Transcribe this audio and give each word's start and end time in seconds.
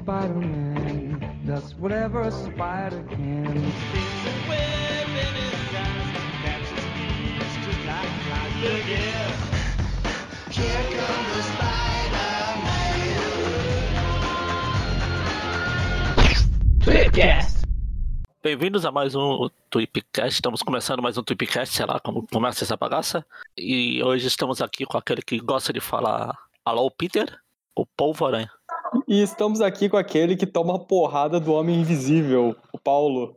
Spider-Man 0.00 1.44
does 1.44 1.74
whatever 1.74 2.22
a 2.22 2.30
spider 2.30 3.04
can. 3.10 3.72
Bem-vindos 18.42 18.86
a 18.86 18.90
mais 18.90 19.14
um 19.14 19.50
Tweepcast. 19.68 20.32
Estamos 20.32 20.62
começando 20.62 21.02
mais 21.02 21.18
um 21.18 21.22
Tweepcast, 21.22 21.76
sei 21.76 21.84
lá 21.84 22.00
como 22.00 22.26
começa 22.26 22.64
essa 22.64 22.74
bagaça. 22.74 23.24
E 23.54 24.02
hoje 24.02 24.28
estamos 24.28 24.62
aqui 24.62 24.86
com 24.86 24.96
aquele 24.96 25.20
que 25.20 25.38
gosta 25.38 25.74
de 25.74 25.80
falar 25.80 26.34
Alô, 26.64 26.90
Peter, 26.90 27.38
o 27.74 27.84
Polvo 27.84 28.26
Aranha. 28.26 28.50
E 29.06 29.22
estamos 29.22 29.60
aqui 29.60 29.88
com 29.88 29.96
aquele 29.96 30.36
que 30.36 30.46
toma 30.46 30.76
a 30.76 30.78
porrada 30.78 31.38
do 31.38 31.52
Homem 31.52 31.80
Invisível, 31.80 32.56
o 32.72 32.78
Paulo. 32.78 33.36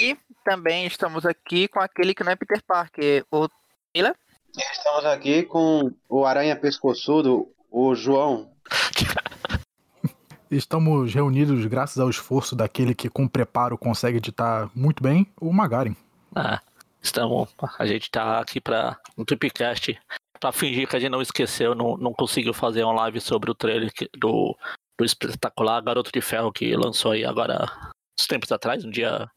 E 0.00 0.16
também 0.44 0.86
estamos 0.86 1.24
aqui 1.24 1.68
com 1.68 1.80
aquele 1.80 2.14
que 2.14 2.22
não 2.22 2.32
é 2.32 2.36
Peter 2.36 2.62
Parker, 2.66 3.24
o 3.30 3.48
Taylor. 3.92 4.14
Estamos 4.54 5.06
aqui 5.06 5.44
com 5.44 5.92
o 6.08 6.24
Aranha 6.24 6.56
Pescoçudo, 6.56 7.48
o 7.70 7.94
João. 7.94 8.50
Estamos 10.50 11.14
reunidos 11.14 11.64
graças 11.64 11.98
ao 11.98 12.10
esforço 12.10 12.54
daquele 12.54 12.94
que 12.94 13.08
com 13.08 13.26
preparo 13.26 13.78
consegue 13.78 14.18
editar 14.18 14.70
muito 14.74 15.02
bem, 15.02 15.26
o 15.40 15.50
Magarin. 15.50 15.96
Ah, 16.36 16.60
estamos, 17.00 17.48
a 17.78 17.86
gente 17.86 18.10
tá 18.10 18.38
aqui 18.38 18.60
para 18.60 18.98
um 19.16 19.24
Tweepcast 19.24 19.98
para 20.42 20.50
fingir 20.50 20.88
que 20.88 20.96
a 20.96 20.98
gente 20.98 21.12
não 21.12 21.22
esqueceu, 21.22 21.72
não, 21.72 21.96
não 21.96 22.12
conseguiu 22.12 22.52
fazer 22.52 22.82
uma 22.82 22.92
live 23.02 23.20
sobre 23.20 23.48
o 23.48 23.54
trailer 23.54 23.92
que- 23.92 24.10
do, 24.18 24.56
do 24.98 25.04
espetacular 25.04 25.80
Garoto 25.80 26.10
de 26.12 26.20
Ferro 26.20 26.50
que 26.50 26.74
lançou 26.74 27.12
aí 27.12 27.24
agora 27.24 27.70
uns 28.18 28.26
tempos 28.26 28.50
atrás, 28.50 28.82
no 28.82 28.90
dia, 28.90 29.28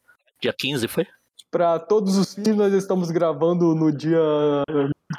dia 0.42 0.52
15, 0.52 0.88
foi? 0.88 1.06
Para 1.52 1.78
todos 1.78 2.18
os 2.18 2.34
fins, 2.34 2.56
nós 2.56 2.74
estamos 2.74 3.12
gravando 3.12 3.76
no 3.76 3.92
dia 3.92 4.20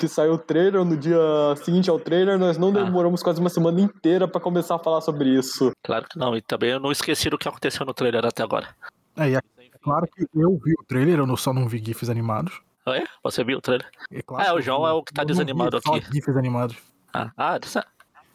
que 0.00 0.08
saiu 0.08 0.32
o 0.34 0.38
trailer, 0.38 0.84
no 0.84 0.96
dia 0.96 1.16
seguinte 1.64 1.88
ao 1.88 2.00
trailer. 2.00 2.36
Nós 2.36 2.58
não 2.58 2.68
Ah. 2.70 2.82
demoramos 2.82 3.22
quase 3.22 3.40
uma 3.40 3.48
semana 3.48 3.80
inteira 3.80 4.26
para 4.26 4.40
começar 4.40 4.74
a 4.74 4.78
falar 4.80 5.00
sobre 5.02 5.28
isso. 5.30 5.70
Claro 5.84 6.04
que 6.10 6.18
não, 6.18 6.36
e 6.36 6.42
também 6.42 6.70
eu 6.72 6.80
não 6.80 6.90
esqueci 6.90 7.30
do 7.30 7.38
que 7.38 7.48
aconteceu 7.48 7.86
no 7.86 7.94
trailer 7.94 8.26
até 8.26 8.42
agora. 8.42 8.74
É, 9.16 9.30
e 9.30 9.36
é 9.36 9.40
claro 9.80 10.06
que 10.08 10.26
eu 10.34 10.60
vi 10.62 10.72
o 10.72 10.84
trailer, 10.86 11.20
eu 11.20 11.26
não- 11.26 11.36
só 11.36 11.54
não 11.54 11.68
vi 11.68 11.78
GIFs 11.78 12.10
animados. 12.10 12.60
É? 12.88 13.04
Você 13.22 13.42
viu 13.42 13.58
o 13.58 13.60
trailer? 13.60 13.88
É, 14.12 14.22
claro 14.22 14.48
É, 14.48 14.52
o 14.52 14.60
João 14.60 14.82
vi. 14.82 14.88
é 14.88 14.92
o 14.92 15.02
que 15.02 15.12
tá 15.12 15.22
vi 15.22 15.28
desanimado 15.28 15.80
só 15.84 15.94
aqui. 15.94 16.06
GIFs 16.12 16.36
animados. 16.36 16.76
Ah, 17.12 17.30
ah 17.36 17.58
só, 17.64 17.82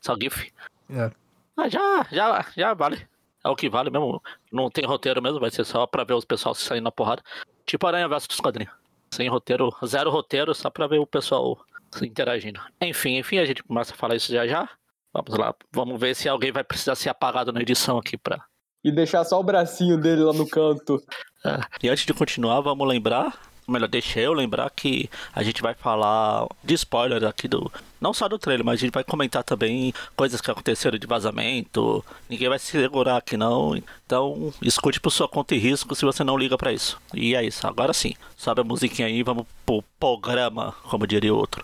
só 0.01 0.15
GIF. 0.19 0.51
É. 0.89 1.11
Ah, 1.55 1.69
já, 1.69 2.05
já, 2.11 2.45
já 2.55 2.73
vale. 2.73 3.07
É 3.43 3.49
o 3.49 3.55
que 3.55 3.69
vale 3.69 3.89
mesmo. 3.89 4.21
Não 4.51 4.69
tem 4.69 4.85
roteiro 4.85 5.21
mesmo, 5.21 5.39
vai 5.39 5.49
ser 5.51 5.63
só 5.63 5.87
pra 5.87 6.03
ver 6.03 6.13
os 6.13 6.25
pessoal 6.25 6.53
se 6.53 6.63
saindo 6.63 6.83
na 6.83 6.91
porrada. 6.91 7.23
Tipo 7.65 7.87
Aranha 7.87 8.07
Verso 8.07 8.27
dos 8.27 8.39
quadrinhos. 8.39 8.73
Sem 9.13 9.27
roteiro, 9.29 9.69
zero 9.85 10.09
roteiro, 10.09 10.53
só 10.53 10.69
pra 10.69 10.87
ver 10.87 10.99
o 10.99 11.07
pessoal 11.07 11.57
se 11.91 12.05
interagindo. 12.05 12.59
Enfim, 12.81 13.17
enfim, 13.17 13.39
a 13.39 13.45
gente 13.45 13.63
começa 13.63 13.93
a 13.93 13.97
falar 13.97 14.15
isso 14.15 14.31
já 14.31 14.47
já. 14.47 14.69
Vamos 15.13 15.37
lá, 15.37 15.53
vamos 15.71 15.99
ver 15.99 16.15
se 16.15 16.29
alguém 16.29 16.51
vai 16.51 16.63
precisar 16.63 16.95
ser 16.95 17.09
apagado 17.09 17.51
na 17.51 17.61
edição 17.61 17.97
aqui 17.97 18.17
pra. 18.17 18.43
E 18.83 18.91
deixar 18.91 19.23
só 19.25 19.39
o 19.39 19.43
bracinho 19.43 19.97
dele 19.97 20.23
lá 20.23 20.33
no 20.33 20.47
canto. 20.47 21.01
Ah, 21.45 21.67
E 21.83 21.89
antes 21.89 22.05
de 22.05 22.13
continuar, 22.13 22.61
vamos 22.61 22.87
lembrar. 22.87 23.37
Melhor, 23.71 23.87
deixa 23.87 24.19
eu 24.19 24.33
lembrar 24.33 24.69
que 24.69 25.09
a 25.33 25.41
gente 25.43 25.61
vai 25.61 25.73
falar 25.73 26.47
de 26.63 26.73
spoiler 26.73 27.23
aqui 27.23 27.47
do. 27.47 27.71
Não 27.99 28.13
só 28.13 28.27
do 28.27 28.39
trailer, 28.39 28.65
mas 28.65 28.79
a 28.79 28.81
gente 28.81 28.93
vai 28.93 29.03
comentar 29.03 29.43
também 29.43 29.93
coisas 30.15 30.41
que 30.41 30.49
aconteceram 30.49 30.97
de 30.97 31.07
vazamento. 31.07 32.03
Ninguém 32.29 32.49
vai 32.49 32.59
se 32.59 32.71
segurar 32.71 33.17
aqui 33.17 33.37
não. 33.37 33.75
Então, 33.75 34.53
escute 34.61 34.99
por 34.99 35.11
sua 35.11 35.27
conta 35.27 35.55
e 35.55 35.59
risco 35.59 35.95
se 35.95 36.05
você 36.05 36.23
não 36.23 36.37
liga 36.37 36.57
pra 36.57 36.73
isso. 36.73 36.99
E 37.13 37.35
é 37.35 37.43
isso. 37.43 37.65
Agora 37.65 37.93
sim. 37.93 38.13
Sobe 38.35 38.61
a 38.61 38.63
musiquinha 38.63 39.07
aí 39.07 39.19
e 39.19 39.23
vamos 39.23 39.45
pro 39.65 39.83
programa, 39.99 40.73
como 40.83 41.07
diria 41.07 41.33
outro. 41.33 41.63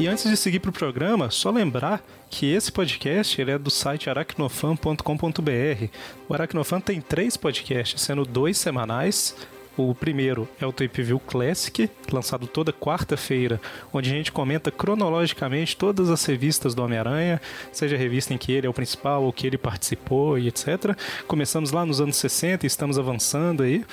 E 0.00 0.06
antes 0.06 0.30
de 0.30 0.36
seguir 0.36 0.60
para 0.60 0.70
o 0.70 0.72
programa, 0.72 1.28
só 1.28 1.50
lembrar 1.50 2.00
que 2.30 2.46
esse 2.46 2.70
podcast 2.70 3.40
ele 3.40 3.50
é 3.50 3.58
do 3.58 3.68
site 3.68 4.08
aracnofan.com.br. 4.08 5.88
O 6.28 6.34
Aracnofan 6.34 6.80
tem 6.80 7.00
três 7.00 7.36
podcasts, 7.36 8.00
sendo 8.00 8.24
dois 8.24 8.56
semanais. 8.58 9.34
O 9.76 9.92
primeiro 9.96 10.48
é 10.60 10.66
o 10.66 10.72
Tape 10.72 11.02
View 11.02 11.18
Classic, 11.18 11.90
lançado 12.12 12.46
toda 12.46 12.72
quarta-feira, 12.72 13.60
onde 13.92 14.08
a 14.08 14.12
gente 14.12 14.30
comenta 14.30 14.70
cronologicamente 14.70 15.76
todas 15.76 16.10
as 16.10 16.24
revistas 16.24 16.76
do 16.76 16.84
Homem-Aranha, 16.84 17.40
seja 17.72 17.96
a 17.96 17.98
revista 17.98 18.32
em 18.32 18.38
que 18.38 18.52
ele 18.52 18.68
é 18.68 18.70
o 18.70 18.74
principal 18.74 19.24
ou 19.24 19.32
que 19.32 19.48
ele 19.48 19.58
participou 19.58 20.38
e 20.38 20.46
etc. 20.46 20.96
Começamos 21.26 21.72
lá 21.72 21.84
nos 21.84 22.00
anos 22.00 22.16
60 22.16 22.64
e 22.64 22.68
estamos 22.68 23.00
avançando 23.00 23.64
aí. 23.64 23.84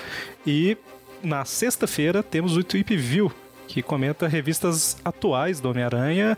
E 0.46 0.78
na 1.24 1.46
sexta-feira 1.46 2.22
temos 2.22 2.56
o 2.56 2.64
Tweep 2.64 2.96
View, 2.96 3.32
que 3.68 3.82
comenta 3.82 4.28
revistas 4.28 4.98
atuais 5.04 5.60
do 5.60 5.70
Homem-Aranha 5.70 6.38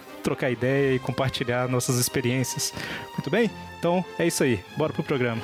trocar 0.21 0.49
ideia 0.49 0.95
e 0.95 0.99
compartilhar 0.99 1.67
nossas 1.67 1.97
experiências. 1.97 2.73
Muito 3.13 3.29
bem? 3.29 3.49
Então 3.79 4.05
é 4.17 4.27
isso 4.27 4.43
aí. 4.43 4.59
Bora 4.77 4.93
pro 4.93 5.03
programa. 5.03 5.41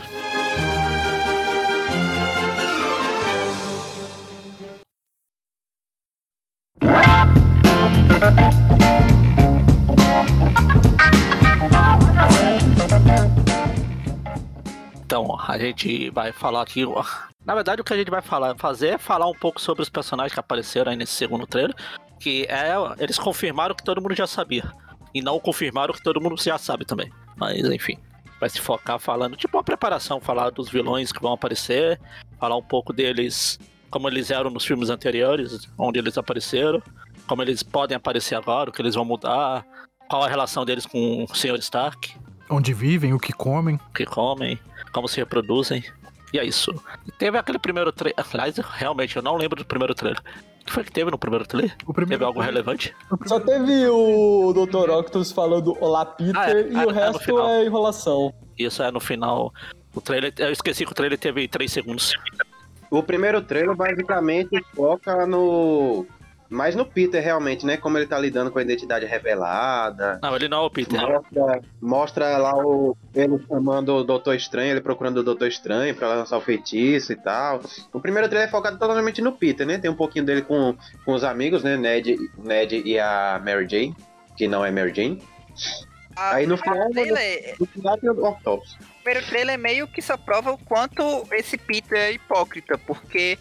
Então, 15.06 15.40
a 15.40 15.58
gente 15.58 16.10
vai 16.10 16.32
falar 16.32 16.62
aqui. 16.62 16.84
Na 17.46 17.56
verdade, 17.56 17.82
o 17.82 17.84
que 17.84 17.94
a 17.94 17.98
gente 17.98 18.12
vai 18.12 18.22
falar, 18.22 18.58
fazer 18.58 18.88
é 18.90 18.98
falar 18.98 19.28
um 19.28 19.34
pouco 19.34 19.62
sobre 19.62 19.82
os 19.82 19.90
personagens 19.90 20.34
que 20.34 20.40
apareceram 20.40 20.92
aí 20.92 20.98
nesse 20.98 21.14
segundo 21.14 21.48
trailer. 21.48 21.76
Que 22.20 22.46
é. 22.46 22.74
Eles 23.00 23.18
confirmaram 23.18 23.76
que 23.76 23.84
todo 23.84 24.02
mundo 24.02 24.16
já 24.16 24.28
sabia. 24.28 24.72
E 25.14 25.22
não 25.22 25.40
confirmaram 25.40 25.94
que 25.94 26.04
todo 26.04 26.22
mundo 26.22 26.42
já 26.42 26.58
sabe 26.58 26.86
também. 26.86 27.12
Mas 27.36 27.64
enfim. 27.70 27.98
Vai 28.40 28.50
se 28.50 28.62
focar 28.62 29.00
falando, 29.00 29.36
tipo 29.36 29.58
uma 29.58 29.64
preparação, 29.64 30.22
falar 30.22 30.52
dos 30.52 30.70
vilões 30.70 31.12
que 31.12 31.20
vão 31.22 31.34
aparecer, 31.34 32.00
falar 32.40 32.56
um 32.56 32.62
pouco 32.62 32.94
deles, 32.94 33.58
como 33.90 34.08
eles 34.08 34.30
eram 34.30 34.52
nos 34.52 34.64
filmes 34.64 34.92
anteriores, 34.92 35.68
onde 35.76 35.98
eles 35.98 36.20
apareceram, 36.20 36.80
como 37.26 37.42
eles 37.42 37.64
podem 37.64 37.98
aparecer 37.98 38.36
agora, 38.36 38.70
o 38.70 38.74
que 38.74 38.80
eles 38.80 38.94
vão 38.94 39.04
mudar, 39.04 39.66
qual 40.08 40.24
a 40.24 40.28
relação 40.28 40.64
deles 40.66 40.86
com 40.86 41.24
o 41.24 41.36
Sr. 41.36 41.56
Stark, 41.58 42.16
Onde 42.50 42.74
vivem, 42.74 43.14
o 43.14 43.20
que 43.20 43.34
comem. 43.34 43.76
o 43.76 43.94
que 43.94 44.06
comem, 44.06 44.60
como 44.94 45.08
se 45.08 45.18
reproduzem. 45.18 45.84
E 46.32 46.40
é 46.40 46.46
isso. 46.46 46.74
Teve 47.18 47.38
aquele 47.38 47.60
primeiro 47.60 47.92
trailer. 47.92 48.26
Aliás, 48.34 48.56
realmente, 48.58 49.16
eu 49.16 49.22
não 49.22 49.36
lembro 49.36 49.58
do 49.58 49.66
primeiro 49.66 49.94
trailer. 49.96 50.22
O 50.68 50.70
que 50.70 50.74
foi 50.74 50.84
que 50.84 50.92
teve 50.92 51.10
no 51.10 51.18
primeiro 51.18 51.48
trailer? 51.48 51.74
O 51.86 51.94
primeiro 51.94 52.20
Teve 52.20 52.26
algo 52.26 52.42
relevante? 52.42 52.94
Só 53.26 53.40
teve 53.40 53.88
o 53.88 54.52
Dr. 54.52 54.90
Octopus 54.90 55.32
falando 55.32 55.78
Olá, 55.80 56.06
Peter, 56.06 56.36
Ah, 56.36 56.52
é. 56.52 56.62
e 56.70 56.76
Ah, 56.76 56.80
o 56.80 56.82
é 56.82 56.86
no 56.88 56.92
resto 56.92 57.20
final. 57.24 57.48
é 57.50 57.66
enrolação. 57.66 58.34
Isso 58.60 58.84
é 58.84 58.92
no 58.92 59.00
final. 59.00 59.54
O 59.96 60.02
trailer. 60.02 60.34
Eu 60.38 60.52
esqueci 60.52 60.86
que 60.86 60.92
o 60.92 60.94
trailer 60.94 61.18
teve 61.18 61.48
3 61.48 61.72
segundos. 61.72 62.14
O 62.92 63.02
primeiro 63.02 63.42
trailer 63.42 63.74
basicamente 63.78 64.62
foca 64.76 65.26
no. 65.26 66.06
Mais 66.50 66.76
no 66.76 66.86
Peter, 66.86 67.22
realmente, 67.22 67.66
né? 67.66 67.76
Como 67.78 67.98
ele 67.98 68.08
tá 68.08 68.18
lidando 68.18 68.50
com 68.52 68.60
a 68.60 68.62
identidade 68.62 69.06
revelada. 69.06 70.20
Não, 70.22 70.36
ele 70.36 70.48
não 70.48 70.64
é 70.64 70.66
o 70.66 70.70
Peter. 70.70 71.00
Mostra, 71.02 71.62
mostra 71.82 72.38
lá 72.38 72.56
o, 72.56 72.96
ele 73.14 73.38
chamando 73.48 73.96
o 73.96 74.04
Doutor 74.04 74.36
Estranho, 74.36 74.72
ele 74.72 74.82
procurando 74.82 75.18
o 75.18 75.24
Doutor 75.24 75.48
Estranho 75.48 75.94
pra 75.96 76.08
lançar 76.10 76.38
o 76.38 76.42
feitiço 76.42 77.12
e 77.12 77.16
tal. 77.16 77.62
O 77.92 78.00
primeiro 78.00 78.30
trailer 78.30 78.48
é 78.48 78.52
focado 78.52 78.78
totalmente 78.78 79.22
no 79.22 79.34
Peter, 79.34 79.66
né? 79.68 79.78
Tem 79.78 79.92
um 79.92 79.96
pouquinho 79.96 80.26
dele 80.26 80.42
com, 80.42 80.76
com 81.04 81.14
os 81.14 81.24
amigos, 81.24 81.64
né? 81.64 81.76
Ned, 81.76 82.16
Ned 82.38 82.82
e 82.86 82.98
a 83.00 83.42
Mary 83.44 83.68
Jane, 83.70 83.96
que 84.38 84.48
não 84.48 84.64
é 84.66 84.72
Mary 84.72 84.94
Jane. 84.96 85.22
A- 86.16 86.36
Aí 86.36 86.48
no 86.48 86.58
final- 86.58 86.90
trailer, 86.92 87.56
No 87.60 87.66
final 87.68 87.98
tem 87.98 88.10
o 88.10 88.26
Octopus. 88.26 88.74
o 88.74 89.04
primeiro 89.04 89.28
trailer 89.28 89.60
meio 89.60 89.88
que 89.88 90.02
só 90.02 90.18
prova 90.18 90.52
o 90.52 90.58
quanto 90.58 91.04
esse 91.34 91.58
Peter 91.58 91.98
é 91.98 92.12
hipócrita, 92.14 92.78
porque 92.78 93.38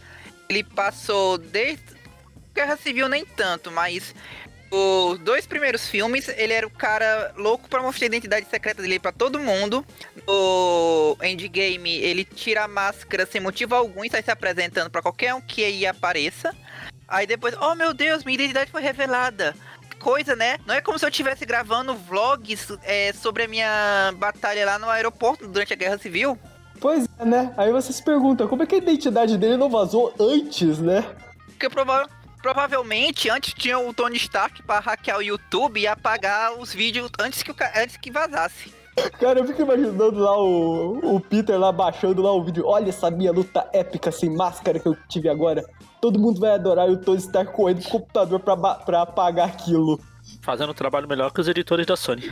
ele 0.49 0.63
passou 0.63 1.39
desde 1.39 1.96
Guerra 2.57 2.77
Civil 2.79 3.09
nem 3.09 3.25
tanto, 3.25 3.71
mas 3.71 4.15
os 4.71 5.19
dois 5.21 5.47
primeiros 5.47 5.87
filmes 5.89 6.29
ele 6.29 6.53
era 6.53 6.67
o 6.67 6.71
cara 6.71 7.33
louco 7.37 7.69
pra 7.69 7.83
mostrar 7.83 8.07
a 8.07 8.09
identidade 8.09 8.47
secreta 8.51 8.81
dele 8.83 8.99
pra 8.99 9.13
todo 9.13 9.39
mundo. 9.39 9.85
No 10.27 11.17
Endgame 11.23 11.97
ele 11.97 12.25
tira 12.25 12.65
a 12.65 12.69
máscara 12.69 13.27
sem 13.27 13.41
motivo 13.41 13.75
algum 13.75 14.05
e 14.05 14.11
sai 14.11 14.23
se 14.23 14.31
apresentando 14.31 14.91
pra 14.91 15.03
qualquer 15.03 15.35
um 15.35 15.41
que 15.41 15.63
aí 15.65 15.87
apareça. 15.87 16.55
Aí 17.07 17.27
depois, 17.27 17.55
oh 17.61 17.75
meu 17.75 17.93
Deus, 17.95 18.25
minha 18.25 18.35
identidade 18.35 18.71
foi 18.71 18.83
revelada 18.83 19.55
coisa, 20.01 20.35
né? 20.35 20.59
Não 20.67 20.75
é 20.75 20.81
como 20.81 20.99
se 20.99 21.05
eu 21.05 21.09
estivesse 21.09 21.45
gravando 21.45 21.95
vlogs 21.95 22.69
é, 22.85 23.13
sobre 23.13 23.45
a 23.45 23.49
minha 23.49 24.13
batalha 24.17 24.65
lá 24.65 24.79
no 24.79 24.89
aeroporto 24.89 25.47
durante 25.47 25.73
a 25.73 25.77
Guerra 25.77 25.99
Civil. 25.99 26.39
Pois 26.81 27.07
é, 27.19 27.25
né? 27.25 27.55
Aí 27.57 27.71
você 27.73 27.93
se 27.93 28.03
pergunta, 28.05 28.47
como 28.47 28.63
é 28.63 28.67
que 28.67 28.75
a 28.75 28.79
identidade 28.79 29.39
dele 29.39 29.57
não 29.57 29.71
vazou 29.71 30.13
antes, 30.21 30.79
né? 30.79 31.05
Porque 31.47 31.71
prova- 31.71 32.09
provavelmente 32.43 33.31
antes 33.31 33.55
tinha 33.55 33.79
o 33.79 33.93
Tony 33.93 34.17
Stark 34.17 34.63
para 34.63 34.81
hackear 34.81 35.19
o 35.19 35.23
YouTube 35.23 35.81
e 35.81 35.87
apagar 35.87 36.53
os 36.59 36.73
vídeos 36.73 37.11
antes 37.21 37.43
que, 37.43 37.51
o 37.51 37.57
antes 37.77 37.97
que 37.97 38.11
vazasse. 38.11 38.73
Cara, 39.21 39.41
eu 39.41 39.47
fico 39.47 39.61
imaginando 39.61 40.19
lá 40.19 40.39
o, 40.39 41.17
o 41.17 41.21
Peter 41.21 41.59
lá 41.59 41.71
baixando 41.71 42.23
lá 42.23 42.33
o 42.33 42.43
vídeo. 42.43 42.65
Olha 42.67 42.89
essa 42.89 43.11
minha 43.11 43.31
luta 43.31 43.69
épica 43.73 44.11
sem 44.11 44.31
máscara 44.31 44.79
que 44.79 44.89
eu 44.89 44.97
tive 45.09 45.29
agora. 45.29 45.65
Todo 46.01 46.19
mundo 46.19 46.41
vai 46.41 46.53
adorar 46.53 46.89
e 46.89 46.93
o 46.93 46.97
Tony 46.97 47.19
Stark 47.19 47.53
correndo 47.53 47.83
pro 47.83 47.91
computador 47.91 48.41
pra, 48.41 48.57
pra 48.57 49.03
apagar 49.03 49.49
aquilo. 49.49 50.01
Fazendo 50.41 50.71
um 50.71 50.75
trabalho 50.75 51.07
melhor 51.07 51.31
que 51.31 51.41
os 51.41 51.49
editores 51.49 51.87
da 51.87 51.97
Sony. 51.97 52.23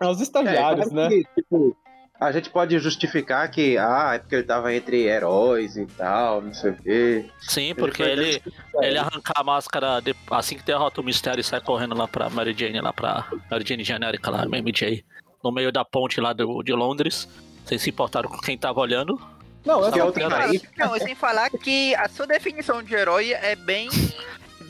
É, 0.00 0.06
os 0.06 0.20
estagiários, 0.20 0.88
claro 0.88 0.94
né? 0.94 1.08
que, 1.08 1.24
tipo, 1.34 1.76
a 2.20 2.30
gente 2.32 2.50
pode 2.50 2.78
justificar 2.78 3.50
que, 3.50 3.78
ah, 3.78 4.12
é 4.14 4.18
porque 4.18 4.34
ele 4.36 4.44
tava 4.44 4.74
entre 4.74 5.04
heróis 5.06 5.76
e 5.76 5.86
tal, 5.86 6.42
não 6.42 6.52
sei 6.52 6.70
o 6.72 6.76
quê. 6.76 7.30
Sim, 7.40 7.74
porque 7.74 8.02
foi- 8.02 8.12
ele, 8.12 8.42
ele 8.82 8.98
arrancar 8.98 9.32
a 9.40 9.42
máscara 9.42 10.00
de- 10.00 10.14
assim 10.30 10.56
que 10.58 10.62
derrota 10.62 11.00
o 11.00 11.04
mistério 11.04 11.40
e 11.40 11.44
sai 11.44 11.60
correndo 11.60 11.94
lá 11.96 12.06
pra 12.06 12.28
Mary 12.28 12.54
Jane, 12.56 12.80
lá 12.80 12.92
pra 12.92 13.26
Mary 13.50 13.64
Jane 13.66 13.82
genérica 13.84 14.30
lá, 14.30 14.44
MJ. 14.44 15.02
No 15.42 15.50
meio 15.50 15.72
da 15.72 15.84
ponte 15.84 16.20
lá 16.20 16.32
do, 16.34 16.62
de 16.62 16.72
Londres. 16.74 17.26
Vocês 17.64 17.80
se 17.80 17.88
importaram 17.90 18.28
com 18.28 18.38
quem 18.38 18.58
tava 18.58 18.80
olhando? 18.80 19.18
Não, 19.64 19.82
é 19.86 20.02
outra 20.04 20.28
Não, 20.28 20.36
país. 20.36 20.62
Não, 20.76 20.96
e 20.96 21.00
sem 21.00 21.14
falar 21.14 21.48
que 21.50 21.94
a 21.94 22.08
sua 22.08 22.26
definição 22.26 22.82
de 22.82 22.94
herói 22.94 23.32
é 23.32 23.54
bem. 23.56 23.88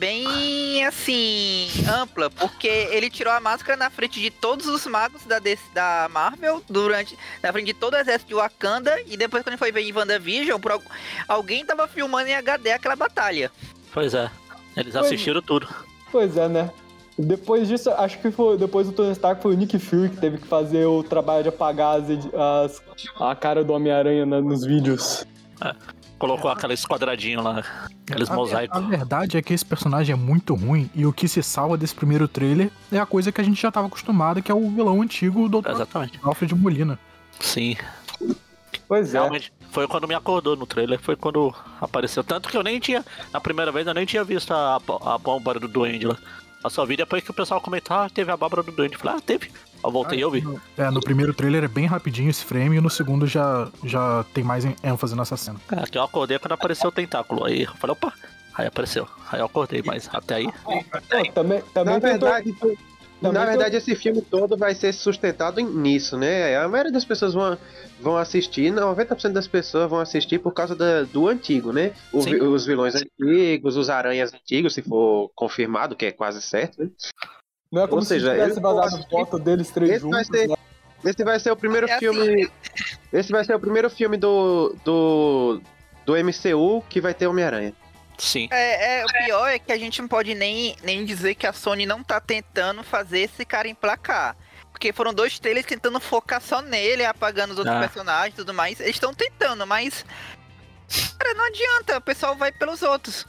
Bem 0.01 0.83
assim. 0.83 1.67
ampla, 1.87 2.27
porque 2.31 2.67
ele 2.67 3.07
tirou 3.07 3.31
a 3.31 3.39
máscara 3.39 3.77
na 3.77 3.87
frente 3.91 4.19
de 4.19 4.31
todos 4.31 4.65
os 4.65 4.87
magos 4.87 5.23
da, 5.25 5.37
DC 5.37 5.61
da 5.75 6.09
Marvel, 6.11 6.59
durante. 6.67 7.15
na 7.43 7.51
frente 7.53 7.67
de 7.67 7.73
todo 7.75 7.93
o 7.93 7.97
exército 7.97 8.29
de 8.29 8.33
Wakanda, 8.33 8.99
e 9.05 9.15
depois, 9.15 9.43
quando 9.43 9.49
ele 9.49 9.57
foi 9.59 9.71
ver 9.71 9.81
em 9.81 9.93
WandaVision, 9.93 10.59
por, 10.59 10.71
al- 10.71 10.81
alguém 11.27 11.63
tava 11.63 11.87
filmando 11.87 12.27
em 12.27 12.33
HD 12.33 12.71
aquela 12.71 12.95
batalha. 12.95 13.51
Pois 13.93 14.15
é. 14.15 14.31
Eles 14.75 14.91
Pois- 14.93 15.05
assistiram 15.05 15.39
tudo. 15.39 15.67
Pois 16.11 16.35
é, 16.35 16.47
né? 16.49 16.71
Depois 17.15 17.67
disso, 17.67 17.91
acho 17.91 18.17
que 18.19 18.31
foi 18.31 18.57
depois 18.57 18.87
do 18.87 18.93
Tony 18.93 19.11
Stark 19.11 19.39
foi 19.39 19.53
o 19.53 19.55
Nick 19.57 19.77
Fury 19.77 20.09
que 20.09 20.17
teve 20.17 20.39
que 20.39 20.47
fazer 20.47 20.83
o 20.87 21.03
trabalho 21.03 21.43
de 21.43 21.49
apagar 21.49 21.99
as, 21.99 22.05
as- 22.09 22.81
a 23.19 23.35
cara 23.35 23.63
do 23.63 23.71
Homem-Aranha 23.73 24.25
na- 24.25 24.41
nos 24.41 24.65
vídeos. 24.65 25.27
Colocou 26.21 26.51
aquele 26.51 26.75
esquadradinho 26.75 27.41
lá, 27.41 27.63
aqueles 28.07 28.29
A- 28.29 28.35
mosaicos. 28.35 28.77
A, 28.77 28.81
verdade 28.81 29.37
é 29.37 29.41
que 29.41 29.55
esse 29.55 29.65
personagem 29.65 30.13
é 30.13 30.15
muito 30.15 30.53
ruim 30.53 30.87
e 30.93 31.03
o 31.03 31.11
que 31.11 31.27
se 31.27 31.41
salva 31.41 31.75
desse 31.75 31.95
primeiro 31.95 32.27
trailer 32.27 32.69
é 32.91 32.99
a 32.99 33.07
coisa 33.07 33.31
que 33.31 33.41
a 33.41 33.43
gente 33.43 33.59
já 33.59 33.71
tava 33.71 33.87
acostumado, 33.87 34.39
que 34.39 34.51
é 34.51 34.53
o 34.53 34.69
vilão 34.69 35.01
antigo 35.01 35.49
do. 35.49 35.67
Exatamente. 35.67 36.19
Alfred 36.21 36.53
Molina. 36.53 36.99
Sim. 37.39 37.75
Pois 38.87 39.15
é. 39.15 39.17
Realmente, 39.17 39.51
foi 39.71 39.87
quando 39.87 40.07
me 40.07 40.13
acordou 40.13 40.55
no 40.55 40.67
trailer, 40.67 40.99
foi 40.99 41.15
quando 41.15 41.51
apareceu. 41.79 42.23
Tanto 42.23 42.49
que 42.49 42.55
eu 42.55 42.61
nem 42.61 42.79
tinha, 42.79 43.03
na 43.33 43.41
primeira 43.41 43.71
vez, 43.71 43.87
eu 43.87 43.93
nem 43.95 44.05
tinha 44.05 44.23
visto 44.23 44.53
a, 44.53 44.75
a 44.75 45.17
bomba 45.17 45.55
do 45.55 45.67
Duende 45.67 46.05
lá. 46.05 46.17
Eu 46.63 46.69
só 46.69 46.85
vi 46.85 46.95
depois 46.95 47.23
que 47.23 47.31
o 47.31 47.33
pessoal 47.33 47.59
comentou, 47.59 47.97
ah, 47.97 48.07
teve 48.13 48.29
a 48.29 48.35
abóbora 48.35 48.61
do 48.61 48.71
Duende. 48.71 48.93
Eu 48.93 48.99
Falei, 48.99 49.17
ah, 49.17 49.21
teve. 49.25 49.51
Eu 49.83 49.91
voltei 49.91 50.19
e 50.19 50.21
eu 50.21 50.29
vi. 50.31 50.43
É, 50.77 50.89
no 50.91 51.01
primeiro 51.01 51.33
trailer 51.33 51.63
é 51.63 51.67
bem 51.67 51.85
rapidinho 51.85 52.29
esse 52.29 52.43
frame 52.45 52.77
e 52.77 52.81
no 52.81 52.89
segundo 52.89 53.25
já, 53.25 53.67
já 53.83 54.23
tem 54.33 54.43
mais 54.43 54.63
em- 54.65 54.75
ênfase 54.83 55.15
nessa 55.15 55.35
cena. 55.37 55.59
É, 55.71 55.85
que 55.87 55.97
eu 55.97 56.03
acordei 56.03 56.37
quando 56.39 56.51
apareceu 56.53 56.89
o 56.89 56.91
tentáculo. 56.91 57.45
Aí 57.45 57.63
eu 57.63 57.73
falei, 57.75 57.93
opa, 57.93 58.13
aí 58.55 58.67
apareceu. 58.67 59.07
Aí 59.31 59.39
eu 59.39 59.45
acordei, 59.45 59.81
mas 59.85 60.09
até 60.13 60.35
aí. 60.35 60.47
Pô, 60.63 60.83
também 61.33 61.61
também 61.73 61.93
Na 61.93 61.99
verdade, 61.99 62.53
também 62.53 62.77
na 63.21 63.45
verdade, 63.45 63.75
esse 63.75 63.95
filme 63.95 64.19
todo 64.21 64.57
vai 64.57 64.73
ser 64.73 64.91
sustentado 64.93 65.61
nisso, 65.61 66.17
né? 66.17 66.57
A 66.57 66.67
maioria 66.67 66.91
das 66.91 67.05
pessoas 67.05 67.33
vão, 67.35 67.55
vão 67.99 68.17
assistir, 68.17 68.71
90% 68.71 69.31
das 69.33 69.47
pessoas 69.47 69.87
vão 69.89 69.99
assistir 69.99 70.39
por 70.39 70.51
causa 70.53 70.75
da- 70.75 71.03
do 71.03 71.27
antigo, 71.27 71.71
né? 71.71 71.91
O 72.11 72.17
os 72.51 72.65
vilões 72.65 72.95
antigos, 72.95 73.77
os 73.77 73.89
aranhas 73.91 74.33
antigos, 74.33 74.73
se 74.73 74.81
for 74.81 75.29
confirmado, 75.35 75.95
que 75.95 76.05
é 76.07 76.11
quase 76.11 76.41
certo, 76.41 76.83
né? 76.83 76.89
Não 77.71 77.83
é 77.83 77.87
como 77.87 78.01
Ou 78.01 78.05
seja, 78.05 78.31
se 78.33 78.39
tivesse 78.39 78.59
vazado 78.59 79.03
que 79.03 79.09
foto 79.09 79.39
deles 79.39 79.69
três 79.71 79.91
esse 79.91 80.01
vai 80.09 80.23
juntos. 80.23 80.39
ser- 80.39 80.47
né? 80.49 80.55
Esse 81.03 81.23
vai 81.23 81.39
ser 81.39 81.51
o 81.51 81.55
primeiro 81.55 81.87
É 81.87 81.93
assim, 81.93 81.99
filme. 81.99 82.51
Esse 83.11 83.31
vai 83.31 83.43
ser 83.45 83.55
o 83.55 83.59
primeiro 83.59 83.89
filme 83.89 84.17
do. 84.17 84.75
do. 84.83 85.61
do 86.05 86.15
MCU 86.15 86.83
que 86.89 86.99
vai 87.01 87.13
ter 87.13 87.27
Homem-Aranha. 87.27 87.73
Sim. 88.17 88.47
É, 88.51 88.99
é, 88.99 89.05
o 89.05 89.07
pior 89.25 89.47
é 89.47 89.57
que 89.57 89.71
a 89.71 89.77
gente 89.79 89.99
não 89.99 90.07
pode 90.07 90.35
nem, 90.35 90.75
nem 90.83 91.03
dizer 91.05 91.33
que 91.33 91.47
a 91.47 91.53
Sony 91.53 91.87
não 91.87 92.03
tá 92.03 92.19
tentando 92.19 92.83
fazer 92.83 93.21
esse 93.21 93.43
cara 93.45 93.67
emplacar. 93.67 94.35
Porque 94.71 94.93
foram 94.93 95.11
dois 95.13 95.39
trailers 95.39 95.65
tentando 95.65 95.99
focar 95.99 96.39
só 96.39 96.61
nele, 96.61 97.03
apagando 97.03 97.51
os 97.51 97.57
outros 97.57 97.75
Ah. 97.75 97.79
personagens 97.79 98.33
e 98.33 98.37
tudo 98.37 98.53
mais. 98.53 98.79
Eles 98.79 98.95
estão 98.95 99.11
tentando, 99.13 99.65
mas. 99.65 100.05
Cara, 101.17 101.33
não 101.33 101.45
adianta, 101.47 101.97
o 101.97 102.01
pessoal 102.01 102.35
vai 102.35 102.51
pelos 102.51 102.83
outros. 102.83 103.25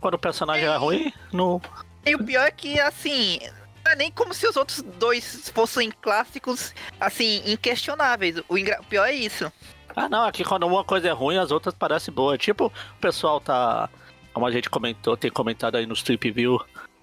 Quando 0.00 0.14
o 0.14 0.18
personagem 0.18 0.64
é 0.66 0.76
ruim, 0.76 1.12
não. 1.32 1.60
E 2.06 2.14
o 2.14 2.24
pior 2.24 2.46
é 2.46 2.50
que, 2.50 2.78
assim, 2.80 3.38
não 3.84 3.92
é 3.92 3.96
nem 3.96 4.10
como 4.10 4.32
se 4.32 4.46
os 4.46 4.56
outros 4.56 4.82
dois 4.98 5.50
fossem 5.54 5.90
clássicos, 6.00 6.74
assim, 7.00 7.42
inquestionáveis. 7.46 8.36
O, 8.48 8.56
engra- 8.56 8.80
o 8.80 8.84
pior 8.84 9.04
é 9.06 9.14
isso. 9.14 9.50
Ah, 9.94 10.08
não, 10.08 10.24
aqui 10.24 10.44
quando 10.44 10.66
uma 10.66 10.84
coisa 10.84 11.08
é 11.08 11.12
ruim, 11.12 11.36
as 11.38 11.50
outras 11.50 11.74
parecem 11.74 12.12
boas. 12.14 12.38
Tipo, 12.38 12.66
o 12.66 13.00
pessoal 13.00 13.40
tá. 13.40 13.88
Como 14.32 14.46
a 14.46 14.50
gente 14.50 14.70
comentou, 14.70 15.16
tem 15.16 15.30
comentado 15.30 15.76
aí 15.76 15.86
no 15.86 15.94
Strip 15.94 16.30
View, 16.30 16.54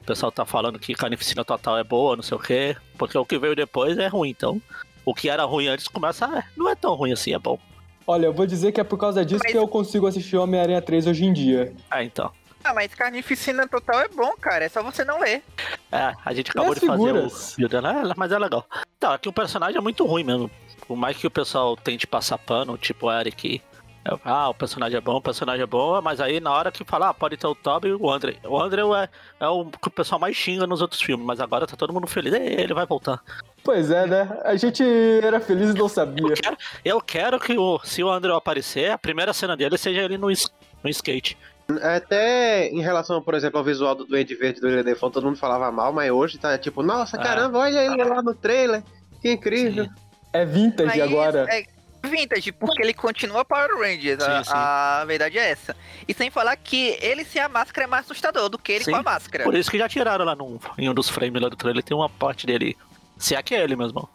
o 0.02 0.06
pessoal 0.06 0.32
tá 0.32 0.46
falando 0.46 0.80
que 0.80 0.94
Carnificina 0.94 1.44
Total 1.44 1.78
é 1.78 1.84
boa, 1.84 2.16
não 2.16 2.24
sei 2.24 2.38
o 2.38 2.40
quê. 2.40 2.78
Porque 2.98 3.18
o 3.18 3.26
que 3.26 3.38
veio 3.38 3.56
depois 3.56 3.98
é 3.98 4.08
ruim, 4.08 4.30
então. 4.30 4.62
O 5.04 5.14
que 5.14 5.30
era 5.30 5.44
ruim 5.44 5.68
antes 5.68 5.88
começa. 5.88 6.26
a- 6.26 6.44
não 6.56 6.70
é 6.70 6.76
tão 6.76 6.94
ruim 6.96 7.12
assim, 7.12 7.34
é 7.34 7.40
bom. 7.40 7.60
Olha, 8.08 8.28
eu 8.28 8.34
vou 8.34 8.46
dizer 8.46 8.72
que 8.72 8.80
é 8.80 8.84
por 8.84 8.98
causa 8.98 9.26
disso 9.26 9.42
Mas- 9.44 9.52
que 9.52 9.58
eu 9.58 9.68
consigo 9.68 10.08
assistir 10.08 10.38
Homem-Aranha 10.38 10.82
3 10.82 11.08
hoje 11.08 11.26
em 11.26 11.34
dia. 11.34 11.74
Ah, 11.90 12.04
então. 12.04 12.32
Ah, 12.66 12.74
mas 12.74 12.94
Carnificina 12.96 13.68
Total 13.68 14.02
é 14.02 14.08
bom, 14.08 14.34
cara. 14.42 14.66
É 14.66 14.70
só 14.70 14.82
você 14.82 15.06
não 15.06 15.20
ler. 15.20 15.44
É, 15.92 16.14
a 16.26 16.34
gente 16.34 16.50
acabou 16.50 16.74
as 16.74 16.80
de 16.80 16.88
fazer 16.88 17.04
figuras? 17.06 17.54
o 17.54 17.56
vídeo 17.58 17.70
dela, 17.70 17.92
é, 17.92 18.14
mas 18.18 18.32
é 18.32 18.40
legal. 18.40 18.66
Então, 18.98 19.12
aqui 19.14 19.30
o 19.30 19.34
personagem 19.34 19.78
é 19.78 19.82
muito 19.82 20.04
ruim 20.06 20.24
mesmo. 20.24 20.50
Por 20.88 20.96
mais 20.98 21.16
que 21.16 21.28
o 21.28 21.32
pessoal 21.32 21.78
tente 21.78 22.08
passar 22.08 22.38
pano, 22.40 22.76
tipo 22.78 23.06
o 23.08 23.12
Eric. 23.12 23.62
é, 24.04 24.12
Ah, 24.24 24.50
o 24.50 24.54
personagem 24.56 24.98
é 24.98 25.02
bom, 25.02 25.16
o 25.18 25.22
personagem 25.22 25.62
é 25.62 25.66
bom, 25.68 26.02
mas 26.02 26.20
aí 26.20 26.40
na 26.40 26.52
hora 26.52 26.72
que 26.72 26.84
falar, 26.84 27.10
ah, 27.10 27.14
pode 27.14 27.38
ter 27.38 27.46
o 27.48 27.54
Toby 27.54 27.90
e 27.90 27.94
o 27.94 28.10
André. 28.10 28.38
O 28.44 28.60
André 28.60 28.82
é, 28.82 29.10
é 29.46 29.48
o 29.48 29.66
que 29.66 29.88
o 29.88 29.92
pessoal 29.92 30.20
mais 30.20 30.36
xinga 30.36 30.66
nos 30.66 30.82
outros 30.82 31.00
filmes, 31.02 31.26
mas 31.26 31.40
agora 31.40 31.68
tá 31.68 31.76
todo 31.76 31.94
mundo 31.94 32.08
feliz. 32.08 32.34
"Ei, 32.34 32.62
Ele 32.62 32.74
vai 32.74 32.86
voltar. 32.88 33.22
Pois 33.64 33.90
é, 33.92 34.06
né? 34.08 34.40
A 34.44 34.56
gente 34.56 34.84
era 35.24 35.40
feliz 35.40 35.70
e 35.70 35.74
não 35.78 35.88
sabia. 35.90 36.28
Eu 36.30 36.34
quero, 36.36 36.58
eu 36.84 37.02
quero 37.02 37.40
que 37.40 37.58
o, 37.58 37.80
se 37.84 38.04
o 38.04 38.10
André 38.10 38.34
aparecer, 38.34 38.92
a 38.92 38.98
primeira 38.98 39.34
cena 39.34 39.56
dele 39.56 39.78
seja 39.78 40.02
ele 40.02 40.18
no, 40.18 40.28
no 40.28 40.90
skate. 40.90 41.38
Até 41.82 42.68
em 42.70 42.82
relação, 42.82 43.22
por 43.22 43.34
exemplo, 43.34 43.58
ao 43.58 43.64
visual 43.64 43.96
do 43.96 44.06
Duende 44.06 44.36
Verde 44.36 44.62
do 44.62 44.84
Default, 44.84 45.14
todo 45.14 45.26
mundo 45.26 45.38
falava 45.38 45.72
mal, 45.72 45.92
mas 45.92 46.12
hoje 46.12 46.38
tá 46.38 46.58
tipo, 46.58 46.84
nossa, 46.84 47.18
É. 47.18 47.24
caramba, 47.24 47.60
olha 47.60 47.80
ele 47.80 48.04
lá 48.04 48.22
no 48.22 48.34
trailer. 48.36 48.84
Que 49.22 49.32
incrível. 49.32 49.86
Sim. 49.86 49.92
É 50.32 50.46
vintage 50.46 50.92
Aí, 50.92 51.02
agora. 51.02 51.46
É 51.50 51.66
vintage, 52.08 52.52
porque 52.52 52.84
ele 52.84 52.94
continua 52.94 53.44
Power 53.44 53.80
Rangers. 53.80 54.22
a, 54.22 54.38
Sim, 54.38 54.44
sim. 54.44 54.52
a 54.56 55.04
verdade 55.08 55.40
é 55.40 55.50
essa. 55.50 55.76
E 56.08 56.14
sem 56.14 56.30
falar 56.30 56.56
que 56.56 56.98
ele 57.02 57.26
sem 57.26 57.42
a 57.42 57.50
máscara 57.50 57.86
é 57.86 57.88
mais 57.88 58.06
assustador 58.06 58.48
do 58.48 58.60
que 58.60 58.72
ele 58.74 58.84
Sim. 58.84 58.92
com 58.92 58.98
a 58.98 59.04
máscara. 59.04 59.44
Por 59.44 59.56
isso 59.56 59.72
que 59.72 59.78
já 59.80 59.90
tiraram 59.90 60.24
lá 60.24 60.36
num, 60.36 60.60
em 60.78 60.88
um 60.88 60.94
dos 60.94 61.10
frames 61.10 61.42
lá 61.42 61.50
do 61.50 61.56
trailer, 61.56 61.82
tem 61.82 61.98
uma 61.98 62.10
parte 62.10 62.46
dele. 62.46 62.78
Se 63.18 63.34
é 63.34 63.42
que 63.42 63.56
é 63.56 63.64
ele 63.64 63.76
mesmo. 63.76 64.08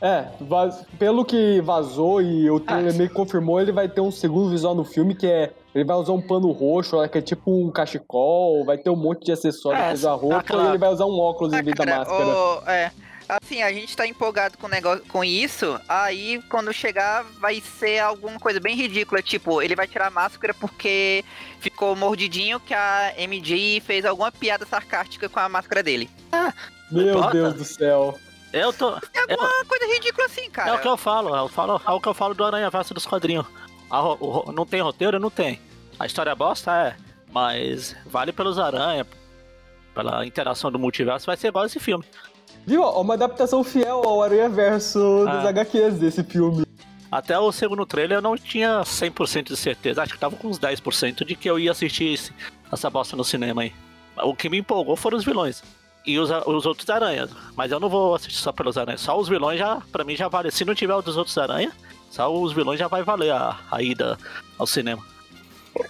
É, 0.00 0.24
vaz- 0.40 0.84
pelo 0.98 1.24
que 1.24 1.60
vazou 1.62 2.20
e 2.20 2.50
o 2.50 2.58
trailer 2.58 2.92
Ah, 2.92 2.96
meio 2.96 3.08
que 3.08 3.14
confirmou, 3.14 3.60
ele 3.60 3.72
vai 3.72 3.88
ter 3.88 4.00
um 4.00 4.10
segundo 4.10 4.50
visual 4.50 4.74
no 4.74 4.84
filme 4.84 5.14
que 5.14 5.26
é. 5.26 5.52
Ele 5.76 5.84
vai 5.84 5.96
usar 5.98 6.12
um 6.12 6.22
pano 6.22 6.50
roxo, 6.52 7.06
que 7.10 7.18
é 7.18 7.20
tipo 7.20 7.50
um 7.50 7.70
cachecol, 7.70 8.64
vai 8.64 8.78
ter 8.78 8.88
um 8.88 8.96
monte 8.96 9.26
de 9.26 9.32
acessórios 9.32 9.78
É, 9.78 9.84
pra 9.88 9.92
usar 9.94 10.12
roupa 10.14 10.36
aquela- 10.38 10.64
e 10.64 10.68
ele 10.68 10.78
vai 10.78 10.88
usar 10.88 11.04
um 11.04 11.18
óculos 11.20 11.52
Ah, 11.52 11.60
em 11.60 11.62
vez 11.62 11.76
da 11.76 11.84
cara, 11.84 11.98
máscara. 11.98 12.24
o- 12.26 12.62
é. 12.70 12.92
Assim, 13.28 13.60
a 13.60 13.70
gente 13.70 13.94
tá 13.94 14.06
empolgado 14.06 14.56
com, 14.56 14.66
o 14.68 14.70
negócio, 14.70 15.04
com 15.06 15.22
isso, 15.22 15.78
aí 15.86 16.40
quando 16.48 16.72
chegar 16.72 17.24
vai 17.40 17.60
ser 17.60 17.98
alguma 17.98 18.38
coisa 18.40 18.58
bem 18.58 18.74
ridícula, 18.74 19.20
tipo, 19.20 19.60
ele 19.60 19.74
vai 19.76 19.86
tirar 19.86 20.06
a 20.06 20.10
máscara 20.10 20.54
porque 20.54 21.22
ficou 21.60 21.94
mordidinho 21.94 22.58
que 22.58 22.72
a 22.72 23.12
MJ 23.18 23.80
fez 23.80 24.06
alguma 24.06 24.32
piada 24.32 24.64
sarcástica 24.64 25.28
com 25.28 25.38
a 25.40 25.48
máscara 25.48 25.82
dele. 25.82 26.08
Meu 26.90 27.18
importa. 27.18 27.32
Deus 27.32 27.54
do 27.54 27.64
céu. 27.64 28.18
Eu 28.50 28.72
tô. 28.72 28.90
É 29.12 29.20
alguma 29.32 29.64
coisa 29.66 29.86
ridícula 29.92 30.24
assim, 30.26 30.48
cara. 30.48 30.70
É 30.70 30.72
o 30.74 30.78
que 30.78 30.88
eu 30.88 30.96
falo, 30.96 31.36
eu 31.36 31.48
falo, 31.48 31.82
é 31.86 31.90
o 31.90 32.00
que 32.00 32.08
eu 32.08 32.14
falo 32.14 32.32
do 32.32 32.44
Aranha 32.44 32.70
Verso 32.70 32.94
dos 32.94 33.04
quadrinhos. 33.04 33.44
A 33.90 34.02
o 34.02 34.52
não 34.52 34.64
tem 34.66 34.80
roteiro? 34.80 35.18
Não 35.20 35.30
tem. 35.30 35.60
A 35.98 36.06
história 36.06 36.30
é 36.30 36.34
bosta? 36.34 36.70
É. 36.72 36.96
Mas 37.32 37.94
vale 38.06 38.32
pelos 38.32 38.58
aranha, 38.58 39.06
pela 39.94 40.24
interação 40.26 40.70
do 40.70 40.78
multiverso, 40.78 41.26
vai 41.26 41.36
ser 41.36 41.48
igual 41.48 41.66
esse 41.66 41.78
filme. 41.78 42.04
Viu? 42.66 42.82
Uma 42.82 43.14
adaptação 43.14 43.62
fiel 43.62 44.02
ao 44.04 44.22
Aranha 44.22 44.48
Verso 44.48 44.98
dos 44.98 45.28
Ah. 45.44 45.48
HQs 45.48 45.98
desse 45.98 46.22
filme. 46.24 46.64
Até 47.10 47.38
o 47.38 47.52
segundo 47.52 47.86
trailer 47.86 48.18
eu 48.18 48.22
não 48.22 48.36
tinha 48.36 48.82
100% 48.84 49.48
de 49.48 49.56
certeza, 49.56 50.02
acho 50.02 50.12
que 50.14 50.18
tava 50.18 50.34
com 50.36 50.48
uns 50.48 50.58
10% 50.58 51.24
de 51.24 51.36
que 51.36 51.48
eu 51.48 51.58
ia 51.58 51.70
assistir 51.70 52.12
esse- 52.14 52.32
essa 52.72 52.90
bosta 52.90 53.16
no 53.16 53.24
cinema 53.24 53.62
aí. 53.62 53.72
O 54.24 54.34
que 54.34 54.48
me 54.48 54.58
empolgou 54.58 54.96
foram 54.96 55.16
os 55.16 55.24
vilões. 55.24 55.62
E 56.04 56.18
os, 56.18 56.30
os 56.30 56.66
outros 56.66 56.88
aranhas. 56.88 57.30
Mas 57.56 57.70
eu 57.72 57.78
não 57.80 57.88
vou 57.88 58.14
assistir 58.14 58.38
só 58.38 58.52
pelos 58.52 58.76
aranhas. 58.78 59.00
Só 59.00 59.18
os 59.18 59.28
vilões 59.28 59.58
já, 59.58 59.80
pra 59.92 60.04
mim, 60.04 60.16
já 60.16 60.28
vale. 60.28 60.50
Se 60.50 60.64
não 60.64 60.74
tiver 60.74 60.94
os 60.94 61.04
dos 61.04 61.16
outros 61.16 61.36
aranha, 61.36 61.70
só 62.10 62.32
os 62.32 62.52
vilões 62.52 62.78
já 62.78 62.88
vai 62.88 63.02
valer 63.02 63.32
a, 63.32 63.58
a 63.70 63.82
ida 63.82 64.16
ao 64.58 64.66
cinema. 64.66 65.02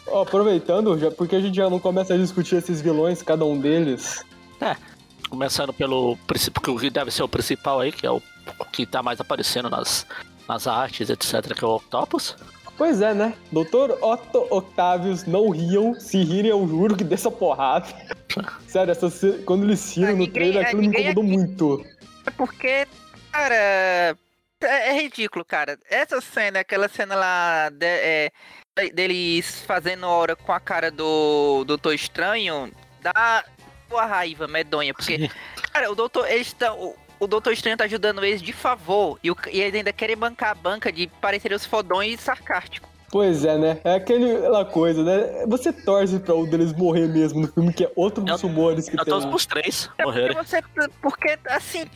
Ó, 0.08 0.22
aproveitando, 0.22 0.98
já, 0.98 1.10
porque 1.10 1.36
a 1.36 1.40
gente 1.40 1.56
já 1.56 1.68
não 1.70 1.78
começa 1.78 2.14
a 2.14 2.16
discutir 2.16 2.56
esses 2.56 2.80
vilões, 2.80 3.22
cada 3.22 3.44
um 3.44 3.58
deles. 3.58 4.24
Começando 5.28 5.72
pelo 5.72 6.16
princípio 6.26 6.62
que 6.78 6.90
deve 6.90 7.10
ser 7.10 7.22
o 7.22 7.28
principal 7.28 7.80
aí, 7.80 7.92
que 7.92 8.06
é 8.06 8.10
o 8.10 8.22
que 8.72 8.86
tá 8.86 9.02
mais 9.02 9.20
aparecendo 9.20 9.68
nas, 9.68 10.06
nas 10.48 10.66
artes, 10.66 11.10
etc., 11.10 11.52
que 11.54 11.64
é 11.64 11.66
o 11.66 11.76
Octopus. 11.76 12.36
Pois 12.78 13.00
é, 13.00 13.14
né? 13.14 13.34
Doutor 13.50 13.98
Otto 14.02 14.46
Octavius, 14.50 15.24
não 15.24 15.48
riam. 15.48 15.94
Se 15.94 16.22
rirem, 16.22 16.50
eu 16.50 16.66
juro 16.68 16.94
que 16.94 17.02
dessa 17.04 17.30
porrada. 17.30 17.86
Sério, 18.68 18.92
essa 18.92 19.08
quando 19.46 19.64
eles 19.64 19.96
riram 19.96 20.16
no 20.16 20.26
trailer, 20.28 20.62
é, 20.62 20.66
aquilo 20.66 20.82
me 20.82 20.88
incomodou 20.88 21.22
aqui- 21.24 21.32
muito. 21.32 21.86
É 22.26 22.30
Porque, 22.30 22.86
cara, 23.32 23.54
é, 23.54 24.14
é 24.60 25.00
ridículo, 25.00 25.44
cara. 25.44 25.78
Essa 25.88 26.20
cena, 26.20 26.60
aquela 26.60 26.88
cena 26.88 27.14
lá 27.14 27.70
de- 27.70 27.86
é, 27.86 28.30
deles 28.94 29.62
fazendo 29.66 30.06
hora 30.06 30.36
com 30.36 30.52
a 30.52 30.60
cara 30.60 30.90
do 30.90 31.64
Doutor 31.64 31.94
Estranho, 31.94 32.70
dá 33.00 33.44
uma 33.90 34.04
raiva 34.04 34.46
medonha. 34.46 34.92
Porque, 34.92 35.30
cara, 35.72 35.90
o 35.90 35.94
Doutor, 35.94 36.30
eles 36.30 36.48
estão. 36.48 36.78
O, 36.78 36.94
o 37.20 37.26
Doutor 37.26 37.52
Estranho 37.52 37.76
tá 37.76 37.84
ajudando 37.84 38.22
eles 38.24 38.42
de 38.42 38.52
favor. 38.52 39.18
E, 39.22 39.30
o- 39.30 39.36
e 39.50 39.60
eles 39.60 39.74
ainda 39.74 39.92
querem 39.92 40.16
bancar 40.16 40.50
a 40.50 40.54
banca 40.54 40.92
de 40.92 41.06
parecer 41.20 41.52
os 41.52 41.64
fodões 41.64 42.20
sarcásticos. 42.20 42.88
Pois 43.10 43.44
é, 43.44 43.56
né? 43.56 43.80
É 43.84 43.94
aquela 43.94 44.64
coisa, 44.64 45.02
né? 45.02 45.46
Você 45.46 45.72
torce 45.72 46.18
pra 46.18 46.34
um 46.34 46.44
deles 46.44 46.72
morrer 46.72 47.06
mesmo 47.06 47.40
no 47.40 47.48
filme, 47.48 47.72
que 47.72 47.84
é 47.84 47.92
outro 47.96 48.22
dos 48.22 48.42
Eu- 48.42 48.48
rumores 48.48 48.88
que 48.90 48.98
Eu 49.00 49.04
tem. 49.04 49.14
lá. 49.14 49.26
pros 49.28 49.46
três 49.46 49.88
É 49.96 50.02
porque 50.02 50.34
você. 50.34 50.62
Porque, 51.00 51.38
assim. 51.48 51.86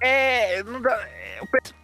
É. 0.00 0.62
Não 0.64 0.80
dá, 0.80 0.96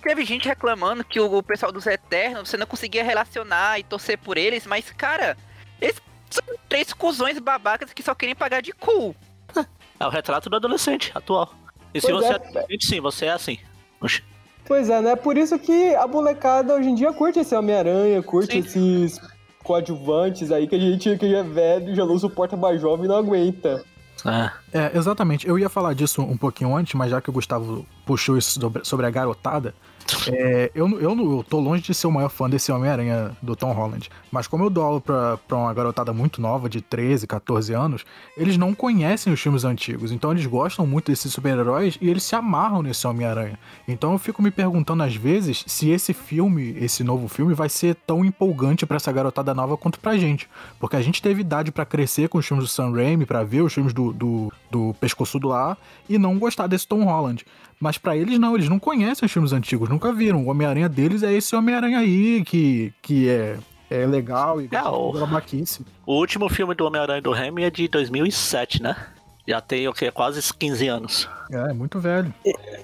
teve 0.03 0.25
gente 0.25 0.49
reclamando 0.49 1.05
que 1.05 1.21
o, 1.21 1.43
pessoal 1.43 1.73
dos 1.73 1.87
Eternos 1.87 2.49
você 2.49 2.57
não 2.57 2.67
conseguia 2.67 3.05
relacionar 3.05 3.79
e 3.79 3.85
torcer 3.85 4.19
por 4.19 4.37
eles, 4.37 4.67
mas, 4.67 4.91
cara, 4.91 5.37
eles 5.81 6.01
são 6.31 6.45
três 6.69 6.93
cuzões 6.93 7.39
babacas 7.39 7.93
que 7.93 8.03
só 8.03 8.15
querem 8.15 8.35
pagar 8.35 8.61
de 8.61 8.73
cool. 8.73 9.15
É 10.01 10.05
o 10.05 10.11
retrato 10.11 10.51
do 10.51 10.57
adolescente 10.57 11.13
atual. 11.15 11.55
E 11.95 12.01
se 12.01 12.09
Pois 12.09 12.25
você 12.25 12.33
é. 12.33 12.33
é 12.33 12.35
adolescente, 12.35 12.85
sim, 12.85 13.01
você 13.01 13.27
é 13.27 13.31
assim. 13.31 13.59
Oxi. 14.01 14.25
Pois 14.67 14.91
é, 14.91 15.01
né? 15.01 15.15
Por 15.15 15.37
isso 15.37 15.57
que 15.57 15.95
a 15.95 16.07
molecada 16.07 16.75
hoje 16.75 16.89
em 16.89 16.95
dia 16.97 17.13
curte 17.13 17.39
esse 17.39 17.55
Homem-Aranha, 17.55 18.21
curte 18.23 18.53
Sim. 18.53 18.59
esses 18.59 19.21
coadjuvantes 19.63 20.51
aí 20.51 20.67
que 20.67 20.75
a 20.75 20.79
gente 20.79 21.17
que 21.17 21.31
já 21.31 21.39
é 21.39 21.43
velho, 21.43 21.95
já 21.95 22.05
não 22.05 22.19
suporta 22.19 22.57
mais 22.57 22.81
jovem 22.81 23.05
e 23.05 23.09
não 23.09 23.17
aguenta. 23.17 23.85
É. 24.25 24.51
É, 24.79 24.97
exatamente. 24.97 25.47
Eu 25.47 25.59
ia 25.59 25.69
falar 25.69 25.95
disso 25.95 26.23
um 26.23 26.37
pouquinho 26.37 26.75
antes, 26.75 26.95
mas 26.95 27.11
já 27.11 27.21
que 27.21 27.29
o 27.29 27.33
Gustavo 27.33 27.87
puxou 28.05 28.37
isso 28.37 28.61
sobre, 28.83 29.07
a 29.07 29.11
garotada, 29.11 29.75
é, 30.29 30.71
eu, 30.75 30.89
eu, 31.01 31.17
eu 31.17 31.45
tô 31.49 31.59
longe 31.59 31.83
de 31.83 31.95
ser 31.95 32.07
o 32.07 32.13
maior 32.13 32.29
fã 32.29 32.49
desse 32.49 32.71
Homem-Aranha 32.71 33.37
do 33.41 33.57
Tom 33.57 33.73
Holland. 33.73 34.11
Mas 34.31 34.47
como 34.47 34.65
eu 34.65 34.71
dou 34.71 34.85
aula 34.85 35.01
pra, 35.01 35.37
pra 35.39 35.57
uma 35.57 35.73
garotada 35.73 36.13
muito 36.13 36.41
nova, 36.41 36.69
de 36.69 36.81
13, 36.81 37.27
14 37.27 37.73
anos, 37.73 38.05
eles 38.37 38.57
não 38.57 38.75
conhecem 38.75 39.33
os 39.33 39.41
filmes 39.41 39.65
antigos. 39.65 40.13
Então 40.13 40.33
eles 40.33 40.45
gostam 40.47 40.87
muito 40.87 41.11
desses 41.11 41.33
super-heróis 41.33 41.97
e 42.01 42.11
eles 42.11 42.23
se 42.23 42.35
amarram 42.35 42.83
nesse 42.83 43.07
Homem-Aranha. 43.07 43.59
Então 43.89 44.13
eu 44.13 44.19
fico 44.19 44.43
me 44.43 44.51
perguntando 44.51 45.03
às 45.03 45.15
vezes 45.15 45.65
se 45.67 45.91
esse 45.91 46.13
filme, 46.13 46.77
esse 46.79 47.03
novo 47.03 47.29
filme, 47.29 47.55
vai 47.55 47.69
ser 47.69 47.95
tão 48.07 48.25
empolgante 48.25 48.85
pra 48.85 48.97
essa 48.97 49.13
garotada 49.13 49.55
nova 49.55 49.77
quanto 49.77 49.99
pra 49.99 50.19
gente. 50.19 50.49
Porque 50.79 50.97
a 50.97 51.03
gente 51.03 51.23
teve 51.23 51.41
idade 51.41 51.73
pra 51.73 51.87
crescer 51.87 52.29
com 52.29 52.39
os 52.39 52.47
filmes 52.47 52.65
do 52.65 52.69
Sam 52.69 52.93
Raimi, 52.93 53.25
pra 53.25 53.43
ver 53.43 53.63
os 53.63 53.73
filmes 53.73 53.93
do, 53.93 54.13
do, 54.13 54.53
do 54.71 54.95
Pescoçudo 55.01 55.49
lá 55.49 55.77
e 56.09 56.19
não 56.19 56.39
gostar 56.39 56.67
desse 56.67 56.87
Tom 56.87 57.05
Holland. 57.05 57.45
Mas 57.81 57.99
pra 57.99 58.17
eles 58.17 58.39
não, 58.39 58.55
eles 58.55 58.69
não 58.69 58.79
conhecem 58.79 59.27
os 59.27 59.33
filmes 59.33 59.53
antigos, 59.53 59.89
nunca 59.89 60.13
viram. 60.13 60.45
O 60.45 60.49
Homem-Aranha 60.51 60.89
deles 60.89 61.23
é 61.23 61.33
esse 61.33 61.55
Homem-Aranha 61.55 61.99
aí, 61.99 62.43
que, 62.45 62.93
que 63.03 63.29
é, 63.29 63.57
é 63.91 64.07
legal 64.07 64.61
e 64.61 64.69
É, 64.71 64.83
o- 64.83 65.13
babaquice. 65.13 65.85
O 66.07 66.15
último 66.15 66.49
filme 66.49 66.75
do 66.75 66.85
Homem-Aranha 66.87 67.21
do 67.23 67.33
Remy 67.33 67.65
é 67.65 67.71
de 67.71 67.87
2007, 67.89 68.83
né? 68.83 68.97
Já 69.47 69.61
tem 69.61 69.87
o 69.87 69.93
quê? 69.93 70.11
Quase 70.11 70.41
15 70.55 70.89
anos. 70.89 71.29
É, 71.51 71.71
é 71.71 71.73
muito 71.75 72.01
velho. 72.01 72.33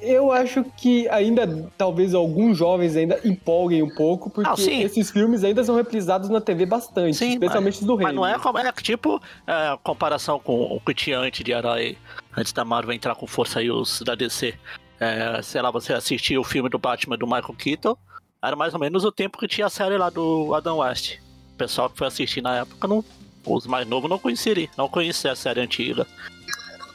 Eu 0.02 0.30
acho 0.30 0.62
que 0.76 1.08
ainda, 1.08 1.46
talvez 1.78 2.12
alguns 2.14 2.58
jovens 2.58 2.94
ainda 2.96 3.18
empolguem 3.24 3.82
um 3.82 3.88
pouco, 3.88 4.28
porque 4.28 4.48
Ah, 4.50 4.54
esses 4.82 5.10
filmes 5.10 5.42
ainda 5.42 5.64
são 5.64 5.74
reprisados 5.74 6.28
na 6.28 6.40
TV 6.40 6.66
bastante, 6.66 7.16
Sim, 7.16 7.30
especialmente 7.32 7.80
os 7.80 7.86
do 7.86 7.96
Mas 7.96 8.06
Rei. 8.06 8.14
não 8.14 8.26
é, 8.26 8.38
como- 8.38 8.58
é 8.58 8.70
tipo 8.72 9.20
é, 9.46 9.78
comparação 9.82 10.38
com 10.38 10.60
o 10.76 10.80
que 10.80 10.92
tinha 10.92 11.18
antes 11.18 11.42
de 11.42 11.50
herói, 11.52 11.96
antes 12.36 12.52
da 12.52 12.64
Marvel 12.64 12.92
entrar 12.94 13.14
com 13.14 13.26
força 13.26 13.60
aí 13.60 13.70
os 13.70 14.02
da 14.02 14.14
DC. 14.14 14.54
É, 15.00 15.40
sei 15.42 15.62
lá, 15.62 15.70
você 15.70 15.94
assistia 15.94 16.38
o 16.38 16.44
filme 16.44 16.68
do 16.68 16.78
Batman 16.78 17.16
do 17.16 17.26
Michael 17.26 17.54
Keaton, 17.56 17.96
era 18.42 18.54
mais 18.54 18.74
ou 18.74 18.80
menos 18.80 19.02
o 19.04 19.10
tempo 19.10 19.38
que 19.38 19.48
tinha 19.48 19.66
a 19.66 19.70
série 19.70 19.96
lá 19.96 20.10
do 20.10 20.54
Adam 20.54 20.78
West. 20.78 21.16
O 21.54 21.56
pessoal 21.56 21.88
que 21.88 21.96
foi 21.96 22.06
assistir 22.06 22.42
na 22.42 22.56
época, 22.58 22.86
não, 22.86 23.02
os 23.46 23.66
mais 23.66 23.86
novos 23.86 24.08
não 24.10 24.18
conheciam, 24.18 24.68
não 24.76 24.88
conhecia 24.88 25.32
a 25.32 25.36
série 25.36 25.60
antiga. 25.60 26.06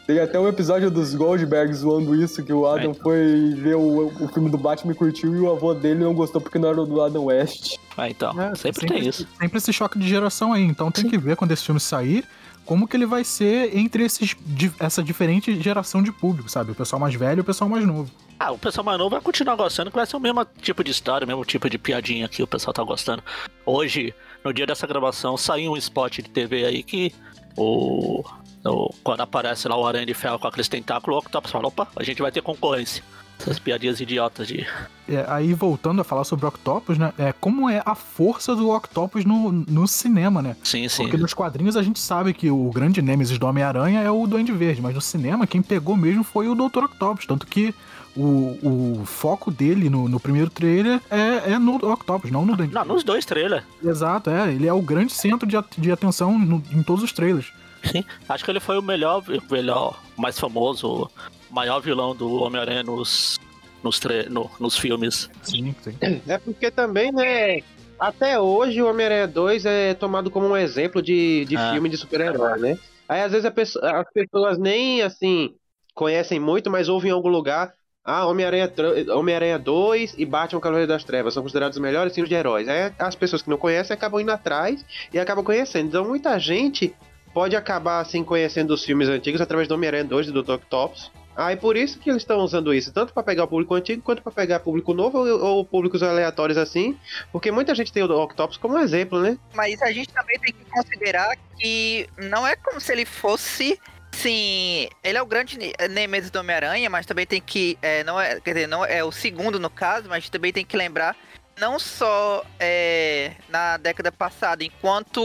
Tem 0.07 0.19
até 0.19 0.39
um 0.39 0.47
episódio 0.47 0.91
dos 0.91 1.15
Goldberg 1.15 1.73
zoando 1.73 2.13
isso, 2.21 2.43
que 2.43 2.53
o 2.53 2.67
Adam 2.67 2.91
É. 2.91 2.93
foi 2.93 3.55
ver 3.57 3.75
o, 3.75 4.07
o 4.23 4.27
filme 4.27 4.51
do 4.51 4.57
Batman 4.57 4.91
e 4.91 4.95
curtiu, 4.95 5.35
e 5.35 5.39
o 5.39 5.51
avô 5.51 5.73
dele 5.73 6.03
não 6.03 6.13
gostou 6.13 6.39
porque 6.39 6.59
não 6.59 6.69
era 6.69 6.85
do 6.85 7.01
Adam 7.01 7.23
West. 7.25 7.77
Ah, 7.97 8.07
então, 8.07 8.39
É, 8.39 8.53
sempre, 8.53 8.85
tem 8.85 9.07
isso. 9.07 9.27
Sempre 9.41 9.57
esse 9.57 9.73
choque 9.73 9.97
de 9.97 10.07
geração 10.07 10.53
aí. 10.53 10.61
Então 10.61 10.91
tem 10.91 11.09
que 11.09 11.17
ver 11.17 11.35
quando 11.35 11.51
esse 11.53 11.63
filme 11.63 11.79
sair, 11.79 12.23
como 12.65 12.87
que 12.87 12.95
ele 12.95 13.07
vai 13.07 13.23
ser 13.23 13.75
entre 13.75 14.03
esses, 14.05 14.35
essa 14.79 15.01
diferente 15.01 15.59
geração 15.59 16.03
de 16.03 16.11
público, 16.11 16.49
sabe? 16.49 16.71
O 16.71 16.75
pessoal 16.75 16.99
mais 16.99 17.15
velho 17.15 17.39
e 17.39 17.41
o 17.41 17.43
pessoal 17.43 17.67
mais 17.67 17.83
novo. 17.83 18.11
Ah, 18.39 18.51
o 18.51 18.59
pessoal 18.59 18.85
mais 18.85 18.99
novo 18.99 19.09
vai 19.09 19.21
continuar 19.21 19.55
gostando, 19.55 19.89
que 19.89 19.95
vai 19.97 20.05
ser 20.05 20.17
o 20.17 20.19
mesmo 20.19 20.45
tipo 20.61 20.83
de 20.83 20.91
história, 20.91 21.25
o 21.25 21.27
mesmo 21.27 21.43
tipo 21.45 21.67
de 21.67 21.79
piadinha 21.79 22.27
que 22.27 22.43
o 22.43 22.47
pessoal 22.47 22.73
tá 22.75 22.83
gostando. 22.83 23.23
Hoje, 23.65 24.13
no 24.45 24.53
dia 24.53 24.65
dessa 24.67 24.85
gravação, 24.87 25.35
saiu 25.35 25.71
um 25.73 25.77
spot 25.77 26.17
de 26.17 26.29
TV 26.29 26.65
aí 26.65 26.83
que 26.83 27.11
o. 27.57 28.23
o- 28.63 28.93
quando 29.03 29.21
aparece 29.21 29.67
lá 29.67 29.75
o 29.75 29.85
Aranha 29.85 30.05
de 30.05 30.13
Ferro 30.13 30.37
com 30.39 30.47
aqueles 30.47 30.67
tentáculos, 30.67 31.15
o 31.15 31.19
Octopus 31.19 31.51
fala, 31.51 31.67
opa, 31.67 31.87
a 31.95 32.03
gente 32.03 32.21
vai 32.21 32.31
ter 32.31 32.41
concorrência. 32.41 33.03
Essas 33.37 33.59
piadinhas 33.59 33.99
idiotas 33.99 34.47
de. 34.47 34.65
É, 35.09 35.25
aí 35.27 35.53
voltando 35.53 35.99
a 35.99 36.05
falar 36.05 36.23
sobre 36.23 36.45
o 36.45 36.47
Octopus, 36.47 36.97
né? 36.97 37.11
É, 37.17 37.33
como 37.33 37.69
é 37.69 37.81
a 37.85 37.93
força 37.93 38.55
do 38.55 38.69
Octopus 38.69 39.25
no, 39.25 39.51
no 39.51 39.85
cinema, 39.89 40.41
né? 40.41 40.55
Sim, 40.63 40.87
sim. 40.87 41.03
Porque 41.03 41.17
nos 41.17 41.33
quadrinhos 41.33 41.75
a 41.75 41.83
gente 41.83 41.99
sabe 41.99 42.33
que 42.33 42.49
o 42.49 42.69
grande 42.71 43.01
nêmesis 43.01 43.37
do 43.37 43.45
Homem-Aranha 43.45 43.99
é 43.99 44.09
o 44.09 44.25
Duende 44.25 44.53
Verde, 44.53 44.81
mas 44.81 44.95
no 44.95 45.01
cinema 45.01 45.45
quem 45.45 45.61
pegou 45.61 45.97
mesmo 45.97 46.23
foi 46.23 46.47
o 46.47 46.55
Dr. 46.55 46.85
Octopus. 46.85 47.25
Tanto 47.25 47.45
que 47.45 47.75
o, 48.15 48.99
o 49.01 49.05
foco 49.05 49.51
dele 49.51 49.89
no, 49.89 50.07
no 50.07 50.19
primeiro 50.19 50.49
trailer 50.49 51.01
é, 51.09 51.53
é 51.53 51.59
no 51.59 51.75
Octopus, 51.75 52.31
não 52.31 52.45
no 52.45 52.55
Duende 52.55 52.73
Não, 52.73 52.85
nos 52.85 53.03
dois 53.03 53.25
trailers. 53.25 53.63
Exato, 53.83 54.29
é. 54.29 54.51
Ele 54.53 54.67
é 54.67 54.73
o 54.73 54.81
grande 54.81 55.11
centro 55.13 55.47
de, 55.47 55.57
de 55.77 55.91
atenção 55.91 56.37
no- 56.37 56.63
em 56.71 56.81
todos 56.83 57.03
os 57.03 57.11
trailers. 57.11 57.51
Sim. 57.83 58.03
Acho 58.27 58.43
que 58.43 58.51
ele 58.51 58.59
foi 58.59 58.77
o 58.77 58.81
melhor, 58.81 59.23
melhor 59.51 60.01
mais 60.17 60.39
famoso, 60.39 61.09
maior 61.51 61.79
vilão 61.81 62.15
do 62.15 62.33
Homem-Aranha 62.41 62.83
nos, 62.83 63.37
nos, 63.83 63.99
no- 64.29 64.49
nos 64.59 64.77
filmes. 64.77 65.29
Sim, 65.43 65.75
sim. 65.81 65.95
É 66.27 66.37
porque 66.37 66.71
também, 66.71 67.11
né? 67.11 67.59
Até 67.99 68.39
hoje 68.39 68.81
o 68.81 68.89
Homem-Aranha 68.89 69.27
2 69.27 69.65
é 69.65 69.93
tomado 69.93 70.31
como 70.31 70.47
um 70.47 70.57
exemplo 70.57 71.01
de, 71.01 71.45
de 71.45 71.55
Ah. 71.55 71.71
filme 71.73 71.87
de 71.89 71.97
super-herói, 71.97 72.59
né? 72.59 72.79
Aí 73.07 73.21
às 73.21 73.31
vezes 73.31 73.45
a 73.45 73.51
pessoa- 73.51 74.01
as 74.01 74.07
pessoas 74.11 74.57
nem 74.57 75.01
assim 75.03 75.53
conhecem 75.93 76.39
muito, 76.39 76.69
mas 76.71 76.89
ouvem 76.89 77.09
em 77.11 77.13
algum 77.13 77.29
lugar. 77.29 77.71
Ah, 78.05 78.27
Homem-Aranha 78.27 78.71
Homem-Aranha 79.15 79.57
2 79.57 80.13
e 80.15 80.25
Batman 80.27 80.61
Cavaleiro 80.61 80.87
das 80.87 81.03
Trevas 81.03 81.33
são 81.33 81.41
considerados 81.41 81.75
os 81.75 81.81
melhores 81.81 82.13
filmes 82.13 82.29
de 82.29 82.35
heróis. 82.35 82.67
Aí 82.67 82.93
as 82.99 83.15
pessoas 83.15 83.41
que 83.41 83.49
não 83.49 83.57
conhecem 83.57 83.95
acabam 83.95 84.21
indo 84.21 84.31
atrás 84.31 84.85
e 85.11 85.17
acabam 85.17 85.43
conhecendo. 85.43 85.87
Então 85.87 86.07
muita 86.07 86.37
gente 86.37 86.95
pode 87.33 87.55
acabar 87.55 87.99
assim 87.99 88.23
conhecendo 88.23 88.75
os 88.75 88.85
filmes 88.85 89.09
antigos 89.09 89.41
através 89.41 89.67
do 89.67 89.73
Homem-Aranha 89.73 90.03
2 90.03 90.27
e 90.27 90.31
do 90.31 90.43
Dr. 90.43 90.51
Octopus. 90.51 91.11
Ah, 91.35 91.51
e 91.51 91.57
por 91.57 91.75
isso 91.75 91.99
que 91.99 92.09
eles 92.09 92.21
estão 92.21 92.39
usando 92.39 92.73
isso, 92.73 92.93
tanto 92.93 93.11
para 93.11 93.21
pegar 93.21 93.43
o 93.43 93.47
público 93.47 93.73
antigo 93.73 94.01
quanto 94.01 94.21
para 94.21 94.31
pegar 94.31 94.59
público 94.61 94.93
novo 94.93 95.17
ou, 95.17 95.43
ou 95.43 95.65
públicos 95.65 96.01
aleatórios 96.01 96.57
assim, 96.57 96.97
porque 97.29 97.51
muita 97.51 97.75
gente 97.75 97.91
tem 97.91 98.03
o 98.03 98.21
Octopus 98.21 98.55
como 98.55 98.77
exemplo, 98.77 99.19
né? 99.19 99.37
Mas 99.53 99.81
a 99.81 99.91
gente 99.91 100.07
também 100.13 100.39
tem 100.39 100.53
que 100.53 100.63
considerar 100.71 101.35
que 101.57 102.07
não 102.17 102.47
é 102.47 102.55
como 102.55 102.79
se 102.79 102.91
ele 102.93 103.03
fosse. 103.03 103.77
Sim, 104.21 104.87
ele 105.03 105.17
é 105.17 105.21
o 105.21 105.25
grande 105.25 105.57
ne- 105.57 105.73
Nemesis 105.89 106.31
do 106.31 106.39
Homem-Aranha, 106.39 106.89
mas 106.89 107.05
também 107.05 107.25
tem 107.25 107.41
que. 107.41 107.77
É, 107.81 108.03
não 108.03 108.19
é, 108.19 108.39
quer 108.39 108.53
dizer, 108.53 108.67
não 108.67 108.85
é 108.85 109.03
o 109.03 109.11
segundo 109.11 109.59
no 109.59 109.69
caso, 109.69 110.07
mas 110.07 110.29
também 110.29 110.53
tem 110.53 110.65
que 110.65 110.77
lembrar. 110.77 111.15
Não 111.59 111.79
só 111.79 112.45
é, 112.59 113.31
na 113.49 113.77
década 113.77 114.11
passada, 114.11 114.63
enquanto 114.63 115.21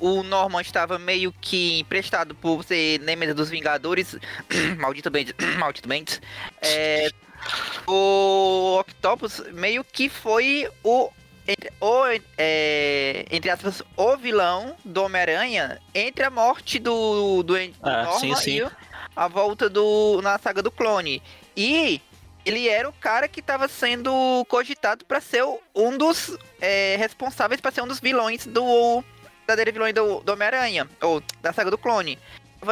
o 0.00 0.22
Norman 0.22 0.60
estava 0.62 0.98
meio 0.98 1.32
que 1.40 1.80
emprestado 1.80 2.34
por 2.34 2.64
ser 2.64 3.00
Nemesis 3.00 3.34
dos 3.34 3.50
Vingadores, 3.50 4.16
maldito 4.78 5.10
Bendis, 5.10 5.34
maldito 5.58 5.88
Bendis, 5.88 6.20
é, 6.62 7.10
o 7.86 8.78
Octopus 8.80 9.42
meio 9.52 9.84
que 9.84 10.08
foi 10.08 10.68
o 10.82 11.10
entre, 11.48 11.72
o, 11.80 12.04
é, 12.36 13.24
entre 13.30 13.50
aspas, 13.50 13.82
o 13.96 14.16
vilão 14.18 14.76
do 14.84 15.02
Homem-Aranha 15.02 15.80
entre 15.94 16.22
a 16.24 16.30
morte 16.30 16.78
do, 16.78 17.42
do, 17.42 17.42
do 17.42 17.56
É, 17.56 17.72
Norman 17.82 18.18
sim, 18.20 18.34
sim. 18.36 18.58
e 18.58 18.70
a 19.16 19.26
volta 19.26 19.68
do 19.70 20.20
na 20.22 20.38
saga 20.38 20.62
do 20.62 20.70
clone. 20.70 21.22
E 21.56 22.00
ele 22.44 22.68
era 22.68 22.88
o 22.88 22.92
cara 22.92 23.26
que 23.26 23.40
estava 23.40 23.66
sendo 23.66 24.44
cogitado 24.48 25.04
para 25.06 25.20
ser 25.20 25.44
um 25.74 25.96
dos 25.96 26.36
é, 26.60 26.96
responsáveis 26.98 27.60
para 27.60 27.70
ser 27.72 27.82
um 27.82 27.88
dos 27.88 27.98
vilões 27.98 28.46
do 28.46 29.02
verdadeiro 29.46 29.72
vilão 29.72 29.92
do, 29.92 30.20
do 30.20 30.32
Homem-Aranha, 30.32 30.86
ou 31.00 31.22
da 31.40 31.52
saga 31.52 31.70
do 31.70 31.78
clone. 31.78 32.18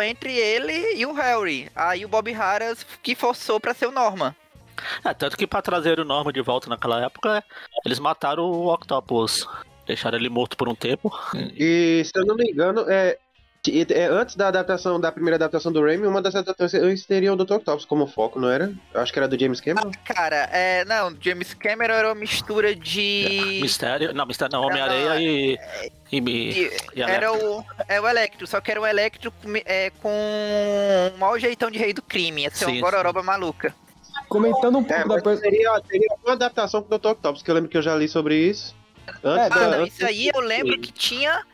Entre 0.04 0.36
ele 0.36 0.94
e 0.94 1.06
o 1.06 1.12
Harry. 1.12 1.70
Aí 1.74 2.04
o 2.04 2.08
Bob 2.08 2.30
Harris 2.32 2.84
que 3.02 3.14
forçou 3.14 3.58
para 3.58 3.72
ser 3.72 3.86
o 3.86 3.92
Norman. 3.92 4.34
É, 5.04 5.14
tanto 5.14 5.36
que 5.36 5.46
pra 5.46 5.62
trazer 5.62 5.98
o 6.00 6.04
Norman 6.04 6.32
de 6.32 6.40
volta 6.42 6.68
naquela 6.68 7.02
época, 7.04 7.42
eles 7.84 7.98
mataram 7.98 8.44
o 8.44 8.72
Octopus. 8.72 9.46
Deixaram 9.86 10.18
ele 10.18 10.28
morto 10.28 10.56
por 10.56 10.68
um 10.68 10.74
tempo. 10.74 11.12
E 11.56 12.02
se 12.04 12.10
eu 12.18 12.26
não 12.26 12.34
me 12.34 12.50
engano, 12.50 12.84
é, 12.88 13.16
é, 13.90 14.06
antes 14.06 14.34
da 14.34 14.48
adaptação, 14.48 14.98
da 15.00 15.12
primeira 15.12 15.36
adaptação 15.36 15.70
do 15.72 15.80
Raimi, 15.80 16.06
uma 16.08 16.20
das 16.20 16.34
adaptações 16.34 17.04
teria 17.06 17.32
o 17.32 17.36
Dr. 17.36 17.54
Octopus 17.54 17.84
como 17.84 18.06
foco, 18.08 18.40
não 18.40 18.48
era? 18.48 18.72
Eu 18.92 19.00
acho 19.00 19.12
que 19.12 19.18
era 19.20 19.28
do 19.28 19.38
James 19.38 19.60
Cameron. 19.60 19.92
Cara, 20.04 20.48
é, 20.52 20.84
não, 20.84 21.16
James 21.20 21.54
Cameron 21.54 21.94
era 21.94 22.08
uma 22.08 22.14
mistura 22.16 22.74
de 22.74 23.58
Mistério. 23.62 24.12
Não, 24.12 24.26
Mistério 24.26 24.52
não, 24.52 24.62
Homem-Areia 24.64 25.20
e. 25.20 25.58
E, 26.12 26.20
me- 26.20 26.52
de- 26.52 26.70
e 26.94 27.02
era 27.02 27.32
o 27.32 27.64
é 27.88 28.00
o 28.00 28.06
Electro, 28.08 28.46
só 28.46 28.60
que 28.60 28.70
era 28.70 28.80
um 28.80 28.86
Electro 28.86 29.32
com, 29.32 29.52
é, 29.64 29.90
com 30.02 30.10
um 31.14 31.18
mau 31.18 31.36
jeitão 31.38 31.68
de 31.70 31.78
rei 31.78 31.92
do 31.92 32.02
crime, 32.02 32.42
ia 32.42 32.50
ser 32.50 32.64
Sim, 32.66 32.70
um 32.70 32.74
sim. 32.74 32.80
gororoba 32.80 33.22
maluca. 33.24 33.74
Comentando 34.28 34.78
um 34.78 34.84
pouco 34.84 34.92
É, 35.12 35.16
da 35.16 35.22
per... 35.22 35.38
seria, 35.38 35.80
seria 35.88 36.08
uma 36.24 36.32
adaptação 36.34 36.82
com 36.82 36.94
o 36.94 36.98
Dr. 36.98 37.08
Octopus, 37.08 37.42
que 37.42 37.50
eu 37.50 37.54
lembro 37.54 37.70
que 37.70 37.76
eu 37.76 37.82
já 37.82 37.94
li 37.94 38.08
sobre 38.08 38.36
isso. 38.36 38.74
Antes 39.22 39.46
É, 39.46 39.48
da- 39.50 39.56
Ah, 39.56 39.68
não, 39.68 39.82
antes 39.84 39.94
isso 39.96 40.06
aí 40.06 40.28
eu 40.34 40.40
lembro 40.40 40.78
que 40.80 40.92
tinha. 40.92 41.44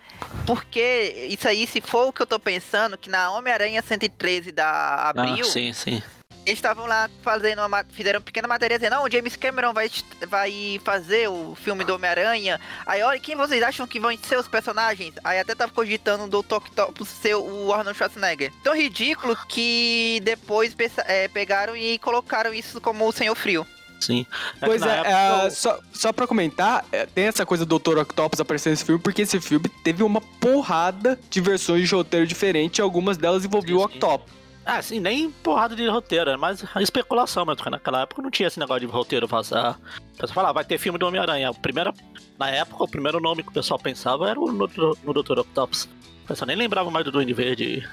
Porque 0.46 1.26
isso 1.28 1.48
aí, 1.48 1.66
se 1.66 1.80
for 1.80 2.06
o 2.08 2.12
que 2.12 2.22
eu 2.22 2.26
tô 2.26 2.38
pensando, 2.38 2.96
que 2.96 3.10
na 3.10 3.32
Homem-Aranha 3.32 3.82
113 3.82 4.52
da 4.52 4.66
Ah, 4.70 5.08
Abril, 5.10 5.44
sim, 5.44 5.72
sim. 5.72 6.00
Eles 6.44 6.58
estavam 6.58 6.86
lá 6.86 7.08
fazendo 7.22 7.58
uma, 7.60 7.68
ma- 7.68 7.84
fizeram 7.92 8.18
uma 8.18 8.24
pequena 8.24 8.48
matéria 8.48 8.78
dizendo, 8.78 8.96
não, 8.96 9.04
o 9.04 9.10
James 9.10 9.36
Cameron 9.36 9.72
vai, 9.72 9.90
vai 10.28 10.80
fazer 10.84 11.28
o 11.28 11.54
filme 11.54 11.84
do 11.84 11.94
Homem-Aranha. 11.94 12.60
Aí, 12.86 13.02
olha, 13.02 13.20
quem 13.20 13.36
vocês 13.36 13.62
acham 13.62 13.86
que 13.86 14.00
vão 14.00 14.16
ser 14.22 14.38
os 14.38 14.48
personagens? 14.48 15.14
Aí 15.22 15.38
até 15.38 15.54
tava 15.54 15.72
cogitando 15.72 16.26
do 16.26 16.42
Tok 16.42 16.70
Tok 16.72 17.04
ser 17.06 17.36
o 17.36 17.72
Arnold 17.72 17.96
Schwarzenegger. 17.96 18.52
Tão 18.62 18.76
ridículo 18.76 19.36
que 19.48 20.20
depois 20.24 20.74
é, 21.06 21.28
pegaram 21.28 21.76
e 21.76 21.98
colocaram 21.98 22.52
isso 22.52 22.80
como 22.80 23.06
o 23.06 23.12
Senhor 23.12 23.34
Frio. 23.34 23.66
Sim. 24.00 24.26
que 24.58 24.66
Pois 24.66 24.82
é, 24.82 24.96
época 24.98 25.46
é, 25.46 25.50
só, 25.50 25.78
só 25.92 26.12
pra 26.12 26.26
comentar, 26.26 26.84
é, 26.90 27.06
tem 27.06 27.26
essa 27.26 27.46
coisa 27.46 27.64
do 27.64 27.78
Dr. 27.78 27.98
Octopus 27.98 28.40
aparecendo 28.40 28.72
nesse 28.72 28.84
filme, 28.84 29.00
porque 29.00 29.22
esse 29.22 29.40
filme 29.40 29.68
teve 29.84 30.02
uma 30.02 30.20
porrada 30.20 31.16
de 31.30 31.40
versões 31.40 31.88
de 31.88 31.94
roteiro 31.94 32.26
diferente, 32.26 32.78
e 32.78 32.82
algumas 32.82 33.16
delas 33.16 33.44
envolviam 33.44 33.78
o. 33.78 33.84
Octopus. 33.84 34.41
Ah, 34.64 34.76
assim, 34.78 35.00
nem 35.00 35.30
porrada 35.30 35.74
de 35.74 35.86
roteiro, 35.88 36.30
era 36.30 36.38
mais 36.38 36.64
especulação 36.80 37.44
mesmo, 37.44 37.56
porque 37.56 37.70
naquela 37.70 38.02
época 38.02 38.22
não 38.22 38.30
tinha 38.30 38.46
esse 38.46 38.60
negócio 38.60 38.86
de 38.86 38.92
roteiro 38.92 39.26
vazar. 39.26 39.76
O 40.14 40.18
pessoal 40.18 40.34
falava, 40.34 40.54
vai 40.54 40.64
ter 40.64 40.78
filme 40.78 40.98
do 40.98 41.06
Homem-Aranha. 41.06 41.50
O 41.50 41.54
primeiro- 41.54 41.92
Na 42.38 42.48
época, 42.50 42.84
o 42.84 42.88
primeiro 42.88 43.20
nome 43.20 43.42
que 43.42 43.48
o 43.48 43.52
pessoal 43.52 43.78
pensava 43.78 44.28
era 44.30 44.38
o 44.40 44.50
no, 44.52 44.68
no 45.04 45.12
Dr. 45.22 45.40
Octopus. 45.40 45.84
O 46.24 46.28
pessoal 46.28 46.46
nem 46.46 46.56
lembrava 46.56 46.90
mais 46.90 47.04
do 47.04 47.10
Duende 47.12 47.32
Verde. 47.32 47.86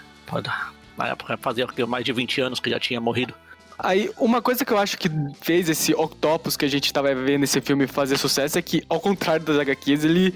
Na 0.98 1.08
época, 1.08 1.38
fazia 1.38 1.68
mais 1.88 2.06
de 2.06 2.14
20 2.14 2.42
anos 2.42 2.60
que 2.60 2.70
já 2.70 2.80
tinha 2.80 3.02
morrido. 3.02 3.34
Aí, 3.78 4.12
uma 4.18 4.42
coisa 4.42 4.64
que 4.66 4.72
eu 4.74 4.78
acho 4.78 4.98
que 4.98 5.10
fez 5.42 5.70
esse 5.70 5.94
Octopus 5.94 6.56
que 6.58 6.66
a 6.66 6.68
gente 6.70 6.92
tava 6.92 7.14
vendo 7.16 7.42
nesse 7.42 7.62
filme 7.62 7.88
fazer 7.88 8.18
sucesso 8.18 8.58
é 8.60 8.62
que, 8.62 8.84
ao 8.90 9.00
contrário 9.00 9.46
das 9.46 9.58
HQs, 9.58 10.04
ele 10.04 10.34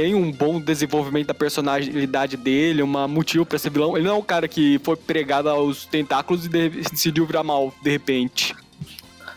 tem 0.00 0.14
um 0.14 0.32
bom 0.32 0.58
desenvolvimento 0.58 1.26
da 1.26 1.34
personalidade 1.34 2.34
dele, 2.36 2.82
uma 2.82 3.06
motivo 3.06 3.44
pra 3.44 3.58
ser 3.58 3.68
vilão. 3.70 3.96
Ele 3.98 4.06
não 4.06 4.14
é 4.14 4.18
um 4.18 4.22
cara 4.22 4.48
que 4.48 4.80
foi 4.82 4.96
pregado 4.96 5.48
aos 5.50 5.84
tentáculos 5.84 6.46
e 6.46 6.48
de- 6.48 6.70
decidiu 6.70 7.26
virar 7.26 7.44
mal, 7.44 7.72
de 7.82 7.90
repente. 7.90 8.54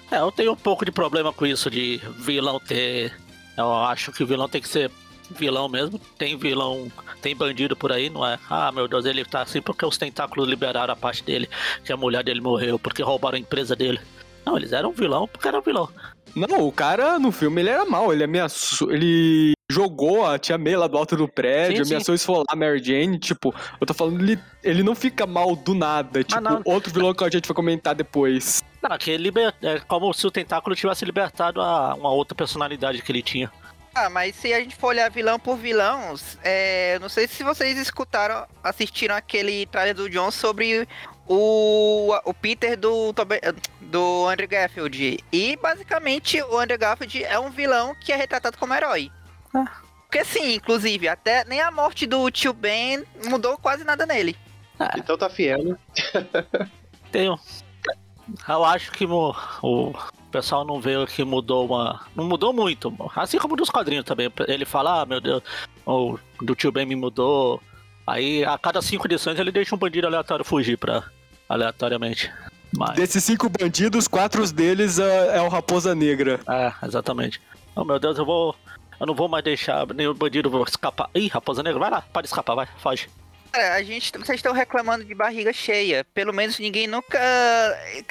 É, 0.10 0.19
eu 0.19 0.32
tenho 0.32 0.54
um 0.54 0.56
pouco 0.56 0.86
de 0.86 0.91
problema 0.91 1.34
com 1.34 1.45
isso 1.45 1.69
de 1.69 1.99
vilão 2.17 2.60
ter. 2.62 3.12
Eu 3.58 3.73
acho 3.73 4.12
que 4.13 4.23
o 4.23 4.28
vilão 4.28 4.47
tem 4.47 4.62
que 4.62 4.69
ser 4.69 4.89
vilão 5.32 5.67
mesmo. 5.67 5.99
Tem 6.17 6.38
vilão, 6.38 6.89
tem 7.21 7.36
bandido 7.36 7.76
por 7.76 7.91
aí, 7.91 8.10
não 8.10 8.26
é? 8.26 8.39
Ah, 8.49 8.71
meu 8.71 8.88
Deus, 8.88 9.06
ele 9.06 9.26
tá 9.26 9.41
assim 9.41 9.62
porque 9.62 9.86
os 9.86 9.97
tentáculos 9.97 10.47
liberaram 10.47 10.93
a 10.93 10.95
parte 10.95 11.23
dele, 11.23 11.49
que 11.84 11.91
a 11.91 11.97
mulher 11.97 12.23
dele 12.23 12.39
morreu, 12.39 12.80
porque 12.80 13.04
roubaram 13.04 13.36
a 13.36 13.39
empresa 13.39 13.76
dele. 13.76 13.99
Não, 14.45 14.56
eles 14.56 14.71
eram 14.71 14.93
vilão 14.93 15.28
porque 15.28 15.47
era 15.47 15.60
vilão. 15.60 15.89
Não, 16.36 16.65
o 16.67 16.71
cara 16.71 17.19
no 17.19 17.32
filme 17.32 17.62
ele 17.62 17.69
era 17.69 17.86
mal, 17.86 18.13
ele 18.13 18.23
ameaçou, 18.23 18.91
ele 18.91 19.52
jogou 19.69 20.26
a 20.26 20.38
tia 20.38 20.58
May 20.58 20.76
lá 20.76 20.88
do 20.88 20.97
alto 20.97 21.15
do 21.15 21.28
prédio, 21.28 21.78
Sim, 21.78 21.86
sim. 21.86 21.93
ameaçou 21.93 22.15
esfolar 22.15 22.45
a 22.49 22.56
Mary 22.56 22.84
Jane, 22.84 23.17
tipo, 23.17 23.54
eu 23.80 23.88
tô 23.88 23.93
falando, 23.93 24.21
ele, 24.21 24.39
ele 24.63 24.84
não 24.84 24.95
fica 24.95 25.26
mal 25.26 25.56
do 25.56 25.73
nada, 25.73 26.23
tipo, 26.23 26.41
não. 26.41 26.62
outro 26.65 26.91
vilão 26.93 27.13
que 27.13 27.23
a 27.23 27.30
gente 27.30 27.47
vai 27.47 27.56
comentar 27.56 27.95
depois. 27.95 28.62
Não, 28.82 28.97
que 28.97 29.12
ele 29.12 29.23
liber... 29.23 29.54
é 29.62 29.80
como 29.80 30.13
se 30.13 30.28
o 30.28 30.32
tentáculo 30.32 30.76
tivesse 30.76 31.06
libertado 31.06 31.62
a 31.62 31.95
uma 31.95 32.12
outra 32.12 32.36
personalidade 32.36 33.02
que 33.02 33.12
ele 33.12 33.21
tinha. 33.21 33.52
Ah, 33.95 34.10
mas 34.10 34.36
se 34.36 34.52
a 34.52 34.60
gente 34.60 34.76
for 34.76 34.88
olhar 34.88 35.10
vilão 35.10 35.39
por 35.39 35.56
vilão, 35.56 36.15
é, 36.43 36.97
não 36.99 37.08
sei 37.08 37.28
se 37.28 37.43
vocês 37.43 37.78
escutaram, 37.78 38.47
assistiram 38.63 39.15
aquele 39.15 39.67
trailer 39.67 39.93
do 39.93 40.10
John 40.10 40.32
sobre 40.32 40.88
o, 41.28 42.12
o 42.26 42.34
Peter 42.34 42.76
do, 42.76 43.13
do 43.80 44.28
Andrew 44.28 44.47
Garfield. 44.47 45.23
E 45.32 45.56
basicamente 45.58 46.41
o 46.41 46.58
Andrew 46.58 46.80
Garfield 46.80 47.23
é 47.23 47.38
um 47.38 47.52
vilão 47.52 47.95
que 47.95 48.12
é 48.12 48.15
retratado 48.15 48.58
como 48.58 48.73
herói. 48.73 49.12
Porque 50.03 50.25
sim, 50.25 50.55
inclusive, 50.55 51.07
até 51.07 51.43
nem 51.45 51.61
a 51.61 51.71
morte 51.71 52.05
do 52.05 52.29
tio 52.29 52.53
Ben 52.53 53.03
mudou 53.25 53.57
quase 53.57 53.83
nada 53.83 54.05
nele. 54.05 54.35
Então 54.95 55.17
tá 55.17 55.29
fiel, 55.29 55.63
né? 55.63 55.77
Tenho. 57.11 57.39
Eu 58.47 58.63
acho 58.65 58.91
que 58.91 59.05
o 59.05 59.93
pessoal 60.31 60.65
não 60.65 60.79
vê 60.79 60.93
que 61.07 61.23
mudou 61.23 61.65
uma. 61.65 62.05
Não 62.15 62.25
mudou 62.25 62.53
muito. 62.53 62.93
Assim 63.15 63.37
como 63.37 63.55
dos 63.55 63.69
quadrinhos 63.69 64.05
também. 64.05 64.31
Ele 64.47 64.65
fala, 64.65 65.01
ah, 65.01 65.05
meu 65.05 65.19
Deus, 65.21 65.43
o 65.85 66.17
do 66.41 66.55
tio 66.55 66.71
Ben 66.71 66.85
me 66.85 66.95
mudou. 66.95 67.61
Aí 68.05 68.43
a 68.43 68.57
cada 68.57 68.81
cinco 68.81 69.07
edições 69.07 69.39
ele 69.39 69.51
deixa 69.51 69.75
um 69.75 69.77
bandido 69.77 70.07
aleatório 70.07 70.43
fugir 70.45 70.77
pra. 70.77 71.03
aleatoriamente. 71.47 72.31
Mas, 72.75 72.95
Desses 72.95 73.23
cinco 73.23 73.49
bandidos, 73.49 74.07
quatro 74.07 74.51
deles 74.51 74.97
é, 74.97 75.37
é 75.37 75.41
o 75.41 75.47
Raposa 75.47 75.93
Negra. 75.93 76.39
é, 76.49 76.73
exatamente. 76.85 77.39
Oh 77.75 77.83
meu 77.83 77.99
Deus, 77.99 78.17
eu 78.17 78.25
vou. 78.25 78.55
Eu 78.99 79.06
não 79.08 79.13
vou 79.15 79.27
mais 79.27 79.43
deixar 79.43 79.86
nenhum 79.93 80.13
bandido 80.13 80.63
escapar. 80.67 81.10
Ih, 81.15 81.27
raposa 81.27 81.63
negra, 81.63 81.79
vai 81.79 81.89
lá, 81.89 82.01
pode 82.01 82.27
escapar, 82.27 82.56
vai, 82.56 82.67
foge. 82.77 83.10
Cara, 83.51 83.75
a 83.75 83.84
gente, 83.84 84.12
vocês 84.17 84.39
estão 84.39 84.51
reclamando 84.51 85.06
de 85.06 85.13
barriga 85.13 85.53
cheia. 85.53 86.03
Pelo 86.13 86.34
menos 86.34 86.58
ninguém 86.58 86.88
nunca 86.88 87.19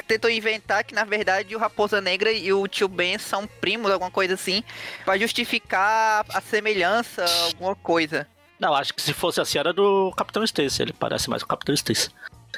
tentou 0.07 0.31
inventar 0.31 0.85
que, 0.85 0.95
na 0.95 1.03
verdade, 1.05 1.57
o 1.57 1.59
Raposa 1.59 2.01
Negra 2.01 2.31
e 2.31 2.53
o 2.53 2.69
Tio 2.69 2.87
Ben 2.87 3.19
são 3.19 3.45
primos, 3.47 3.91
alguma 3.91 4.11
coisa 4.11 4.35
assim, 4.35 4.63
pra 5.05 5.19
justificar 5.19 6.25
a 6.29 6.41
semelhança, 6.41 7.25
alguma 7.47 7.75
coisa. 7.75 8.27
Não, 8.61 8.73
acho 8.73 8.95
que 8.95 9.03
se 9.03 9.13
fosse 9.13 9.41
assim 9.41 9.59
era 9.59 9.73
do 9.73 10.13
Capitão 10.17 10.45
Stacy, 10.45 10.81
ele 10.83 10.93
parece 10.93 11.29
mais 11.29 11.43
o 11.43 11.47
Capitão 11.47 11.75
Stacy. 11.75 12.11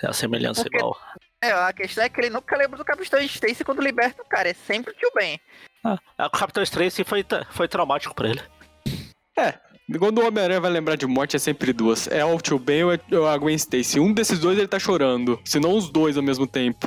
É 0.02 0.06
a 0.08 0.12
semelhança 0.12 0.64
Porque- 0.64 0.76
igual. 0.76 0.98
É, 1.44 1.52
a 1.52 1.72
questão 1.74 2.02
é 2.02 2.08
que 2.08 2.18
ele 2.18 2.30
nunca 2.30 2.56
lembra 2.56 2.78
do 2.78 2.84
Capitão 2.84 3.20
Stacy 3.20 3.64
quando 3.64 3.82
liberta 3.82 4.22
o 4.22 4.24
cara, 4.24 4.48
é 4.48 4.54
sempre 4.54 4.92
o 4.92 4.96
Tio 4.96 5.10
Ben. 5.14 5.38
Ah, 5.84 5.98
o 6.26 6.30
Capitão 6.30 6.62
Stacy 6.62 7.04
foi, 7.04 7.22
foi 7.50 7.68
traumático 7.68 8.14
pra 8.14 8.30
ele. 8.30 8.40
Quando 9.98 10.22
o 10.22 10.26
Homem-Aranha 10.26 10.60
vai 10.60 10.70
lembrar 10.70 10.96
de 10.96 11.06
morte, 11.06 11.36
é 11.36 11.38
sempre 11.38 11.74
duas. 11.74 12.06
É 12.06 12.24
o 12.24 12.40
Tio 12.40 12.58
Ben 12.58 12.84
ou 12.84 12.94
é 12.94 12.98
ou 13.12 13.28
a 13.28 13.36
Gwen 13.36 13.56
Stacy. 13.56 14.00
Um 14.00 14.14
desses 14.14 14.38
dois 14.38 14.56
ele 14.56 14.66
tá 14.66 14.78
chorando. 14.78 15.38
Se 15.44 15.60
não 15.60 15.76
os 15.76 15.90
dois 15.90 16.16
ao 16.16 16.22
mesmo 16.22 16.46
tempo. 16.46 16.86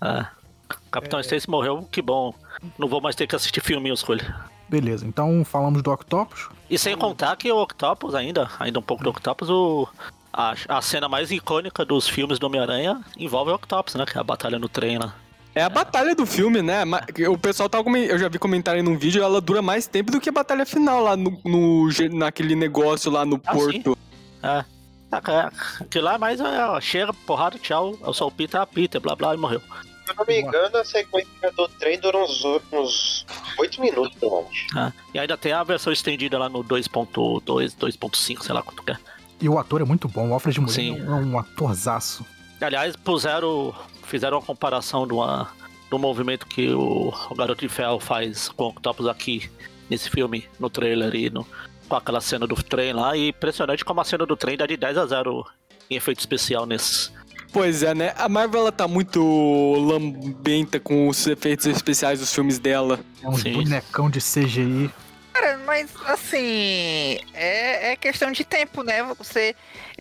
Ah, 0.00 0.30
o 0.70 0.90
Capitão 0.90 1.18
Stacy 1.18 1.50
morreu, 1.50 1.82
que 1.90 2.00
bom. 2.00 2.32
Não 2.78 2.86
vou 2.86 3.00
mais 3.00 3.16
ter 3.16 3.26
que 3.26 3.34
assistir 3.34 3.60
filminhos 3.60 4.04
com 4.04 4.12
ele. 4.12 4.24
Beleza, 4.68 5.04
então 5.04 5.44
falamos 5.44 5.82
do 5.82 5.90
Octopus. 5.90 6.48
E 6.70 6.78
sem 6.78 6.96
contar 6.96 7.36
que 7.36 7.50
o 7.50 7.60
Octopus, 7.60 8.14
ainda, 8.14 8.48
ainda 8.60 8.78
um 8.78 8.82
pouco 8.82 9.02
do 9.02 9.10
Octopus, 9.10 9.50
o, 9.50 9.88
a, 10.36 10.54
a 10.68 10.82
cena 10.82 11.08
mais 11.08 11.30
icônica 11.30 11.84
dos 11.84 12.08
filmes 12.08 12.38
do 12.38 12.46
Homem-Aranha 12.46 13.00
envolve 13.18 13.50
o 13.50 13.54
Octopus, 13.54 13.94
né? 13.94 14.04
Que 14.04 14.18
é 14.18 14.20
a 14.20 14.24
batalha 14.24 14.58
no 14.58 14.68
trem 14.68 14.98
lá. 14.98 15.14
É 15.54 15.62
a 15.62 15.70
batalha 15.70 16.14
do 16.14 16.26
filme, 16.26 16.60
né? 16.60 16.82
O 17.30 17.38
pessoal 17.38 17.70
comen- 17.70 18.04
Eu 18.04 18.18
já 18.18 18.28
vi 18.28 18.38
comentário 18.38 18.82
num 18.84 18.98
vídeo, 18.98 19.22
ela 19.22 19.40
dura 19.40 19.62
mais 19.62 19.86
tempo 19.86 20.12
do 20.12 20.20
que 20.20 20.28
a 20.28 20.32
batalha 20.32 20.66
final 20.66 21.02
lá 21.02 21.16
no, 21.16 21.40
no 21.44 21.88
naquele 22.12 22.54
negócio 22.54 23.10
lá 23.10 23.24
no 23.24 23.40
Ah, 23.46 23.52
porto. 23.54 23.96
É. 24.42 24.64
Ah, 25.10 25.22
é, 25.28 25.82
Aquilo 25.84 26.04
lá, 26.04 26.18
mas 26.18 26.40
é, 26.40 26.66
ó, 26.66 26.78
chega, 26.80 27.10
porrada, 27.26 27.58
tchau. 27.58 27.96
Eu 28.04 28.12
sou 28.12 28.28
o 28.28 28.30
Peter, 28.30 28.60
a 28.60 28.66
Peter, 28.66 29.00
blá 29.00 29.16
blá, 29.16 29.32
e 29.34 29.38
morreu. 29.38 29.60
Se 30.04 30.12
eu 30.12 30.14
não 30.16 30.26
me 30.26 30.40
engano, 30.40 30.76
a 30.76 30.84
sequência 30.84 31.50
do 31.56 31.66
trem 31.68 31.98
dura 31.98 32.18
uns, 32.18 32.44
uns 32.70 33.26
8 33.58 33.80
minutos, 33.80 34.16
eu 34.20 34.46
acho. 34.50 34.66
Ah, 34.78 34.92
E 35.14 35.18
ainda 35.18 35.38
tem 35.38 35.52
a 35.52 35.62
versão 35.64 35.90
estendida 35.92 36.38
lá 36.38 36.48
no 36.50 36.62
2.2, 36.62 37.42
2.5, 37.76 38.42
sei 38.42 38.54
lá 38.54 38.62
quanto 38.62 38.82
que 38.82 38.90
é. 38.92 38.98
E 39.40 39.48
o 39.48 39.58
ator 39.58 39.80
é 39.80 39.84
muito 39.84 40.08
bom, 40.08 40.30
o 40.30 40.34
Alfred 40.34 40.60
Molina 40.60 40.74
Sim. 40.74 40.98
é 40.98 41.10
um 41.10 41.38
atorzaço. 41.38 42.24
Aliás, 42.60 42.96
puseram. 42.96 43.74
Fizeram 44.04 44.38
uma 44.38 44.42
comparação 44.44 45.04
de 45.04 45.12
uma, 45.12 45.48
do 45.90 45.98
movimento 45.98 46.46
que 46.46 46.70
o, 46.70 47.12
o 47.28 47.34
Garoto 47.34 47.60
de 47.60 47.68
Ferro 47.68 47.98
faz 47.98 48.48
com 48.48 48.64
o 48.64 48.68
Octopus 48.68 49.08
aqui 49.08 49.50
nesse 49.90 50.08
filme, 50.08 50.44
no 50.60 50.70
trailer 50.70 51.12
e 51.14 51.28
no, 51.28 51.44
com 51.88 51.96
aquela 51.96 52.20
cena 52.20 52.46
do 52.46 52.54
trem 52.54 52.92
lá. 52.92 53.16
E 53.16 53.30
impressionante 53.30 53.84
como 53.84 54.00
a 54.00 54.04
cena 54.04 54.24
do 54.24 54.36
trem 54.36 54.56
dá 54.56 54.64
de 54.64 54.76
10 54.76 54.98
a 54.98 55.06
0 55.06 55.44
em 55.90 55.96
efeito 55.96 56.20
especial 56.20 56.66
nesses. 56.66 57.12
Pois 57.52 57.82
é, 57.82 57.94
né? 57.94 58.12
A 58.16 58.28
Marvel 58.28 58.60
ela 58.60 58.72
tá 58.72 58.86
muito 58.86 59.74
lambenta 59.78 60.78
com 60.78 61.08
os 61.08 61.26
efeitos 61.26 61.66
especiais 61.66 62.20
dos 62.20 62.32
filmes 62.32 62.58
dela. 62.58 63.00
É 63.22 63.28
um 63.28 63.36
Sim. 63.36 63.54
bonecão 63.54 64.10
de 64.10 64.20
CGI. 64.20 64.90
Cara, 65.36 65.58
mas 65.58 65.90
assim, 66.06 67.18
é, 67.34 67.92
é 67.92 67.96
questão 67.96 68.32
de 68.32 68.42
tempo, 68.42 68.82
né? 68.82 69.02
Você. 69.18 69.54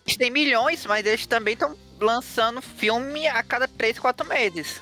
Eles 0.05 0.17
têm 0.17 0.31
milhões, 0.31 0.85
mas 0.85 1.05
eles 1.05 1.25
também 1.25 1.55
estão 1.55 1.75
lançando 1.99 2.61
filme 2.61 3.27
a 3.27 3.43
cada 3.43 3.67
3, 3.67 3.99
4 3.99 4.27
meses. 4.27 4.81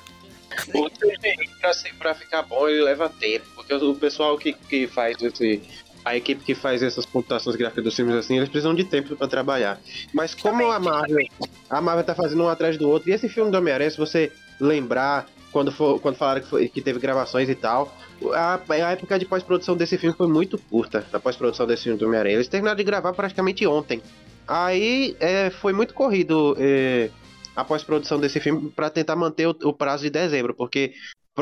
O 0.72 0.88
CGI, 0.90 1.50
pra, 1.60 1.72
pra 1.98 2.14
ficar 2.14 2.42
bom, 2.42 2.68
ele 2.68 2.82
leva 2.82 3.08
tempo. 3.08 3.46
Porque 3.56 3.74
o 3.74 3.94
pessoal 3.96 4.38
que, 4.38 4.52
que 4.52 4.86
faz 4.86 5.20
esse. 5.20 5.60
A 6.04 6.16
equipe 6.16 6.44
que 6.44 6.54
faz 6.54 6.82
essas 6.82 7.06
computações 7.06 7.56
gráficas 7.56 7.82
dos 7.82 7.96
filmes 7.96 8.14
assim, 8.14 8.36
eles 8.36 8.50
precisam 8.50 8.74
de 8.74 8.84
tempo 8.84 9.16
pra 9.16 9.26
trabalhar. 9.26 9.80
Mas 10.12 10.34
como 10.34 10.70
a 10.70 10.78
Marvel, 10.78 11.26
a 11.68 11.80
Marvel 11.80 12.04
tá 12.04 12.14
fazendo 12.14 12.44
um 12.44 12.48
atrás 12.48 12.76
do 12.76 12.88
outro, 12.88 13.08
e 13.08 13.12
esse 13.14 13.26
filme 13.26 13.50
do 13.50 13.56
Homem-Aranha, 13.56 13.90
se 13.90 13.96
você 13.96 14.30
lembrar, 14.60 15.26
quando, 15.54 15.70
for, 15.70 16.00
quando 16.00 16.16
falaram 16.16 16.40
que, 16.40 16.48
foi- 16.48 16.68
que 16.68 16.82
teve 16.82 16.98
gravações 16.98 17.48
e 17.48 17.54
tal, 17.54 17.96
a, 18.34 18.58
a 18.68 18.90
época 18.90 19.16
de 19.20 19.24
pós-produção 19.24 19.76
desse 19.76 19.96
filme 19.96 20.14
foi 20.16 20.26
muito 20.26 20.58
curta, 20.58 21.06
a 21.12 21.20
pós-produção 21.20 21.64
desse 21.64 21.84
filme 21.84 21.96
do 21.96 22.06
Homem-Aranha. 22.06 22.34
Eles 22.34 22.48
terminaram 22.48 22.76
de 22.76 22.82
gravar 22.82 23.12
praticamente 23.12 23.64
ontem. 23.64 24.02
Aí 24.48 25.16
é, 25.20 25.50
foi 25.50 25.72
muito 25.72 25.94
corrido 25.94 26.56
é, 26.58 27.08
a 27.54 27.64
pós-produção 27.64 28.18
desse 28.18 28.40
filme 28.40 28.68
pra 28.68 28.90
tentar 28.90 29.14
manter 29.14 29.46
o, 29.46 29.56
o 29.62 29.72
prazo 29.72 30.02
de 30.02 30.10
dezembro, 30.10 30.52
porque 30.54 30.92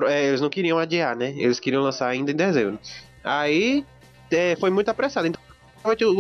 é, 0.07 0.27
eles 0.29 0.43
não 0.43 0.51
queriam 0.51 0.79
adiar, 0.79 1.17
né? 1.17 1.33
Eles 1.39 1.59
queriam 1.59 1.83
lançar 1.83 2.09
ainda 2.09 2.31
em 2.31 2.37
dezembro. 2.37 2.79
Aí 3.25 3.83
é, 4.31 4.57
foi 4.57 4.69
muito 4.71 4.91
apressado. 4.91 5.27
Então, 5.27 5.41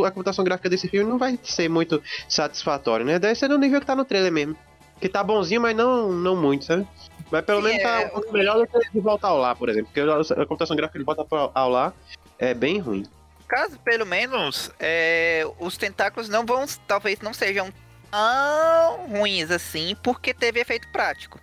a 0.05 0.11
computação 0.11 0.42
gráfica 0.44 0.70
desse 0.70 0.88
filme 0.88 1.09
não 1.09 1.18
vai 1.18 1.38
ser 1.42 1.68
muito 1.68 2.02
satisfatória, 2.26 3.05
né? 3.05 3.18
Deve 3.18 3.35
ser 3.35 3.48
no 3.48 3.59
nível 3.59 3.81
que 3.81 3.87
tá 3.87 3.94
no 3.94 4.05
trailer 4.05 4.33
mesmo. 4.33 4.57
Que 5.02 5.08
tá 5.08 5.24
bonzinho, 5.24 5.60
mas 5.60 5.74
não, 5.74 6.12
não 6.12 6.36
muito, 6.36 6.64
sabe? 6.64 6.86
Mas 7.28 7.44
pelo 7.44 7.60
menos 7.60 7.82
tá 7.82 8.02
é, 8.02 8.06
um 8.06 8.10
pouco 8.10 8.32
melhor 8.32 8.56
do 8.56 8.66
que 8.68 8.78
de 8.92 9.00
volta 9.00 9.26
ao 9.26 9.36
lá, 9.36 9.52
por 9.52 9.68
exemplo. 9.68 9.90
Porque 9.92 10.00
a 10.32 10.46
computação 10.46 10.76
gráfica 10.76 10.96
de 10.96 11.04
volta 11.04 11.26
ao 11.52 11.68
lá 11.68 11.92
é 12.38 12.54
bem 12.54 12.78
ruim. 12.78 13.04
Caso, 13.48 13.80
pelo 13.80 14.06
menos, 14.06 14.70
é, 14.78 15.44
os 15.58 15.76
tentáculos 15.76 16.28
não 16.28 16.46
vão. 16.46 16.64
Talvez 16.86 17.18
não 17.20 17.34
sejam 17.34 17.72
tão 18.12 19.08
ruins 19.08 19.50
assim, 19.50 19.96
porque 20.04 20.32
teve 20.32 20.60
efeito 20.60 20.86
prático. 20.92 21.40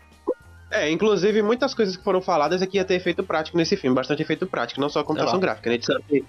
É, 0.71 0.89
inclusive 0.89 1.41
muitas 1.41 1.73
coisas 1.73 1.97
que 1.97 2.03
foram 2.03 2.21
faladas 2.21 2.61
aqui 2.61 2.77
ia 2.77 2.85
ter 2.85 2.93
efeito 2.93 3.21
prático 3.23 3.57
nesse 3.57 3.75
filme, 3.75 3.93
bastante 3.93 4.21
efeito 4.21 4.47
prático, 4.47 4.79
não 4.79 4.87
só 4.87 4.99
a 5.01 5.03
computação 5.03 5.39
gráfica, 5.39 5.69
né? 5.69 5.75
A 5.75 5.77
gente 5.77 5.85
sabe 5.85 6.03
que 6.07 6.25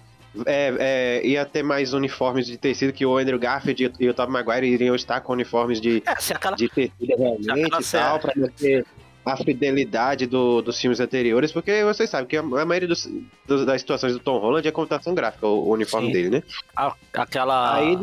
é, 0.46 0.74
é, 1.22 1.26
ia 1.26 1.44
ter 1.44 1.62
mais 1.62 1.92
uniformes 1.92 2.46
de 2.46 2.56
tecido 2.56 2.92
que 2.92 3.04
o 3.04 3.16
Andrew 3.16 3.38
Garfield 3.38 3.92
e 3.98 4.08
o- 4.08 4.14
Tobey 4.14 4.32
Maguire 4.32 4.66
iriam 4.66 4.94
estar 4.94 5.20
com 5.20 5.32
uniformes 5.32 5.80
de, 5.80 6.02
É, 6.06 6.34
aquela. 6.34 6.56
de 6.56 6.68
tecido 6.68 7.16
realmente 7.18 7.80
e 7.80 7.90
tal, 7.92 8.18
pra 8.20 8.32
manter 8.36 8.86
a 9.24 9.36
fidelidade 9.36 10.26
do- 10.26 10.62
dos 10.62 10.80
filmes 10.80 10.98
anteriores, 11.00 11.52
porque 11.52 11.84
vocês 11.84 12.08
sabem 12.08 12.26
que 12.26 12.36
a, 12.36 12.40
a 12.40 12.64
maioria 12.64 12.88
dos, 12.88 13.08
dos- 13.46 13.66
das 13.66 13.80
situações 13.80 14.12
do 14.12 14.18
Tom 14.20 14.38
Holland 14.38 14.66
é 14.66 14.70
computação 14.72 15.14
gráfica, 15.14 15.46
o, 15.46 15.68
o 15.68 15.72
uniforme 15.72 16.06
Sim. 16.08 16.12
dele, 16.12 16.30
né? 16.30 16.42
a- 16.76 16.94
aquela. 17.12 17.76
Aí 17.76 17.96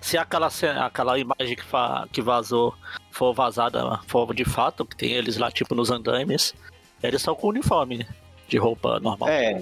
Se 0.00 0.16
aquela, 0.16 0.48
aquela 0.84 1.18
imagem 1.18 1.56
que, 1.56 1.64
fa- 1.64 2.06
que 2.12 2.22
vazou 2.22 2.72
for 3.10 3.32
vazada, 3.34 3.98
for 4.06 4.32
de 4.34 4.44
fato, 4.44 4.84
que 4.84 4.96
tem 4.96 5.12
eles 5.12 5.36
lá, 5.36 5.50
tipo, 5.50 5.74
nos 5.74 5.90
andames, 5.90 6.54
eles 7.02 7.20
são 7.20 7.34
com 7.34 7.48
uniforme, 7.48 7.98
né? 7.98 8.06
De 8.48 8.56
roupa 8.56 9.00
normal. 9.00 9.28
É. 9.28 9.60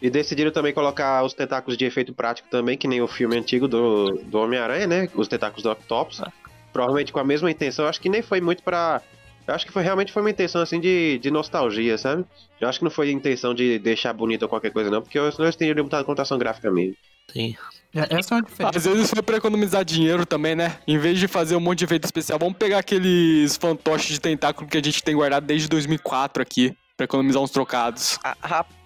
E 0.00 0.10
decidiram 0.10 0.50
também 0.50 0.74
colocar 0.74 1.24
os 1.24 1.32
tentáculos 1.32 1.76
de 1.76 1.84
efeito 1.84 2.12
prático 2.12 2.48
também, 2.50 2.76
que 2.76 2.86
nem 2.86 3.00
o 3.00 3.08
filme 3.08 3.36
antigo 3.36 3.66
do, 3.66 4.12
do 4.24 4.38
Homem-Aranha, 4.38 4.86
né? 4.86 5.08
Os 5.14 5.26
tentáculos 5.26 5.62
do 5.62 5.70
Octopus. 5.70 6.20
É. 6.20 6.26
Provavelmente 6.72 7.12
com 7.12 7.20
a 7.20 7.24
mesma 7.24 7.50
intenção. 7.50 7.86
Acho 7.86 8.00
que 8.00 8.08
nem 8.08 8.20
foi 8.20 8.40
muito 8.40 8.62
pra. 8.62 9.00
Eu 9.46 9.54
acho 9.54 9.64
que 9.64 9.72
foi 9.72 9.82
realmente 9.82 10.12
foi 10.12 10.22
uma 10.22 10.30
intenção 10.30 10.60
assim 10.60 10.80
de, 10.80 11.18
de 11.18 11.30
nostalgia, 11.30 11.96
sabe? 11.96 12.24
Eu 12.60 12.68
acho 12.68 12.80
que 12.80 12.84
não 12.84 12.90
foi 12.90 13.08
a 13.08 13.12
intenção 13.12 13.54
de 13.54 13.78
deixar 13.78 14.12
bonito 14.12 14.42
ou 14.42 14.48
qualquer 14.48 14.72
coisa, 14.72 14.90
não, 14.90 15.00
porque 15.00 15.18
senão 15.30 15.46
eles 15.46 15.56
teriam 15.56 15.84
botado 15.84 16.04
computação 16.04 16.36
gráfica 16.36 16.70
mesmo. 16.70 16.96
Sim. 17.32 17.56
É, 17.94 18.18
essa 18.18 18.34
é 18.34 18.36
uma 18.36 18.42
diferença. 18.42 18.78
Às 18.78 18.84
vezes 18.84 19.10
foi 19.10 19.22
pra 19.22 19.36
economizar 19.36 19.84
dinheiro 19.84 20.26
também, 20.26 20.54
né? 20.54 20.76
Em 20.86 20.98
vez 20.98 21.18
de 21.18 21.26
fazer 21.26 21.56
um 21.56 21.60
monte 21.60 21.78
de 21.78 21.84
efeito 21.84 22.04
especial, 22.04 22.38
vamos 22.38 22.58
pegar 22.58 22.78
aqueles 22.78 23.56
fantoches 23.56 24.08
de 24.08 24.20
tentáculo 24.20 24.68
que 24.68 24.76
a 24.76 24.82
gente 24.82 25.02
tem 25.02 25.14
guardado 25.14 25.46
desde 25.46 25.68
2004 25.68 26.42
aqui, 26.42 26.76
pra 26.96 27.04
economizar 27.04 27.42
uns 27.42 27.50
trocados. 27.50 28.18
Ah, 28.22 28.36
rapaz, 28.42 28.76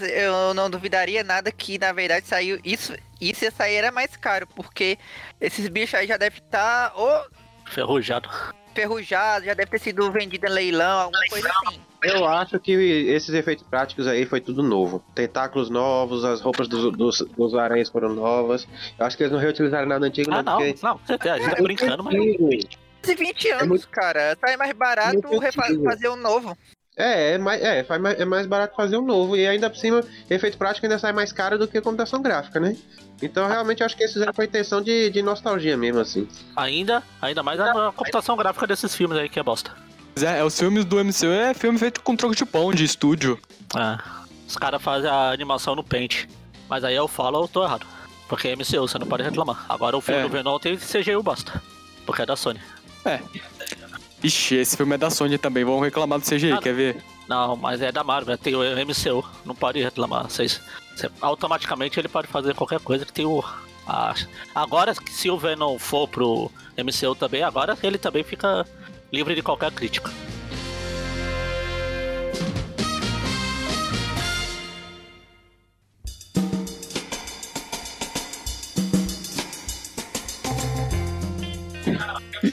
eu 0.00 0.54
não 0.54 0.70
duvidaria 0.70 1.22
nada 1.24 1.50
que 1.52 1.78
na 1.78 1.92
verdade 1.92 2.26
saiu. 2.26 2.58
Isso, 2.64 2.94
isso 3.20 3.44
ia 3.44 3.50
sair 3.50 3.74
era 3.76 3.92
mais 3.92 4.16
caro, 4.16 4.46
porque 4.54 4.98
esses 5.40 5.68
bichos 5.68 5.94
aí 5.94 6.06
já 6.06 6.16
devem 6.16 6.38
estar 6.42 6.92
ou 6.94 7.26
Ferrujado. 7.66 8.28
ferrujados, 8.74 9.46
já 9.46 9.54
deve 9.54 9.70
ter 9.70 9.78
sido 9.80 10.10
vendido 10.10 10.46
em 10.46 10.50
leilão, 10.50 11.00
alguma 11.02 11.22
coisa 11.28 11.50
assim. 11.66 11.80
Eu 12.02 12.24
acho 12.26 12.58
que 12.58 12.72
esses 12.72 13.28
efeitos 13.34 13.62
práticos 13.68 14.06
aí 14.06 14.24
foi 14.24 14.40
tudo 14.40 14.62
novo. 14.62 15.04
Tentáculos 15.14 15.68
novos, 15.68 16.24
as 16.24 16.40
roupas 16.40 16.66
dos, 16.66 16.90
dos, 16.96 17.18
dos 17.36 17.54
aranhas 17.54 17.90
foram 17.90 18.14
novas. 18.14 18.66
Eu 18.98 19.04
acho 19.04 19.16
que 19.18 19.22
eles 19.24 19.32
não 19.32 19.38
reutilizaram 19.38 19.86
nada 19.86 20.06
antigo, 20.06 20.30
Ah, 20.32 20.42
não, 20.42 20.52
não, 20.58 20.58
porque. 20.66 20.86
não, 20.86 21.00
certeza, 21.06 21.34
a 21.34 21.38
gente 21.38 21.56
tá 21.56 21.62
brincando, 21.62 22.02
mas. 22.02 22.14
20 23.18 23.50
anos, 23.50 23.68
muito- 23.68 23.88
cara. 23.90 24.34
Sai 24.40 24.56
mais 24.56 24.72
barato 24.72 25.20
fazer 25.84 26.08
um 26.08 26.16
novo. 26.16 26.56
É, 26.96 27.32
é 27.34 27.38
mais, 27.38 27.62
é, 27.62 27.86
é 28.18 28.24
mais 28.24 28.46
barato 28.46 28.74
fazer 28.76 28.96
um 28.96 29.04
novo. 29.04 29.36
E 29.36 29.46
ainda 29.46 29.70
por 29.70 29.76
cima, 29.78 30.02
efeito 30.28 30.58
prático 30.58 30.86
ainda 30.86 30.98
sai 30.98 31.12
mais 31.12 31.32
caro 31.32 31.58
do 31.58 31.66
que 31.68 31.80
computação 31.80 32.20
gráfica, 32.20 32.60
né? 32.60 32.76
Então 33.22 33.46
realmente 33.46 33.82
acho 33.82 33.96
que 33.96 34.02
esses 34.02 34.14
fizeram 34.14 34.32
com 34.32 34.42
a 34.42 34.44
intenção 34.44 34.82
de, 34.82 35.10
de 35.10 35.22
nostalgia 35.22 35.76
mesmo, 35.76 36.00
assim. 36.00 36.28
Ainda, 36.56 37.02
ainda 37.20 37.42
mais 37.42 37.60
a 37.60 37.92
computação 37.92 38.36
gráfica 38.36 38.66
desses 38.66 38.94
filmes 38.94 39.16
aí 39.18 39.28
que 39.28 39.38
é 39.38 39.42
bosta. 39.42 39.70
É, 40.20 40.40
é, 40.40 40.44
os 40.44 40.58
filmes 40.58 40.84
do 40.84 41.02
MCU 41.02 41.26
é 41.30 41.54
filme 41.54 41.78
feito 41.78 42.02
com 42.02 42.16
troco 42.16 42.34
de 42.34 42.44
pão 42.44 42.72
de 42.72 42.84
estúdio. 42.84 43.38
É. 43.76 43.98
Os 44.46 44.56
caras 44.56 44.82
fazem 44.82 45.08
a 45.08 45.30
animação 45.30 45.74
no 45.76 45.84
Paint. 45.84 46.26
Mas 46.68 46.82
aí 46.84 46.96
eu 46.96 47.06
falo, 47.06 47.42
eu 47.42 47.48
tô 47.48 47.64
errado. 47.64 47.86
Porque 48.28 48.48
é 48.48 48.56
MCU, 48.56 48.80
você 48.88 48.98
não 48.98 49.06
pode 49.06 49.22
reclamar. 49.22 49.64
Agora 49.68 49.96
o 49.96 50.00
filme 50.00 50.20
É. 50.20 50.24
do 50.24 50.28
Venom 50.28 50.58
tem 50.58 50.76
CGI 50.76 51.20
bosta. 51.22 51.62
Porque 52.04 52.22
é 52.22 52.26
da 52.26 52.36
Sony. 52.36 52.60
Ixi, 54.22 54.56
esse 54.56 54.76
filme 54.76 54.94
é 54.94 54.98
da 54.98 55.08
Sony 55.10 55.38
também, 55.38 55.64
vão 55.64 55.80
reclamar 55.80 56.18
do 56.18 56.24
CGI, 56.26 56.52
Ah, 56.52 56.58
quer 56.58 56.74
ver? 56.74 57.02
Não, 57.28 57.56
mas 57.56 57.80
é 57.80 57.90
da 57.92 58.02
Marvel, 58.04 58.36
tem 58.36 58.54
o 58.54 58.60
MCU, 58.62 59.24
não 59.44 59.54
pode 59.54 59.80
reclamar. 59.82 60.24
Vocês, 60.30 60.60
você- 60.94 61.10
automaticamente 61.20 61.98
ele 61.98 62.08
pode 62.08 62.26
fazer 62.28 62.54
qualquer 62.54 62.80
coisa 62.80 63.04
que 63.06 63.12
tem 63.12 63.24
o. 63.24 63.42
a- 63.86 64.14
agora, 64.54 64.94
se 65.08 65.30
o 65.30 65.38
Venom 65.38 65.78
for 65.78 66.06
pro 66.08 66.50
MCU 66.76 67.14
também, 67.14 67.42
agora 67.42 67.76
ele 67.82 67.98
também 67.98 68.22
fica 68.22 68.66
livre 69.12 69.34
de 69.34 69.42
qualquer 69.42 69.70
crítica. 69.72 70.10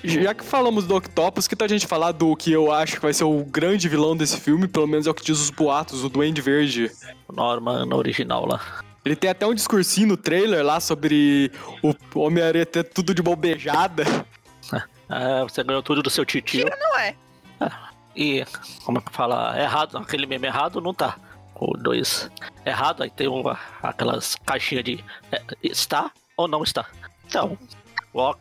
Já 0.03 0.33
que 0.33 0.43
falamos 0.43 0.85
do 0.85 0.95
Octopus, 0.95 1.47
que 1.47 1.55
tal 1.55 1.65
a 1.65 1.69
gente 1.69 1.87
falar 1.87 2.11
do 2.11 2.35
que 2.35 2.51
eu 2.51 2.71
acho 2.71 2.95
que 2.95 3.01
vai 3.01 3.13
ser 3.13 3.23
o 3.23 3.43
grande 3.43 3.87
vilão 3.87 4.15
desse 4.15 4.39
filme, 4.39 4.67
pelo 4.67 4.87
menos 4.87 5.07
é 5.07 5.09
o 5.09 5.13
que 5.13 5.23
diz 5.23 5.39
os 5.39 5.49
boatos, 5.49 6.03
o 6.03 6.09
Duende 6.09 6.41
Verde. 6.41 6.91
O 7.27 7.33
Norman 7.33 7.85
no 7.85 7.95
original 7.95 8.45
lá. 8.45 8.61
Ele 9.05 9.15
tem 9.15 9.29
até 9.29 9.47
um 9.47 9.53
discursinho 9.53 10.09
no 10.09 10.17
trailer 10.17 10.65
lá 10.65 10.79
sobre 10.79 11.51
o 11.81 12.19
Homem-Aranha 12.19 12.65
ter 12.65 12.83
tudo 12.83 13.13
de 13.13 13.21
mão 13.21 13.35
beijada. 13.35 14.03
É, 15.09 15.41
você 15.41 15.63
ganhou 15.63 15.81
tudo 15.81 16.03
do 16.03 16.09
seu 16.09 16.25
titio. 16.25 16.65
Não 16.69 16.99
é. 16.99 17.15
E, 18.13 18.43
como 18.83 18.97
é 18.97 19.01
que 19.01 19.13
fala? 19.13 19.57
Errado, 19.57 19.97
aquele 19.97 20.25
meme 20.25 20.47
errado 20.47 20.81
não 20.81 20.93
tá. 20.93 21.17
O 21.55 21.77
dois 21.77 22.29
errado, 22.65 23.03
aí 23.03 23.09
tem 23.09 23.27
uma, 23.27 23.57
aquelas 23.81 24.35
caixinhas 24.45 24.83
de 24.83 25.03
é, 25.31 25.41
está 25.63 26.11
ou 26.35 26.47
não 26.47 26.61
está. 26.61 26.85
Então, 27.25 27.57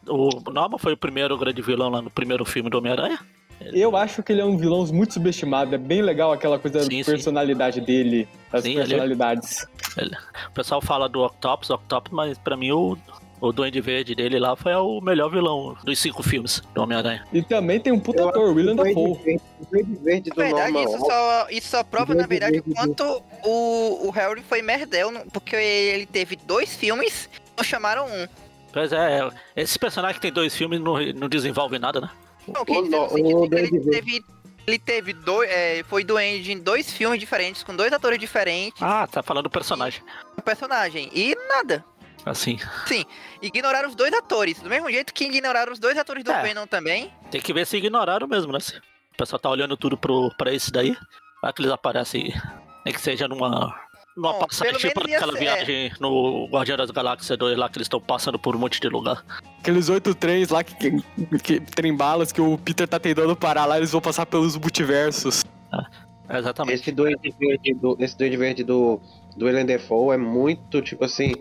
o, 0.06 0.28
o 0.48 0.50
Norman 0.52 0.78
foi 0.78 0.92
o 0.92 0.96
primeiro 0.96 1.36
grande 1.36 1.60
vilão 1.62 1.88
lá 1.90 2.00
no 2.02 2.10
primeiro 2.10 2.44
filme 2.44 2.70
do 2.70 2.78
Homem-Aranha. 2.78 3.18
Eu 3.72 3.96
acho 3.96 4.22
que 4.22 4.32
ele 4.32 4.42
é 4.42 4.44
um 4.44 4.56
vilão 4.58 4.84
muito 4.86 5.14
subestimado. 5.14 5.74
É 5.74 5.78
bem 5.78 6.02
legal 6.02 6.30
aquela 6.32 6.58
coisa 6.58 6.80
Sim, 6.82 6.98
da 6.98 7.04
sim. 7.04 7.10
personalidade 7.10 7.80
dele, 7.80 8.28
as 8.52 8.62
Sim, 8.62 8.70
ele- 8.72 8.80
personalidades. 8.80 9.66
O 10.48 10.52
pessoal 10.52 10.80
fala 10.82 11.08
do 11.08 11.24
Octopus, 11.24 11.70
Octopus, 11.70 12.12
mas 12.12 12.36
pra 12.36 12.54
mim 12.54 12.70
o, 12.72 12.98
o 13.40 13.52
Duende 13.52 13.80
Verde 13.80 14.14
dele 14.14 14.38
lá 14.38 14.54
foi 14.56 14.74
o 14.74 15.00
melhor 15.00 15.30
vilão 15.30 15.74
dos 15.82 15.98
cinco 15.98 16.22
filmes 16.22 16.62
do 16.74 16.82
Homem-Aranha. 16.82 17.24
E 17.32 17.40
também 17.42 17.80
tem 17.80 17.94
um 17.94 17.98
puta 17.98 18.20
Eu 18.20 18.28
ator, 18.28 18.54
William 18.54 18.76
Dafoe. 18.76 19.14
Verde- 19.24 19.40
o 19.58 19.66
Duende 19.70 19.98
Verde 20.04 20.28
Na 20.30 20.34
do 20.34 20.38
verdade, 20.42 20.72
Norman 20.72 20.90
isso 20.94 20.98
só, 21.06 21.46
isso 21.48 21.68
só 21.68 21.82
prova, 21.82 22.14
na 22.14 22.26
verdade, 22.26 22.58
o 22.58 22.62
Verde 22.62 22.74
quanto 22.74 23.22
o, 23.42 24.06
o 24.06 24.10
Harry 24.10 24.42
foi 24.42 24.60
merdel, 24.60 25.10
porque 25.32 25.56
ele 25.56 26.04
teve 26.04 26.36
dois 26.36 26.76
filmes, 26.76 27.30
não 27.56 27.64
chamaram 27.64 28.04
um. 28.06 28.26
Pois 28.76 28.92
é, 28.92 29.26
esse 29.56 29.78
personagem 29.78 30.16
que 30.16 30.20
tem 30.20 30.30
dois 30.30 30.54
filmes 30.54 30.78
não, 30.78 30.98
não 31.14 31.28
desenvolve 31.30 31.78
nada, 31.78 31.98
né? 31.98 32.10
Não, 32.46 32.62
que 32.62 32.72
O 32.72 32.78
ele, 32.80 32.88
no- 32.90 33.08
teve, 33.08 33.34
o 33.34 33.48
que 33.48 33.54
ele 33.56 33.80
teve, 33.90 34.24
ele 34.66 34.78
teve 34.78 35.12
dois, 35.14 35.48
é, 35.50 35.82
foi 35.84 36.04
doente 36.04 36.52
em 36.52 36.58
dois 36.58 36.92
filmes 36.92 37.18
diferentes, 37.18 37.62
com 37.62 37.74
dois 37.74 37.90
atores 37.90 38.18
diferentes, 38.18 38.82
Ah, 38.82 39.06
tá 39.06 39.22
falando 39.22 39.44
do 39.44 39.50
personagem. 39.50 40.02
um 40.38 40.42
personagem, 40.42 41.08
e 41.14 41.34
nada. 41.48 41.82
Assim, 42.26 42.58
Ignoraram 43.40 43.88
os 43.88 43.94
dois 43.94 44.12
atores, 44.12 44.60
do 44.60 44.68
mesmo 44.68 44.90
jeito 44.90 45.14
que 45.14 45.24
ignoraram 45.24 45.72
os 45.72 45.78
dois 45.78 45.96
atores 45.96 46.22
do 46.22 46.30
É. 46.32 46.42
Venom 46.42 46.66
também. 46.66 47.10
tem 47.30 47.40
que 47.40 47.54
ver 47.54 47.66
se 47.66 47.78
ignoraram 47.78 48.26
mesmo, 48.28 48.52
né? 48.52 48.58
O 49.14 49.16
pessoal 49.16 49.38
tá 49.40 49.48
olhando 49.48 49.74
tudo 49.74 49.96
pro, 49.96 50.30
pra 50.36 50.52
esse 50.52 50.70
daí, 50.70 50.94
vai 51.40 51.50
que 51.50 51.62
eles 51.62 51.72
aparecem, 51.72 52.34
nem 52.84 52.92
que 52.92 53.00
seja 53.00 53.26
numa. 53.26 53.74
Numa 54.16 54.32
Bom, 54.32 54.38
passagem, 54.46 54.78
tipo 54.78 55.06
ia 55.08 55.16
aquela 55.18 55.32
ser- 55.34 55.38
viagem 55.38 55.92
no 56.00 56.46
Guardião 56.46 56.76
das 56.78 56.90
Galáxias 56.90 57.38
2 57.38 57.58
lá, 57.58 57.68
que 57.68 57.76
eles 57.76 57.84
estão 57.84 58.00
passando 58.00 58.38
por 58.38 58.56
um 58.56 58.58
monte 58.58 58.80
de 58.80 58.88
lugar. 58.88 59.22
Aqueles 59.60 59.90
oito 59.90 60.14
trens 60.14 60.48
lá, 60.48 60.64
que, 60.64 60.74
que, 60.74 61.38
que 61.38 61.60
trem 61.60 61.94
balas 61.94 62.32
que 62.32 62.40
o 62.40 62.56
Peter 62.56 62.88
tá 62.88 62.98
tentando 62.98 63.36
parar 63.36 63.66
lá, 63.66 63.76
eles 63.76 63.92
vão 63.92 64.00
passar 64.00 64.24
pelos 64.24 64.56
multiversos. 64.56 65.44
É, 66.30 66.38
exatamente. 66.38 66.80
Esse 66.80 66.92
Duende 66.92 67.34
Verde 67.38 67.74
do, 67.74 67.96
esse 68.00 68.16
Duende 68.16 68.36
Verde 68.38 68.64
do, 68.64 68.98
do 69.36 69.44
Willem 69.44 69.66
Dafoe 69.66 70.14
é 70.14 70.18
muito, 70.18 70.80
tipo 70.80 71.04
assim, 71.04 71.34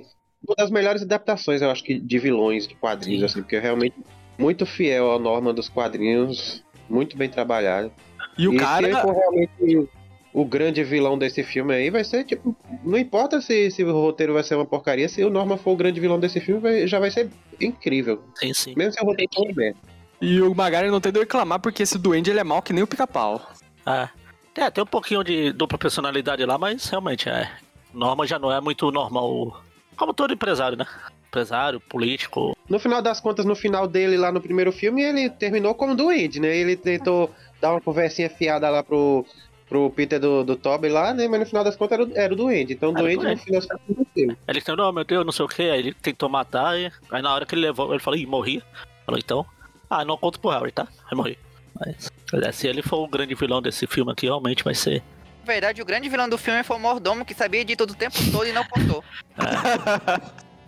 uma 0.46 0.56
das 0.58 0.70
melhores 0.70 1.02
adaptações, 1.02 1.62
eu 1.62 1.72
acho 1.72 1.82
que, 1.82 1.98
de 1.98 2.20
vilões 2.20 2.68
de 2.68 2.76
quadrinhos, 2.76 3.20
Sim. 3.22 3.26
assim, 3.26 3.42
porque 3.42 3.56
é 3.56 3.60
realmente 3.62 3.96
muito 4.38 4.66
fiel 4.66 5.14
à 5.14 5.18
norma 5.18 5.54
dos 5.54 5.70
quadrinhos, 5.70 6.62
muito 6.90 7.16
bem 7.16 7.30
trabalhado. 7.30 7.90
E 8.38 8.50
o 8.50 8.54
e 8.54 8.58
cara. 8.58 8.86
se 8.86 8.92
ele 8.92 9.02
for 9.02 9.14
realmente 9.16 9.90
o 10.36 10.44
grande 10.44 10.84
vilão 10.84 11.18
desse 11.18 11.44
filme 11.44 11.74
aí, 11.74 11.90
vai 11.90 12.04
ser, 12.04 12.26
tipo, 12.26 12.54
não 12.84 12.98
importa 12.98 13.40
se, 13.40 13.72
se 13.72 13.82
o 13.86 13.92
roteiro 13.94 14.34
vai 14.34 14.44
ser 14.44 14.56
uma 14.56 14.66
porcaria, 14.66 15.08
se 15.08 15.24
o 15.24 15.30
Norman 15.30 15.56
for 15.56 15.72
o 15.72 15.76
grande 15.78 15.98
vilão 16.02 16.20
desse 16.20 16.42
filme, 16.42 16.60
vai- 16.60 16.86
já 16.86 17.00
vai 17.00 17.10
ser 17.10 17.30
incrível. 17.60 18.22
Sim, 18.36 18.54
sim. 18.54 18.74
Mesmo 18.76 18.92
se 18.92 19.02
o 19.02 19.06
roteiro 19.06 19.32
for 19.34 19.56
merda. 19.56 19.80
E 20.22 20.42
o 20.42 20.54
Magari 20.54 20.92
não 20.92 21.00
tem 21.00 21.14
de 21.14 21.20
reclamar 21.20 21.62
porque 21.62 21.84
esse 21.84 21.98
duende 21.98 22.30
ele 22.32 22.42
é 22.42 22.44
mal 22.44 22.62
que 22.62 22.74
nem 22.74 22.84
o 22.84 22.88
pica-pau. 22.88 23.50
É. 23.86 24.10
É, 24.58 24.70
tem 24.70 24.84
um 24.84 24.88
pouquinho 24.88 25.24
de 25.24 25.54
dupla 25.54 25.78
personalidade 25.78 26.44
lá, 26.46 26.58
mas 26.58 26.86
realmente 26.90 27.30
é. 27.30 27.50
Norma 27.94 28.28
já 28.28 28.38
não 28.38 28.52
é 28.52 28.60
muito 28.60 28.92
normal. 28.92 29.62
Como 29.96 30.14
todo 30.14 30.34
empresário, 30.34 30.78
né? 30.78 30.86
Empresário, 31.30 31.80
político. 31.80 32.58
No 32.70 32.78
final 32.78 33.02
das 33.02 33.22
contas, 33.22 33.46
no 33.46 33.56
final 33.56 33.88
dele 33.88 34.18
lá 34.18 34.34
no 34.34 34.42
primeiro 34.42 34.74
filme, 34.74 35.02
ele 35.02 35.30
terminou 35.30 35.74
como 35.76 35.96
doente, 35.96 36.42
né? 36.42 36.56
Ele 36.56 36.76
tentou 36.76 37.32
dar 37.62 37.72
uma 37.72 37.80
conversinha 37.82 38.30
fiada 38.30 38.70
lá 38.70 38.84
pro, 38.84 39.26
pro 39.68 39.90
Peter 39.90 40.20
do, 40.20 40.44
do 40.44 40.56
Toby 40.56 40.90
lá, 40.90 41.14
né? 41.14 41.28
Mas 41.28 41.40
no 41.40 41.46
final 41.46 41.64
das 41.64 41.76
contas 41.76 42.00
era, 42.00 42.08
o- 42.10 42.18
era 42.18 42.34
o 42.34 42.38
doente. 42.38 42.74
Então 42.74 42.92
o 42.92 42.94
doente 42.94 43.24
no 43.24 43.38
final 43.38 43.62
das 43.62 43.66
contas 43.70 43.98
morreu. 44.16 44.38
Ele 44.48 44.62
tentou, 44.62 44.88
oh, 44.88 44.92
meu 44.92 45.04
Deus, 45.04 45.26
não 45.26 45.32
sei 45.32 45.46
o 45.46 45.50
que. 45.50 45.64
Aí 45.64 45.80
ele 45.80 45.94
tentou 45.94 46.30
matar. 46.30 46.78
E... 46.80 46.92
Aí 47.12 47.22
na 47.22 47.34
hora 47.34 47.46
que 47.46 47.56
ele 47.56 47.62
levou, 47.62 47.92
ele 47.92 48.02
falou, 48.02 48.20
ih, 48.20 48.26
morri. 48.26 48.64
Falou, 49.06 49.20
então. 49.20 49.46
Ah, 49.90 50.04
não 50.06 50.18
conto 50.18 50.40
pro 50.40 50.50
Harry, 50.52 50.72
tá? 50.72 50.88
Vai 51.06 51.14
morrer. 51.16 51.40
Mas 51.80 52.10
é, 52.44 52.52
se 52.52 52.68
ele 52.68 52.82
for 52.82 52.98
o 53.04 53.08
grande 53.08 53.36
vilão 53.36 53.62
desse 53.62 53.86
filme 53.86 54.12
aqui, 54.12 54.26
realmente 54.26 54.64
vai 54.64 54.74
ser. 54.74 55.04
Na 55.42 55.46
verdade, 55.54 55.82
o 55.82 55.86
grande 55.86 56.10
vilão 56.10 56.28
do 56.28 56.38
filme 56.38 56.64
foi 56.64 56.78
o 56.78 56.80
Mordomo, 56.80 57.24
que 57.26 57.34
sabia 57.36 57.64
de 57.64 57.76
tudo 57.76 57.92
o 57.92 57.96
tempo 57.96 58.16
todo 58.32 58.48
e 58.48 58.52
não 58.54 58.64
contou. 58.64 59.04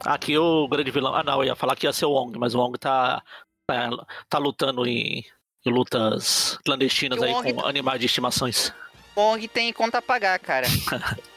Aqui 0.06 0.38
o 0.38 0.68
grande 0.68 0.92
vilão. 0.92 1.16
Ah, 1.16 1.24
não, 1.24 1.40
eu 1.42 1.46
ia 1.46 1.56
falar 1.56 1.76
que 1.76 1.88
ia 1.88 1.94
ser 1.94 2.06
o 2.06 2.12
Wong, 2.12 2.38
mas 2.38 2.54
o 2.54 2.60
Wong 2.60 2.78
tá. 2.78 3.22
tá, 3.66 3.90
tá 4.30 4.38
lutando 4.38 4.86
em, 4.86 5.26
em 5.66 5.72
lutas 5.72 6.60
clandestinas 6.64 7.20
E 7.20 7.26
aí 7.26 7.32
Wong 7.34 7.54
com 7.54 7.62
tá- 7.62 7.70
animais 7.70 8.00
de 8.00 8.06
estimações. 8.06 8.72
Wong 9.18 9.48
tem 9.48 9.74
conta 9.74 9.98
a 9.98 10.02
pagar, 10.02 10.38
cara. 10.40 10.68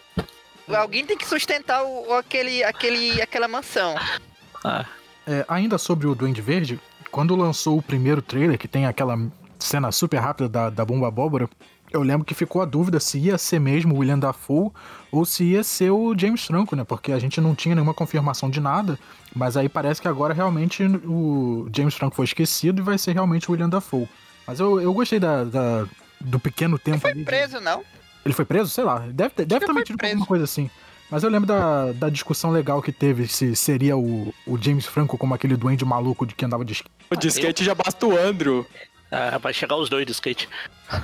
Alguém 0.68 1.04
tem 1.04 1.16
que 1.16 1.26
sustentar 1.26 1.82
o, 1.82 2.08
o- 2.10 2.12
aquele, 2.14 2.62
aquele, 2.62 3.20
aquela 3.22 3.48
mansão. 3.48 3.94
Ah, 4.64 4.84
É, 5.26 5.44
ainda 5.48 5.78
sobre 5.78 6.06
o 6.06 6.14
Duende 6.14 6.40
Verde, 6.42 6.78
quando 7.10 7.34
lançou 7.34 7.78
o 7.78 7.82
primeiro 7.82 8.20
trailer, 8.22 8.58
que 8.58 8.68
tem 8.68 8.86
aquela 8.86 9.18
cena 9.58 9.90
super 9.92 10.18
rápida 10.18 10.48
da, 10.48 10.70
da 10.70 10.84
bomba 10.84 11.08
abóbora, 11.08 11.48
eu 11.92 12.02
lembro 12.02 12.24
que 12.24 12.34
ficou 12.34 12.62
a 12.62 12.64
dúvida 12.64 13.00
se 13.00 13.18
ia 13.18 13.36
ser 13.36 13.58
mesmo 13.58 13.94
o 13.94 13.98
William 13.98 14.18
Dafoe 14.18 14.70
ou 15.10 15.24
se 15.24 15.42
ia 15.44 15.64
ser 15.64 15.90
o 15.90 16.14
James 16.16 16.44
Franco, 16.46 16.76
né? 16.76 16.84
Porque 16.84 17.10
a 17.12 17.18
gente 17.18 17.40
não 17.40 17.54
tinha 17.54 17.74
nenhuma 17.74 17.92
confirmação 17.94 18.48
de 18.48 18.60
nada, 18.60 18.96
mas 19.34 19.56
aí 19.56 19.68
parece 19.68 20.00
que 20.00 20.06
agora 20.06 20.32
realmente 20.32 20.84
o 20.84 21.68
James 21.74 21.94
Franco 21.94 22.14
foi 22.14 22.24
esquecido 22.26 22.80
e 22.80 22.84
vai 22.84 22.96
ser 22.96 23.12
realmente 23.12 23.48
o 23.48 23.52
William 23.52 23.68
Dafoe. 23.68 24.08
Mas 24.46 24.60
eu, 24.60 24.80
eu 24.80 24.92
gostei 24.92 25.18
da, 25.18 25.42
da- 25.44 25.86
do 26.20 26.38
pequeno 26.38 26.78
tempo 26.78 27.06
ali. 27.06 27.14
Foi 27.14 27.14
de- 27.14 27.24
preso, 27.24 27.60
não? 27.60 27.82
Ele 28.24 28.34
foi 28.34 28.44
preso? 28.44 28.68
Sei 28.70 28.84
lá. 28.84 28.98
Deve 29.10 29.30
ter, 29.30 29.44
deve 29.46 29.60
ter 29.60 29.66
foi 29.66 29.74
metido 29.74 29.94
com 29.94 29.98
preso. 29.98 30.12
alguma 30.14 30.26
coisa 30.26 30.44
assim. 30.44 30.70
Mas 31.10 31.22
eu 31.24 31.30
lembro 31.30 31.46
da, 31.48 31.90
da 31.92 32.08
discussão 32.08 32.50
legal 32.52 32.80
que 32.80 32.92
teve 32.92 33.26
se 33.26 33.56
seria 33.56 33.96
o, 33.96 34.32
o 34.46 34.56
James 34.60 34.86
Franco 34.86 35.18
como 35.18 35.34
aquele 35.34 35.56
duende 35.56 35.84
maluco 35.84 36.24
de 36.24 36.34
que 36.34 36.44
andava 36.44 36.64
de 36.64 36.72
skate. 36.74 36.90
O 37.10 37.16
de 37.16 37.28
skate 37.28 37.64
já 37.64 37.74
basta 37.74 38.06
o 38.06 38.16
Andrew. 38.16 38.64
é, 39.10 39.36
vai 39.38 39.52
chegar 39.52 39.74
os 39.76 39.88
dois 39.88 40.06
de 40.06 40.12
skate. 40.12 40.48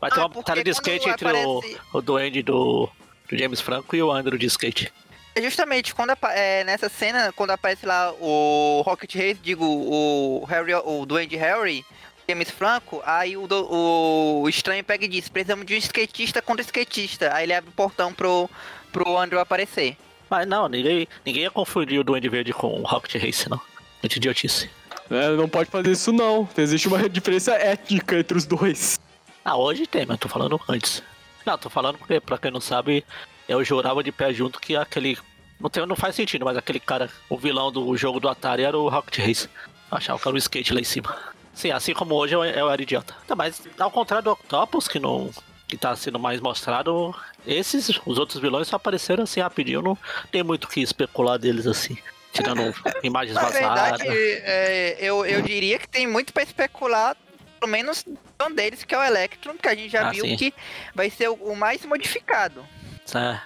Vai 0.00 0.10
ter 0.12 0.20
Ah, 0.20 0.26
uma 0.26 0.28
batalha 0.28 0.62
de 0.62 0.70
skate 0.70 1.08
entre 1.08 1.24
o, 1.24 1.28
aparece- 1.28 1.76
o 1.92 2.00
duende 2.00 2.40
do, 2.40 2.88
do 3.28 3.36
James 3.36 3.60
Franco 3.60 3.96
e 3.96 4.02
o 4.02 4.12
Andrew 4.12 4.38
de 4.38 4.46
skate. 4.46 4.92
É 5.34 5.42
justamente 5.42 5.92
quando 5.92 6.10
apa- 6.10 6.32
é, 6.32 6.62
nessa 6.62 6.88
cena, 6.88 7.32
quando 7.32 7.50
aparece 7.50 7.84
lá 7.84 8.12
o 8.20 8.80
Rocket 8.86 9.12
Race, 9.16 9.40
digo, 9.42 9.64
o 9.64 10.44
Harry, 10.48 10.72
o 10.72 11.04
Duende 11.04 11.34
Harry, 11.34 11.84
James 12.28 12.50
Franco, 12.50 13.00
aí 13.06 13.38
o, 13.38 13.46
do- 13.46 13.66
o 13.72 14.46
estranho 14.50 14.84
pega 14.84 15.06
e 15.06 15.08
diz, 15.08 15.28
precisamos 15.30 15.64
de 15.64 15.74
um 15.74 15.78
skatista 15.78 16.42
contra 16.42 16.62
skatista. 16.62 17.32
Aí 17.34 17.44
ele 17.46 17.54
abre 17.54 17.70
o 17.70 17.72
portão 17.72 18.12
pro, 18.12 18.50
pro 18.92 19.16
Andrew 19.16 19.40
aparecer. 19.40 19.96
Mas 20.28 20.46
não, 20.46 20.68
ninguém, 20.68 21.08
ninguém 21.24 21.44
ia 21.44 21.50
confundir 21.50 21.98
o 21.98 22.04
Duende 22.04 22.28
Verde 22.28 22.52
com 22.52 22.66
o 22.80 22.82
Rocket 22.86 23.14
Race, 23.22 23.48
não. 23.48 23.58
Muito 24.02 24.16
idiotice. 24.16 24.68
É, 25.10 25.30
não 25.30 25.48
pode 25.48 25.70
fazer 25.70 25.90
isso 25.90 26.12
não. 26.12 26.46
Existe 26.54 26.86
uma 26.86 27.08
diferença 27.08 27.52
étnica 27.54 28.18
entre 28.18 28.36
os 28.36 28.44
dois. 28.44 29.00
Ah, 29.42 29.56
hoje 29.56 29.86
tem, 29.86 30.04
mas 30.04 30.18
tô 30.18 30.28
falando 30.28 30.60
antes. 30.68 31.02
Não, 31.46 31.56
tô 31.56 31.70
falando 31.70 31.96
porque, 31.96 32.20
pra 32.20 32.36
quem 32.36 32.50
não 32.50 32.60
sabe, 32.60 33.06
eu 33.48 33.64
jurava 33.64 34.02
de 34.04 34.12
pé 34.12 34.34
junto 34.34 34.60
que 34.60 34.76
aquele. 34.76 35.16
Não, 35.58 35.70
tem, 35.70 35.86
não 35.86 35.96
faz 35.96 36.14
sentido, 36.14 36.44
mas 36.44 36.58
aquele 36.58 36.78
cara, 36.78 37.08
o 37.30 37.38
vilão 37.38 37.72
do 37.72 37.96
jogo 37.96 38.20
do 38.20 38.28
Atari 38.28 38.64
era 38.64 38.76
o 38.78 38.90
Rocket 38.90 39.26
Race. 39.26 39.48
Eu 39.90 39.96
achava 39.96 40.18
que 40.18 40.28
era 40.28 40.34
o 40.34 40.38
skate 40.38 40.74
lá 40.74 40.80
em 40.80 40.84
cima. 40.84 41.16
Sim, 41.58 41.72
assim 41.72 41.92
como 41.92 42.14
hoje 42.14 42.34
eu, 42.36 42.44
eu 42.44 42.70
era 42.70 42.80
idiota. 42.80 43.16
Tá, 43.26 43.34
mas 43.34 43.60
ao 43.80 43.90
contrário 43.90 44.22
do 44.24 44.30
Octopus, 44.30 44.86
que 44.86 45.00
não. 45.00 45.28
que 45.66 45.76
tá 45.76 45.96
sendo 45.96 46.16
mais 46.16 46.40
mostrado, 46.40 47.12
esses, 47.44 48.00
os 48.06 48.16
outros 48.16 48.40
vilões 48.40 48.68
só 48.68 48.76
apareceram 48.76 49.24
assim 49.24 49.40
rapidinho. 49.40 49.82
Não 49.82 49.98
tem 50.30 50.44
muito 50.44 50.64
o 50.64 50.68
que 50.68 50.80
especular 50.80 51.36
deles 51.36 51.66
assim. 51.66 51.98
Tirando 52.32 52.72
imagens 53.02 53.34
Na 53.34 53.42
vazadas. 53.42 53.98
verdade, 53.98 54.04
é, 54.44 54.96
eu, 55.00 55.26
eu 55.26 55.42
diria 55.42 55.80
que 55.80 55.88
tem 55.88 56.06
muito 56.06 56.32
pra 56.32 56.44
especular 56.44 57.16
pelo 57.58 57.72
menos 57.72 58.04
um 58.40 58.54
deles, 58.54 58.84
que 58.84 58.94
é 58.94 58.98
o 58.98 59.02
Electron, 59.02 59.54
que 59.60 59.66
a 59.66 59.74
gente 59.74 59.88
já 59.90 60.06
Ah, 60.06 60.10
viu 60.12 60.24
sim. 60.24 60.36
que 60.36 60.54
vai 60.94 61.10
ser 61.10 61.28
o, 61.28 61.34
o 61.34 61.56
mais 61.56 61.84
modificado. 61.84 62.64
É. 63.12 63.40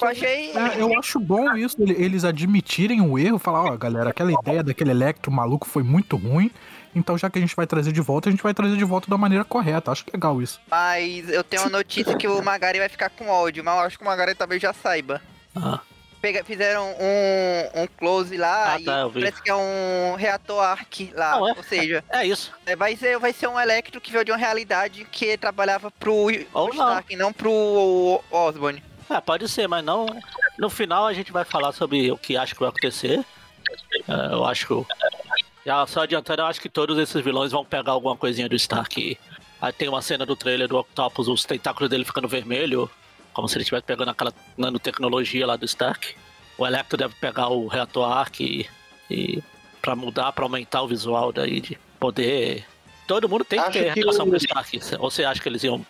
Eu 0.00 0.08
achei. 0.08 0.52
É, 0.56 0.80
eu 0.80 0.98
acho 0.98 1.20
bom 1.20 1.54
isso, 1.54 1.76
ele- 1.82 2.02
eles 2.02 2.24
admitirem 2.24 3.02
o 3.02 3.18
erro, 3.18 3.38
falar, 3.38 3.64
ó, 3.64 3.76
galera, 3.76 4.08
aquela 4.08 4.32
ideia 4.32 4.62
daquele 4.62 4.90
Electro 4.92 5.30
maluco 5.30 5.68
foi 5.68 5.82
muito 5.82 6.16
ruim, 6.16 6.50
então 6.98 7.16
já 7.16 7.30
que 7.30 7.38
a 7.38 7.40
gente 7.40 7.54
vai 7.56 7.66
trazer 7.66 7.92
de 7.92 8.00
volta, 8.00 8.28
a 8.28 8.32
gente 8.32 8.42
vai 8.42 8.52
trazer 8.52 8.76
de 8.76 8.84
volta 8.84 9.08
da 9.08 9.16
maneira 9.16 9.44
correta. 9.44 9.90
Acho 9.90 10.04
legal 10.12 10.40
isso. 10.42 10.60
Mas 10.70 11.28
eu 11.30 11.42
tenho 11.44 11.62
uma 11.62 11.70
notícia 11.70 12.16
que 12.16 12.26
o 12.28 12.42
Magari 12.42 12.78
vai 12.78 12.88
ficar 12.88 13.08
com 13.10 13.28
ódio, 13.28 13.64
mas 13.64 13.74
eu 13.74 13.80
acho 13.82 13.96
que 13.98 14.04
o 14.04 14.06
Magari 14.06 14.34
talvez 14.34 14.60
já 14.60 14.72
saiba. 14.72 15.20
Ah, 15.56 15.80
Pega- 16.20 16.42
fizeram 16.42 16.84
um, 16.98 17.82
um 17.82 17.86
close 17.96 18.36
lá 18.36 18.72
Ah, 18.74 18.80
e 18.80 18.84
tá, 18.84 19.08
parece 19.12 19.40
que 19.40 19.48
é 19.48 19.54
um 19.54 20.16
reator 20.16 20.60
arc 20.60 21.12
lá. 21.14 21.36
Não, 21.38 21.48
é. 21.48 21.52
Ou 21.56 21.62
seja, 21.62 22.02
é 22.10 22.26
isso. 22.26 22.52
é, 22.66 22.74
vai 22.74 22.96
ser, 22.96 23.16
vai 23.20 23.32
ser 23.32 23.46
um 23.46 23.58
Electro 23.58 24.00
que 24.00 24.10
veio 24.10 24.24
de 24.24 24.32
uma 24.32 24.36
realidade 24.36 25.04
que 25.12 25.38
trabalhava 25.38 25.92
pro 25.92 26.26
pro. 26.52 26.70
Stark, 26.72 27.14
não 27.14 27.32
pro 27.32 28.20
Osborne. 28.32 28.82
É, 29.08 29.20
pode 29.20 29.48
ser, 29.48 29.68
mas 29.68 29.84
não. 29.84 30.06
No 30.58 30.68
final 30.68 31.06
a 31.06 31.12
gente 31.12 31.30
vai 31.30 31.44
falar 31.44 31.70
sobre 31.72 32.10
o 32.10 32.18
que 32.18 32.36
acho 32.36 32.52
que 32.54 32.60
vai 32.60 32.68
acontecer. 32.70 33.24
É, 34.08 34.32
eu 34.34 34.44
acho 34.44 34.66
que. 34.66 34.86
Já 35.68 35.86
só 35.86 36.04
adiantando, 36.04 36.40
eu 36.40 36.46
acho 36.46 36.62
que 36.62 36.68
todos 36.70 36.96
esses 36.98 37.22
vilões 37.22 37.52
vão 37.52 37.62
pegar 37.62 37.92
alguma 37.92 38.16
coisinha 38.16 38.48
do 38.48 38.56
Stark. 38.56 39.18
Aí 39.60 39.70
tem 39.70 39.86
uma 39.86 40.00
cena 40.00 40.24
do 40.24 40.34
trailer 40.34 40.66
do 40.66 40.78
Octopus, 40.78 41.28
os 41.28 41.44
tentáculos 41.44 41.90
dele 41.90 42.06
ficando 42.06 42.26
vermelho, 42.26 42.90
como 43.34 43.46
se 43.46 43.56
ele 43.56 43.64
estivesse 43.64 43.84
pegando 43.84 44.10
aquela 44.10 44.32
nanotecnologia 44.56 45.46
lá 45.46 45.56
do 45.56 45.66
Stark. 45.66 46.14
O 46.56 46.66
Electro 46.66 46.96
deve 46.96 47.14
pegar 47.16 47.48
o 47.48 47.66
reator 47.66 48.10
Arc 48.10 48.40
e, 48.40 48.66
e 49.10 49.42
pra 49.82 49.94
mudar, 49.94 50.32
pra 50.32 50.46
aumentar 50.46 50.80
o 50.80 50.88
visual 50.88 51.32
daí 51.34 51.60
de 51.60 51.76
poder. 52.00 52.64
Todo 53.06 53.28
mundo 53.28 53.44
tem 53.44 53.58
que 53.60 53.66
Acho 53.68 53.78
ter 53.78 53.92
que 53.92 54.00
relação 54.00 54.24
o- 54.24 54.30
com 54.30 54.36
o 54.36 54.38
Stark. 54.38 54.80
Ou 54.98 55.10
você 55.10 55.22
acha 55.22 55.38
que 55.42 55.50
eles 55.50 55.62
iam 55.64 55.84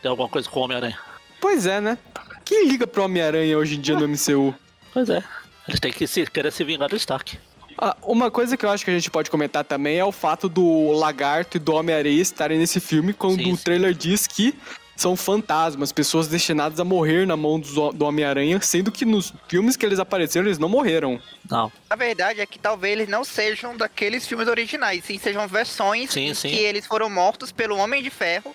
ter 0.00 0.08
alguma 0.08 0.30
coisa 0.30 0.48
com 0.48 0.60
o 0.60 0.62
Homem-Aranha? 0.62 0.98
Pois 1.38 1.66
é, 1.66 1.82
né? 1.82 1.98
Quem 2.46 2.66
liga 2.66 2.86
pro 2.86 3.04
Homem-Aranha 3.04 3.58
hoje 3.58 3.76
em 3.76 3.80
dia 3.82 3.94
no 3.94 4.08
MCU? 4.08 4.54
Pois 4.90 5.10
é. 5.10 5.22
Eles 5.68 5.78
têm 5.80 5.92
que 5.92 6.06
se, 6.06 6.24
querer 6.30 6.50
se 6.50 6.64
vingar 6.64 6.88
do 6.88 6.96
Stark. 6.96 7.38
Ah, 7.80 7.96
uma 8.02 8.30
coisa 8.30 8.56
que 8.56 8.64
eu 8.66 8.70
acho 8.70 8.84
que 8.84 8.90
a 8.90 8.94
gente 8.94 9.10
pode 9.10 9.30
comentar 9.30 9.64
também 9.64 9.98
é 9.98 10.04
o 10.04 10.10
fato 10.12 10.48
do 10.48 10.90
Lagarto 10.92 11.56
e 11.56 11.60
do 11.60 11.72
Homem-Aranha 11.74 12.20
estarem 12.20 12.58
nesse 12.58 12.80
filme 12.80 13.12
quando 13.12 13.36
Sim, 13.42 13.52
o 13.52 13.56
sim. 13.56 13.62
trailer 13.62 13.94
diz 13.94 14.26
que 14.26 14.52
são 14.96 15.14
fantasmas, 15.14 15.92
pessoas 15.92 16.26
destinadas 16.26 16.80
a 16.80 16.84
morrer 16.84 17.24
na 17.24 17.36
mão 17.36 17.60
dos- 17.60 17.70
do 17.94 18.04
Homem-Aranha, 18.04 18.60
sendo 18.60 18.90
que 18.90 19.04
nos 19.04 19.32
filmes 19.46 19.76
que 19.76 19.86
eles 19.86 20.00
apareceram 20.00 20.46
eles 20.48 20.58
não 20.58 20.68
morreram. 20.68 21.20
Não. 21.48 21.70
A 21.88 21.94
verdade 21.94 22.40
é 22.40 22.46
que 22.46 22.58
talvez 22.58 22.94
eles 22.94 23.08
não 23.08 23.22
sejam 23.22 23.76
daqueles 23.76 24.26
filmes 24.26 24.48
originais, 24.48 25.04
sim 25.04 25.16
sejam 25.16 25.46
versões 25.46 26.10
Sim, 26.10 26.34
sim. 26.34 26.48
que 26.48 26.56
eles 26.56 26.84
foram 26.84 27.08
mortos 27.08 27.52
pelo 27.52 27.76
Homem 27.76 28.02
de 28.02 28.10
Ferro. 28.10 28.52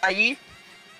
Aí 0.00 0.38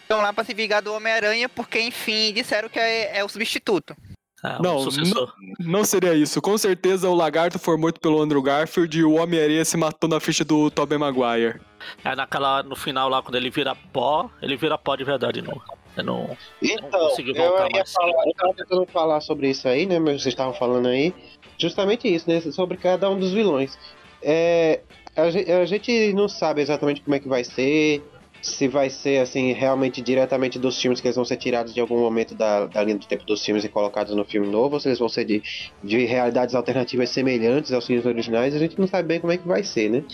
estão 0.03 0.21
lá 0.21 0.33
pra 0.33 0.43
se 0.43 0.53
vingar 0.53 0.83
do 0.83 0.93
Homem-Aranha, 0.93 1.49
porque 1.49 1.79
enfim, 1.81 2.33
disseram 2.33 2.69
que 2.69 2.81
é, 2.81 3.19
é 3.19 3.25
o 3.25 3.29
substituto. 3.29 3.97
É, 4.45 4.61
Não, 4.61 4.81
sucessor. 4.81 5.33
Não 5.61 5.85
seria 5.85 6.15
isso. 6.15 6.43
Com 6.43 6.59
certeza 6.59 7.09
o 7.09 7.15
Lagarto 7.15 7.59
foi 7.59 7.77
morto 7.77 8.01
pelo 8.01 8.21
Andrew 8.21 8.43
Garfield 8.43 8.99
e 8.99 9.05
o 9.05 9.15
Homem-Aranha 9.15 9.65
se 9.65 9.77
matou 9.77 10.11
na 10.11 10.19
ficha 10.19 10.45
do 10.45 10.69
Tobey 10.71 10.99
Maguire. 10.99 11.61
É 12.05 12.17
naquela, 12.17 12.63
no 12.63 12.75
final 12.75 13.09
lá, 13.09 13.23
quando 13.23 13.37
ele 13.37 13.51
vira 13.51 13.75
pó, 13.93 14.29
ele 14.41 14.57
vira 14.57 14.77
pó 14.77 14.97
de 14.97 15.05
verdade, 15.05 15.43
não. 15.43 15.61
Eu 15.97 16.05
não. 16.05 16.37
Então, 16.61 17.09
consegui 17.09 17.31
eu 17.31 17.37
voltar 17.37 17.67
ia 17.67 17.77
mais. 17.77 17.93
falar, 17.93 18.27
eu 18.27 18.35
tava 18.35 18.55
tentando 18.55 18.87
falar 18.87 19.21
sobre 19.21 19.51
isso 19.51 19.69
aí, 19.69 19.87
né? 19.87 19.99
Mas 19.99 20.23
vocês 20.23 20.33
estavam 20.33 20.55
falando 20.55 20.89
aí. 20.89 21.15
Justamente 21.59 22.13
isso, 22.13 22.29
né? 22.29 22.41
Sobre 22.41 22.77
cada 22.77 23.09
um 23.09 23.19
dos 23.19 23.33
vilões. 23.33 23.79
É, 24.23 24.81
a, 25.15 25.23
a 25.61 25.65
gente 25.65 26.13
não 26.15 26.29
sabe 26.29 26.63
exatamente 26.63 27.03
como 27.03 27.15
é 27.15 27.21
que 27.21 27.29
vai 27.29 27.45
ser. 27.45 28.03
Se 28.43 28.67
vai 28.67 28.91
ser, 28.91 29.21
assim, 29.21 29.53
realmente 29.53 30.03
diretamente 30.03 30.59
dos 30.59 30.81
filmes 30.81 31.01
que 31.01 31.07
eles 31.07 31.17
vão 31.17 31.25
ser 31.25 31.37
tirados 31.37 31.73
de 31.73 31.81
algum 31.81 31.99
momento 31.99 32.35
da, 32.35 32.67
da 32.67 32.83
linha 32.83 32.99
do 32.99 33.07
tempo 33.07 33.25
dos 33.25 33.45
filmes 33.45 33.65
e 33.65 33.69
colocados 33.69 34.15
no 34.15 34.25
filme 34.25 34.49
novo, 34.49 34.75
ou 34.75 34.81
se 34.81 34.89
eles 34.89 34.99
vão 34.99 35.09
ser 35.09 35.25
de, 35.25 35.43
de 35.83 36.05
realidades 36.05 36.55
alternativas 36.55 37.11
semelhantes 37.11 37.73
aos 37.73 37.87
filmes 37.87 38.05
originais, 38.05 38.55
a 38.55 38.59
gente 38.59 38.79
não 38.79 38.89
sabe 38.89 39.09
bem 39.09 39.21
como 39.21 39.33
é 39.33 39.39
que 39.39 39.47
vai 39.47 39.63
ser, 39.63 39.89
né? 39.89 40.05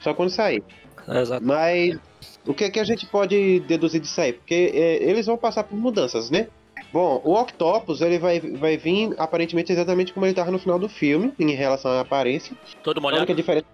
Só 0.00 0.14
quando 0.14 0.30
sair. 0.30 0.64
É. 1.06 1.40
Mas 1.40 1.98
o 2.46 2.54
que, 2.54 2.70
que 2.70 2.80
a 2.80 2.84
gente 2.84 3.06
pode 3.06 3.60
deduzir 3.60 4.00
disso 4.00 4.20
aí? 4.20 4.32
Porque 4.32 4.72
é, 4.74 5.02
eles 5.02 5.26
vão 5.26 5.36
passar 5.36 5.64
por 5.64 5.76
mudanças, 5.76 6.30
né? 6.30 6.48
Bom, 6.92 7.20
o 7.24 7.34
Octopus 7.34 8.00
ele 8.00 8.18
vai, 8.18 8.40
vai 8.40 8.76
vir 8.76 9.14
aparentemente 9.18 9.72
exatamente 9.72 10.12
como 10.12 10.24
ele 10.24 10.32
estava 10.32 10.50
no 10.50 10.58
final 10.58 10.78
do 10.78 10.88
filme, 10.88 11.32
em 11.38 11.50
relação 11.52 11.90
à 11.90 12.00
aparência. 12.00 12.56
Todo 12.82 12.98
A 12.98 13.00
molhado. 13.00 13.22
única 13.22 13.34
diferença 13.34 13.66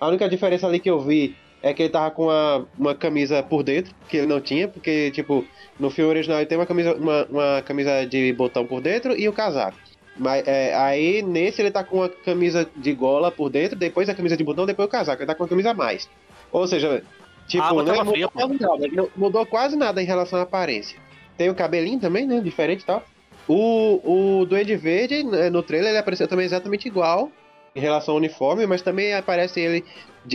a 0.00 0.08
única 0.08 0.28
diferença 0.28 0.66
ali 0.66 0.80
que 0.80 0.88
eu 0.88 0.98
vi 1.00 1.36
é 1.62 1.74
que 1.74 1.82
ele 1.82 1.90
tava 1.90 2.10
com 2.10 2.24
uma, 2.24 2.66
uma 2.78 2.94
camisa 2.94 3.42
por 3.42 3.62
dentro, 3.62 3.94
que 4.08 4.16
ele 4.18 4.26
não 4.26 4.40
tinha, 4.40 4.66
porque, 4.68 5.10
tipo, 5.10 5.44
no 5.78 5.90
filme 5.90 6.10
original 6.10 6.38
ele 6.38 6.46
tem 6.46 6.56
uma 6.58 6.66
camisa, 6.66 6.94
uma, 6.94 7.24
uma 7.26 7.62
camisa 7.62 8.04
de 8.06 8.32
botão 8.32 8.66
por 8.66 8.80
dentro 8.80 9.16
e 9.18 9.28
o 9.28 9.32
casaco. 9.32 9.76
Mas 10.16 10.46
é, 10.46 10.74
aí 10.74 11.22
nesse 11.22 11.62
ele 11.62 11.70
tá 11.70 11.82
com 11.84 11.96
uma 11.98 12.08
camisa 12.08 12.68
de 12.76 12.92
gola 12.92 13.30
por 13.30 13.48
dentro, 13.48 13.78
depois 13.78 14.08
a 14.08 14.14
camisa 14.14 14.36
de 14.36 14.44
botão, 14.44 14.66
depois 14.66 14.86
o 14.88 14.90
casaco. 14.90 15.22
Ele 15.22 15.26
tá 15.26 15.34
com 15.34 15.42
uma 15.44 15.48
camisa 15.48 15.70
a 15.70 15.74
mais. 15.74 16.08
Ou 16.52 16.66
seja, 16.66 17.02
tipo, 17.46 17.62
Ah, 17.64 17.82
né, 17.82 17.92
uma 17.92 18.04
fria, 18.06 18.26
mudou, 18.26 18.30
quase 18.48 18.60
nada, 18.60 18.88
não- 18.92 19.08
mudou 19.16 19.46
quase 19.46 19.76
nada 19.76 20.02
em 20.02 20.06
relação 20.06 20.38
à 20.38 20.42
aparência. 20.42 20.98
Tem 21.38 21.48
o 21.48 21.54
cabelinho 21.54 21.98
também, 22.00 22.26
né? 22.26 22.40
Diferente 22.40 22.82
e 22.82 22.84
tal. 22.86 23.02
O, 23.48 24.40
o 24.40 24.46
Duende 24.46 24.76
Verde, 24.76 25.22
né, 25.24 25.48
no 25.50 25.62
trailer, 25.62 25.90
ele 25.90 25.98
apareceu 25.98 26.28
também 26.28 26.44
exatamente 26.44 26.86
igual 26.86 27.30
em 27.74 27.80
relação 27.80 28.12
ao 28.14 28.18
uniforme, 28.18 28.66
mas 28.66 28.82
também 28.82 29.14
aparece 29.14 29.60
ele 29.60 29.84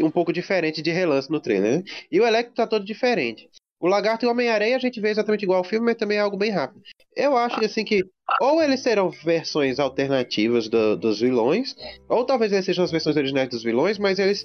um 0.02 0.10
pouco 0.12 0.34
diferente 0.34 0.82
de 0.82 0.91
relance 0.91 1.30
no 1.30 1.39
trailer, 1.39 1.78
né? 1.78 1.84
E 2.12 2.19
o 2.19 2.26
Electro 2.26 2.56
tá 2.56 2.65
todo 2.67 2.86
diferente. 2.86 3.48
O 3.80 3.88
Lagarto 3.88 4.26
e 4.26 4.28
o 4.28 4.32
Homem-Aranha 4.32 4.78
a 4.78 4.80
gente 4.80 5.00
vê 5.02 5.10
exatamente 5.10 5.43
igual 5.43 5.60
ao 5.60 5.63
filme, 5.63 5.86
mas 5.86 5.95
também 5.98 6.17
é 6.17 6.21
algo 6.21 6.38
bem 6.38 6.50
rápido. 6.50 6.82
Eu 7.15 7.38
acho 7.38 7.63
assim 7.63 7.84
que 7.84 8.04
ou 8.41 8.63
eles 8.63 8.80
serão 8.80 9.10
versões 9.10 9.80
alternativas 9.80 10.67
do- 10.69 10.95
dos 10.95 11.19
vilões, 11.19 11.76
ou 12.10 12.26
talvez 12.26 12.52
eles 12.52 12.65
sejam 12.65 12.84
as 12.84 12.91
versões 12.91 13.15
originais 13.15 13.50
dos 13.50 13.63
vilões, 13.63 14.00
mas 14.00 14.17
eles 14.17 14.43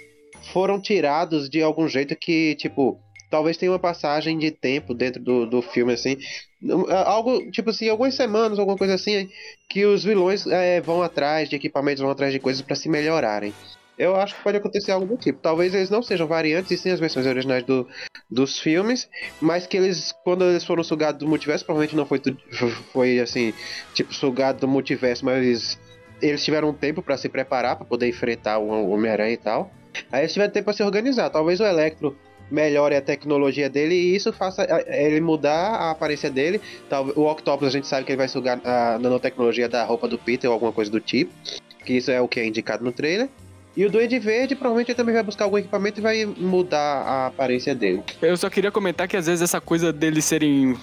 foram 0.52 0.80
tirados 0.80 1.48
de 1.48 1.62
algum 1.62 1.88
jeito 1.88 2.14
que, 2.16 2.54
tipo, 2.56 3.00
talvez 3.30 3.56
tenha 3.56 3.70
uma 3.70 3.78
passagem 3.78 4.36
de 4.36 4.50
tempo 4.50 4.92
dentro 4.92 5.22
do, 5.22 5.46
do 5.46 5.62
filme, 5.62 5.92
assim. 5.92 6.18
Algo, 7.06 7.50
tipo 7.50 7.70
assim, 7.70 7.88
algumas 7.88 8.14
semanas, 8.14 8.58
alguma 8.58 8.76
coisa 8.76 8.94
assim, 8.94 9.30
que 9.68 9.86
os 9.86 10.04
vilões 10.04 10.46
é, 10.46 10.80
vão 10.80 11.00
atrás 11.00 11.48
de 11.48 11.56
equipamentos, 11.56 12.02
vão 12.02 12.10
atrás 12.10 12.32
de 12.32 12.40
coisas 12.40 12.60
pra 12.60 12.76
se 12.76 12.88
melhorarem. 12.88 13.54
Eu 13.96 14.16
acho 14.16 14.34
que 14.34 14.42
pode 14.42 14.56
acontecer 14.56 14.92
algo 14.92 15.06
do 15.06 15.16
tipo. 15.16 15.38
Talvez 15.40 15.74
eles 15.74 15.90
não 15.90 16.02
sejam 16.02 16.26
variantes 16.26 16.70
e 16.72 16.78
sim 16.78 16.90
as 16.90 16.98
versões 16.98 17.26
originais 17.26 17.62
do, 17.64 17.86
dos 18.30 18.58
filmes, 18.58 19.08
mas 19.40 19.66
que 19.66 19.76
eles, 19.76 20.12
quando 20.24 20.44
eles 20.44 20.64
foram 20.64 20.82
sugados 20.82 21.20
do 21.20 21.28
multiverso, 21.28 21.64
provavelmente 21.64 21.94
não 21.94 22.06
foi, 22.06 22.20
foi 22.92 23.20
assim, 23.20 23.52
tipo, 23.92 24.14
sugado 24.14 24.60
do 24.60 24.68
multiverso, 24.68 25.24
mas 25.24 25.78
eles 26.22 26.42
tiveram 26.42 26.70
um 26.70 26.74
tempo 26.74 27.02
pra 27.02 27.18
se 27.18 27.28
preparar 27.28 27.76
pra 27.76 27.84
poder 27.84 28.08
enfrentar 28.08 28.58
o 28.58 28.90
Homem-Aranha 28.90 29.34
e 29.34 29.36
tal. 29.36 29.70
Aí 30.10 30.22
eles 30.22 30.32
tiveram 30.32 30.52
tempo 30.52 30.64
pra 30.64 30.74
se 30.74 30.82
organizar. 30.82 31.28
Talvez 31.30 31.60
o 31.60 31.64
Electro 31.64 32.16
melhore 32.50 32.96
a 32.96 33.00
tecnologia 33.00 33.68
dele 33.68 33.94
e 33.94 34.16
isso 34.16 34.32
faça 34.32 34.66
ele 34.86 35.20
mudar 35.20 35.74
a 35.74 35.90
aparência 35.90 36.30
dele. 36.30 36.60
O 37.14 37.22
Octopus 37.22 37.68
a 37.68 37.70
gente 37.70 37.86
sabe 37.86 38.04
que 38.04 38.12
ele 38.12 38.18
vai 38.18 38.28
sugar 38.28 38.60
a 38.64 38.98
nanotecnologia 38.98 39.68
da 39.68 39.84
roupa 39.84 40.08
do 40.08 40.18
Peter 40.18 40.48
ou 40.48 40.54
alguma 40.54 40.72
coisa 40.72 40.90
do 40.90 41.00
tipo, 41.00 41.32
que 41.84 41.94
isso 41.94 42.10
é 42.10 42.20
o 42.20 42.28
que 42.28 42.40
é 42.40 42.46
indicado 42.46 42.84
no 42.84 42.92
trailer. 42.92 43.28
E 43.76 43.86
o 43.86 43.90
Duende 43.90 44.18
Verde 44.18 44.56
provavelmente 44.56 44.94
também 44.94 45.14
vai 45.14 45.22
buscar 45.22 45.44
algum 45.44 45.56
equipamento 45.56 46.00
e 46.00 46.02
vai 46.02 46.24
mudar 46.24 47.02
a 47.02 47.26
aparência 47.28 47.74
dele. 47.74 48.02
Eu 48.20 48.36
só 48.36 48.50
queria 48.50 48.72
comentar 48.72 49.06
que 49.06 49.16
às 49.16 49.26
vezes 49.26 49.42
essa 49.42 49.60
coisa 49.60 49.92
deles 49.92 50.24
serem 50.24 50.76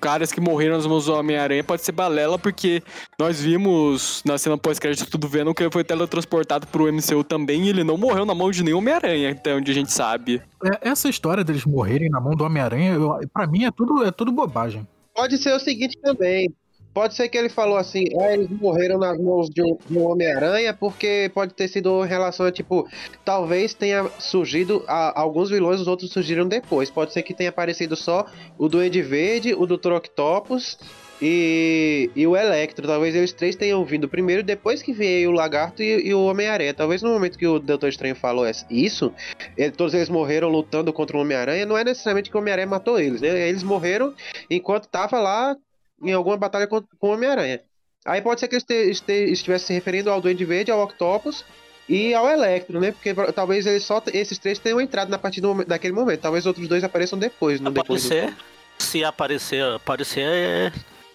caras 0.00 0.32
que 0.32 0.40
morreram 0.40 0.76
nas 0.76 0.86
mãos 0.86 1.06
do 1.06 1.14
Homem-Aranha 1.14 1.64
pode 1.64 1.82
ser 1.82 1.92
balela, 1.92 2.38
porque 2.38 2.82
nós 3.18 3.40
vimos 3.40 4.22
na 4.24 4.38
cena 4.38 4.58
pós-crédito 4.58 5.16
do 5.16 5.28
Venom 5.28 5.54
que 5.54 5.62
ele 5.62 5.72
foi 5.72 5.84
teletransportado 5.84 6.66
pro 6.66 6.92
MCU 6.92 7.24
também 7.24 7.64
e 7.64 7.68
ele 7.70 7.84
não 7.84 7.96
morreu 7.96 8.24
na 8.24 8.34
mão 8.34 8.50
de 8.50 8.62
nenhum 8.62 8.78
Homem-Aranha, 8.78 9.32
até 9.32 9.54
onde 9.54 9.70
a 9.70 9.74
gente 9.74 9.92
sabe. 9.92 10.42
É, 10.64 10.88
essa 10.88 11.08
história 11.08 11.42
deles 11.42 11.64
morrerem 11.64 12.08
na 12.08 12.20
mão 12.20 12.34
do 12.34 12.44
Homem-Aranha, 12.44 12.96
pra 13.32 13.46
mim 13.46 13.64
é 13.64 13.70
tudo, 13.70 14.04
é 14.04 14.10
tudo 14.10 14.32
bobagem. 14.32 14.86
Pode 15.14 15.38
ser 15.38 15.54
o 15.54 15.58
seguinte 15.58 15.98
também. 16.02 16.52
Pode 16.96 17.14
ser 17.14 17.28
que 17.28 17.36
ele 17.36 17.50
falou 17.50 17.76
assim, 17.76 18.04
ah, 18.18 18.32
eles 18.32 18.48
morreram 18.48 18.98
nas 18.98 19.18
mãos 19.20 19.50
de 19.50 19.60
um, 19.62 19.76
um 19.90 20.10
Homem-Aranha, 20.10 20.72
porque 20.72 21.30
pode 21.34 21.52
ter 21.52 21.68
sido 21.68 22.02
em 22.02 22.08
relação 22.08 22.46
a, 22.46 22.50
tipo, 22.50 22.88
talvez 23.22 23.74
tenha 23.74 24.08
surgido 24.18 24.82
a- 24.88 25.12
alguns 25.20 25.50
vilões, 25.50 25.78
os 25.78 25.88
outros 25.88 26.10
surgiram 26.10 26.48
depois. 26.48 26.88
Pode 26.88 27.12
ser 27.12 27.22
que 27.22 27.34
tenha 27.34 27.50
aparecido 27.50 27.94
só 27.96 28.24
o 28.56 28.66
Duende 28.66 29.02
Verde, 29.02 29.52
o 29.52 29.66
Dr. 29.66 29.92
Octopus 29.92 30.78
e, 31.20 32.10
e 32.16 32.26
o 32.26 32.34
Electro. 32.34 32.86
Talvez 32.86 33.14
eles 33.14 33.30
três 33.32 33.54
tenham 33.56 33.84
vindo 33.84 34.08
primeiro, 34.08 34.42
depois 34.42 34.82
que 34.82 34.94
veio 34.94 35.28
o 35.28 35.32
Lagarto 35.32 35.82
e, 35.82 36.08
e 36.08 36.14
o 36.14 36.24
Homem-Aranha. 36.24 36.72
Talvez 36.72 37.02
no 37.02 37.10
momento 37.10 37.36
que 37.38 37.46
o 37.46 37.58
Doutor 37.58 37.90
Estranho 37.90 38.14
falou 38.16 38.46
isso, 38.70 39.12
ele- 39.54 39.70
todos 39.72 39.92
eles 39.92 40.08
morreram 40.08 40.48
lutando 40.48 40.90
contra 40.94 41.14
o 41.16 41.20
Homem-Aranha, 41.20 41.66
não 41.66 41.76
é 41.76 41.84
necessariamente 41.84 42.30
que 42.30 42.36
o 42.36 42.40
Homem-Aranha 42.40 42.66
matou 42.66 42.98
eles, 42.98 43.20
né? 43.20 43.48
Eles 43.48 43.62
morreram 43.62 44.14
enquanto 44.48 44.88
tava 44.88 45.18
lá 45.20 45.54
em 46.02 46.12
alguma 46.12 46.36
batalha 46.36 46.66
com, 46.66 46.82
o 47.00 47.06
Homem-Aranha. 47.08 47.60
Aí 48.04 48.20
pode 48.22 48.40
ser 48.40 48.48
que 48.48 48.56
ele 48.56 48.90
estivesse 49.32 49.66
se 49.66 49.72
referindo 49.72 50.10
ao 50.10 50.20
Duende 50.20 50.44
Verde, 50.44 50.70
ao 50.70 50.82
Octopus 50.82 51.44
e 51.88 52.14
ao 52.14 52.28
Electro, 52.28 52.78
né? 52.80 52.92
Porque 52.92 53.12
talvez 53.32 53.66
eles 53.66 53.82
só 53.84 54.00
esses 54.12 54.38
três 54.38 54.58
tenham 54.58 54.80
entrado 54.80 55.08
na 55.08 55.18
partir 55.18 55.40
do 55.40 55.64
daquele 55.64 55.92
momento. 55.92 56.20
Talvez 56.20 56.46
outros 56.46 56.68
dois 56.68 56.84
apareçam 56.84 57.18
depois, 57.18 57.60
não 57.60 57.72
Pode 57.72 57.82
depois. 57.84 58.02
do- 58.02 58.08
ser. 58.08 58.34
Se 58.78 59.02
aparecer, 59.02 59.64
aparecer 59.74 60.20
é 60.24 60.72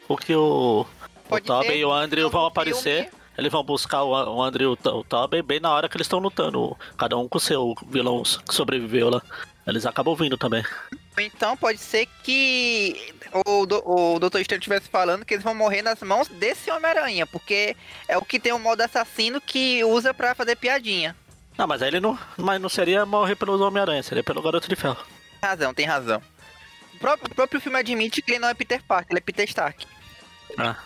o 0.09 0.17
que 0.17 0.35
o, 0.35 0.81
o 0.81 0.85
Pode 1.29 1.45
Tobey 1.45 1.69
ser 1.69 1.77
e 1.77 1.85
o 1.85 1.93
Andrew 1.93 2.29
vão 2.29 2.41
filme. 2.41 2.47
aparecer. 2.51 3.09
Eles 3.37 3.51
vão 3.51 3.63
buscar 3.63 4.03
o, 4.03 4.09
o 4.09 4.41
Andrew 4.43 4.77
e 4.83 4.89
o, 4.89 4.91
o 4.97 5.03
Tobey 5.05 5.41
bem 5.41 5.59
na 5.61 5.71
hora 5.71 5.87
que 5.87 5.95
eles 5.95 6.05
estão 6.05 6.19
lutando. 6.19 6.75
Cada 6.97 7.17
um 7.17 7.29
com 7.29 7.37
o 7.37 7.41
seu 7.41 7.73
vilão 7.87 8.21
que 8.23 8.53
sobreviveu 8.53 9.09
lá. 9.09 9.21
Eles 9.65 9.85
acabam 9.85 10.13
vindo 10.15 10.37
também. 10.37 10.63
Então 11.17 11.57
pode 11.57 11.77
ser 11.77 12.07
que 12.23 13.13
o, 13.45 13.65
do, 13.65 13.81
o 13.85 14.19
Dr. 14.19 14.39
Estranho 14.39 14.59
estivesse 14.59 14.87
falando 14.89 15.25
que 15.25 15.33
eles 15.33 15.43
vão 15.43 15.53
morrer 15.53 15.81
nas 15.81 15.99
mãos 16.01 16.27
desse 16.27 16.71
Homem-Aranha, 16.71 17.27
porque 17.27 17.75
é 18.07 18.17
o 18.17 18.23
que 18.25 18.39
tem 18.39 18.53
o 18.53 18.59
modo 18.59 18.81
assassino 18.81 19.39
que 19.41 19.83
usa 19.83 20.13
pra 20.13 20.33
fazer 20.33 20.55
piadinha. 20.55 21.15
Não, 21.57 21.67
mas 21.67 21.81
aí 21.81 21.89
ele 21.89 21.99
não. 21.99 22.17
Mas 22.37 22.61
não 22.61 22.69
seria 22.69 23.05
morrer 23.05 23.35
pelo 23.35 23.61
Homem-Aranha, 23.61 24.01
seria 24.01 24.23
pelo 24.23 24.41
Garoto 24.41 24.69
de 24.69 24.75
Ferro. 24.75 24.95
Tem 25.41 25.49
razão, 25.49 25.73
tem 25.73 25.85
razão. 25.85 26.21
O 26.95 26.97
próprio, 26.99 27.31
o 27.31 27.35
próprio 27.35 27.61
filme 27.61 27.77
admite 27.77 28.21
que 28.21 28.31
ele 28.31 28.39
não 28.39 28.47
é 28.47 28.53
Peter 28.53 28.81
Parker, 28.83 29.11
ele 29.11 29.19
é 29.19 29.21
Peter 29.21 29.45
Stark. 29.47 29.85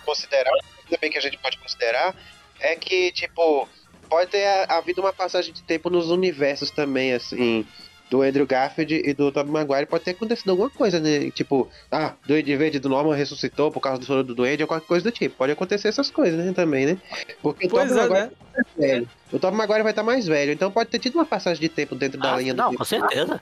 considerar, 0.05 0.51
também 0.89 1.11
que 1.11 1.17
a 1.17 1.21
gente 1.21 1.37
pode 1.37 1.57
considerar, 1.59 2.15
é 2.59 2.75
que, 2.75 3.11
tipo, 3.11 3.69
pode 4.09 4.31
ter 4.31 4.45
ha- 4.45 4.77
havido 4.77 5.01
uma 5.01 5.13
passagem 5.13 5.53
de 5.53 5.61
tempo 5.63 5.89
nos 5.89 6.09
universos 6.09 6.71
também, 6.71 7.13
assim, 7.13 7.65
do 8.09 8.21
Andrew 8.21 8.45
Garfield 8.45 9.01
e 9.03 9.13
do 9.13 9.31
Tobey 9.31 9.51
Maguire, 9.51 9.85
pode 9.87 10.03
ter 10.03 10.11
acontecido 10.11 10.49
alguma 10.51 10.69
coisa, 10.69 10.99
né? 10.99 11.31
Tipo, 11.31 11.69
ah, 11.91 12.13
Duende 12.25 12.55
Verde 12.55 12.79
do 12.79 12.87
Norman 12.89 13.15
ressuscitou 13.15 13.71
por 13.71 13.79
causa 13.79 13.99
do 13.99 14.05
soro 14.05 14.23
do 14.23 14.35
Duende 14.35 14.63
ou 14.63 14.67
qualquer 14.67 14.87
coisa 14.87 15.03
do 15.03 15.11
tipo. 15.11 15.35
Pode 15.35 15.51
acontecer 15.51 15.87
essas 15.87 16.11
coisas, 16.11 16.43
né, 16.43 16.53
também, 16.53 16.85
né? 16.85 16.97
Porque 17.41 17.67
o 17.67 17.69
Pois 17.69 17.89
Tobey 17.89 18.03
é, 18.03 18.07
Maguire 18.07 18.23
né? 18.23 18.31
vai 18.53 18.61
estar 18.61 18.63
mais 18.63 18.67
velho. 18.77 19.09
O 19.31 19.39
Tobey 19.39 19.57
Maguire 19.57 19.83
vai 19.83 19.91
estar 19.91 20.03
mais 20.03 20.27
velho, 20.27 20.51
então 20.51 20.71
pode 20.71 20.89
ter 20.89 20.99
tido 20.99 21.15
uma 21.15 21.25
passagem 21.25 21.59
de 21.61 21.69
tempo 21.69 21.95
dentro 21.95 22.19
da 22.19 22.35
Ah, 22.35 22.37
linha 22.37 22.53
não, 22.53 22.71
do 22.71 22.77
com 22.77 22.83
certeza. 22.85 23.41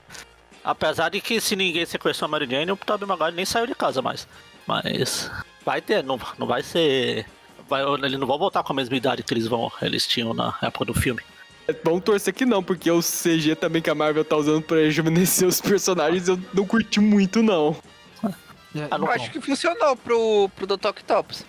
Apesar 0.63 1.09
de 1.09 1.19
que 1.19 1.41
se 1.41 1.55
ninguém 1.57 1.85
sequestrou 1.85 2.27
a 2.27 2.31
Mary 2.31 2.47
Jane, 2.49 2.71
o 2.71 2.77
Tobey 2.77 3.05
Maguire 3.07 3.35
nem 3.35 3.45
saiu 3.45 3.67
de 3.67 3.75
casa 3.75 4.01
mais. 4.01 4.25
Mas 4.65 5.29
vai 5.65 5.81
ter, 5.81 6.01
não, 6.03 6.17
não 6.37 6.47
vai 6.47 6.63
ser. 6.63 7.25
Vai, 7.67 7.83
eles 7.95 8.17
não 8.19 8.27
vão 8.27 8.37
voltar 8.37 8.63
com 8.63 8.71
a 8.71 8.75
mesma 8.75 8.95
idade 8.95 9.23
que 9.23 9.33
eles 9.33 9.47
vão, 9.47 9.71
eles 9.81 10.07
tinham 10.07 10.33
na 10.33 10.55
época 10.61 10.85
do 10.85 10.93
filme. 10.93 11.21
Vamos 11.83 12.03
torcer 12.03 12.33
que 12.33 12.45
não, 12.45 12.61
porque 12.63 12.89
o 12.91 12.99
CG 13.01 13.55
também 13.55 13.81
que 13.81 13.89
a 13.89 13.95
Marvel 13.95 14.25
tá 14.25 14.35
usando 14.35 14.61
pra 14.61 14.77
rejuvenescer 14.77 15.47
os 15.47 15.61
personagens 15.61 16.27
eu 16.27 16.37
não 16.53 16.65
curti 16.65 16.99
muito, 16.99 17.41
não. 17.41 17.75
É, 18.75 18.87
Ah, 18.91 18.97
não- 18.97 19.07
Eu 19.07 19.11
acho 19.13 19.31
que 19.31 19.39
funcionou 19.39 19.95
pro, 19.95 20.49
pro 20.55 20.65
Dr. 20.67 20.87
Octopus. 20.87 21.45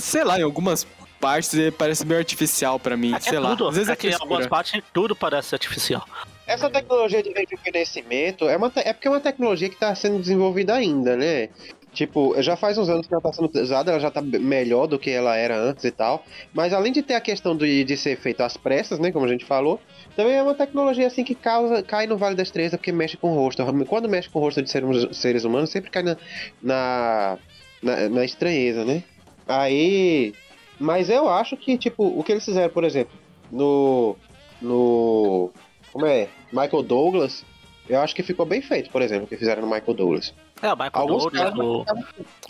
Sei 0.00 0.22
lá, 0.24 0.38
em 0.38 0.42
algumas 0.42 0.86
partes 1.20 1.54
ele 1.54 1.70
parece 1.70 2.04
meio 2.04 2.18
artificial 2.18 2.78
pra 2.78 2.96
mim, 2.96 3.14
É, 3.14 3.20
sei 3.20 3.38
lá. 3.38 3.50
tudo, 3.50 3.68
Às 3.68 3.76
vezes 3.76 3.88
é 3.88 3.92
é 3.92 3.96
que 3.96 4.08
em 4.08 4.14
algumas 4.14 4.46
partes 4.46 4.82
tudo 4.92 5.14
parece 5.16 5.54
artificial. 5.54 6.06
Essa 6.46 6.68
tecnologia 6.70 7.22
de 7.22 7.30
rejuvenescimento 7.30 8.48
é, 8.48 8.56
uma 8.56 8.70
te- 8.70 8.80
é 8.80 8.92
porque 8.92 9.08
é 9.08 9.10
uma 9.10 9.20
tecnologia 9.20 9.68
que 9.68 9.74
está 9.74 9.92
sendo 9.94 10.18
desenvolvida 10.20 10.74
ainda, 10.74 11.16
né? 11.16 11.48
Tipo, 11.96 12.34
já 12.42 12.56
faz 12.56 12.76
uns 12.76 12.90
anos 12.90 13.06
que 13.06 13.14
ela 13.14 13.20
está 13.20 13.32
sendo 13.32 13.50
usada, 13.58 13.90
ela 13.90 13.98
já 13.98 14.10
tá 14.10 14.20
melhor 14.20 14.86
do 14.86 14.98
que 14.98 15.08
ela 15.08 15.34
era 15.34 15.56
antes 15.58 15.82
e 15.82 15.90
tal. 15.90 16.22
Mas 16.52 16.74
além 16.74 16.92
de 16.92 17.02
ter 17.02 17.14
a 17.14 17.20
questão 17.22 17.56
de, 17.56 17.84
de 17.84 17.96
ser 17.96 18.18
feito 18.18 18.42
às 18.42 18.54
pressas, 18.54 18.98
né? 18.98 19.10
Como 19.10 19.24
a 19.24 19.28
gente 19.28 19.46
falou, 19.46 19.80
também 20.14 20.34
é 20.34 20.42
uma 20.42 20.54
tecnologia 20.54 21.06
assim 21.06 21.24
que 21.24 21.34
causa, 21.34 21.82
cai 21.82 22.06
no 22.06 22.18
Vale 22.18 22.36
da 22.36 22.42
Estrela 22.42 22.76
porque 22.76 22.92
mexe 22.92 23.16
com 23.16 23.32
o 23.32 23.34
rosto. 23.34 23.64
Quando 23.86 24.10
mexe 24.10 24.28
com 24.28 24.38
o 24.38 24.42
rosto 24.42 24.60
de 24.60 24.70
seres, 24.70 25.16
seres 25.16 25.44
humanos, 25.44 25.70
sempre 25.70 25.90
cai 25.90 26.02
na, 26.02 26.18
na, 26.62 27.38
na, 27.82 28.08
na 28.10 28.24
estranheza, 28.26 28.84
né? 28.84 29.02
Aí. 29.48 30.34
Mas 30.78 31.08
eu 31.08 31.30
acho 31.30 31.56
que, 31.56 31.78
tipo, 31.78 32.04
o 32.04 32.22
que 32.22 32.32
eles 32.32 32.44
fizeram, 32.44 32.74
por 32.74 32.84
exemplo, 32.84 33.18
no. 33.50 34.16
No. 34.60 35.50
Como 35.90 36.04
é? 36.04 36.28
Michael 36.52 36.82
Douglas. 36.82 37.42
Eu 37.88 38.00
acho 38.00 38.14
que 38.14 38.22
ficou 38.22 38.44
bem 38.44 38.60
feito, 38.60 38.90
por 38.90 39.00
exemplo, 39.00 39.24
o 39.24 39.28
que 39.28 39.36
fizeram 39.36 39.62
no 39.62 39.68
Michael 39.68 39.94
Douglas. 39.94 40.34
É, 40.62 40.72
o 40.72 40.76
Michael 40.76 40.90
Alguns 40.94 41.22
Douglas, 41.32 41.54
o, 41.54 41.84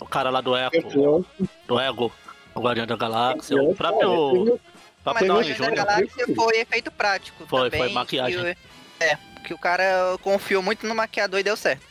o 0.01 0.05
cara 0.05 0.29
lá 0.29 0.39
do 0.41 0.55
Echo, 0.55 1.25
do 1.67 1.79
Ego, 1.79 2.11
o 2.55 2.61
Guardião 2.61 2.87
da 2.87 2.95
Galáxia, 2.95 3.61
o 3.61 3.75
próprio. 3.75 4.09
o 4.09 4.59
Mas 5.05 5.21
o 5.21 5.33
Guardiões 5.33 5.57
da. 5.57 5.69
Galáxia 5.71 6.25
foi 6.35 6.57
efeito 6.59 6.91
prático 6.91 7.45
Foi, 7.47 7.69
também. 7.69 7.85
foi 7.85 7.93
maquiagem. 7.93 8.39
que- 8.39 8.57
é, 9.03 9.17
que 9.43 9.53
o 9.53 9.57
cara 9.57 10.17
confiou 10.21 10.63
muito 10.63 10.87
no 10.87 10.95
maquiador 10.95 11.39
e 11.39 11.43
deu 11.43 11.55
certo. 11.57 11.85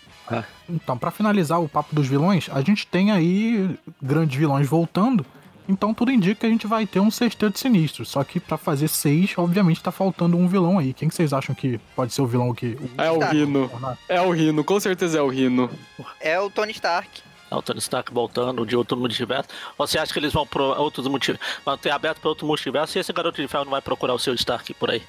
Então, 0.69 0.99
pra 0.99 1.12
finalizar 1.12 1.61
o 1.62 1.69
papo 1.69 1.95
dos 1.95 2.09
vilões, 2.09 2.49
a 2.53 2.61
gente 2.61 2.85
tem 2.87 3.12
aí 3.12 3.79
grandes 4.03 4.37
vilões 4.37 4.67
voltando. 4.67 5.25
Então 5.69 5.93
tudo 5.93 6.12
indica 6.12 6.41
que 6.41 6.47
a 6.47 6.49
gente 6.49 6.67
vai 6.67 6.87
ter 6.87 7.01
um 7.01 7.11
sexteto 7.11 7.59
sinistro. 7.59 8.05
Só 8.05 8.23
que 8.23 8.39
pra 8.39 8.57
fazer 8.57 8.89
seis, 8.89 9.33
obviamente 9.37 9.83
tá 9.83 9.91
faltando 9.91 10.37
um 10.37 10.47
vilão 10.47 10.79
aí. 10.79 10.93
Quem 10.93 11.09
que 11.09 11.14
vocês 11.14 11.33
acham 11.33 11.55
que 11.55 11.79
pode 11.95 12.12
ser 12.12 12.23
o 12.23 12.27
vilão 12.27 12.55
que. 12.55 12.79
É 12.99 13.11
o. 13.11 13.19
Rino. 13.19 13.71
É 14.09 14.21
o 14.21 14.31
Rino, 14.31 14.62
com 14.64 14.79
certeza 14.79 15.19
é 15.19 15.23
o 15.23 15.29
Rino. 15.29 15.71
É 16.21 16.39
o 16.39 16.49
Tony 16.51 16.73
Stark. 16.73 17.23
É 17.51 17.55
o 17.55 17.62
Tony 17.62 17.79
Stark 17.79 18.12
voltando 18.12 18.67
de 18.67 18.77
outro 18.77 18.97
multiverso. 18.97 19.49
Você 19.79 19.99
acha 19.99 20.12
que 20.12 20.19
eles 20.19 20.33
vão 20.33 20.47
pro 20.47 20.64
outros 20.81 21.07
multiversos? 21.07 21.47
Vão 21.64 21.77
ter 21.77 21.91
aberto 21.91 22.21
pra 22.21 22.29
outro 22.29 22.47
multiverso 22.47 22.99
e 22.99 23.01
esse 23.01 23.12
garoto 23.12 23.41
de 23.41 23.49
ferro 23.49 23.64
não 23.64 23.73
vai 23.73 23.83
procurar 23.83 24.14
o 24.14 24.19
seu 24.19 24.35
Stark 24.35 24.73
por 24.75 24.91
aí? 24.91 25.03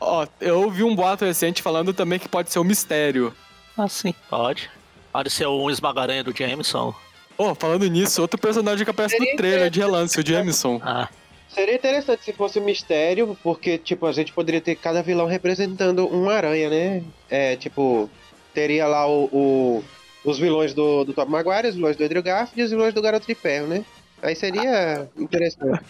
Ó, 0.00 0.26
eu 0.40 0.62
ouvi 0.62 0.82
um 0.82 0.94
boato 0.94 1.24
recente 1.24 1.62
falando 1.62 1.92
também 1.92 2.18
que 2.18 2.28
pode 2.28 2.50
ser 2.50 2.58
o 2.58 2.64
Mistério. 2.64 3.32
Ah, 3.76 3.88
sim. 3.88 4.12
Pode. 4.28 4.68
Pode 5.12 5.30
ser 5.30 5.46
um 5.46 5.70
esmagaranha 5.70 6.24
do 6.24 6.36
Jameson. 6.36 6.94
Oh, 7.38 7.54
falando 7.54 7.86
nisso, 7.86 8.20
outro 8.20 8.38
personagem 8.38 8.84
que 8.84 8.90
aparece 8.90 9.16
no 9.18 9.36
trailer 9.36 9.70
de 9.70 9.78
relance, 9.78 10.18
o 10.20 10.26
Jameson. 10.26 10.80
Ah, 10.82 11.08
Seria 11.48 11.74
interessante 11.76 12.24
se 12.24 12.32
fosse 12.32 12.58
um 12.58 12.64
mistério, 12.64 13.36
porque, 13.42 13.78
tipo, 13.78 14.04
a 14.06 14.12
gente 14.12 14.32
poderia 14.32 14.60
ter 14.60 14.74
cada 14.76 15.02
vilão 15.02 15.26
representando 15.26 16.06
uma 16.06 16.34
aranha, 16.34 16.68
né? 16.68 17.02
É, 17.30 17.56
tipo, 17.56 18.10
teria 18.52 18.86
lá 18.86 19.06
o, 19.08 19.24
o- 19.32 19.84
os 20.24 20.38
vilões 20.38 20.74
do, 20.74 21.04
do 21.04 21.14
Tom 21.14 21.24
Maguire, 21.26 21.68
os 21.68 21.74
vilões 21.74 21.96
do 21.96 22.04
Andrew 22.04 22.22
Garfield 22.22 22.60
e 22.60 22.64
os 22.64 22.70
vilões 22.70 22.92
do 22.92 23.00
Garoto 23.00 23.26
de 23.26 23.34
Ferro, 23.34 23.66
né? 23.66 23.84
Aí 24.22 24.34
seria 24.36 25.08
interessante. 25.16 25.80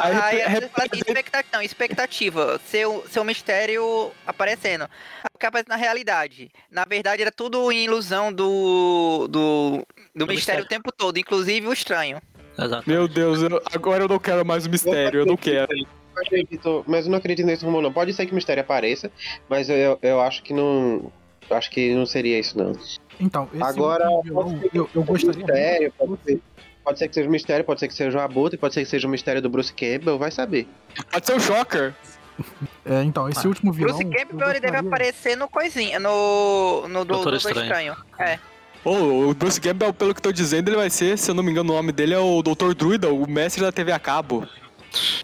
Aí 0.00 0.16
Aí, 0.16 0.38
repre- 0.48 0.60
você 0.60 0.68
fala 0.68 0.88
assim, 0.90 0.98
expectativa, 0.98 1.48
não, 1.56 1.62
expectativa. 1.62 2.60
Seu, 2.66 3.04
seu 3.10 3.24
mistério 3.24 4.10
aparecendo. 4.26 4.88
Aparece 5.34 5.68
na 5.68 5.76
realidade. 5.76 6.50
Na 6.70 6.84
verdade, 6.84 7.22
era 7.22 7.30
tudo 7.32 7.70
em 7.70 7.84
ilusão 7.84 8.32
do. 8.32 9.28
do. 9.28 9.86
do 10.14 10.26
mistério, 10.26 10.34
mistério. 10.34 10.64
o 10.64 10.68
tempo 10.68 10.90
todo, 10.92 11.18
inclusive 11.18 11.66
o 11.66 11.72
estranho. 11.72 12.20
exato. 12.58 12.88
Meu 12.88 13.06
Deus, 13.06 13.42
eu- 13.42 13.62
agora 13.72 14.04
eu 14.04 14.08
não 14.08 14.18
quero 14.18 14.44
mais 14.46 14.66
o 14.66 14.70
mistério, 14.70 15.20
eu 15.20 15.26
não 15.26 15.36
quero. 15.36 15.70
Eu 15.72 16.22
acredito, 16.22 16.84
mas 16.86 17.04
eu 17.04 17.10
não 17.10 17.18
acredito 17.18 17.44
nesse 17.44 17.64
rumor, 17.64 17.82
não. 17.82 17.92
Pode 17.92 18.12
ser 18.14 18.24
que 18.24 18.32
o 18.32 18.34
mistério 18.34 18.62
apareça, 18.62 19.10
mas 19.48 19.68
eu, 19.68 19.98
eu 20.02 20.20
acho 20.20 20.42
que 20.42 20.54
não. 20.54 21.12
eu 21.50 21.56
Acho 21.56 21.70
que 21.70 21.94
não 21.94 22.06
seria 22.06 22.38
isso, 22.38 22.56
não. 22.56 22.72
Então, 23.20 23.48
esse 23.52 23.62
Agora, 23.62 24.06
que 24.22 24.76
eu, 24.78 24.88
eu 24.94 25.02
gostaria. 25.04 25.38
Mistério, 25.38 25.92
pode 25.98 26.18
ser. 26.24 26.40
Pode 26.86 27.00
ser 27.00 27.08
que 27.08 27.14
seja 27.14 27.28
um 27.28 27.32
mistério, 27.32 27.64
pode 27.64 27.80
ser 27.80 27.88
que 27.88 27.94
seja 27.94 28.16
o 28.16 28.20
Abutre, 28.20 28.56
pode 28.56 28.72
ser 28.72 28.84
que 28.84 28.86
seja 28.88 29.08
o 29.08 29.10
mistério 29.10 29.42
do 29.42 29.50
Bruce 29.50 29.72
Campbell, 29.72 30.16
vai 30.16 30.30
saber. 30.30 30.68
Pode 31.10 31.26
ser 31.26 31.32
o 31.34 31.40
Shocker. 31.40 31.92
É, 32.84 33.02
então, 33.02 33.28
esse 33.28 33.44
Ah. 33.44 33.48
último 33.48 33.72
vilão. 33.72 33.98
Bruce 33.98 34.04
Campbell 34.16 34.50
ele 34.50 34.60
deve 34.60 34.76
aparecer 34.76 35.36
no 35.36 35.48
coisinha, 35.48 35.98
no. 35.98 36.86
no 36.86 37.00
do, 37.04 37.14
Doutor 37.14 37.30
do 37.32 37.36
Estranho. 37.38 37.62
estranho. 37.64 37.96
É. 38.20 38.38
Oh, 38.84 39.30
o 39.30 39.34
Bruce 39.34 39.60
Campbell, 39.60 39.92
pelo 39.92 40.14
que 40.14 40.22
tô 40.22 40.30
dizendo, 40.30 40.68
ele 40.68 40.76
vai 40.76 40.88
ser, 40.88 41.18
se 41.18 41.28
eu 41.28 41.34
não 41.34 41.42
me 41.42 41.50
engano, 41.50 41.72
o 41.72 41.76
nome 41.76 41.90
dele 41.90 42.14
é 42.14 42.18
o 42.20 42.40
Dr. 42.40 42.72
Druida, 42.72 43.08
o 43.12 43.28
mestre 43.28 43.60
da 43.64 43.72
TV 43.72 43.90
a 43.90 43.98
cabo. 43.98 44.46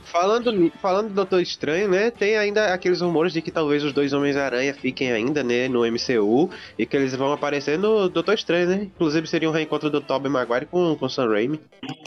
Falando, 0.05 0.73
falando 0.81 1.09
do 1.09 1.15
Doutor 1.15 1.41
Estranho, 1.41 1.89
né? 1.89 2.11
Tem 2.11 2.37
ainda 2.37 2.73
aqueles 2.75 3.01
rumores 3.01 3.33
de 3.33 3.41
que 3.41 3.51
talvez 3.51 3.83
os 3.83 3.93
dois 3.93 4.13
Homens-Aranha 4.13 4.75
fiquem 4.75 5.11
ainda, 5.11 5.43
né? 5.43 5.69
No 5.69 5.81
MCU 5.81 6.51
e 6.79 6.85
que 6.85 6.97
eles 6.97 7.15
vão 7.15 7.33
aparecer 7.33 7.79
no 7.79 8.09
Doutor 8.09 8.35
Estranho, 8.35 8.69
né? 8.69 8.83
Inclusive 8.83 9.27
seria 9.27 9.49
um 9.49 9.53
reencontro 9.53 9.89
do 9.89 10.01
Tobey 10.01 10.31
Maguire 10.31 10.67
com, 10.67 10.95
com 10.97 11.07
o 11.07 11.11
Sam 11.11 11.29
Raimi. 11.29 11.61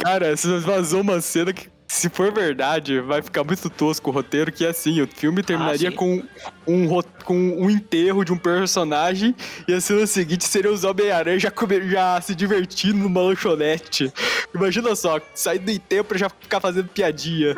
Cara, 0.03 0.33
vazou 0.61 1.01
uma 1.01 1.19
cena 1.19 1.51
que, 1.51 1.67
se 1.95 2.09
for 2.09 2.31
verdade, 2.31 2.99
vai 2.99 3.21
ficar 3.21 3.43
muito 3.43 3.69
tosco 3.69 4.09
o 4.09 4.13
roteiro, 4.13 4.51
que 4.51 4.65
é 4.65 4.69
assim, 4.69 5.01
o 5.01 5.07
filme 5.07 5.41
terminaria 5.41 5.89
sim. 5.89 5.95
com 5.95 6.21
um, 6.67 7.01
com 7.23 7.35
um 7.35 7.69
enterro 7.69 8.25
de 8.25 8.33
um 8.33 8.37
personagem 8.37 9.33
e 9.65 9.73
a 9.73 9.79
cena 9.79 10.05
seguinte 10.05 10.43
seria 10.43 10.71
os 10.71 10.83
Homem-Aranha 10.83 11.39
já, 11.39 11.51
já 11.85 12.21
se 12.21 12.35
divertindo 12.35 12.99
numa 12.99 13.21
lanchonete. 13.21 14.11
Imagina 14.53 14.93
só, 14.93 15.21
sair 15.33 15.59
do 15.59 15.71
enterro 15.71 16.03
pra 16.03 16.17
já 16.17 16.29
ficar 16.29 16.59
fazendo 16.59 16.89
piadinha. 16.89 17.55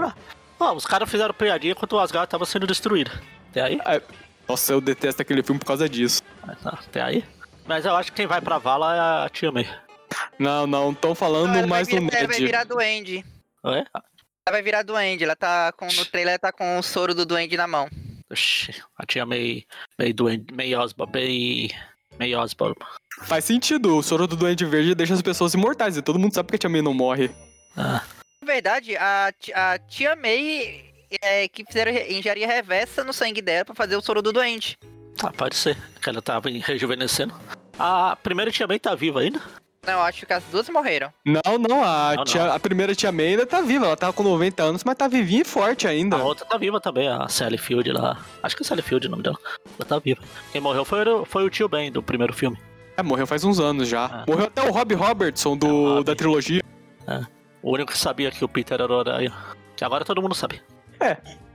Ah, 0.60 0.74
os 0.74 0.86
caras 0.86 1.10
fizeram 1.10 1.34
piadinha 1.34 1.72
enquanto 1.72 1.94
o 1.94 2.00
Asgard 2.00 2.30
tava 2.30 2.46
sendo 2.46 2.68
destruído. 2.68 3.12
Até 3.50 3.62
aí? 3.62 3.80
Nossa, 4.48 4.72
eu 4.72 4.80
detesto 4.80 5.22
aquele 5.22 5.42
filme 5.42 5.60
por 5.60 5.66
causa 5.66 5.90
disso. 5.90 6.22
Mas, 6.46 6.62
tá, 6.62 6.80
Até 6.88 7.02
aí? 7.02 7.24
Mas 7.66 7.86
eu 7.86 7.96
acho 7.96 8.12
que 8.12 8.18
quem 8.18 8.28
vai 8.28 8.40
pra 8.40 8.60
vala 8.60 8.96
é 8.96 9.26
a 9.26 9.30
Tia 9.30 9.52
May. 9.52 9.68
Não, 10.40 10.68
não, 10.68 10.94
tão 10.94 11.14
falando 11.14 11.54
vai 11.54 11.66
mais 11.66 11.88
virar, 11.88 12.02
no 12.02 12.10
ela 12.12 12.28
vai 12.28 12.40
Ned. 12.40 12.46
virar 12.46 12.64
duende. 12.64 13.26
Oi? 13.64 13.84
Ela 14.48 14.54
vai 14.54 14.62
virar 14.62 14.82
duende. 14.82 15.26
Ela 15.26 15.36
tá 15.36 15.74
com. 15.74 15.88
No 15.88 16.06
trailer 16.06 16.32
ela 16.32 16.40
tá 16.40 16.54
com 16.54 16.80
o 16.80 16.82
soro 16.82 17.14
do 17.14 17.26
duende 17.26 17.58
na 17.58 17.68
mão. 17.68 17.90
Oxi, 18.32 18.74
a 18.98 19.06
Tia 19.06 19.26
May, 19.26 19.66
May 20.00 20.14
doente, 20.14 20.54
May 20.54 20.74
Osborn, 20.74 21.12
May, 21.14 21.70
May 22.18 22.34
Osborn. 22.34 22.74
Faz 23.24 23.44
sentido, 23.44 23.98
o 23.98 24.04
soro 24.04 24.26
do 24.28 24.36
Duende 24.36 24.64
Verde 24.66 24.94
deixa 24.96 25.14
as 25.14 25.22
pessoas 25.22 25.54
imortais 25.54 25.98
e 25.98 26.02
todo 26.02 26.20
mundo 26.20 26.34
sabe 26.34 26.50
que 26.50 26.56
a 26.56 26.60
Tia 26.60 26.70
May 26.70 26.82
não 26.82 26.94
morre. 26.94 27.30
Ah, 27.76 28.04
Na 28.42 28.46
verdade, 28.54 28.96
a, 28.98 29.34
a 29.56 29.80
tia 29.80 30.16
May 30.16 30.94
é, 31.22 31.48
que 31.48 31.66
fizeram 31.66 31.92
engenharia 31.92 32.46
reversa 32.48 33.04
no 33.04 33.12
sangue 33.14 33.42
dela 33.42 33.66
pra 33.66 33.76
fazer 33.76 33.96
o 33.96 34.02
soro 34.02 34.22
do 34.22 34.32
doente. 34.34 34.78
Ah, 35.24 35.32
pode 35.32 35.56
ser, 35.56 35.78
que 36.02 36.10
ela 36.10 36.22
tava 36.22 36.50
rejuvenescendo. 36.50 37.34
A 37.80 38.16
primeira 38.18 38.52
tia 38.52 38.68
May 38.68 38.80
tá 38.80 38.94
viva 38.94 39.22
ainda? 39.22 39.42
Não, 39.88 40.02
acho 40.02 40.26
que 40.26 40.34
as 40.34 40.44
duas 40.46 40.68
morreram. 40.70 41.12
Não, 41.26 41.58
não, 41.58 41.84
a, 41.84 42.14
Não, 42.18 42.24
tia- 42.26 42.46
não. 42.46 42.54
a 42.54 42.60
primeira 42.60 42.94
tia 42.94 43.12
May 43.12 43.28
ainda 43.30 43.46
tá 43.46 43.62
viva. 43.62 43.86
Ela 43.86 43.96
tava 43.96 44.12
com 44.12 44.22
90 44.22 44.62
anos, 44.62 44.84
mas 44.84 44.96
tá 44.96 45.08
vivinha 45.08 45.42
e 45.42 45.46
forte 45.46 45.88
ainda. 45.88 46.18
A 46.18 46.24
outra 46.24 46.46
tá 46.46 46.58
viva 46.58 46.82
também, 46.82 47.08
a 47.08 47.28
Sally 47.30 47.58
Field 47.58 47.90
lá. 47.94 48.20
Acho 48.44 48.56
que 48.58 48.64
é 48.64 48.66
Sally 48.66 48.82
Field 48.82 49.08
o 49.08 49.10
nome 49.10 49.24
dela. 49.24 49.38
Ela 49.80 49.88
tá 49.88 49.98
viva. 50.00 50.22
Quem 50.52 50.60
morreu 50.60 50.84
foi, 50.84 51.08
o- 51.08 51.24
foi 51.26 51.46
o 51.46 51.50
tio 51.50 51.70
Ben 51.70 51.90
do 51.92 52.04
primeiro 52.04 52.34
filme. 52.34 52.58
É, 52.98 53.02
morreu 53.04 53.26
faz 53.26 53.44
uns 53.46 53.60
anos 53.60 53.88
já. 53.88 54.06
Ah. 54.06 54.26
Morreu 54.28 54.48
até 54.48 54.62
o 54.68 54.72
Rob 54.72 54.94
Robertson 54.94 55.56
do, 55.56 55.68
É, 55.68 55.70
o 55.72 55.94
Rob. 55.96 56.04
da 56.04 56.16
trilogia. 56.16 56.62
O 57.64 57.72
único 57.74 57.92
que 57.92 57.98
sabia 57.98 58.30
que 58.32 58.44
o 58.44 58.48
Peter 58.50 58.82
era 58.82 58.92
o 58.94 59.00
Aranha. 59.00 59.34
Que 59.76 59.84
agora 59.86 60.04
todo 60.04 60.22
mundo 60.22 60.36
sabe. 60.36 60.62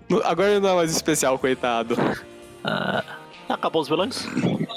No- 0.09 0.23
Agora 0.25 0.59
não 0.61 0.69
é 0.71 0.75
mais 0.77 0.91
especial, 0.91 1.39
coitado. 1.39 1.97
Ah, 2.65 3.03
acabou 3.49 3.83
os 3.83 3.89
vilões? 3.89 4.27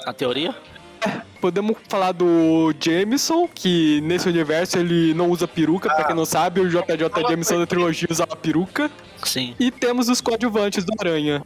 A 0.05 0.13
teoria? 0.13 0.55
Podemos 1.41 1.77
falar 1.87 2.11
do 2.11 2.73
Jameson, 2.79 3.47
que 3.53 4.01
nesse 4.01 4.27
universo 4.27 4.79
ele 4.79 5.13
não 5.13 5.29
usa 5.29 5.47
peruca, 5.47 5.93
pra 5.93 6.05
quem 6.05 6.15
não 6.15 6.25
sabe, 6.25 6.59
o 6.59 6.67
JJ 6.69 7.09
Jameson 7.29 7.59
da 7.59 7.67
trilogia 7.67 8.07
usava 8.09 8.35
peruca. 8.35 8.89
Sim. 9.23 9.53
E 9.59 9.69
temos 9.69 10.09
os 10.09 10.21
coadjuvantes 10.21 10.83
do 10.83 10.93
Aranha. 10.99 11.43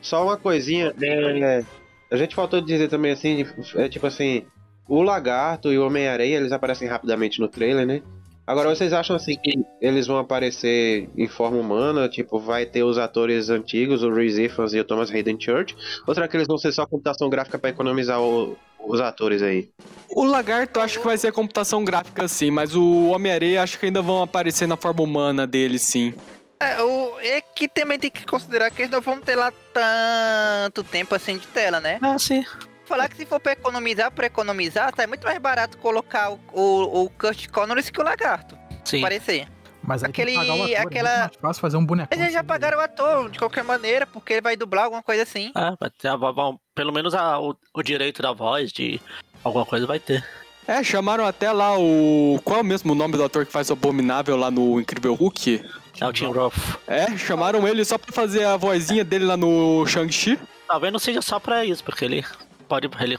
Só 0.00 0.22
uma 0.24 0.36
coisinha, 0.36 0.92
é, 1.00 1.64
a 2.10 2.16
gente 2.16 2.34
faltou 2.34 2.60
dizer 2.60 2.88
também 2.88 3.12
assim, 3.12 3.46
é 3.76 3.88
tipo 3.88 4.06
assim, 4.06 4.44
o 4.88 5.00
Lagarto 5.02 5.72
e 5.72 5.78
o 5.78 5.86
Homem-Areia, 5.86 6.36
eles 6.36 6.52
aparecem 6.52 6.88
rapidamente 6.88 7.40
no 7.40 7.48
trailer, 7.48 7.86
né? 7.86 8.02
Agora, 8.44 8.68
vocês 8.68 8.92
acham 8.92 9.14
assim 9.14 9.36
que 9.40 9.52
eles 9.80 10.08
vão 10.08 10.18
aparecer 10.18 11.08
em 11.16 11.28
forma 11.28 11.56
humana? 11.58 12.08
Tipo, 12.08 12.40
vai 12.40 12.66
ter 12.66 12.82
os 12.82 12.98
atores 12.98 13.48
antigos, 13.48 14.02
o 14.02 14.12
Reese 14.12 14.42
Ifans 14.42 14.74
e 14.74 14.80
o 14.80 14.84
Thomas 14.84 15.12
Hayden 15.12 15.38
Church? 15.40 15.76
Ou 16.06 16.12
será 16.12 16.26
que 16.26 16.36
eles 16.36 16.48
vão 16.48 16.58
ser 16.58 16.72
só 16.72 16.84
computação 16.84 17.30
gráfica 17.30 17.56
pra 17.56 17.70
economizar 17.70 18.20
o- 18.20 18.56
os 18.84 19.00
atores 19.00 19.42
aí? 19.42 19.70
O 20.08 20.24
Lagarto 20.24 20.80
acho 20.80 21.00
que 21.00 21.06
vai 21.06 21.16
ser 21.16 21.32
computação 21.32 21.84
gráfica 21.84 22.28
sim, 22.28 22.50
mas 22.50 22.74
o 22.74 23.08
Homem-Areia 23.08 23.62
acho 23.62 23.78
que 23.78 23.86
ainda 23.86 24.02
vão 24.02 24.22
aparecer 24.22 24.66
na 24.66 24.76
forma 24.76 25.02
humana 25.02 25.46
dele 25.46 25.78
sim. 25.78 26.14
É, 26.60 26.80
o, 26.80 27.18
é 27.20 27.40
que 27.40 27.66
também 27.66 27.98
tem 27.98 28.10
que 28.10 28.24
considerar 28.24 28.70
que 28.70 28.82
eles 28.82 28.92
não 28.92 29.00
vão 29.00 29.20
ter 29.20 29.34
lá 29.34 29.52
tanto 29.72 30.84
tempo 30.84 31.14
assim 31.14 31.36
de 31.36 31.46
tela, 31.48 31.80
né? 31.80 31.98
Ah, 32.00 32.18
sim. 32.18 32.44
Falar 32.84 33.08
que 33.08 33.16
se 33.16 33.26
for 33.26 33.40
pra 33.40 33.52
economizar, 33.52 34.12
pra 34.12 34.26
economizar, 34.26 34.92
tá 34.92 35.06
muito 35.06 35.24
mais 35.24 35.38
barato 35.38 35.78
colocar 35.78 36.30
o, 36.30 36.38
o, 36.52 37.04
o 37.04 37.10
Kurt 37.10 37.48
Connors 37.48 37.90
que 37.90 38.00
o 38.00 38.04
Lagarto. 38.04 38.56
Sim. 38.84 39.00
Parecer. 39.00 39.48
Mas 39.82 40.04
aí 40.04 40.12
tem 40.12 40.24
que 40.24 40.30
Aquele- 40.32 40.36
pagar 40.38 40.54
o 40.54 40.62
ator, 40.64 40.86
aquela- 40.86 41.10
é 41.10 41.18
mais 41.20 41.36
fácil 41.36 41.60
fazer 41.60 41.76
um 41.76 41.84
bonecão. 41.86 42.18
Eles 42.18 42.32
já 42.32 42.38
assim, 42.40 42.46
pagaram 42.46 42.78
o 42.78 42.80
ator 42.80 43.30
de 43.30 43.38
qualquer 43.38 43.64
maneira, 43.64 44.06
porque 44.06 44.34
ele 44.34 44.40
vai 44.40 44.56
dublar 44.56 44.84
alguma 44.84 45.02
coisa 45.02 45.22
assim. 45.24 45.50
É, 45.56 45.74
vai 45.78 45.90
ter 45.90 46.08
a, 46.08 46.16
vão- 46.16 46.58
pelo 46.74 46.92
menos 46.92 47.14
a- 47.14 47.40
o, 47.40 47.56
o 47.74 47.82
direito 47.82 48.22
da 48.22 48.32
voz 48.32 48.70
de 48.72 49.00
alguma 49.42 49.66
coisa 49.66 49.86
vai 49.86 49.98
ter. 49.98 50.24
É, 50.68 50.82
chamaram 50.84 51.26
até 51.26 51.50
lá 51.50 51.76
o. 51.76 52.40
Qual 52.44 52.60
é 52.60 52.62
o 52.62 52.64
mesmo 52.64 52.94
nome 52.94 53.16
do 53.16 53.24
ator 53.24 53.44
que 53.44 53.50
faz 53.50 53.68
o 53.70 53.72
Abominável 53.72 54.36
lá 54.36 54.48
no 54.48 54.80
Incrível 54.80 55.14
Hulk? 55.14 55.60
É 56.00 56.06
o 56.06 56.12
Tim 56.12 56.26
Roth. 56.32 56.54
É, 56.86 57.16
chamaram 57.18 57.66
ele 57.66 57.84
só 57.84 57.98
pra 57.98 58.12
fazer 58.12 58.44
a 58.44 58.56
vozinha 58.56 59.04
dele 59.04 59.24
lá 59.24 59.36
no 59.36 59.84
Shang-Chi. 59.86 60.38
Talvez 60.68 60.92
não 60.92 61.00
seja 61.00 61.20
só 61.20 61.40
pra 61.40 61.64
isso, 61.64 61.82
porque 61.82 62.04
ele 62.04 62.24
pode. 62.68 62.88
Ele, 63.00 63.18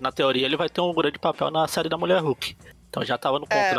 na 0.00 0.12
teoria, 0.12 0.46
ele 0.46 0.56
vai 0.56 0.68
ter 0.68 0.80
um 0.80 0.94
grande 0.94 1.18
papel 1.18 1.50
na 1.50 1.66
série 1.66 1.88
da 1.88 1.98
Mulher 1.98 2.20
Hulk. 2.22 2.56
Então 2.88 3.04
já 3.04 3.18
tava 3.18 3.40
no 3.40 3.46
É. 3.50 3.70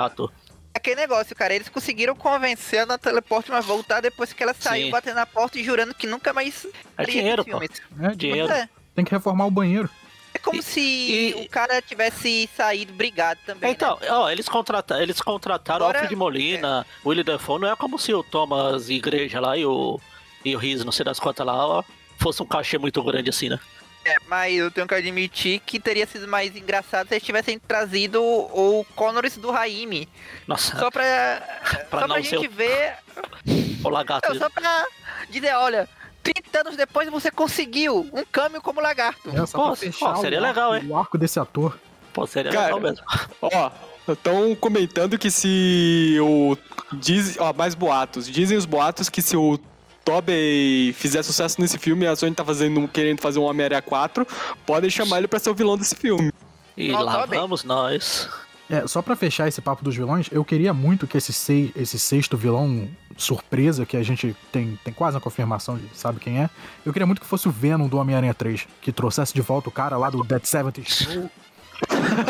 Aquele 0.73 0.95
negócio, 0.95 1.35
cara, 1.35 1.53
eles 1.55 1.69
conseguiram 1.69 2.15
convencer 2.15 2.81
a 2.81 2.85
Natalie 2.85 3.21
Portman 3.21 3.57
a 3.57 3.61
voltar 3.61 3.99
depois 4.01 4.31
que 4.31 4.43
ela 4.43 4.53
saiu 4.53 4.85
Sim. 4.85 4.91
batendo 4.91 5.15
na 5.15 5.25
porta 5.25 5.57
e 5.57 5.63
jurando 5.63 5.93
que 5.93 6.05
nunca 6.05 6.31
mais 6.33 6.67
É 6.97 7.03
dinheiro, 7.03 7.43
pô. 7.43 7.59
É, 8.01 8.15
Dinheiro. 8.15 8.51
É, 8.51 8.69
Tem 8.95 9.03
que 9.03 9.11
reformar 9.11 9.45
o 9.47 9.51
banheiro. 9.51 9.89
é 10.33 10.39
como 10.39 10.59
E- 10.59 10.63
se 10.63 10.79
e- 10.79 11.33
o 11.45 11.49
cara 11.49 11.81
tivesse 11.81 12.47
saído 12.55 12.93
brigado 12.93 13.39
também. 13.43 13.71
Então, 13.71 13.97
né? 13.99 14.07
ó, 14.11 14.29
eles, 14.29 14.47
contrata 14.47 15.01
eles 15.01 15.19
contrataram 15.19 15.81
o 15.85 15.89
Agora- 15.89 15.99
Alfred 16.01 16.15
Molina, 16.15 16.85
o 17.03 17.09
Willie 17.09 17.23
Dafoe, 17.23 17.59
não 17.59 17.71
é 17.71 17.75
como 17.75 17.97
se 17.97 18.13
o 18.13 18.21
Thomas 18.23 18.87
Igreja 18.89 19.39
lá 19.39 19.57
e 19.57 19.65
o, 19.65 19.99
e 20.45 20.55
o 20.55 20.59
Riz, 20.59 20.85
não 20.85 20.91
sei 20.91 21.03
das 21.03 21.19
quantas 21.19 21.43
lá, 21.45 21.65
ó, 21.67 21.83
fosse 22.19 22.43
um 22.43 22.45
cachê 22.45 22.77
muito 22.77 23.01
grande 23.01 23.31
assim, 23.31 23.49
né? 23.49 23.59
É, 24.07 24.15
mas 24.27 24.55
eu 24.55 24.71
tenho 24.71 24.87
que 24.87 24.93
admitir 24.95 25.59
que 25.65 25.79
teria 25.79 26.07
sido 26.07 26.27
mais 26.27 26.55
engraçado 26.55 27.07
se 27.09 27.15
eles 27.15 27.23
tivessem 27.25 27.59
trazido 27.59 28.23
o 28.23 28.85
Connors 28.95 29.35
do 29.37 29.51
Raimi. 29.51 30.07
Nossa, 30.47 30.77
Só 30.77 30.89
pra, 30.89 31.03
Pra 31.89 32.01
só 32.01 32.07
não 32.07 32.15
pra 32.15 32.23
ser 32.23 32.29
gente 32.39 32.47
o- 32.47 32.51
ver. 32.51 32.95
o 33.83 33.89
lagarto. 33.89 34.29
Não, 34.29 34.39
só 34.39 34.49
pra 34.49 34.85
dizer, 35.29 35.53
olha, 35.55 35.89
30 36.23 36.59
anos 36.61 36.77
depois 36.77 37.09
você 37.09 37.29
conseguiu 37.29 38.09
um 38.13 38.23
câmbio 38.31 38.61
como 38.61 38.79
lagarto. 38.79 39.29
É, 39.29 39.45
só 39.45 39.57
Pô, 39.57 39.75
ó, 40.01 40.15
seria 40.15 40.39
o 40.39 40.41
legal, 40.41 40.75
hein? 40.75 40.85
o 40.87 40.97
arco 40.97 41.17
desse 41.17 41.39
ator. 41.39 41.77
Pô, 42.13 42.25
seria 42.25 42.51
Cara, 42.51 42.65
legal 42.75 42.79
mesmo. 42.79 43.05
Ó, 43.41 43.71
estão 44.11 44.55
comentando 44.55 45.17
que 45.19 45.29
se 45.29 46.17
o. 46.21 46.57
Diz, 46.93 47.37
ó, 47.39 47.53
mais 47.53 47.75
boatos. 47.75 48.27
Dizem 48.27 48.57
os 48.57 48.65
boatos 48.65 49.07
que 49.09 49.21
se 49.21 49.37
o 49.37 49.59
Tobey 50.07 50.93
fizer 50.93 51.21
sucesso 51.21 51.59
nesse 51.59 51.77
filme, 51.77 52.07
a 52.07 52.15
Sony 52.15 52.33
tá 52.33 52.45
fazendo, 52.45 52.87
querendo 52.87 53.19
fazer 53.19 53.39
um 53.39 53.43
Homem-Aranha 53.43 53.81
4, 53.81 54.25
podem 54.65 54.89
chamar 54.89 55.17
ele 55.17 55.27
pra 55.27 55.37
ser 55.37 55.49
o 55.49 55.53
vilão 55.53 55.77
desse 55.77 55.95
filme. 55.95 56.31
E 56.77 56.93
lá 56.93 57.25
vamos 57.25 57.65
nós. 57.65 58.29
É, 58.69 58.87
só 58.87 59.01
pra 59.01 59.17
fechar 59.17 59.49
esse 59.49 59.59
papo 59.59 59.83
dos 59.83 59.97
vilões, 59.97 60.27
eu 60.31 60.45
queria 60.45 60.73
muito 60.73 61.07
que 61.07 61.17
esse, 61.17 61.33
sei, 61.33 61.73
esse 61.75 61.99
sexto 61.99 62.37
vilão 62.37 62.87
surpresa, 63.17 63.85
que 63.85 63.97
a 63.97 64.03
gente 64.03 64.33
tem, 64.49 64.79
tem 64.81 64.93
quase 64.93 65.17
a 65.17 65.19
confirmação 65.19 65.77
de 65.77 65.89
sabe 65.93 66.21
quem 66.21 66.41
é, 66.41 66.49
eu 66.85 66.93
queria 66.93 67.05
muito 67.05 67.19
que 67.19 67.27
fosse 67.27 67.49
o 67.49 67.51
Venom 67.51 67.89
do 67.89 67.97
Homem-Aranha 67.97 68.33
3, 68.33 68.65
que 68.81 68.93
trouxesse 68.93 69.33
de 69.33 69.41
volta 69.41 69.67
o 69.67 69.71
cara 69.73 69.97
lá 69.97 70.09
do 70.09 70.23
Dead 70.23 70.45
70 70.45 70.81
Show. 70.85 71.29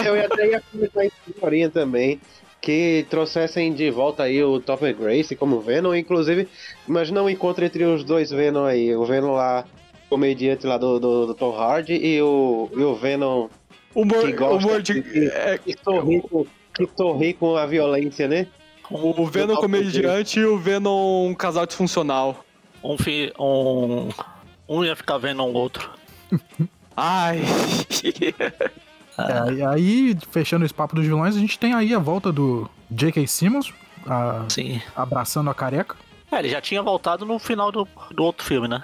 Eu 0.04 0.16
ia 0.16 0.26
até 0.26 0.48
ia 0.50 0.64
comentar 0.72 1.06
isso 1.06 1.72
também. 1.72 2.20
Que 2.68 3.06
trouxessem 3.10 3.72
de 3.72 3.90
volta 3.90 4.24
aí 4.24 4.44
o 4.44 4.60
Topper 4.60 4.94
Grace 4.94 5.34
como 5.38 5.62
Venom, 5.62 5.96
inclusive, 5.96 6.50
imagina 6.86 7.24
um 7.24 7.30
encontro 7.30 7.64
entre 7.64 7.86
os 7.86 8.04
dois 8.04 8.30
Venom 8.30 8.66
aí, 8.66 8.94
o 8.94 9.06
Venom 9.06 9.36
lá, 9.36 9.64
comediante 10.10 10.68
lá 10.68 10.78
do, 10.78 11.00
do, 11.00 11.28
do 11.28 11.34
Tom 11.34 11.56
Hardy 11.56 11.94
e 11.94 12.22
o, 12.22 12.70
e 12.76 12.84
o 12.84 12.94
Venom 12.94 13.48
Humor, 13.96 14.26
Que 14.26 14.34
gosta 14.34 14.68
humor 14.68 14.82
de. 14.82 15.02
de- 15.02 15.28
é, 15.30 15.58
que 15.58 15.78
sorri 15.82 16.22
com, 16.22 16.46
que 16.76 16.90
sorri 16.98 17.34
com 17.36 17.56
a 17.56 17.66
violência, 17.66 18.28
né? 18.28 18.48
o 18.92 19.26
Venom 19.26 19.56
comediante 19.56 20.42
e 20.42 20.46
o 20.46 20.58
Venom 20.58 21.26
um 21.26 21.34
casal 21.34 21.66
disfuncional. 21.66 22.44
Um, 22.84 22.98
fi, 22.98 23.32
um, 23.40 24.10
um 24.68 24.84
ia 24.84 24.94
ficar 24.94 25.18
vendo 25.20 25.42
um 25.42 25.54
outro. 25.54 25.90
Ai. 26.98 27.40
É, 29.18 29.54
e 29.54 29.64
aí, 29.66 30.18
fechando 30.32 30.64
esse 30.66 30.74
papo 30.74 30.96
dos 30.96 31.06
vilões, 31.06 31.36
a 31.36 31.40
gente 31.40 31.58
tem 31.58 31.74
aí 31.74 31.94
a 31.94 32.00
volta 32.00 32.32
do 32.32 32.70
J.K. 32.92 33.26
Simmons, 33.28 33.74
a- 34.08 34.46
Sim. 34.50 34.82
abraçando 34.96 35.50
a 35.50 35.54
careca. 35.56 35.96
É, 36.32 36.40
ele 36.40 36.50
já 36.50 36.62
tinha 36.62 36.82
voltado 36.84 37.26
no 37.26 37.40
final 37.40 37.72
do, 37.72 37.88
do 38.12 38.24
outro 38.24 38.46
filme, 38.46 38.68
né? 38.68 38.84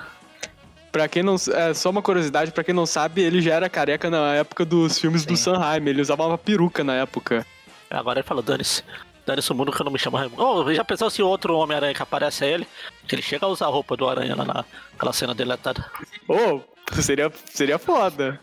Pra 0.92 1.08
quem 1.08 1.24
não. 1.24 1.36
É 1.54 1.74
só 1.74 1.90
uma 1.90 2.02
curiosidade, 2.02 2.52
pra 2.52 2.64
quem 2.64 2.74
não 2.74 2.86
sabe, 2.86 3.22
ele 3.22 3.42
já 3.42 3.54
era 3.56 3.68
careca 3.70 4.10
na 4.10 4.34
época 4.36 4.64
dos 4.64 4.98
filmes 5.00 5.26
do 5.26 5.36
Sim. 5.36 5.44
Sanheim. 5.56 5.88
Ele 5.88 6.02
usava 6.02 6.26
uma 6.26 6.38
peruca 6.38 6.84
na 6.84 6.94
época. 6.96 7.46
Agora 7.90 8.20
ele 8.20 8.28
fala, 8.28 8.42
dane-se. 8.42 8.84
Dane-se 9.26 9.52
o 9.52 9.56
mundo 9.56 9.72
que 9.72 9.82
eu 9.82 9.86
não 9.86 9.92
me 9.92 9.98
chamo 10.00 10.18
Raimundo. 10.18 10.44
Oh, 10.44 10.74
já 10.74 10.84
pensou 10.84 11.10
se 11.10 11.22
o 11.22 11.28
outro 11.28 11.56
Homem-Aranha 11.58 11.94
que 11.94 12.02
aparece 12.04 12.46
é 12.46 12.52
ele? 12.52 12.68
Que 13.08 13.16
ele 13.16 13.22
chega 13.22 13.46
a 13.46 13.50
usar 13.50 13.66
a 13.66 13.70
roupa 13.70 13.96
do 13.98 14.08
Aranha 14.08 14.36
lá 14.36 14.46
naquela 14.46 15.14
cena 15.14 15.34
deletada. 15.34 15.84
Ô, 16.28 16.60
seria, 17.02 17.32
seria 17.52 17.80
foda. 17.80 18.40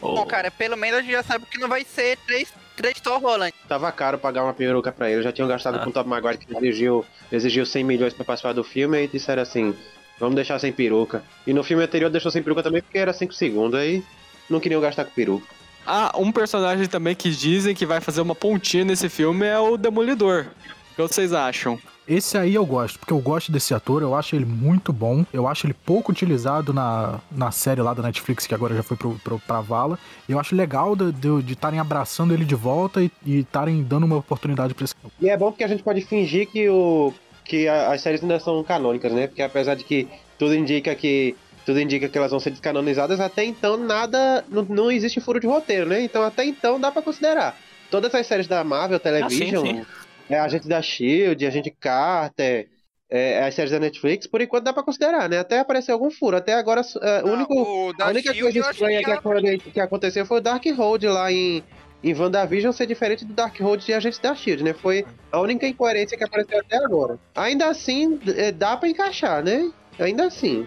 Oh, 0.00 0.14
Bom, 0.14 0.26
cara, 0.26 0.50
pelo 0.50 0.76
menos 0.76 0.98
a 0.98 1.02
gente 1.02 1.12
já 1.12 1.22
sabe 1.22 1.46
que 1.46 1.58
não 1.58 1.68
vai 1.68 1.84
ser 1.84 2.18
três, 2.26 2.52
três 2.76 3.00
Thor 3.00 3.18
Holland. 3.20 3.52
Tava 3.68 3.90
caro 3.92 4.18
pagar 4.18 4.42
uma 4.44 4.52
peruca 4.52 4.92
pra 4.92 5.10
ele. 5.10 5.22
Já 5.22 5.32
tinham 5.32 5.48
gastado 5.48 5.76
Ah. 5.76 5.78
com 5.84 5.90
o 5.90 5.92
Top 5.92 6.08
Maguire 6.08 6.38
que 6.38 6.54
exigiu, 6.56 7.04
exigiu 7.32 7.64
100 7.64 7.84
milhões 7.84 8.12
pra 8.14 8.24
participar 8.24 8.52
do 8.52 8.62
filme 8.62 9.02
e 9.04 9.08
disseram 9.08 9.42
assim: 9.42 9.74
vamos 10.20 10.34
deixar 10.34 10.58
sem 10.58 10.72
peruca. 10.72 11.22
E 11.46 11.52
no 11.52 11.64
filme 11.64 11.82
anterior 11.82 12.10
deixou 12.10 12.30
sem 12.30 12.42
peruca 12.42 12.62
também 12.62 12.82
porque 12.82 12.98
era 12.98 13.12
5 13.12 13.32
segundos. 13.32 13.78
Aí 13.80 14.04
não 14.50 14.60
queriam 14.60 14.80
gastar 14.80 15.04
com 15.04 15.10
peruca. 15.12 15.46
Ah, 15.86 16.12
um 16.16 16.30
personagem 16.32 16.86
também 16.86 17.14
que 17.14 17.30
dizem 17.30 17.74
que 17.74 17.86
vai 17.86 18.00
fazer 18.00 18.20
uma 18.20 18.34
pontinha 18.34 18.84
nesse 18.84 19.08
filme 19.08 19.46
é 19.46 19.58
o 19.58 19.76
Demolidor. 19.76 20.46
O 20.92 20.96
que 20.96 21.02
vocês 21.02 21.32
acham? 21.32 21.78
Esse 22.08 22.38
aí 22.38 22.54
eu 22.54 22.64
gosto, 22.64 22.98
porque 23.00 23.12
eu 23.12 23.18
gosto 23.18 23.50
desse 23.50 23.74
ator, 23.74 24.00
eu 24.00 24.14
acho 24.14 24.36
ele 24.36 24.44
muito 24.44 24.92
bom. 24.92 25.24
Eu 25.32 25.48
acho 25.48 25.66
ele 25.66 25.74
pouco 25.74 26.12
utilizado 26.12 26.72
na, 26.72 27.20
na 27.30 27.50
série 27.50 27.80
lá 27.82 27.92
da 27.92 28.02
Netflix, 28.02 28.46
que 28.46 28.54
agora 28.54 28.74
já 28.76 28.82
foi 28.82 28.96
pro, 28.96 29.18
pro, 29.24 29.38
pra 29.40 29.60
vala. 29.60 29.98
Eu 30.28 30.38
acho 30.38 30.54
legal 30.54 30.94
de 30.94 31.52
estarem 31.52 31.80
abraçando 31.80 32.32
ele 32.32 32.44
de 32.44 32.54
volta 32.54 33.02
e 33.02 33.10
estarem 33.26 33.82
dando 33.82 34.04
uma 34.04 34.16
oportunidade 34.16 34.72
pra 34.72 34.84
esse. 34.84 34.94
E 35.20 35.28
é 35.28 35.36
bom 35.36 35.50
porque 35.50 35.64
a 35.64 35.68
gente 35.68 35.82
pode 35.82 36.00
fingir 36.02 36.48
que 36.48 36.68
o 36.68 37.12
que 37.44 37.66
a- 37.68 37.92
as 37.92 38.00
séries 38.00 38.22
ainda 38.22 38.38
são 38.40 38.62
canônicas, 38.62 39.12
né? 39.12 39.26
Porque 39.26 39.42
apesar 39.42 39.74
de 39.74 39.84
que 39.84 40.08
tudo 40.38 40.54
indica 40.54 40.94
que 40.94 41.34
tudo 41.64 41.80
indica 41.80 42.08
que 42.08 42.16
elas 42.16 42.30
vão 42.30 42.38
ser 42.38 42.50
descanonizadas, 42.50 43.18
até 43.18 43.44
então 43.44 43.76
nada 43.76 44.44
não, 44.48 44.62
não 44.62 44.90
existe 44.92 45.20
furo 45.20 45.40
de 45.40 45.46
roteiro, 45.48 45.86
né? 45.88 46.00
Então 46.02 46.22
até 46.22 46.44
então 46.44 46.78
dá 46.78 46.92
pra 46.92 47.02
considerar. 47.02 47.56
Todas 47.90 48.14
as 48.14 48.26
séries 48.26 48.46
da 48.46 48.62
Marvel 48.62 49.00
Television, 49.00 49.64
sim. 49.66 49.86
É 50.28 50.38
Agente 50.38 50.68
da 50.68 50.80
Shield, 50.82 51.46
Agente 51.46 51.70
Carter, 51.70 52.68
é, 53.08 53.44
as 53.44 53.54
séries 53.54 53.70
da 53.70 53.78
Netflix, 53.78 54.26
por 54.26 54.40
enquanto 54.40 54.64
dá 54.64 54.72
pra 54.72 54.82
considerar, 54.82 55.28
né? 55.28 55.38
Até 55.38 55.58
aparecer 55.60 55.92
algum 55.92 56.10
furo. 56.10 56.36
Até 56.36 56.54
agora, 56.54 56.80
é, 56.80 57.22
o 57.22 57.28
Ah, 57.28 57.32
único, 57.32 57.94
a 58.00 58.08
única 58.08 58.32
Shield, 58.34 58.42
coisa 58.60 58.70
estranha 58.72 59.00
que, 59.02 59.10
ela- 59.10 59.60
que 59.72 59.80
aconteceu 59.80 60.26
foi 60.26 60.38
o 60.38 60.40
Darkhold 60.40 61.06
lá 61.06 61.30
em, 61.30 61.62
em 62.02 62.14
WandaVision 62.14 62.72
ser 62.72 62.86
diferente 62.86 63.24
do 63.24 63.32
Darkhold 63.32 63.84
de 63.84 63.92
Agentes 63.92 64.18
da 64.18 64.34
Shield, 64.34 64.64
né? 64.64 64.72
Foi 64.74 65.06
a 65.30 65.40
única 65.40 65.66
incoerência 65.68 66.18
que 66.18 66.24
apareceu 66.24 66.58
até 66.58 66.76
agora. 66.76 67.18
Ainda 67.34 67.68
assim, 67.68 68.18
é, 68.36 68.50
dá 68.50 68.76
pra 68.76 68.88
encaixar, 68.88 69.42
né? 69.44 69.70
Ainda 69.98 70.26
assim. 70.26 70.66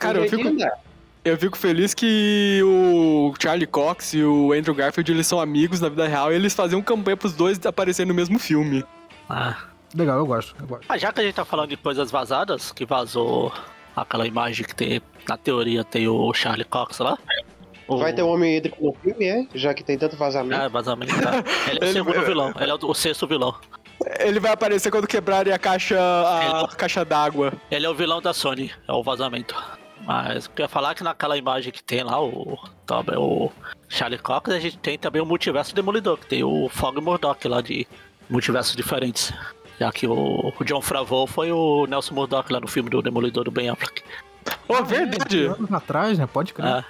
Cara, 0.00 0.18
eu 0.18 0.24
fico, 0.24 0.42
jeitinho 0.42 0.58
dá. 0.66 0.76
Eu 1.24 1.38
fico 1.38 1.56
feliz 1.56 1.94
que 1.94 2.60
o 2.64 3.32
Charlie 3.40 3.66
Cox 3.66 4.12
e 4.14 4.22
o 4.22 4.52
Andrew 4.52 4.74
Garfield 4.74 5.10
eles 5.10 5.26
são 5.26 5.40
amigos 5.40 5.80
na 5.80 5.88
vida 5.88 6.06
real 6.06 6.30
e 6.30 6.34
eles 6.34 6.54
faziam 6.54 6.82
campanha 6.82 7.16
pros 7.16 7.32
dois 7.32 7.64
aparecerem 7.64 8.08
no 8.08 8.14
mesmo 8.14 8.38
filme. 8.38 8.84
Ah. 9.28 9.56
Legal, 9.94 10.18
eu 10.18 10.26
gosto, 10.26 10.56
eu 10.60 10.66
gosto. 10.66 10.84
Ah, 10.88 10.98
já 10.98 11.12
que 11.12 11.20
a 11.20 11.24
gente 11.24 11.36
tá 11.36 11.44
falando 11.44 11.70
de 11.70 11.76
coisas 11.76 12.10
vazadas, 12.10 12.72
que 12.72 12.84
vazou 12.84 13.52
aquela 13.94 14.26
imagem 14.26 14.66
que 14.66 14.74
tem, 14.74 15.00
na 15.28 15.36
teoria 15.36 15.84
tem 15.84 16.08
o 16.08 16.34
Charlie 16.34 16.64
Cox 16.64 16.98
lá. 16.98 17.16
O... 17.86 17.98
Vai 17.98 18.12
ter 18.12 18.22
um 18.22 18.28
homem 18.28 18.56
hídrico 18.56 18.84
no 18.84 18.92
filme, 18.94 19.24
é? 19.26 19.46
Já 19.54 19.72
que 19.72 19.84
tem 19.84 19.96
tanto 19.96 20.16
vazamento. 20.16 20.60
É, 20.60 20.68
vazamento. 20.68 21.14
tá? 21.22 21.44
Ele 21.70 21.78
é 21.78 21.84
o 21.84 21.84
Ele- 21.84 21.92
segundo 21.92 22.20
vilão, 22.22 22.52
ele 22.58 22.70
é 22.70 22.74
o, 22.74 22.94
sexto 22.94 23.26
vilão. 23.26 23.54
Ele 24.18 24.40
vai 24.40 24.50
aparecer 24.52 24.90
quando 24.90 25.06
quebrarem 25.06 25.52
a 25.52 25.58
caixa 25.58 25.96
a 25.96 26.66
caixa 26.76 27.04
d'água. 27.04 27.52
Ele 27.70 27.86
é 27.86 27.88
o 27.88 27.94
vilão 27.94 28.20
da 28.20 28.34
Sony, 28.34 28.72
é 28.88 28.92
o 28.92 29.02
vazamento. 29.02 29.54
Mas 30.06 30.44
eu 30.46 30.50
queria 30.50 30.68
falar 30.68 30.94
que 30.94 31.02
naquela 31.02 31.36
imagem 31.36 31.72
que 31.72 31.82
tem 31.82 32.02
lá, 32.02 32.22
o, 32.22 32.58
o 33.16 33.50
Charlie 33.88 34.18
Cox, 34.18 34.50
a 34.52 34.60
gente 34.60 34.76
tem 34.78 34.98
também 34.98 35.22
o 35.22 35.26
multiverso 35.26 35.74
demolidor, 35.74 36.18
que 36.18 36.26
tem 36.26 36.44
o 36.44 36.68
Fog 36.68 37.00
Murdoch 37.00 37.46
lá 37.48 37.60
de 37.60 37.86
multiversos 38.28 38.76
diferentes. 38.76 39.32
Já 39.80 39.90
que 39.90 40.06
o, 40.06 40.52
o 40.58 40.64
John 40.64 40.80
Favreau 40.80 41.26
foi 41.26 41.50
o 41.50 41.86
Nelson 41.86 42.14
Murdoch 42.14 42.52
lá 42.52 42.60
no 42.60 42.68
filme 42.68 42.90
do 42.90 43.02
Demolidor 43.02 43.44
do 43.44 43.50
Ben 43.50 43.68
Affleck. 43.70 44.02
Oh, 44.68 44.74
Ah, 44.74 44.82
verdade! 44.82 45.46
é, 45.46 45.48
anos 45.48 45.72
atrás, 45.72 46.18
né? 46.18 46.28
Pode 46.30 46.52
crer. 46.52 46.66
É, 46.66 46.84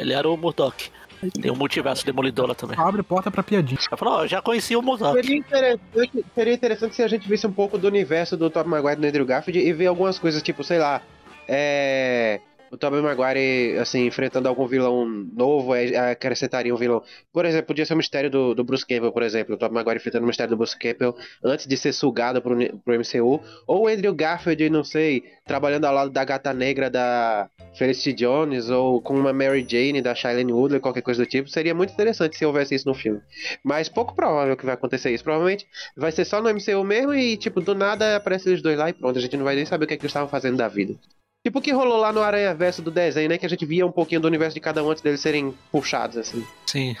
ele 0.00 0.12
era 0.12 0.28
o 0.28 0.36
Murdoch. 0.36 0.90
Tem 1.42 1.50
o 1.50 1.56
multiverso 1.56 2.06
demolidor 2.06 2.46
lá 2.48 2.54
também. 2.54 2.78
Abre 2.78 3.02
porta 3.02 3.30
pra 3.30 3.42
piadinha. 3.42 3.78
Eu 3.90 3.98
falei, 3.98 4.14
ó, 4.14 4.22
eu 4.24 4.28
já 4.28 4.40
conhecia 4.40 4.78
o 4.78 4.82
Murdoch. 4.82 5.12
Seria 5.20 5.36
interessante, 5.36 6.24
seria 6.34 6.54
interessante 6.54 6.94
se 6.94 7.02
a 7.02 7.08
gente 7.08 7.28
visse 7.28 7.46
um 7.46 7.52
pouco 7.52 7.76
do 7.76 7.86
universo 7.88 8.38
do 8.38 8.48
Tobey 8.48 8.70
Maguire 8.70 8.94
e 8.94 9.00
do 9.02 9.06
Andrew 9.06 9.26
Garfield 9.26 9.58
e 9.60 9.70
ver 9.74 9.88
algumas 9.88 10.18
coisas, 10.18 10.42
tipo, 10.42 10.64
sei 10.64 10.78
lá, 10.78 11.02
é... 11.46 12.40
O 12.70 12.76
Tobey 12.76 13.02
Maguire, 13.02 13.78
assim, 13.78 14.06
enfrentando 14.06 14.48
algum 14.48 14.64
vilão 14.64 15.04
novo, 15.04 15.74
é, 15.74 16.12
acrescentaria 16.12 16.72
um 16.72 16.76
vilão. 16.76 17.02
Por 17.32 17.44
exemplo, 17.44 17.66
podia 17.66 17.84
ser 17.84 17.94
o 17.94 17.96
mistério 17.96 18.30
do, 18.30 18.54
do 18.54 18.62
Bruce 18.62 18.86
Campbell, 18.86 19.10
por 19.10 19.24
exemplo. 19.24 19.56
O 19.56 19.58
Tobey 19.58 19.74
Maguire 19.74 19.96
enfrentando 19.96 20.24
o 20.24 20.28
mistério 20.28 20.50
do 20.50 20.56
Bruce 20.56 20.78
Campbell 20.78 21.16
antes 21.42 21.66
de 21.66 21.76
ser 21.76 21.92
sugado 21.92 22.40
pro, 22.40 22.56
pro 22.78 22.94
MCU. 22.94 23.40
Ou 23.66 23.84
o 23.84 23.88
Andrew 23.88 24.14
Garfield, 24.14 24.70
não 24.70 24.84
sei, 24.84 25.24
trabalhando 25.44 25.84
ao 25.86 25.94
lado 25.94 26.10
da 26.10 26.24
gata 26.24 26.54
negra 26.54 26.88
da 26.88 27.50
Felicity 27.74 28.12
Jones, 28.12 28.70
ou 28.70 29.02
com 29.02 29.14
uma 29.14 29.32
Mary 29.32 29.66
Jane 29.68 30.00
da 30.00 30.14
Shailene 30.14 30.52
Woodley, 30.52 30.80
qualquer 30.80 31.02
coisa 31.02 31.24
do 31.24 31.28
tipo. 31.28 31.48
Seria 31.48 31.74
muito 31.74 31.92
interessante 31.92 32.36
se 32.36 32.46
houvesse 32.46 32.76
isso 32.76 32.86
no 32.86 32.94
filme. 32.94 33.20
Mas 33.64 33.88
pouco 33.88 34.14
provável 34.14 34.56
que 34.56 34.64
vai 34.64 34.74
acontecer 34.74 35.10
isso. 35.10 35.24
Provavelmente 35.24 35.66
vai 35.96 36.12
ser 36.12 36.24
só 36.24 36.40
no 36.40 36.48
MCU 36.48 36.84
mesmo 36.84 37.14
e, 37.14 37.36
tipo, 37.36 37.60
do 37.60 37.74
nada 37.74 38.14
aparece 38.14 38.48
eles 38.48 38.62
dois 38.62 38.78
lá 38.78 38.88
e 38.90 38.92
pronto. 38.92 39.18
A 39.18 39.22
gente 39.22 39.36
não 39.36 39.44
vai 39.44 39.56
nem 39.56 39.66
saber 39.66 39.86
o 39.86 39.88
que, 39.88 39.94
é 39.94 39.96
que 39.96 40.02
eles 40.02 40.10
estavam 40.10 40.28
fazendo 40.28 40.56
da 40.56 40.68
vida. 40.68 40.94
Tipo 41.42 41.58
o 41.58 41.62
que 41.62 41.72
rolou 41.72 41.96
lá 41.96 42.12
no 42.12 42.22
Aranha 42.22 42.54
Verso 42.54 42.82
do 42.82 42.90
desenho, 42.90 43.30
né? 43.30 43.38
Que 43.38 43.46
a 43.46 43.48
gente 43.48 43.64
via 43.64 43.86
um 43.86 43.90
pouquinho 43.90 44.20
do 44.20 44.28
universo 44.28 44.54
de 44.54 44.60
cada 44.60 44.84
um 44.84 44.90
antes 44.90 45.02
deles 45.02 45.20
serem 45.20 45.54
puxados, 45.72 46.18
assim. 46.18 46.46
Sim. 46.66 46.94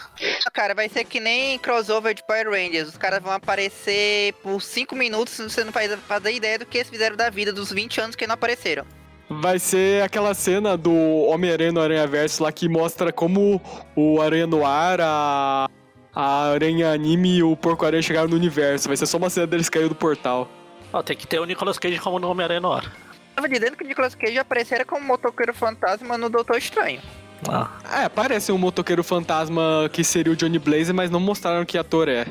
Cara, 0.54 0.74
vai 0.74 0.88
ser 0.88 1.04
que 1.04 1.20
nem 1.20 1.58
crossover 1.58 2.14
de 2.14 2.26
Power 2.26 2.48
Rangers. 2.48 2.88
Os 2.88 2.96
caras 2.96 3.22
vão 3.22 3.32
aparecer 3.32 4.32
por 4.42 4.62
5 4.62 4.96
minutos 4.96 5.38
e 5.38 5.42
você 5.42 5.62
não 5.62 5.70
faz 5.70 5.94
fazer 6.08 6.32
ideia 6.32 6.58
do 6.58 6.64
que 6.64 6.78
eles 6.78 6.88
fizeram 6.88 7.16
da 7.16 7.28
vida 7.28 7.52
dos 7.52 7.70
20 7.70 8.00
anos 8.00 8.16
que 8.16 8.26
não 8.26 8.32
apareceram. 8.32 8.86
Vai 9.28 9.58
ser 9.58 10.02
aquela 10.02 10.32
cena 10.32 10.74
do 10.74 10.90
Homem-Aranha 11.26 11.72
no 11.72 11.80
Aranha 11.82 12.06
Verso 12.06 12.42
lá 12.42 12.50
que 12.50 12.66
mostra 12.66 13.12
como 13.12 13.60
o 13.94 14.22
Aranha 14.22 14.46
no 14.46 14.64
ar, 14.64 15.02
a, 15.02 15.68
a 16.14 16.44
Aranha 16.48 16.92
Anime 16.92 17.36
e 17.36 17.42
o 17.42 17.54
Porco-Aranha 17.54 18.02
chegaram 18.02 18.28
no 18.28 18.36
universo. 18.36 18.88
Vai 18.88 18.96
ser 18.96 19.04
só 19.04 19.18
uma 19.18 19.28
cena 19.28 19.46
deles 19.46 19.68
caindo 19.68 19.90
do 19.90 19.94
portal. 19.94 20.48
Ó, 20.94 21.02
tem 21.02 21.14
que 21.14 21.26
ter 21.26 21.38
o 21.38 21.44
Nicolas 21.44 21.78
Cage 21.78 21.98
como 21.98 22.18
no 22.18 22.30
Homem-Aranha 22.30 22.60
no 22.60 22.72
ar. 22.72 23.09
Tava 23.34 23.48
dizendo 23.48 23.76
que 23.76 23.84
o 23.84 23.86
Nicolas 23.86 24.14
Cage 24.14 24.38
apareceria 24.38 24.84
como 24.84 25.04
motoqueiro 25.06 25.54
fantasma 25.54 26.18
no 26.18 26.28
Doutor 26.28 26.56
Estranho. 26.58 27.00
Ah, 27.48 27.70
É, 28.02 28.08
parece 28.08 28.52
um 28.52 28.58
motoqueiro 28.58 29.02
fantasma 29.02 29.88
que 29.92 30.04
seria 30.04 30.32
o 30.32 30.36
Johnny 30.36 30.58
Blaze, 30.58 30.92
mas 30.92 31.10
não 31.10 31.20
mostraram 31.20 31.64
que 31.64 31.78
ator 31.78 32.08
é. 32.08 32.26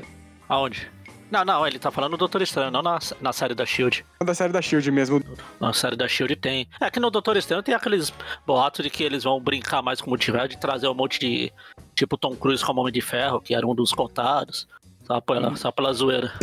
aonde? 0.47 0.89
Não, 1.32 1.45
não, 1.45 1.66
ele 1.66 1.78
tá 1.78 1.91
falando 1.91 2.12
do 2.12 2.18
Doutor 2.18 2.41
Estranho, 2.41 2.72
não 2.72 2.82
na, 2.82 2.97
na 3.22 3.32
série 3.32 3.54
da 3.54 3.64
Shield. 3.66 4.04
Da 4.24 4.34
série 4.34 4.52
da 4.52 4.62
Shield 4.62 4.91
mesmo. 4.91 5.22
Na 5.60 5.72
série 5.74 5.95
da 5.95 6.08
Shield 6.08 6.36
tem. 6.36 6.68
É 6.82 6.89
que 6.89 7.00
no 7.00 7.12
Doutor 7.12 7.38
Estranho 7.38 7.62
tem 7.62 7.76
aqueles 7.76 8.12
boatos 8.47 8.84
de 8.84 8.89
que 8.89 9.04
eles 9.04 9.24
vão 9.24 9.39
brincar 9.39 9.84
mais 9.84 10.02
com 10.02 10.08
o 10.08 10.10
multiverso, 10.10 10.50
de 10.50 10.58
trazer 10.58 10.88
um 10.88 10.95
monte 10.95 11.20
de. 11.20 11.54
Tipo 11.93 12.18
Tom 12.18 12.36
Cruise 12.36 12.64
como 12.64 12.82
Homem 12.82 12.93
de 12.93 13.02
Ferro, 13.02 13.41
que 13.41 13.54
era 13.54 13.68
um 13.68 13.76
dos 13.76 13.91
contados. 13.91 14.68
Só 15.06 15.22
pela, 15.22 15.56
só 15.56 15.72
pela 15.72 15.93
zoeira. 15.93 16.34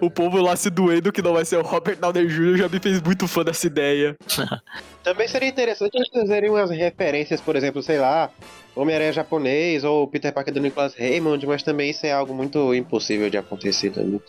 O 0.00 0.10
povo 0.10 0.40
lá 0.40 0.56
se 0.56 0.70
doendo 0.70 1.12
que 1.12 1.20
não 1.20 1.34
vai 1.34 1.44
ser 1.44 1.56
o 1.56 1.62
Robert 1.62 1.96
Downey 1.96 2.26
Jr. 2.26 2.56
já 2.56 2.68
me 2.68 2.80
fez 2.80 3.00
muito 3.02 3.28
fã 3.28 3.44
dessa 3.44 3.66
ideia. 3.66 4.16
Também 5.02 5.28
seria 5.28 5.48
interessante 5.48 5.94
eles 5.94 6.08
fazerem 6.08 6.50
umas 6.50 6.70
referências, 6.70 7.40
por 7.40 7.56
exemplo, 7.56 7.82
sei 7.82 7.98
lá, 7.98 8.30
Homem-Aranha 8.74 9.12
japonês 9.12 9.84
ou 9.84 10.06
Peter 10.06 10.32
Parker 10.32 10.52
do 10.54 10.60
Nicholas 10.60 10.94
Raymond, 10.94 11.46
mas 11.46 11.62
também 11.62 11.90
isso 11.90 12.06
é 12.06 12.12
algo 12.12 12.34
muito 12.34 12.74
impossível 12.74 13.28
de 13.28 13.36
acontecer 13.36 13.90
também. 13.90 14.20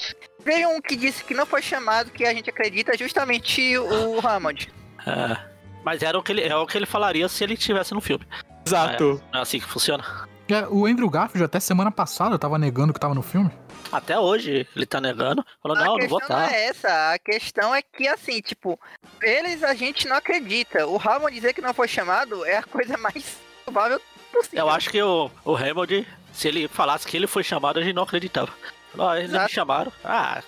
Veio 0.44 0.70
um 0.70 0.82
que 0.82 0.96
disse 0.96 1.24
que 1.24 1.34
não 1.34 1.46
foi 1.46 1.62
chamado, 1.62 2.12
que 2.12 2.26
a 2.26 2.34
gente 2.34 2.50
acredita, 2.50 2.98
justamente 2.98 3.78
o 3.78 4.20
Hammond. 4.26 4.70
É. 5.06 5.38
Mas 5.84 6.02
era 6.02 6.18
o 6.18 6.24
que 6.24 6.32
ele, 6.32 6.42
é 6.42 6.56
o 6.56 6.66
que 6.66 6.78
ele 6.78 6.86
falaria 6.86 7.28
se 7.28 7.44
ele 7.44 7.54
estivesse 7.54 7.94
no 7.94 8.02
filme. 8.02 8.26
Exato. 8.66 9.22
É 9.34 9.40
assim 9.40 9.60
que 9.60 9.66
funciona. 9.66 10.04
É, 10.48 10.68
o 10.68 10.86
Andrew 10.86 11.10
Garfield 11.10 11.46
até 11.46 11.60
semana 11.60 11.92
passada 11.92 12.38
tava 12.38 12.58
negando 12.60 12.94
que 12.94 13.00
tava 13.00 13.16
no 13.16 13.22
filme. 13.22 13.50
Até 13.92 14.18
hoje 14.18 14.68
ele 14.76 14.86
tá 14.86 15.02
negando, 15.02 15.46
falando, 15.62 15.82
a 15.82 15.86
não, 15.86 15.98
não 15.98 16.08
vou 16.08 16.20
estar. 16.20 16.52
é 16.52 16.66
essa, 16.66 17.14
a 17.14 17.20
questão 17.20 17.76
é 17.76 17.82
que 17.82 18.08
assim, 18.08 18.42
tipo, 18.42 18.80
eles 19.22 19.64
a 19.64 19.74
gente 19.74 20.08
não 20.08 20.16
acredita. 20.16 20.88
O 20.88 20.96
Hammond 20.98 21.34
dizer 21.34 21.54
que 21.54 21.62
não 21.62 21.74
foi 21.74 21.88
chamado 21.88 22.46
é 22.46 22.58
a 22.58 22.64
coisa 22.64 22.96
mais 23.00 23.38
provável 23.66 24.02
possível. 24.32 24.60
Eu 24.60 24.70
acho 24.70 24.90
que 24.90 25.02
o, 25.02 25.30
o 25.44 25.56
Hammond, 25.56 26.08
se 26.32 26.48
ele 26.48 26.68
falasse 26.68 27.06
que 27.06 27.18
ele 27.18 27.28
foi 27.28 27.44
chamado, 27.44 27.80
a 27.80 27.84
gente 27.84 27.96
não 27.96 28.04
acreditava. 28.04 28.52
Falou, 28.92 29.10
ah, 29.10 29.20
eles 29.20 29.30
não 29.32 29.40
me 29.40 29.46
Exato. 29.46 29.54
chamaram. 29.54 29.92
Ah, 30.04 30.42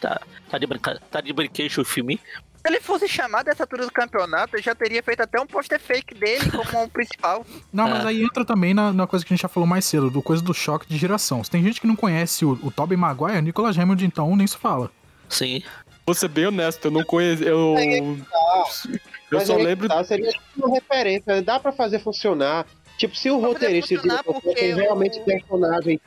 tá, 0.00 0.20
tá 0.48 0.58
de 0.58 0.66
brincadeira, 0.66 1.06
tá 1.10 1.20
de 1.20 1.32
brinquedo 1.32 1.86
em 1.96 2.02
mim. 2.02 2.18
Se 2.62 2.68
ele 2.68 2.80
fosse 2.80 3.08
chamado 3.08 3.48
essa 3.48 3.62
altura 3.62 3.86
do 3.86 3.92
campeonato, 3.92 4.56
eu 4.56 4.62
já 4.62 4.74
teria 4.74 5.02
feito 5.02 5.22
até 5.22 5.40
um 5.40 5.46
pôster 5.46 5.80
fake 5.80 6.14
dele 6.14 6.50
como 6.50 6.84
um 6.84 6.88
principal. 6.88 7.44
Não, 7.72 7.86
É. 7.86 7.90
mas 7.90 8.06
aí 8.06 8.22
entra 8.22 8.44
também 8.44 8.74
na, 8.74 8.92
na 8.92 9.06
coisa 9.06 9.24
que 9.24 9.32
a 9.32 9.36
gente 9.36 9.42
já 9.42 9.48
falou 9.48 9.66
mais 9.66 9.84
cedo, 9.86 10.10
do 10.10 10.20
coisa 10.22 10.42
do 10.42 10.52
choque 10.52 10.86
de 10.86 10.98
geração. 10.98 11.42
Se 11.42 11.50
tem 11.50 11.62
gente 11.62 11.80
que 11.80 11.86
não 11.86 11.96
conhece 11.96 12.44
o, 12.44 12.52
o 12.62 12.70
Tobey 12.70 12.96
Maguire, 12.98 13.40
Nicolas 13.40 13.78
Hammond, 13.78 14.04
então 14.04 14.36
nem 14.36 14.46
se 14.46 14.56
fala. 14.58 14.90
Sim. 15.28 15.62
Vou 16.04 16.14
ser 16.14 16.28
bem 16.28 16.46
honesto, 16.46 16.84
eu 16.86 16.90
não 16.90 17.04
conheço. 17.04 17.42
Eu. 17.44 17.76
Eu 19.30 19.38
Mas 19.38 19.46
só 19.46 19.52
aí 19.54 19.58
que 19.60 19.64
lembro. 19.64 19.88
tá, 19.88 20.02
seria 20.04 20.30
uma 20.56 20.74
referência, 20.74 21.40
dá 21.42 21.60
pra 21.60 21.72
fazer 21.72 22.00
funcionar. 22.00 22.66
Tipo, 22.98 23.16
se 23.16 23.30
o 23.30 23.34
fazer 23.40 23.46
roteirista 23.54 23.94
e 23.94 23.96
o 23.96 24.00
o- 24.26 24.76
realmente 24.76 25.20
personagens, 25.20 26.00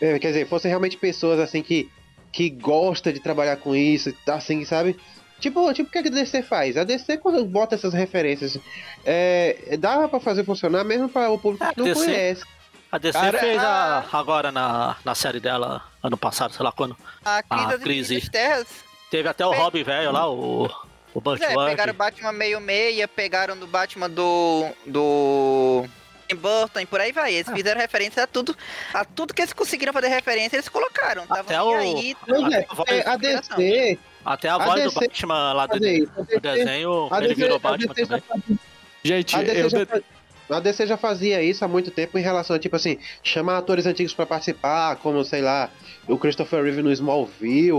é, 0.00 0.18
quer 0.18 0.28
dizer, 0.28 0.48
fossem 0.48 0.68
realmente 0.68 0.96
pessoas 0.96 1.38
assim 1.40 1.62
que, 1.62 1.90
que 2.32 2.48
gosta 2.48 3.12
de 3.12 3.20
trabalhar 3.20 3.56
com 3.56 3.74
isso, 3.74 4.14
assim, 4.28 4.64
sabe? 4.64 4.96
Tipo, 5.40 5.72
tipo, 5.72 5.88
o 5.88 5.92
que 5.92 5.98
a 5.98 6.02
DC 6.02 6.42
faz? 6.42 6.76
A 6.76 6.84
DC, 6.84 7.16
quando 7.18 7.44
bota 7.44 7.74
essas 7.74 7.92
referências, 7.94 8.58
é, 9.04 9.76
dava 9.78 10.08
pra 10.08 10.20
fazer 10.20 10.44
funcionar 10.44 10.84
mesmo 10.84 11.08
para 11.08 11.30
o 11.30 11.38
público 11.38 11.64
É, 11.64 11.72
que 11.72 11.78
não 11.78 11.86
DC 11.86 12.04
conhece. 12.04 12.44
A 12.92 12.98
DC 12.98 13.18
Cara, 13.18 13.38
fez 13.38 13.62
a, 13.62 14.04
agora 14.12 14.50
na, 14.50 14.96
na 15.04 15.14
série 15.14 15.38
dela, 15.40 15.82
ano 16.02 16.16
passado, 16.16 16.52
sei 16.52 16.64
lá 16.64 16.72
quando. 16.72 16.96
A 17.24 17.42
crise 17.42 17.66
das 17.68 17.80
crise. 17.80 18.30
Terras. 18.30 18.66
Teve 19.10 19.28
até 19.28 19.46
o 19.46 19.50
Fez. 19.50 19.62
Robin 19.62 19.82
velho 19.82 20.12
lá, 20.12 20.28
o, 20.28 20.70
o 21.14 21.20
Burt 21.20 21.40
É, 21.40 21.54
pegaram 21.54 21.92
o 21.92 21.96
Batman 21.96 22.32
meio 22.32 22.60
meia, 22.60 23.08
pegaram 23.08 23.56
do 23.56 23.66
Batman 23.66 24.10
do. 24.10 24.66
do. 24.86 25.84
Tim 26.30 26.36
Burton 26.36 26.80
e 26.80 26.86
por 26.86 27.00
aí 27.00 27.12
vai. 27.12 27.34
Eles 27.34 27.48
Ah. 27.48 27.54
fizeram 27.54 27.80
referência 27.80 28.22
a 28.22 28.26
tudo. 28.26 28.56
A 28.94 29.04
tudo 29.04 29.34
que 29.34 29.42
eles 29.42 29.52
conseguiram 29.52 29.92
fazer 29.92 30.08
referência, 30.08 30.56
eles 30.56 30.68
colocaram. 30.68 31.26
Tava 31.26 31.40
Até 31.40 31.62
o- 31.62 31.74
aí. 31.74 32.16
Pois 32.26 32.52
é, 32.52 32.66
a 32.68 32.94
é, 32.94 33.08
a 33.08 33.16
DC, 33.16 33.98
Até 34.24 34.48
a 34.48 34.54
a 34.54 34.58
voz 34.58 34.82
do 34.84 34.88
DC 34.90 35.00
Batman 35.00 35.52
lá 35.54 35.66
do. 35.66 35.72
A 35.74 35.78
do 35.78 35.80
DC, 35.80 36.40
desenho, 36.40 37.08
a 37.10 37.18
ele 37.18 37.28
DC, 37.28 37.40
virou 37.40 37.58
Batman 37.58 37.94
DC 37.94 38.06
também. 38.06 38.22
fazia 38.28 38.58
Gente, 39.02 39.36
DC, 39.38 39.60
eu. 39.62 39.70
já, 39.70 39.86
fa- 39.86 40.02
a 40.54 40.60
DC 40.60 40.86
já 40.86 40.96
fazia 40.96 41.42
isso 41.42 41.64
há 41.64 41.68
muito 41.68 41.90
tempo 41.90 42.18
em 42.18 42.22
relação 42.22 42.56
a, 42.56 42.58
tipo 42.58 42.76
assim, 42.76 42.98
chamar 43.22 43.58
atores 43.58 43.86
antigos 43.86 44.12
pra 44.14 44.26
participar, 44.26 44.96
como, 44.96 45.22
sei 45.24 45.40
lá, 45.42 45.70
o 46.08 46.16
Christopher 46.18 46.62
Reeve 46.64 46.82
no 46.82 46.90
Smallville, 46.92 47.72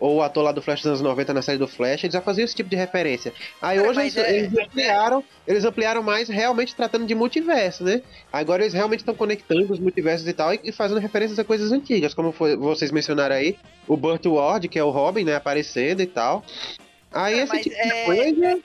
ou 0.00 0.16
o 0.16 0.22
ator 0.22 0.42
lá 0.42 0.52
do 0.52 0.62
Flash 0.62 0.80
dos 0.80 0.86
anos 0.86 1.00
90 1.00 1.34
na 1.34 1.42
série 1.42 1.58
do 1.58 1.68
Flash, 1.68 2.04
eles 2.04 2.14
já 2.14 2.20
faziam 2.20 2.44
esse 2.44 2.54
tipo 2.54 2.70
de 2.70 2.76
referência. 2.76 3.32
Aí 3.60 3.78
Cara, 3.78 3.90
hoje 3.90 4.00
eles, 4.00 4.16
é- 4.16 4.36
eles 4.38 4.56
ampliaram, 4.58 5.24
eles 5.46 5.64
ampliaram 5.64 6.02
mais 6.02 6.28
realmente 6.28 6.74
tratando 6.74 7.06
de 7.06 7.14
multiverso, 7.14 7.84
né? 7.84 8.00
Agora 8.32 8.62
eles 8.62 8.72
realmente 8.74 9.00
estão 9.00 9.14
conectando 9.14 9.72
os 9.72 9.78
multiversos 9.78 10.26
e 10.26 10.32
tal, 10.32 10.54
e, 10.54 10.60
e 10.64 10.72
fazendo 10.72 11.00
referências 11.00 11.38
a 11.38 11.44
coisas 11.44 11.72
antigas, 11.72 12.14
como 12.14 12.32
foi- 12.32 12.56
vocês 12.56 12.90
mencionaram 12.90 13.34
aí, 13.36 13.56
o 13.86 13.96
Burt 13.96 14.24
Ward, 14.26 14.66
que 14.68 14.78
é 14.78 14.84
o 14.84 14.90
Robin, 14.90 15.24
né, 15.24 15.34
aparecendo 15.36 16.00
e 16.00 16.06
tal. 16.06 16.44
Aí 17.12 17.38
esse 17.40 17.60
tipo 17.60 17.76
é- 17.76 17.84
de 17.84 18.04
coisa. 18.06 18.60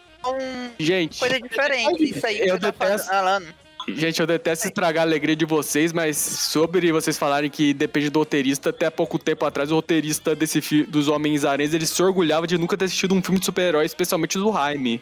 Gente, 0.80 1.20
coisas 1.20 1.39
diferentes, 1.39 2.15
isso 2.15 2.26
aí 2.26 2.36
que 2.38 2.43
Eu 2.49 2.55
você 2.59 2.72
tá 2.72 2.72
detesto- 2.72 3.07
falando. 3.09 3.47
gente, 3.88 4.20
eu 4.20 4.28
detesto 4.28 4.67
estragar 4.67 5.03
a 5.03 5.07
alegria 5.07 5.36
de 5.36 5.45
vocês, 5.45 5.91
mas 5.93 6.17
sobre 6.17 6.91
vocês 6.91 7.17
falarem 7.17 7.49
que 7.49 7.74
depende 7.74 8.09
do 8.09 8.20
roteirista, 8.20 8.70
até 8.70 8.86
há 8.88 8.91
pouco 8.91 9.17
tempo 9.17 9.45
atrás, 9.45 9.72
o 9.72 9.76
roteirista 9.76 10.36
desse 10.36 10.61
fi- 10.61 10.84
dos 10.84 11.07
Homens-Aranhas, 11.07 11.74
ele 11.74 11.86
se 11.86 12.01
orgulhava 12.03 12.45
de 12.45 12.57
nunca 12.57 12.78
ter 12.78 12.86
assistido 12.86 13.15
um 13.15 13.22
filme 13.22 13.39
de 13.39 13.45
super-herói, 13.45 13.86
especialmente 13.86 14.38
do 14.38 14.51
Jaime. 14.53 15.01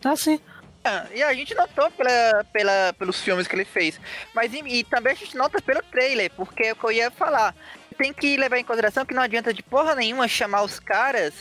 Tá 0.00 0.14
sim. 0.14 0.38
Ah, 0.84 1.06
E 1.12 1.22
a 1.22 1.34
gente 1.34 1.54
notou 1.54 1.90
pela, 1.90 2.44
pela, 2.52 2.94
pelos 2.98 3.20
filmes 3.20 3.48
que 3.48 3.54
ele 3.56 3.64
fez. 3.64 4.00
Mas 4.34 4.54
e, 4.54 4.58
e 4.64 4.84
também 4.84 5.12
a 5.12 5.16
gente 5.16 5.36
nota 5.36 5.60
pelo 5.60 5.82
trailer, 5.90 6.30
porque 6.36 6.66
é 6.66 6.72
o 6.72 6.76
que 6.76 6.84
eu 6.86 6.92
ia 6.92 7.10
falar. 7.10 7.54
Tem 7.98 8.12
que 8.12 8.36
levar 8.36 8.58
em 8.58 8.64
consideração 8.64 9.04
que 9.04 9.12
não 9.12 9.22
adianta 9.22 9.52
de 9.52 9.60
porra 9.62 9.96
nenhuma 9.96 10.28
chamar 10.28 10.62
os 10.62 10.78
caras 10.78 11.34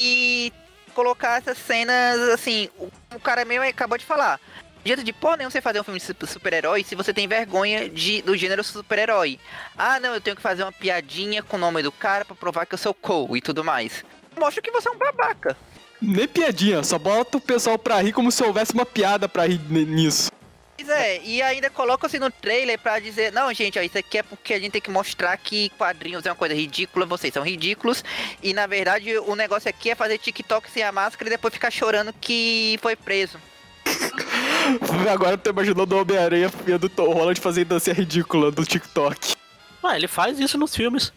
e 0.00 0.50
colocar 0.98 1.38
essas 1.38 1.56
cenas 1.58 2.18
assim. 2.30 2.68
O, 2.76 2.88
o 3.14 3.20
cara 3.20 3.44
mesmo 3.44 3.64
acabou 3.64 3.96
de 3.96 4.04
falar. 4.04 4.40
Adianta 4.80 5.04
de 5.04 5.12
porra 5.12 5.36
nenhuma 5.36 5.50
você 5.50 5.60
fazer 5.60 5.80
um 5.80 5.84
filme 5.84 6.00
de 6.00 6.06
su- 6.06 6.14
super-herói 6.26 6.82
se 6.82 6.96
você 6.96 7.12
tem 7.14 7.28
vergonha 7.28 7.88
de, 7.88 8.20
do 8.22 8.36
gênero 8.36 8.64
super-herói. 8.64 9.38
Ah, 9.76 10.00
não, 10.00 10.12
eu 10.14 10.20
tenho 10.20 10.34
que 10.34 10.42
fazer 10.42 10.64
uma 10.64 10.72
piadinha 10.72 11.40
com 11.40 11.56
o 11.56 11.60
nome 11.60 11.82
do 11.84 11.92
cara 11.92 12.24
pra 12.24 12.34
provar 12.34 12.66
que 12.66 12.74
eu 12.74 12.78
sou 12.78 12.92
Cole 12.92 13.38
e 13.38 13.40
tudo 13.40 13.62
mais. 13.62 14.04
Mostra 14.36 14.60
que 14.60 14.72
você 14.72 14.88
é 14.88 14.92
um 14.92 14.98
babaca. 14.98 15.56
Nem 16.02 16.26
piadinha, 16.26 16.82
só 16.82 16.98
bota 16.98 17.36
o 17.36 17.40
pessoal 17.40 17.78
pra 17.78 18.00
rir 18.00 18.12
como 18.12 18.32
se 18.32 18.42
houvesse 18.42 18.72
uma 18.72 18.86
piada 18.86 19.28
pra 19.28 19.46
rir 19.46 19.60
nisso. 19.70 20.30
Pois 20.78 20.88
é, 20.90 21.20
e 21.24 21.42
ainda 21.42 21.68
coloca 21.68 22.06
assim 22.06 22.18
no 22.20 22.30
trailer 22.30 22.78
pra 22.78 23.00
dizer, 23.00 23.32
não, 23.32 23.52
gente, 23.52 23.78
ó, 23.78 23.82
isso 23.82 23.98
aqui 23.98 24.18
é 24.18 24.22
porque 24.22 24.54
a 24.54 24.60
gente 24.60 24.70
tem 24.72 24.80
que 24.80 24.90
mostrar 24.90 25.36
que 25.36 25.70
quadrinhos 25.70 26.24
é 26.24 26.30
uma 26.30 26.36
coisa 26.36 26.54
ridícula, 26.54 27.04
vocês 27.04 27.34
são 27.34 27.42
ridículos, 27.42 28.04
e 28.42 28.54
na 28.54 28.66
verdade 28.66 29.18
o 29.18 29.34
negócio 29.34 29.68
aqui 29.68 29.90
é 29.90 29.94
fazer 29.96 30.18
TikTok 30.18 30.70
sem 30.70 30.82
a 30.84 30.92
máscara 30.92 31.28
e 31.28 31.30
depois 31.30 31.52
ficar 31.52 31.70
chorando 31.72 32.12
que 32.20 32.78
foi 32.80 32.94
preso. 32.94 33.38
Agora 35.12 35.32
eu 35.32 35.38
tô 35.38 35.50
imaginando 35.50 35.96
o 35.96 36.00
Homem-Aranha 36.00 36.50
e 36.66 36.78
do 36.78 36.88
Tom 36.88 37.12
Holland 37.12 37.40
fazendo 37.40 37.68
dança 37.68 37.92
ridícula 37.92 38.50
do 38.50 38.64
TikTok. 38.64 39.34
Ah, 39.82 39.96
ele 39.96 40.06
faz 40.08 40.38
isso 40.38 40.56
nos 40.58 40.74
filmes. 40.74 41.12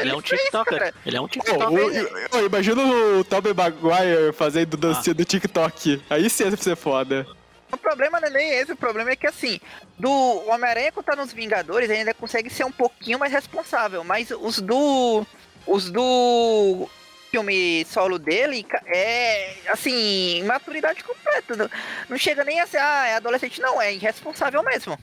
Ele 0.00 0.10
é 0.10 0.16
um 0.16 0.20
fez, 0.20 0.40
TikToker. 0.42 0.78
cara. 0.78 0.94
Ele 1.04 1.16
é 1.16 1.20
um 1.20 1.28
TikToker. 1.28 1.68
o- 1.68 2.36
ô, 2.38 2.46
imagina 2.46 2.82
o 2.82 3.22
Tobey 3.22 3.54
Maguire 3.54 4.32
fazendo 4.32 4.76
dancinha 4.76 5.14
do 5.14 5.24
TikTok. 5.24 6.02
Aí 6.10 6.28
sim 6.28 6.44
ia 6.44 6.56
ser 6.56 6.74
foda. 6.76 7.24
O 7.72 7.76
problema 7.76 8.20
não 8.20 8.28
é 8.28 8.30
nem 8.30 8.50
esse, 8.50 8.72
o 8.72 8.76
problema 8.76 9.10
é 9.10 9.16
que 9.16 9.26
assim, 9.26 9.60
do 9.98 10.10
Homem-Aranha 10.48 10.92
que 10.92 11.02
tá 11.02 11.16
nos 11.16 11.32
Vingadores 11.32 11.90
ainda 11.90 12.14
consegue 12.14 12.48
ser 12.48 12.64
um 12.64 12.72
pouquinho 12.72 13.18
mais 13.18 13.32
responsável, 13.32 14.04
mas 14.04 14.30
os 14.30 14.60
do. 14.60 15.26
Os 15.66 15.90
do 15.90 16.88
filme 17.28 17.84
solo 17.86 18.20
dele 18.20 18.64
é 18.86 19.56
assim, 19.68 20.44
maturidade 20.44 21.02
completa. 21.02 21.68
Não, 22.08 22.16
chega 22.16 22.44
nem 22.44 22.60
a 22.60 22.66
ser, 22.68 22.78
ah, 22.78 23.06
é 23.08 23.16
adolescente, 23.16 23.60
não, 23.60 23.82
é 23.82 23.92
irresponsável 23.92 24.62
mesmo. 24.62 24.96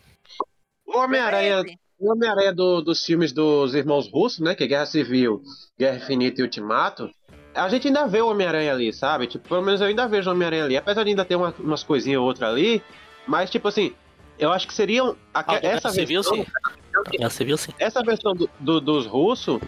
O 0.86 0.98
Homem-Aranha. 1.00 1.64
O 2.00 2.12
Homem-Aranha 2.12 2.54
do- 2.54 2.82
dos 2.82 3.04
filmes 3.06 3.32
dos 3.34 3.76
irmãos 3.76 4.10
russos, 4.10 4.40
né? 4.40 4.56
Que 4.56 4.64
é 4.64 4.68
Guerra 4.68 4.86
Civil, 4.86 5.42
Guerra 5.78 5.98
Infinita 5.98 6.40
e 6.42 6.44
Ultimato. 6.44 7.10
A 7.56 7.70
gente 7.70 7.88
ainda 7.88 8.08
vê 8.08 8.22
o 8.22 8.30
Homem-Aranha 8.30 8.72
ali, 8.74 8.92
sabe? 8.94 9.28
Tipo, 9.28 9.48
pelo 9.48 9.62
menos 9.62 9.80
eu 9.82 9.88
ainda 9.88 10.08
vejo 10.08 10.30
o 10.30 10.34
Homem-Aranha 10.34 10.66
ali. 10.66 10.78
Apesar 10.78 11.04
de 11.04 11.10
ainda 11.10 11.24
ter 11.26 11.36
uma- 11.36 11.54
umas 11.60 11.84
coisinhas 11.84 12.20
ou 12.20 12.26
outra 12.26 12.50
ali. 12.50 12.82
Mas, 13.28 13.50
tipo 13.50 13.68
assim, 13.68 13.94
eu 14.40 14.52
acho 14.52 14.68
que 14.68 14.74
seriam. 14.74 15.16
aque- 15.34 15.56
Ah, 15.56 15.60
essa, 15.62 15.90
Civil, 15.90 16.22
versão, 16.24 16.36
sim. 16.38 16.46
Civil, 17.30 17.58
sim. 17.58 17.72
essa 17.80 18.02
versão 18.04 18.34
do- 18.36 18.50
do- 18.60 18.82
dos 18.82 19.06
russos, 19.06 19.60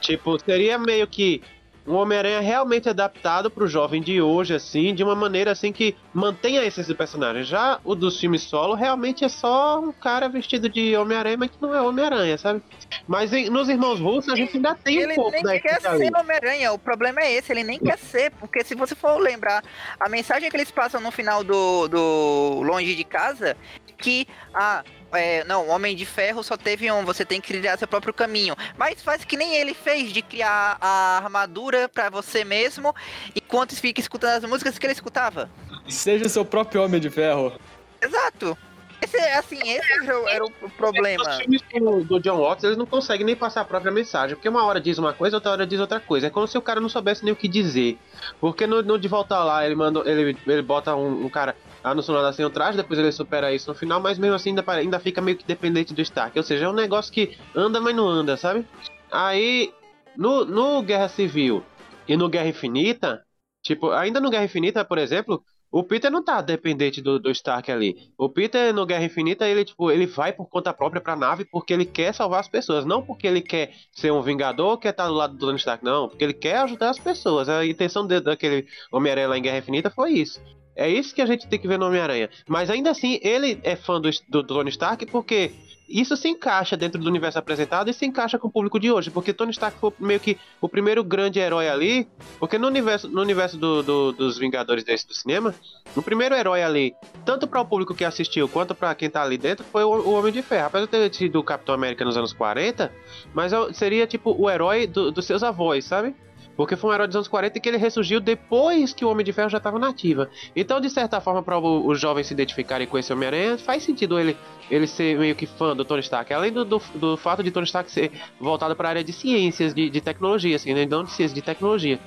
tipo, 0.00 0.38
seria 0.38 0.78
meio 0.78 1.06
que 1.06 1.42
um 1.86 1.94
Homem-Aranha 1.94 2.40
realmente 2.40 2.88
adaptado 2.88 3.50
pro 3.50 3.66
jovem 3.68 4.00
de 4.00 4.20
hoje, 4.20 4.54
assim, 4.54 4.94
de 4.94 5.04
uma 5.04 5.14
maneira 5.14 5.50
assim 5.52 5.70
que 5.72 5.94
mantenha 6.14 6.60
a 6.62 6.64
essência 6.64 6.94
do 6.94 6.96
personagem. 6.96 7.44
Já 7.44 7.78
o 7.84 7.94
dos 7.94 8.18
filmes 8.18 8.42
solo 8.42 8.74
realmente 8.74 9.24
é 9.24 9.28
só 9.28 9.78
um 9.80 9.92
cara 9.92 10.28
vestido 10.28 10.68
de 10.68 10.96
Homem-Aranha, 10.96 11.36
mas 11.36 11.50
que 11.50 11.56
não 11.60 11.74
é 11.74 11.82
Homem-Aranha, 11.82 12.38
sabe? 12.38 12.62
Mas 13.06 13.32
em- 13.32 13.50
nos 13.50 13.68
Irmãos 13.68 14.00
Russos 14.00 14.32
a 14.32 14.36
gente 14.36 14.56
ainda 14.56 14.74
tem 14.74 14.98
um 14.98 15.02
ele 15.02 15.14
pouco 15.14 15.30
nem 15.32 15.42
da 15.42 15.60
quer 15.60 15.86
ali. 15.86 16.06
ser 16.06 16.16
Homem-Aranha, 16.16 16.72
o 16.72 16.78
problema 16.78 17.20
é 17.20 17.32
esse, 17.34 17.52
ele 17.52 17.64
nem 17.64 17.78
quer 17.78 17.98
ser, 17.98 18.30
porque 18.32 18.64
se 18.64 18.74
você 18.74 18.94
for 18.94 19.18
lembrar, 19.18 19.62
a 20.00 20.08
mensagem 20.08 20.48
que 20.50 20.56
eles 20.56 20.70
passam 20.70 21.00
no 21.00 21.10
final 21.10 21.44
do, 21.44 21.88
do 21.88 22.62
Longe 22.62 22.94
de 22.94 23.04
Casa, 23.04 23.56
que, 23.98 24.26
ah, 24.54 24.82
é, 25.14 25.44
não, 25.44 25.68
Homem 25.68 25.96
de 25.96 26.04
Ferro 26.04 26.42
só 26.42 26.56
teve 26.56 26.90
um, 26.90 27.04
você 27.04 27.24
tem 27.24 27.40
que 27.40 27.52
criar 27.52 27.78
seu 27.78 27.88
próprio 27.88 28.14
caminho. 28.14 28.56
Mas 28.76 29.02
faz 29.02 29.24
que 29.24 29.36
nem 29.36 29.54
ele 29.54 29.74
fez, 29.74 30.12
de 30.12 30.22
criar 30.22 30.76
a 30.80 31.18
armadura 31.18 31.88
pra 31.88 32.10
você 32.10 32.44
mesmo, 32.44 32.94
enquanto 33.34 33.74
fica 33.76 34.00
escutando 34.00 34.44
as 34.44 34.50
músicas 34.50 34.78
que 34.78 34.86
ele 34.86 34.92
escutava. 34.92 35.50
Seja 35.88 36.28
seu 36.28 36.44
próprio 36.44 36.82
Homem 36.82 37.00
de 37.00 37.10
Ferro. 37.10 37.52
Exato. 38.00 38.56
Esse, 39.04 39.18
é, 39.18 39.36
assim, 39.36 39.58
esse 39.58 39.92
era 39.92 40.18
o, 40.18 40.28
era 40.28 40.44
o 40.44 40.70
problema. 40.78 41.22
Os 41.22 41.36
filmes 41.36 41.62
do, 41.74 42.04
do 42.04 42.20
John 42.20 42.38
Watts, 42.38 42.64
eles 42.64 42.78
não 42.78 42.86
conseguem 42.86 43.26
nem 43.26 43.36
passar 43.36 43.60
a 43.60 43.64
própria 43.64 43.92
mensagem, 43.92 44.34
porque 44.34 44.48
uma 44.48 44.64
hora 44.64 44.80
diz 44.80 44.96
uma 44.96 45.12
coisa, 45.12 45.36
outra 45.36 45.52
hora 45.52 45.66
diz 45.66 45.78
outra 45.78 46.00
coisa. 46.00 46.28
É 46.28 46.30
como 46.30 46.46
se 46.46 46.56
o 46.56 46.62
cara 46.62 46.80
não 46.80 46.88
soubesse 46.88 47.22
nem 47.22 47.32
o 47.32 47.36
que 47.36 47.46
dizer. 47.46 47.98
Porque 48.40 48.66
no, 48.66 48.82
no 48.82 48.98
De 48.98 49.06
Volta 49.06 49.38
Lá, 49.44 49.66
ele 49.66 49.74
manda, 49.74 50.00
ele, 50.08 50.36
ele 50.46 50.62
bota 50.62 50.94
um, 50.96 51.26
um 51.26 51.28
cara 51.28 51.54
ah, 51.84 51.94
no 51.94 52.00
assim 52.00 52.42
atrás, 52.42 52.74
depois 52.74 52.98
ele 52.98 53.12
supera 53.12 53.52
isso 53.52 53.68
no 53.68 53.76
final, 53.76 54.00
mas 54.00 54.18
mesmo 54.18 54.34
assim 54.34 54.48
ainda, 54.50 54.64
ainda 54.72 54.98
fica 54.98 55.20
meio 55.20 55.36
que 55.36 55.44
dependente 55.44 55.92
do 55.92 56.00
Stark. 56.00 56.36
Ou 56.38 56.42
seja, 56.42 56.64
é 56.64 56.68
um 56.68 56.72
negócio 56.72 57.12
que 57.12 57.36
anda, 57.54 57.78
mas 57.78 57.94
não 57.94 58.08
anda, 58.08 58.38
sabe? 58.38 58.66
Aí, 59.12 59.70
no, 60.16 60.46
no 60.46 60.82
Guerra 60.82 61.08
Civil 61.08 61.62
e 62.08 62.16
no 62.16 62.30
Guerra 62.30 62.48
Infinita, 62.48 63.22
tipo, 63.62 63.90
ainda 63.90 64.18
no 64.18 64.30
Guerra 64.30 64.46
Infinita, 64.46 64.82
por 64.82 64.96
exemplo, 64.96 65.44
o 65.70 65.84
Peter 65.84 66.10
não 66.10 66.24
tá 66.24 66.40
dependente 66.40 67.02
do, 67.02 67.18
do 67.18 67.30
Stark 67.30 67.70
ali. 67.70 68.10
O 68.16 68.30
Peter 68.30 68.72
no 68.72 68.86
Guerra 68.86 69.04
Infinita, 69.04 69.46
ele 69.46 69.62
tipo, 69.62 69.90
ele 69.90 70.06
vai 70.06 70.32
por 70.32 70.48
conta 70.48 70.72
própria 70.72 71.02
pra 71.02 71.14
nave 71.14 71.44
porque 71.44 71.74
ele 71.74 71.84
quer 71.84 72.14
salvar 72.14 72.40
as 72.40 72.48
pessoas, 72.48 72.86
não 72.86 73.02
porque 73.02 73.26
ele 73.26 73.42
quer 73.42 73.74
ser 73.92 74.10
um 74.10 74.22
vingador 74.22 74.78
quer 74.78 74.90
estar 74.90 75.06
do 75.08 75.12
lado 75.14 75.34
do 75.34 75.38
Tony 75.40 75.58
Stark, 75.58 75.84
não, 75.84 76.08
porque 76.08 76.24
ele 76.24 76.32
quer 76.32 76.58
ajudar 76.58 76.88
as 76.88 76.98
pessoas. 76.98 77.46
A 77.48 77.66
intenção 77.66 78.06
de- 78.06 78.20
daquele 78.20 78.66
Homem-Aranha 78.90 79.28
lá 79.28 79.36
em 79.36 79.42
Guerra 79.42 79.58
Infinita 79.58 79.90
foi 79.90 80.12
isso. 80.12 80.40
É 80.76 80.88
isso 80.88 81.14
que 81.14 81.22
a 81.22 81.26
gente 81.26 81.46
tem 81.46 81.58
que 81.58 81.68
ver 81.68 81.78
no 81.78 81.86
Homem-Aranha. 81.86 82.28
Mas 82.48 82.68
ainda 82.70 82.90
assim, 82.90 83.18
ele 83.22 83.60
é 83.62 83.76
fã 83.76 84.00
do, 84.00 84.10
do 84.28 84.42
Tony 84.42 84.70
Stark 84.70 85.06
porque 85.06 85.52
isso 85.86 86.16
se 86.16 86.26
encaixa 86.28 86.76
dentro 86.78 87.00
do 87.00 87.06
universo 87.08 87.38
apresentado 87.38 87.90
e 87.90 87.92
se 87.94 88.06
encaixa 88.06 88.38
com 88.38 88.48
o 88.48 88.50
público 88.50 88.80
de 88.80 88.90
hoje. 88.90 89.10
Porque 89.10 89.32
Tony 89.34 89.50
Stark 89.52 89.78
foi 89.78 89.92
meio 90.00 90.18
que 90.18 90.36
o 90.60 90.68
primeiro 90.68 91.04
grande 91.04 91.38
herói 91.38 91.68
ali. 91.68 92.08
Porque 92.40 92.58
no 92.58 92.66
universo, 92.66 93.06
no 93.08 93.20
universo 93.20 93.56
do- 93.58 93.82
do- 93.82 94.12
dos 94.12 94.38
Vingadores 94.38 94.82
desse 94.82 95.06
do 95.06 95.14
cinema, 95.14 95.54
o 95.94 96.02
primeiro 96.02 96.34
herói 96.34 96.62
ali, 96.62 96.94
tanto 97.24 97.46
para 97.46 97.60
o 97.60 97.66
público 97.66 97.94
que 97.94 98.04
assistiu 98.04 98.48
quanto 98.48 98.74
para 98.74 98.94
quem 98.94 99.10
tá 99.10 99.22
ali 99.22 99.36
dentro, 99.38 99.64
foi 99.70 99.84
o, 99.84 99.88
o 99.90 100.12
Homem 100.14 100.32
de 100.32 100.42
Ferro. 100.42 100.66
Apesar 100.66 100.86
de 100.86 100.90
ter 100.90 101.14
sido 101.14 101.38
o 101.38 101.44
Capitão 101.44 101.74
América 101.74 102.04
nos 102.04 102.16
anos 102.16 102.32
40, 102.32 102.90
mas 103.34 103.52
é 103.52 103.72
seria 103.74 104.06
tipo 104.06 104.34
o 104.36 104.50
herói 104.50 104.86
do- 104.86 105.12
dos 105.12 105.24
seus 105.26 105.42
avós, 105.42 105.84
sabe? 105.84 106.16
Porque 106.56 106.76
foi 106.76 106.90
um 106.90 106.94
herói 106.94 107.06
dos 107.06 107.16
anos 107.16 107.28
40 107.28 107.58
que 107.58 107.68
ele 107.68 107.76
ressurgiu 107.76 108.20
depois 108.20 108.92
que 108.92 109.04
o 109.04 109.10
Homem 109.10 109.24
de 109.24 109.32
Ferro 109.32 109.48
já 109.48 109.58
estava 109.58 109.78
nativa. 109.78 110.30
Então, 110.54 110.80
de 110.80 110.88
certa 110.88 111.20
forma, 111.20 111.42
para 111.42 111.58
os 111.58 112.00
jovens 112.00 112.26
se 112.26 112.34
identificarem 112.34 112.86
com 112.86 112.96
esse 112.96 113.12
Homem-Aranha, 113.12 113.58
faz 113.58 113.82
sentido 113.82 114.18
ele, 114.18 114.36
ele 114.70 114.86
ser 114.86 115.18
meio 115.18 115.34
que 115.34 115.46
fã 115.46 115.74
do 115.74 115.84
Tony 115.84 116.00
Stark. 116.00 116.32
Além 116.32 116.52
do, 116.52 116.64
do, 116.64 116.80
do 116.94 117.16
fato 117.16 117.42
de 117.42 117.50
Tony 117.50 117.66
Stark 117.66 117.90
ser 117.90 118.12
voltado 118.40 118.76
para 118.76 118.88
a 118.88 118.90
área 118.90 119.04
de 119.04 119.12
ciências, 119.12 119.74
de, 119.74 119.90
de 119.90 120.00
tecnologia, 120.00 120.56
assim, 120.56 120.72
né? 120.72 120.86
Não 120.86 121.04
de 121.04 121.10
ciências, 121.10 121.34
de 121.34 121.42
tecnologia. 121.42 121.98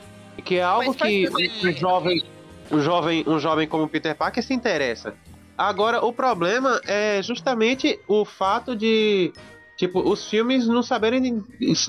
Que 0.43 0.57
é 0.57 0.63
algo 0.63 0.93
que 0.93 1.27
um 1.27 1.73
jovem, 1.73 2.23
um 2.71 2.79
jovem, 2.79 3.23
um 3.27 3.39
jovem 3.39 3.67
como 3.67 3.87
Peter 3.87 4.15
Parker 4.15 4.43
se 4.43 4.53
interessa. 4.53 5.15
Agora, 5.57 6.05
o 6.05 6.13
problema 6.13 6.79
é 6.85 7.19
justamente 7.23 7.99
o 8.07 8.23
fato 8.23 8.75
de 8.75 9.33
Tipo, 9.77 9.99
os 9.99 10.27
filmes 10.27 10.67
não 10.67 10.81
saberem 10.81 11.43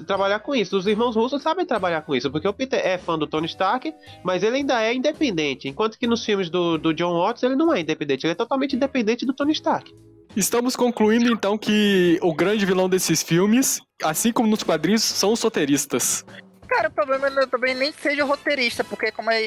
trabalhar 0.07 0.41
com 0.41 0.55
isso. 0.55 0.77
Os 0.77 0.87
irmãos 0.87 1.17
russos 1.17 1.43
sabem 1.43 1.65
trabalhar 1.65 2.03
com 2.03 2.15
isso, 2.15 2.31
porque 2.31 2.47
o 2.47 2.53
Peter 2.53 2.79
é 2.85 2.99
fã 2.99 3.19
do 3.19 3.27
Tony 3.27 3.47
Stark, 3.47 3.93
mas 4.23 4.43
ele 4.43 4.57
ainda 4.57 4.83
é 4.83 4.93
independente. 4.93 5.69
Enquanto 5.69 5.99
que 5.99 6.07
nos 6.07 6.23
filmes 6.23 6.51
do, 6.51 6.77
do 6.77 6.93
John 6.93 7.19
Watts 7.19 7.43
ele 7.43 7.57
não 7.57 7.73
é 7.73 7.81
independente, 7.81 8.27
ele 8.27 8.33
é 8.33 8.37
totalmente 8.37 8.77
independente 8.77 9.25
do 9.25 9.33
Tony 9.33 9.53
Stark. 9.53 9.91
Estamos 10.37 10.77
concluindo 10.77 11.33
então 11.33 11.57
que 11.57 12.19
o 12.21 12.35
grande 12.35 12.67
vilão 12.67 12.89
desses 12.89 13.23
filmes, 13.23 13.81
assim 14.05 14.33
como 14.33 14.49
nos 14.49 14.63
quadrinhos, 14.63 15.03
são 15.03 15.33
os 15.33 15.43
roteiristas. 15.43 16.25
Cara, 16.69 16.89
o 16.89 16.93
problema 16.93 17.31
não- 17.31 17.49
também 17.49 17.75
nem 17.75 17.91
seja 17.93 18.25
o 18.25 18.29
roteirista, 18.29 18.85
porque 18.85 19.11
como 19.11 19.31
é, 19.31 19.47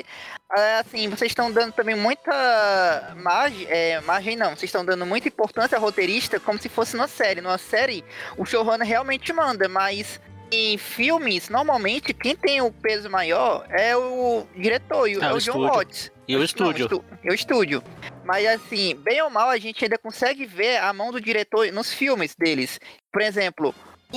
é, 0.57 0.76
assim, 0.80 1.07
vocês 1.07 1.32
estão 1.32 1.51
dando 1.51 1.72
também 1.74 1.95
muita 1.95 3.13
margem, 3.17 3.67
é, 3.69 4.01
margem 4.01 4.36
não, 4.36 4.49
vocês 4.49 4.63
estão 4.63 4.84
dando 4.84 5.05
muita 5.05 5.28
importância 5.28 5.78
ao 5.78 5.84
roteirista 5.84 6.39
como 6.39 6.59
se 6.59 6.67
fosse 6.69 6.95
numa 6.95 7.07
série. 7.07 7.41
Numa 7.41 7.57
série, 7.57 8.03
o 8.38 8.45
showrunner 8.45 8.88
realmente 8.88 9.32
manda, 9.34 9.67
mas 9.69 10.19
em 10.51 10.78
filmes, 10.78 11.47
normalmente, 11.47 12.13
quem 12.13 12.36
tem 12.36 12.61
o 12.61 12.72
peso 12.72 13.09
maior 13.09 13.65
é 13.69 13.95
o 13.95 14.45
diretor, 14.55 15.07
e 15.07 15.17
o- 15.17 15.24
É, 15.24 15.28
é 15.28 15.32
o 15.32 15.36
o 15.36 15.39
John. 15.39 15.67
Watts. 15.67 16.11
E 16.28 16.36
o 16.36 16.43
estúdio. 16.43 17.03
é 17.24 17.30
o 17.30 17.34
estúdio. 17.34 17.84
Mas 18.26 18.45
assim, 18.47 18.95
bem 18.95 19.22
ou 19.22 19.30
mal, 19.30 19.49
a 19.49 19.57
gente 19.57 19.84
ainda 19.84 19.97
consegue 19.97 20.45
ver 20.45 20.78
a 20.78 20.91
mão 20.93 21.11
do 21.11 21.19
diretor 21.22 21.72
nos 21.72 21.93
filmes 21.93 22.36
deles. 22.36 22.80
Por 23.11 23.22
exemplo, 23.22 23.74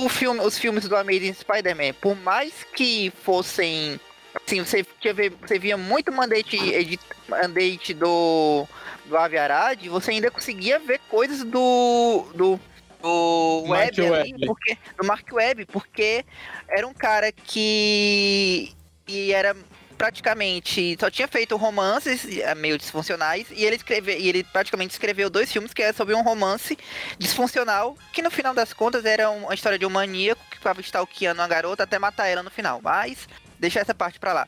filme, 0.09 0.41
os 0.41 0.57
filmes 0.57 0.87
do 0.87 0.95
Amazing 0.95 1.33
Spider-Man, 1.33 1.93
por 2.01 2.15
mais 2.17 2.65
que 2.75 3.11
fossem 3.23 3.99
Assim, 4.45 4.59
você, 4.59 4.85
tinha 4.99 5.13
ver- 5.13 5.31
você 5.41 5.57
via 5.57 5.77
muito 5.77 6.11
mandate, 6.11 6.57
edit- 6.57 6.99
mandate 7.27 7.93
do, 7.93 8.67
do 9.05 9.17
Avi 9.17 9.37
Arad, 9.37 9.87
você 9.87 10.11
ainda 10.11 10.29
conseguia 10.29 10.77
ver 10.77 10.99
coisas 11.09 11.43
do. 11.43 12.27
do 12.35 12.59
do 13.01 13.63
Web, 13.67 14.01
ali, 14.13 14.45
porque 14.47 14.77
do 14.97 15.05
Mark 15.05 15.31
Webb, 15.31 15.65
porque 15.67 16.25
era 16.67 16.87
um 16.87 16.93
cara 16.93 17.31
que, 17.31 18.73
que 19.05 19.31
era 19.31 19.55
praticamente 19.95 20.95
só 20.99 21.09
tinha 21.09 21.27
feito 21.27 21.55
romances 21.57 22.25
eh, 22.39 22.53
meio 22.55 22.77
disfuncionais 22.77 23.47
e 23.51 23.63
ele 23.65 23.75
escreveu 23.75 24.17
e 24.17 24.27
ele 24.29 24.43
praticamente 24.43 24.93
escreveu 24.93 25.29
dois 25.29 25.51
filmes 25.51 25.73
que 25.73 25.81
era 25.81 25.93
sobre 25.93 26.13
um 26.13 26.21
romance 26.21 26.77
disfuncional 27.17 27.97
que 28.13 28.21
no 28.21 28.29
final 28.31 28.53
das 28.53 28.73
contas 28.73 29.05
era 29.05 29.29
um- 29.31 29.43
uma 29.45 29.53
história 29.53 29.79
de 29.79 29.85
um 29.85 29.89
maníaco 29.89 30.41
que 30.49 30.57
ficava 30.57 30.81
stalkeando 30.81 31.41
uma 31.41 31.47
garota 31.47 31.83
até 31.83 31.97
matar 31.99 32.27
ela 32.27 32.43
no 32.43 32.51
final. 32.51 32.79
Mas 32.83 33.27
deixa 33.59 33.79
essa 33.79 33.93
parte 33.95 34.19
pra 34.19 34.33
lá. 34.33 34.47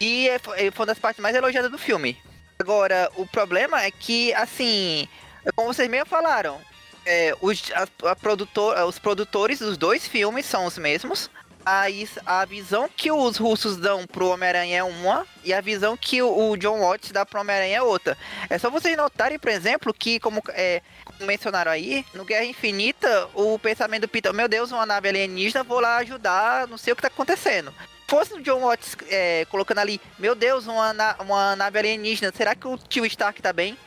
E 0.00 0.28
é- 0.28 0.38
foi 0.38 0.70
foi 0.70 0.80
uma 0.82 0.86
das 0.86 0.98
partes 0.98 1.22
mais 1.22 1.34
elogiadas 1.34 1.70
do 1.70 1.78
filme. 1.78 2.16
Agora 2.58 3.10
o 3.16 3.26
problema 3.26 3.82
é 3.82 3.90
que 3.90 4.32
assim 4.34 5.08
como 5.56 5.72
vocês 5.72 5.88
mesmo 5.88 6.06
falaram 6.06 6.60
é, 7.04 7.34
os, 7.40 7.72
a- 7.72 8.10
a 8.10 8.14
produtor, 8.16 8.76
os 8.86 8.98
produtores 8.98 9.58
dos 9.58 9.76
dois 9.76 10.06
filmes 10.06 10.46
são 10.46 10.66
os 10.66 10.78
mesmos 10.78 11.28
Aí 11.64 12.08
a 12.26 12.44
visão 12.44 12.88
que 12.94 13.10
os 13.12 13.36
russos 13.36 13.76
dão 13.76 14.04
pro 14.06 14.28
Homem-Aranha 14.28 14.78
é 14.78 14.82
uma, 14.82 15.24
e 15.44 15.54
a 15.54 15.60
visão 15.60 15.96
que 15.96 16.20
o, 16.20 16.50
o 16.50 16.56
John 16.56 16.80
Watts 16.80 17.12
dá 17.12 17.24
pro 17.24 17.40
Homem-Aranha 17.40 17.76
é 17.78 17.82
outra. 17.82 18.18
É 18.50 18.58
só 18.58 18.68
vocês 18.68 18.96
notarem, 18.96 19.38
por 19.38 19.50
exemplo, 19.50 19.94
que, 19.94 20.18
como, 20.18 20.42
é, 20.48 20.82
como 21.04 21.24
mencionaram 21.26 21.70
aí, 21.70 22.04
no 22.14 22.24
Guerra 22.24 22.44
Infinita, 22.44 23.28
o 23.34 23.58
pensamento 23.58 24.02
do 24.02 24.08
Peter, 24.08 24.32
meu 24.32 24.48
Deus, 24.48 24.72
uma 24.72 24.84
nave 24.84 25.08
alienígena, 25.08 25.62
vou 25.62 25.78
lá 25.80 25.98
ajudar, 25.98 26.66
não 26.66 26.76
sei 26.76 26.92
o 26.92 26.96
que 26.96 27.02
tá 27.02 27.08
acontecendo. 27.08 27.72
Fosse 28.08 28.34
o 28.34 28.42
John 28.42 28.60
Watts 28.60 28.96
é, 29.08 29.46
colocando 29.48 29.78
ali, 29.78 30.00
meu 30.18 30.34
Deus, 30.34 30.66
uma, 30.66 30.92
na- 30.92 31.16
uma 31.20 31.54
nave 31.56 31.78
alienígena, 31.78 32.32
será 32.36 32.54
que 32.54 32.66
o 32.66 32.76
tio 32.76 33.06
Stark 33.06 33.40
tá 33.40 33.52
bem? 33.52 33.78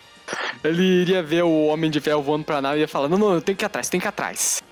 Ele 0.64 0.82
iria 0.82 1.22
ver 1.22 1.44
o 1.44 1.68
Homem 1.68 1.92
de 1.92 2.00
Ferro 2.02 2.24
voando 2.24 2.44
pra 2.46 2.60
nave 2.60 2.78
e 2.78 2.82
ia 2.82 2.88
falar: 2.88 3.08
Não, 3.08 3.18
não, 3.18 3.34
eu 3.36 3.42
tenho 3.42 3.56
que 3.56 3.64
ir 3.64 3.68
atrás, 3.68 3.88
tem 3.90 4.00
que 4.00 4.08
ir 4.08 4.10
atrás. 4.10 4.64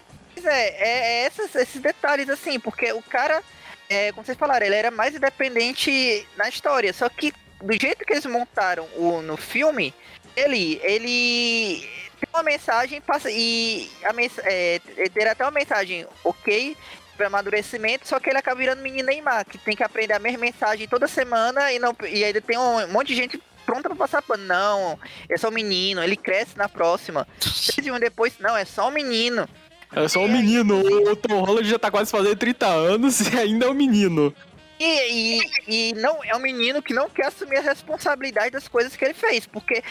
Pois 0.43 0.53
é, 0.53 0.67
é, 0.77 0.87
é 0.89 1.25
essas- 1.25 1.55
esses 1.55 1.81
detalhes 1.81 2.29
assim, 2.29 2.59
porque 2.59 2.91
o 2.91 3.01
cara, 3.01 3.41
é, 3.89 4.11
como 4.11 4.25
vocês 4.25 4.37
falaram, 4.37 4.65
ele 4.65 4.75
era 4.75 4.91
mais 4.91 5.15
independente 5.15 6.27
na 6.35 6.49
história. 6.49 6.91
Só 6.91 7.07
que 7.07 7.33
do 7.61 7.71
jeito 7.79 8.03
que 8.05 8.11
eles 8.11 8.25
montaram 8.25 8.83
o, 8.97 9.21
no 9.21 9.37
filme, 9.37 9.93
ele, 10.35 10.81
ele 10.83 11.87
tem 12.19 12.27
uma 12.33 12.43
mensagem 12.43 12.99
passa 12.99 13.31
e 13.31 13.89
a 14.03 14.11
mens 14.11 14.33
é, 14.39 14.81
ter 15.13 15.27
até 15.29 15.45
uma 15.45 15.51
mensagem 15.51 16.05
ok 16.25 16.75
para 17.15 17.27
amadurecimento, 17.27 18.07
só 18.07 18.19
que 18.19 18.29
ele 18.29 18.39
acaba 18.39 18.57
virando 18.57 18.81
menino 18.81 19.07
Neymar, 19.07 19.45
que 19.45 19.57
tem 19.57 19.75
que 19.77 19.83
aprender 19.83 20.13
a 20.13 20.19
mesma 20.19 20.39
mensagem 20.39 20.87
toda 20.87 21.07
semana 21.07 21.71
e 21.71 21.79
não 21.79 21.95
e 22.09 22.23
ainda 22.23 22.41
tem 22.41 22.57
um 22.57 22.87
monte 22.87 23.09
de 23.09 23.15
gente 23.15 23.41
pronta 23.65 23.87
pra 23.87 23.95
passar 23.95 24.21
pano. 24.21 24.43
Não, 24.43 24.99
é 25.29 25.37
só 25.37 25.47
um 25.47 25.51
menino, 25.51 26.03
ele 26.03 26.17
cresce 26.17 26.57
na 26.57 26.67
próxima. 26.67 27.25
Três 27.39 27.87
anos 27.87 28.01
depois, 28.01 28.33
não, 28.39 28.57
é 28.57 28.65
só 28.65 28.89
um 28.89 28.91
menino. 28.91 29.47
É 29.95 30.07
só 30.07 30.21
um 30.21 30.27
menino. 30.27 30.79
O 31.11 31.15
Tom 31.15 31.41
Holland 31.41 31.69
já 31.69 31.77
tá 31.77 31.91
quase 31.91 32.11
fazendo 32.11 32.35
30 32.35 32.65
anos 32.67 33.21
e 33.21 33.37
ainda 33.37 33.65
é 33.65 33.69
um 33.69 33.73
menino. 33.73 34.33
E, 34.79 35.39
e, 35.39 35.41
e 35.67 35.93
não 35.93 36.23
é 36.23 36.35
um 36.35 36.39
menino 36.39 36.81
que 36.81 36.93
não 36.93 37.09
quer 37.09 37.27
assumir 37.27 37.57
a 37.57 37.61
responsabilidade 37.61 38.51
das 38.51 38.67
coisas 38.67 38.95
que 38.95 39.05
ele 39.05 39.13
fez, 39.13 39.45
porque 39.45 39.83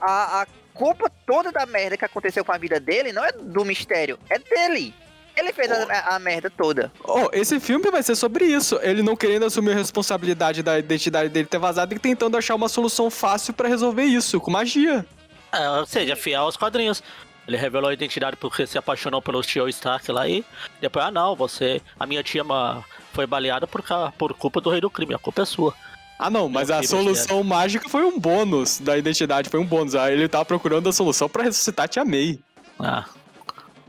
a, 0.00 0.42
a 0.42 0.46
culpa 0.72 1.10
toda 1.26 1.50
da 1.50 1.66
merda 1.66 1.96
que 1.96 2.04
aconteceu 2.04 2.44
com 2.44 2.52
a 2.52 2.56
vida 2.58 2.78
dele 2.78 3.12
não 3.12 3.24
é 3.24 3.32
do 3.32 3.64
mistério, 3.64 4.18
é 4.30 4.38
dele. 4.38 4.94
Ele 5.36 5.52
fez 5.52 5.70
a, 5.70 6.16
a 6.16 6.18
merda 6.18 6.50
toda. 6.50 6.90
Oh, 7.04 7.28
esse 7.32 7.60
filme 7.60 7.90
vai 7.90 8.02
ser 8.02 8.16
sobre 8.16 8.44
isso. 8.44 8.78
Ele 8.82 9.02
não 9.04 9.14
querendo 9.14 9.44
assumir 9.44 9.70
a 9.70 9.76
responsabilidade 9.76 10.64
da 10.64 10.78
identidade 10.78 11.28
dele 11.28 11.46
ter 11.46 11.58
vazado 11.58 11.94
e 11.94 11.98
tentando 11.98 12.36
achar 12.36 12.56
uma 12.56 12.68
solução 12.68 13.08
fácil 13.08 13.54
pra 13.54 13.68
resolver 13.68 14.02
isso, 14.02 14.40
com 14.40 14.50
magia. 14.50 15.06
É, 15.52 15.70
ou 15.70 15.86
seja, 15.86 16.16
fiel 16.16 16.42
aos 16.42 16.56
quadrinhos. 16.56 17.02
Ele 17.48 17.56
revelou 17.56 17.88
a 17.88 17.94
identidade 17.94 18.36
porque 18.36 18.66
se 18.66 18.76
apaixonou 18.76 19.22
pelo 19.22 19.40
tio 19.42 19.66
Stark 19.70 20.12
lá 20.12 20.28
e 20.28 20.44
depois, 20.80 21.04
ah 21.06 21.10
não, 21.10 21.34
você. 21.34 21.80
A 21.98 22.06
minha 22.06 22.22
tia 22.22 22.44
ma- 22.44 22.84
foi 23.14 23.26
baleada 23.26 23.66
por, 23.66 23.82
por 24.18 24.34
culpa 24.34 24.60
do 24.60 24.68
rei 24.70 24.82
do 24.82 24.90
crime, 24.90 25.14
a 25.14 25.18
culpa 25.18 25.42
é 25.42 25.44
sua. 25.46 25.74
Ah, 26.18 26.28
não, 26.28 26.48
mas 26.48 26.70
a 26.70 26.82
solução 26.88 27.42
mágica 27.42 27.88
foi 27.88 28.04
um 28.04 28.18
bônus 28.20 28.78
da 28.80 28.98
identidade, 28.98 29.48
foi 29.48 29.60
um 29.60 29.64
bônus. 29.64 29.94
Aí 29.94 30.12
ele 30.12 30.28
tava 30.28 30.44
procurando 30.44 30.88
a 30.88 30.92
solução 30.92 31.28
pra 31.28 31.44
ressuscitar 31.44 31.84
a 31.86 31.88
Tia 31.88 32.04
May. 32.04 32.38
Ah, 32.78 33.04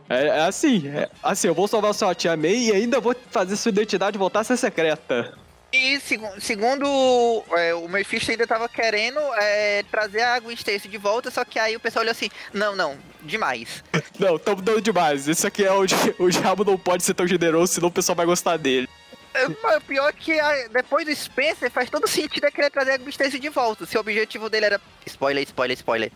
É, 0.07 0.27
é 0.27 0.41
assim, 0.41 0.87
é 0.87 1.09
assim, 1.21 1.47
eu 1.47 1.53
vou 1.53 1.67
salvar 1.67 1.93
sua 1.93 2.15
Tia 2.15 2.37
May 2.37 2.55
e 2.67 2.71
ainda 2.71 2.99
vou 3.01 3.15
fazer 3.29 3.55
sua 3.57 3.69
identidade 3.69 4.17
voltar 4.17 4.39
a 4.39 4.43
ser 4.43 4.57
secreta. 4.57 5.37
E 5.71 5.99
segu- 5.99 6.41
segundo 6.41 7.43
é, 7.55 7.75
o 7.75 7.87
Mephisto 7.87 8.31
ainda 8.31 8.47
tava 8.47 8.67
querendo 8.67 9.19
é, 9.35 9.83
trazer 9.83 10.21
a 10.21 10.39
Gwen 10.39 10.55
Stacy 10.55 10.87
de 10.87 10.97
volta, 10.97 11.29
só 11.29 11.45
que 11.45 11.59
aí 11.59 11.75
o 11.75 11.79
pessoal 11.79 12.01
olhou 12.01 12.11
assim, 12.11 12.29
não, 12.51 12.75
não, 12.75 12.97
demais. 13.21 13.83
Não, 14.17 14.37
tamo 14.39 14.61
dando 14.61 14.81
demais. 14.81 15.27
Isso 15.27 15.45
aqui 15.45 15.63
é 15.63 15.71
o, 15.71 15.85
o 16.19 16.29
diabo 16.29 16.65
não 16.65 16.77
pode 16.77 17.03
ser 17.03 17.13
tão 17.13 17.27
generoso, 17.27 17.73
senão 17.73 17.87
o 17.87 17.91
pessoal 17.91 18.15
vai 18.15 18.25
gostar 18.25 18.57
dele. 18.57 18.89
É, 19.33 19.47
mas 19.61 19.77
o 19.77 19.81
pior 19.81 20.09
é 20.09 20.13
que 20.13 20.39
ah, 20.39 20.67
depois 20.73 21.05
do 21.05 21.15
Spencer 21.15 21.69
faz 21.69 21.89
todo 21.89 22.07
sentido 22.07 22.45
é 22.45 22.51
querer 22.51 22.71
trazer 22.71 22.93
a 22.93 22.97
Gwen 22.97 23.09
Stacy 23.09 23.39
de 23.39 23.49
volta. 23.49 23.85
Se 23.85 23.95
o 23.95 23.99
objetivo 23.99 24.49
dele 24.49 24.65
era. 24.65 24.81
Spoiler, 25.05 25.43
spoiler, 25.43 25.77
spoiler. 25.77 26.11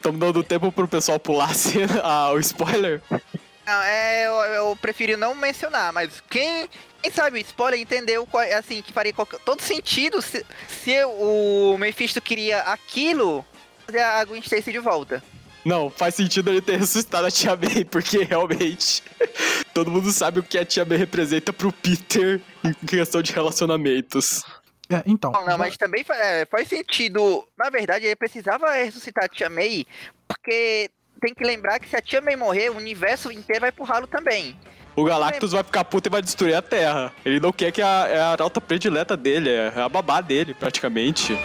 Tamo 0.00 0.18
dando 0.18 0.42
tempo 0.42 0.72
pro 0.72 0.88
pessoal 0.88 1.20
pular 1.20 1.50
a 1.50 1.54
cena, 1.54 2.00
ah, 2.02 2.30
o 2.32 2.38
spoiler. 2.40 3.02
Não, 3.66 3.82
é, 3.82 4.26
eu, 4.26 4.32
eu 4.54 4.76
prefiro 4.80 5.16
não 5.18 5.34
mencionar, 5.34 5.92
mas 5.92 6.22
quem, 6.30 6.68
quem 7.02 7.10
sabe 7.12 7.38
o 7.38 7.40
spoiler 7.40 7.80
entendeu 7.80 8.26
qual- 8.26 8.44
assim, 8.56 8.82
que 8.82 8.92
faria 8.92 9.12
qualquer- 9.12 9.38
todo 9.40 9.60
sentido 9.62 10.20
se, 10.22 10.44
se 10.68 11.04
o 11.04 11.76
Mephisto 11.78 12.20
queria 12.20 12.60
aquilo, 12.62 13.44
trazer 13.86 14.02
a 14.02 14.24
Gwen 14.24 14.40
Stacy 14.40 14.72
de 14.72 14.78
volta. 14.78 15.22
Não, 15.64 15.90
faz 15.90 16.14
sentido 16.14 16.50
ele 16.50 16.62
ter 16.62 16.78
ressuscitado 16.78 17.26
a 17.26 17.30
Tia 17.30 17.54
May, 17.56 17.84
porque 17.84 18.22
realmente 18.24 19.02
todo 19.74 19.90
mundo 19.90 20.10
sabe 20.12 20.40
o 20.40 20.42
que 20.42 20.56
a 20.56 20.64
Tia 20.64 20.84
May 20.84 20.96
representa 20.98 21.52
pro 21.52 21.72
Peter 21.72 22.40
em 22.64 22.72
questão 22.86 23.20
de 23.20 23.32
relacionamentos. 23.32 24.42
É, 24.90 25.02
então. 25.04 25.30
Não, 25.32 25.44
não, 25.44 25.58
mas 25.58 25.76
também 25.76 26.02
fa- 26.04 26.16
é, 26.16 26.46
faz 26.46 26.66
sentido. 26.68 27.46
Na 27.58 27.68
verdade, 27.68 28.06
ele 28.06 28.16
precisava 28.16 28.72
ressuscitar 28.72 29.24
a 29.24 29.28
Tia 29.28 29.50
May, 29.50 29.84
porque 30.26 30.90
tem 31.20 31.34
que 31.34 31.44
lembrar 31.44 31.78
que 31.78 31.88
se 31.88 31.96
a 31.96 32.00
Tia 32.00 32.20
May 32.22 32.36
morrer, 32.36 32.70
o 32.70 32.76
universo 32.76 33.30
inteiro 33.30 33.60
vai 33.62 33.72
pro 33.72 33.84
ralo 33.84 34.06
também. 34.06 34.58
O 34.98 35.04
Galactus 35.04 35.52
vai 35.52 35.62
ficar 35.62 35.84
puto 35.84 36.08
e 36.08 36.10
vai 36.10 36.20
destruir 36.20 36.56
a 36.56 36.60
Terra. 36.60 37.12
Ele 37.24 37.38
não 37.38 37.52
quer 37.52 37.70
que 37.70 37.80
a, 37.80 38.08
é 38.08 38.18
a 38.18 38.30
arauta 38.30 38.60
predileta 38.60 39.16
dele, 39.16 39.48
é 39.48 39.72
a 39.80 39.88
babá 39.88 40.20
dele, 40.20 40.54
praticamente. 40.54 41.38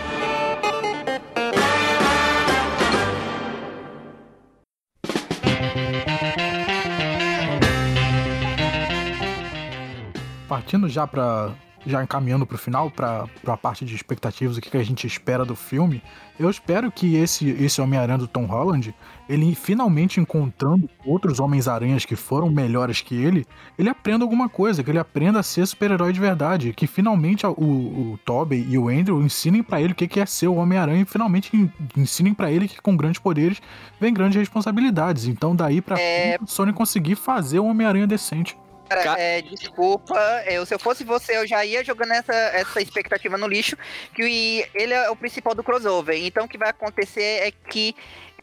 partindo 10.47 10.88
já 10.88 11.06
para 11.06 11.51
já 11.86 12.01
encaminhando 12.01 12.45
pro 12.45 12.58
final, 12.58 12.89
pra, 12.89 13.28
pra 13.43 13.58
parte 13.58 13.86
de 13.86 13.93
expectativas, 13.93 14.58
o 14.58 14.62
que, 14.62 14.70
que 14.70 14.78
a 14.78 14.84
gente 14.84 15.06
espera 15.06 15.43
do 15.43 15.56
filme, 15.56 16.01
eu 16.39 16.49
espero 16.49 16.91
que 16.91 17.16
esse, 17.16 17.49
esse 17.49 17.82
Homem-Aranha 17.82 18.20
do 18.20 18.28
Tom 18.28 18.45
Holland, 18.45 18.93
ele 19.30 19.55
finalmente 19.55 20.19
encontrando 20.19 20.89
outros 21.05 21.39
Homens-Aranhas 21.39 22.05
que 22.05 22.15
foram 22.15 22.49
melhores 22.49 23.01
que 23.01 23.15
ele, 23.15 23.45
ele 23.78 23.89
aprenda 23.89 24.24
alguma 24.26 24.49
coisa, 24.49 24.84
que 24.84 24.89
ele 24.91 24.99
aprenda 24.99 25.39
a 25.39 25.43
ser 25.43 25.65
super-herói 25.65 26.11
de 26.13 26.19
verdade, 26.19 26.74
que 26.74 26.86
finalmente 26.88 27.45
o, 27.45 27.51
o 27.51 28.19
Tobey 28.26 28.65
e 28.69 28.78
o 28.78 28.89
Andrew 28.89 29.21
ensinem 29.21 29.63
pra 29.63 29.82
ele 29.82 29.93
o 29.93 29.95
que, 29.95 30.19
é 30.19 30.26
ser 30.26 30.47
o 30.47 30.55
Homem-Aranha 30.55 31.01
e 31.01 31.05
finalmente 31.05 31.55
en- 31.55 31.71
ensinem 31.97 32.34
pra 32.34 32.51
ele 32.51 32.67
que 32.67 32.82
com 32.82 32.95
grandes 32.97 33.19
poderes 33.21 33.61
vem 33.99 34.13
grandes 34.13 34.38
responsabilidades. 34.38 35.26
Então 35.26 35.55
daí 35.55 35.82
pra 35.82 35.99
É. 35.99 36.36
frente, 36.38 36.43
o 36.43 36.47
Sony 36.47 36.74
conseguir 36.74 37.15
fazer 37.15 37.59
o 37.59 37.65
Homem-Aranha 37.65 38.05
decente. 38.07 38.57
Cara, 38.89 39.03
Ca- 39.03 39.15
é, 39.19 39.41
desculpa, 39.41 40.19
eu, 40.45 40.65
se 40.65 40.76
eu 40.76 40.78
fosse 40.78 41.03
você, 41.03 41.38
eu 41.38 41.47
já 41.47 41.65
ia 41.65 41.84
jogando 41.84 42.11
essa, 42.11 42.34
essa 42.34 42.82
expectativa 42.82 43.38
no 43.38 43.47
lixo, 43.47 43.76
que 44.13 44.67
ele 44.76 44.93
é 44.93 45.09
o 45.09 45.15
principal 45.15 45.55
do 45.55 45.63
crossover. 45.63 46.15
Então 46.24 46.45
o 46.45 46.47
que 46.47 46.57
vai 46.57 46.69
acontecer 46.69 47.21
é 47.47 47.51
que 47.69 47.95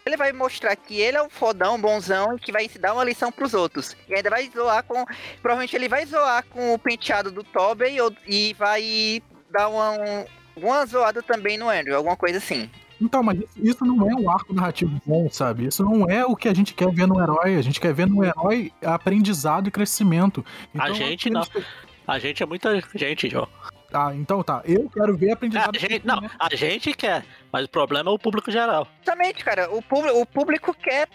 ele 0.07 0.17
vai 0.17 0.33
mostrar 0.33 0.75
que 0.77 1.01
ele 1.01 1.17
é 1.17 1.23
um 1.23 1.31
fodão, 1.31 1.81
bonzão, 1.81 2.37
e 2.37 2.39
que 2.41 2.51
vai 2.53 2.69
dar 2.81 2.95
uma 2.95 3.05
lição 3.05 3.31
pros 3.31 3.55
outros. 3.55 3.97
E 4.09 4.15
ainda 4.15 4.31
vai 4.31 4.49
zoar 4.51 4.83
com. 4.85 5.05
Provavelmente 5.43 5.77
ele 5.77 5.89
vai 5.89 6.05
zoar 6.07 6.45
com 6.47 6.75
o 6.75 6.79
penteado 6.79 7.31
do 7.31 7.43
Tobey 7.45 7.97
e 8.27 8.55
vai 8.55 9.23
dar 9.51 9.69
uma, 9.69 9.91
um- 9.93 10.25
uma 10.57 10.87
zoada 10.87 11.23
também 11.23 11.57
no 11.59 11.69
Andrew, 11.69 11.97
alguma 11.97 12.17
coisa 12.17 12.39
assim. 12.39 12.71
Então, 13.01 13.23
mas 13.23 13.41
isso, 13.57 13.83
não 13.85 14.11
é 14.11 14.15
um 14.15 14.29
arco 14.31 14.53
narrativo 14.53 15.01
bom, 15.07 15.29
sabe? 15.31 15.67
Isso 15.67 15.83
não 15.83 16.05
é 16.09 16.25
o 16.27 16.37
que 16.37 16.49
a 16.49 16.55
gente 16.55 16.75
quer 16.75 16.93
ver 16.93 17.07
no 17.07 17.19
herói. 17.23 17.57
A 17.57 17.63
gente 17.63 17.81
quer 17.81 17.95
ver 17.95 18.07
no 18.07 18.23
herói 18.23 18.71
aprendizado 18.85 19.69
e 19.69 19.71
crescimento. 19.71 20.45
Então, 20.75 20.87
A 20.87 20.93
gente 20.93 21.29
eles- 21.31 21.49
não. 21.55 21.63
a 22.07 22.19
gente 22.19 22.43
é 22.43 22.47
muita 22.47 22.79
gente, 22.95 23.29
João. 23.31 23.49
Ah, 23.93 24.15
então 24.15 24.43
tá. 24.43 24.63
Eu 24.65 24.89
quero 24.89 25.17
ver 25.17 25.31
A 25.31 25.35
aprendizado. 25.35 25.75
e 25.75 25.79
gente, 25.79 26.07
não, 26.07 26.19
crescimento. 26.19 26.43
a 26.53 26.57
gente 26.57 26.95
quer, 26.95 27.25
mas 27.53 27.65
o 27.65 27.69
problema 27.69 28.11
é 28.11 28.15
o 28.15 28.19
público 28.19 28.51
geral. 28.51 28.87
Exatamente, 29.03 29.45
cara. 29.45 29.71
O, 29.75 29.83
público 29.83 30.21
o 30.21 30.27
público 30.27 30.75
quer 30.75 31.09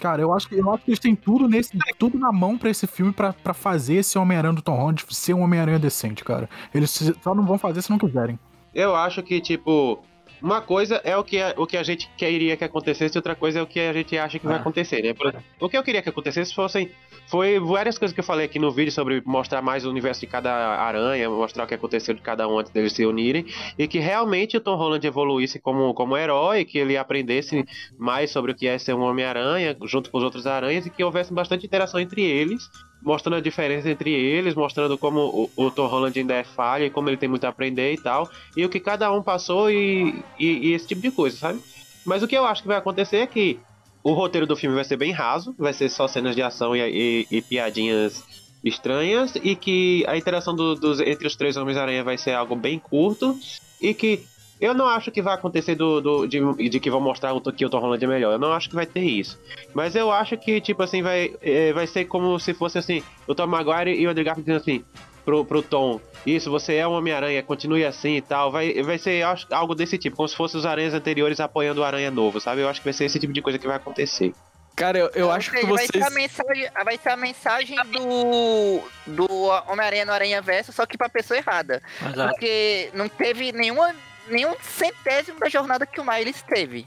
Cara, 0.00 0.22
eu 0.22 0.32
acho, 0.32 0.48
que, 0.48 0.54
eu 0.54 0.72
acho 0.72 0.82
que 0.82 0.90
eles 0.90 0.98
têm 0.98 1.14
tudo, 1.14 1.46
nesse, 1.46 1.76
tudo 1.98 2.18
na 2.18 2.32
mão 2.32 2.56
pra 2.56 2.70
esse 2.70 2.86
filme 2.86 3.12
pra, 3.12 3.34
pra 3.34 3.52
fazer 3.52 3.96
esse 3.96 4.18
Homem-Aranha 4.18 4.54
do 4.54 4.62
Tom 4.62 4.74
Holland 4.74 5.04
ser 5.10 5.34
um 5.34 5.42
Homem-Aranha 5.42 5.78
decente, 5.78 6.24
cara. 6.24 6.48
Eles 6.74 6.90
só 7.22 7.34
não 7.34 7.44
vão 7.44 7.58
fazer 7.58 7.82
se 7.82 7.90
não 7.90 7.98
quiserem. 7.98 8.38
Eu 8.74 8.96
acho 8.96 9.22
que, 9.22 9.40
tipo, 9.42 10.02
uma 10.42 10.60
coisa 10.60 11.00
é 11.04 11.16
o 11.16 11.24
que 11.24 11.40
a, 11.40 11.54
o 11.56 11.66
que 11.66 11.76
a 11.76 11.82
gente 11.82 12.10
queria 12.16 12.56
que 12.56 12.64
acontecesse, 12.64 13.16
outra 13.16 13.34
coisa 13.34 13.58
é 13.58 13.62
o 13.62 13.66
que 13.66 13.80
a 13.80 13.92
gente 13.92 14.16
acha 14.16 14.38
que 14.38 14.46
vai 14.46 14.56
Ah. 14.56 14.60
acontecer, 14.60 15.02
né? 15.02 15.12
Por 15.14 15.34
o 15.60 15.68
que 15.68 15.76
eu 15.76 15.82
queria 15.82 16.02
que 16.02 16.08
acontecesse 16.08 16.54
fossem. 16.54 16.90
Foi 17.26 17.60
várias 17.60 17.96
coisas 17.96 18.12
que 18.12 18.18
eu 18.20 18.24
falei 18.24 18.46
aqui 18.46 18.58
no 18.58 18.72
vídeo 18.72 18.90
sobre 18.90 19.22
mostrar 19.24 19.62
mais 19.62 19.84
o 19.86 19.90
universo 19.90 20.20
de 20.22 20.26
cada 20.26 20.52
aranha, 20.52 21.30
mostrar 21.30 21.64
o 21.64 21.66
que 21.66 21.74
aconteceu 21.74 22.12
de 22.14 22.20
cada 22.20 22.48
um 22.48 22.58
antes 22.58 22.72
deles 22.72 22.92
se 22.92 23.06
unirem, 23.06 23.46
e 23.78 23.86
que 23.86 24.00
realmente 24.00 24.56
o 24.56 24.60
Tom 24.60 24.74
Holland 24.74 25.06
evoluísse 25.06 25.60
como, 25.60 25.94
como 25.94 26.16
herói, 26.16 26.64
que 26.64 26.76
ele 26.78 26.96
aprendesse 26.96 27.64
mais 27.96 28.30
sobre 28.32 28.50
o 28.50 28.54
que 28.54 28.66
é 28.66 28.76
ser 28.78 28.94
um 28.94 29.02
Homem-Aranha, 29.02 29.76
junto 29.84 30.10
com 30.10 30.18
os 30.18 30.24
outros 30.24 30.44
aranhas, 30.46 30.86
e 30.86 30.90
que 30.90 31.04
houvesse 31.04 31.32
bastante 31.32 31.64
interação 31.66 32.00
entre 32.00 32.22
eles, 32.22 32.68
mostrando 33.02 33.36
a 33.36 33.40
diferença 33.40 33.88
entre 33.90 34.10
eles, 34.12 34.54
mostrando 34.54 34.98
como 34.98 35.52
o, 35.56 35.66
o 35.66 35.70
Tom 35.70 35.86
Holland 35.86 36.18
ainda 36.18 36.34
é 36.34 36.44
falha 36.44 36.84
e 36.86 36.90
como 36.90 37.08
ele 37.08 37.16
tem 37.16 37.28
muito 37.28 37.44
a 37.44 37.48
aprender 37.48 37.92
e 37.92 37.98
tal, 37.98 38.30
e 38.54 38.64
o 38.64 38.68
que 38.68 38.80
cada 38.80 39.10
um 39.12 39.22
passou 39.22 39.70
e, 39.70 40.26
e, 40.38 40.68
e 40.68 40.72
esse 40.72 40.86
tipo 40.86 41.00
de 41.02 41.10
coisa, 41.10 41.36
sabe? 41.36 41.62
Mas 42.04 42.22
o 42.22 42.28
que 42.28 42.36
eu 42.36 42.44
acho 42.44 42.62
que 42.62 42.68
vai 42.68 42.76
acontecer 42.76 43.18
é 43.18 43.26
que 43.26 43.64
o 44.02 44.12
roteiro 44.12 44.46
do 44.46 44.56
filme 44.56 44.74
vai 44.74 44.84
ser 44.84 44.96
bem 44.96 45.12
raso, 45.12 45.54
vai 45.58 45.72
ser 45.72 45.88
só 45.90 46.08
cenas 46.08 46.34
de 46.34 46.42
ação 46.42 46.74
e, 46.74 47.26
e- 47.30 47.42
piadinhas 47.42 48.24
estranhas, 48.64 49.34
e 49.36 49.56
que 49.56 50.04
a 50.06 50.16
interação 50.16 50.54
do- 50.54 50.74
dos, 50.76 51.00
entre 51.00 51.26
os 51.26 51.36
três 51.36 51.56
Homens-Aranha 51.56 52.04
vai 52.04 52.18
ser 52.18 52.32
algo 52.32 52.56
bem 52.56 52.78
curto, 52.78 53.38
e 53.80 53.94
que 53.94 54.28
eu 54.60 54.74
não 54.74 54.86
acho 54.86 55.10
que 55.10 55.22
vai 55.22 55.34
acontecer 55.34 55.74
do, 55.74 56.00
do- 56.00 56.26
de, 56.26 56.68
de 56.68 56.80
que 56.80 56.90
vão 56.90 57.00
mostrar 57.00 57.32
o, 57.32 57.40
que 57.40 57.64
o 57.64 57.70
Tom 57.70 57.78
Holland 57.80 58.04
é 58.04 58.08
melhor. 58.08 58.32
Eu 58.32 58.38
não 58.38 58.52
acho 58.52 58.68
que 58.68 58.74
vai 58.74 58.86
ter 58.86 59.00
isso. 59.00 59.38
Mas 59.74 59.94
eu 59.96 60.10
acho 60.10 60.36
que, 60.36 60.60
tipo 60.60 60.82
assim, 60.82 61.02
vai, 61.02 61.34
eh, 61.42 61.72
vai 61.72 61.86
ser 61.86 62.04
como 62.04 62.38
se 62.38 62.52
fosse 62.54 62.78
assim, 62.78 63.02
o 63.26 63.34
Tom 63.34 63.46
Maguire 63.46 63.92
e 63.92 64.06
o 64.06 64.10
Andrew 64.10 64.24
Garfield 64.24 64.44
dizendo 64.46 64.60
assim, 64.62 64.84
pro, 65.24 65.44
pro 65.44 65.62
Tom, 65.62 66.00
isso, 66.26 66.50
você 66.50 66.74
é 66.74 66.86
um 66.86 66.92
Homem-Aranha, 66.92 67.42
continue 67.42 67.84
assim 67.84 68.16
e 68.16 68.20
tal. 68.20 68.50
Vai, 68.52 68.82
vai 68.82 68.98
ser 68.98 69.22
acho, 69.24 69.46
algo 69.50 69.74
desse 69.74 69.96
tipo, 69.96 70.16
como 70.16 70.28
se 70.28 70.36
fossem 70.36 70.58
os 70.58 70.66
aranhas 70.66 70.92
anteriores 70.94 71.40
apoiando 71.40 71.80
o 71.80 71.84
Aranha 71.84 72.10
novo, 72.10 72.40
sabe? 72.40 72.60
Eu 72.60 72.68
acho 72.68 72.80
que 72.80 72.84
vai 72.84 72.92
ser 72.92 73.06
esse 73.06 73.18
tipo 73.18 73.32
de 73.32 73.40
coisa 73.40 73.58
que 73.58 73.66
vai 73.66 73.76
acontecer. 73.76 74.32
Cara, 74.76 74.98
eu, 74.98 75.10
eu 75.14 75.30
acho 75.30 75.50
que 75.50 75.60
seja, 75.60 75.68
vai, 75.74 75.86
ser 75.86 75.96
a 75.98 76.00
vocês. 76.08 76.14
mensagem, 76.14 76.70
vai 76.84 76.96
ser 76.98 77.08
a 77.10 77.16
mensagem 77.16 77.76
do, 77.92 78.80
do 79.06 79.26
Homem-Aranha 79.68 80.04
no 80.06 80.12
Aranha 80.12 80.40
Verso, 80.40 80.72
só 80.72 80.86
que 80.86 80.96
pra 80.96 81.08
pessoa 81.08 81.36
errada. 81.36 81.82
Exato. 82.00 82.30
Porque 82.32 82.88
não 82.94 83.08
teve 83.08 83.52
nenhuma, 83.52 83.94
nenhum 84.28 84.54
centésimo 84.60 85.38
da 85.38 85.48
jornada 85.48 85.86
que 85.86 86.00
o 86.00 86.04
Miles 86.04 86.42
teve. 86.42 86.86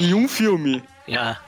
Em 0.00 0.14
um 0.14 0.28
filme. 0.28 0.82
Yeah. 1.08 1.40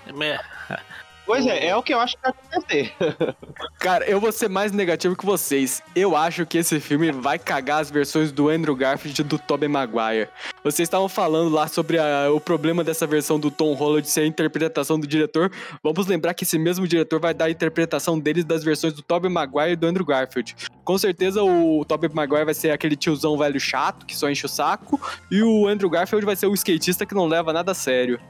Pois 1.27 1.47
é, 1.47 1.69
é 1.69 1.77
o 1.77 1.83
que 1.83 1.95
eu 1.95 1.99
acho 2.01 2.17
que 2.17 2.23
vai 2.23 2.33
acontecer. 2.33 2.95
Cara, 3.81 4.05
eu 4.05 4.21
vou 4.21 4.31
ser 4.31 4.49
mais 4.49 4.73
negativo 4.73 5.17
que 5.17 5.25
vocês. 5.25 5.83
Eu 5.97 6.15
acho 6.15 6.45
que 6.45 6.59
esse 6.59 6.79
filme 6.81 7.11
vai 7.13 7.39
cagar 7.39 7.81
as 7.81 7.91
versões 7.91 8.31
do 8.31 8.49
Andrew 8.51 8.77
Garfield 8.77 9.19
e 9.21 9.25
do 9.25 9.39
Tobey 9.39 9.69
Maguire. 9.69 10.29
Vocês 10.63 10.87
estavam 10.87 11.09
falando 11.09 11.49
lá 11.51 11.67
sobre 11.67 11.99
a- 11.99 12.31
o 12.31 12.39
problema 12.41 12.85
dessa 12.85 13.07
versão 13.07 13.41
do 13.41 13.51
Tom 13.51 13.73
Holland 13.75 14.09
ser 14.09 14.21
a 14.21 14.27
interpretação 14.27 14.99
do 15.01 15.07
diretor. 15.07 15.51
Vamos 15.83 16.07
lembrar 16.07 16.35
que 16.35 16.45
esse 16.45 16.59
mesmo 16.59 16.87
diretor 16.87 17.19
vai 17.19 17.33
dar 17.33 17.47
a 17.47 17.51
interpretação 17.51 18.19
deles 18.19 18.45
das 18.45 18.63
versões 18.63 18.93
do 18.93 19.01
Tobey 19.03 19.31
Maguire 19.31 19.73
e 19.73 19.77
do 19.77 19.87
Andrew 19.87 20.05
Garfield. 20.05 20.55
Com 20.85 20.99
certeza 20.99 21.43
o 21.43 21.85
Tobey 21.87 22.11
Maguire 22.13 22.45
vai 22.45 22.55
ser 22.55 22.71
aquele 22.71 22.97
tiozão 22.97 23.39
velho 23.39 23.59
chato 23.59 24.05
que 24.05 24.15
só 24.17 24.29
enche 24.29 24.45
o 24.45 24.49
saco. 24.49 25.01
E 25.31 25.43
o 25.43 25.67
Andrew 25.67 25.89
Garfield 25.89 26.27
vai 26.27 26.37
ser 26.37 26.47
o 26.47 26.55
skatista 26.55 27.07
que 27.07 27.15
não 27.15 27.27
leva 27.27 27.51
nada 27.53 27.73
a 27.73 27.75
sério. 27.75 28.21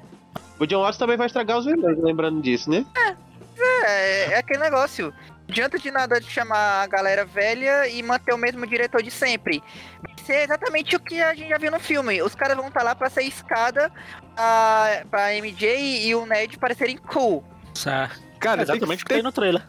O 0.59 0.67
John 0.67 0.83
Watts 0.83 0.99
também 0.99 1.17
vai 1.17 1.27
estragar 1.27 1.59
os 1.59 1.65
vilões, 1.65 1.99
lembrando 1.99 2.41
disso, 2.41 2.71
né? 2.71 2.85
É, 3.85 4.33
é 4.33 4.39
aquele 4.39 4.61
negócio. 4.61 5.13
Não 5.47 5.53
adianta 5.53 5.79
de 5.79 5.91
nada 5.91 6.21
de 6.21 6.31
chamar 6.31 6.83
a 6.83 6.87
galera 6.87 7.25
velha 7.25 7.87
e 7.89 8.03
manter 8.03 8.33
o 8.33 8.39
mesmo 8.39 8.67
diretor 8.67 9.03
de 9.03 9.11
sempre. 9.11 9.63
Vai 10.03 10.25
ser 10.25 10.45
exatamente 10.45 10.97
o 10.97 11.01
que 11.01 11.21
a 11.21 11.35
gente 11.35 11.49
já 11.51 11.59
viu 11.59 11.71
no 11.71 11.79
filme. 11.79 12.23
Os 12.23 12.35
caras 12.35 12.57
vão 12.57 12.69
estar 12.69 12.83
lá 12.83 12.95
pra 12.95 13.11
ser 13.11 13.23
escada 13.23 13.93
pra, 14.35 15.03
pra 15.11 15.35
MJ 15.35 16.07
e 16.07 16.15
o 16.15 16.25
Ned 16.25 16.57
parecerem 16.59 16.97
cool. 16.97 17.45
Certo. 17.75 18.23
Cara, 18.41 18.63
É 18.63 18.65
Exatamente 18.65 19.05
o 19.05 19.07
tem, 19.07 19.07
que 19.07 19.15
tem 19.15 19.23
no 19.23 19.33
trailer. 19.33 19.63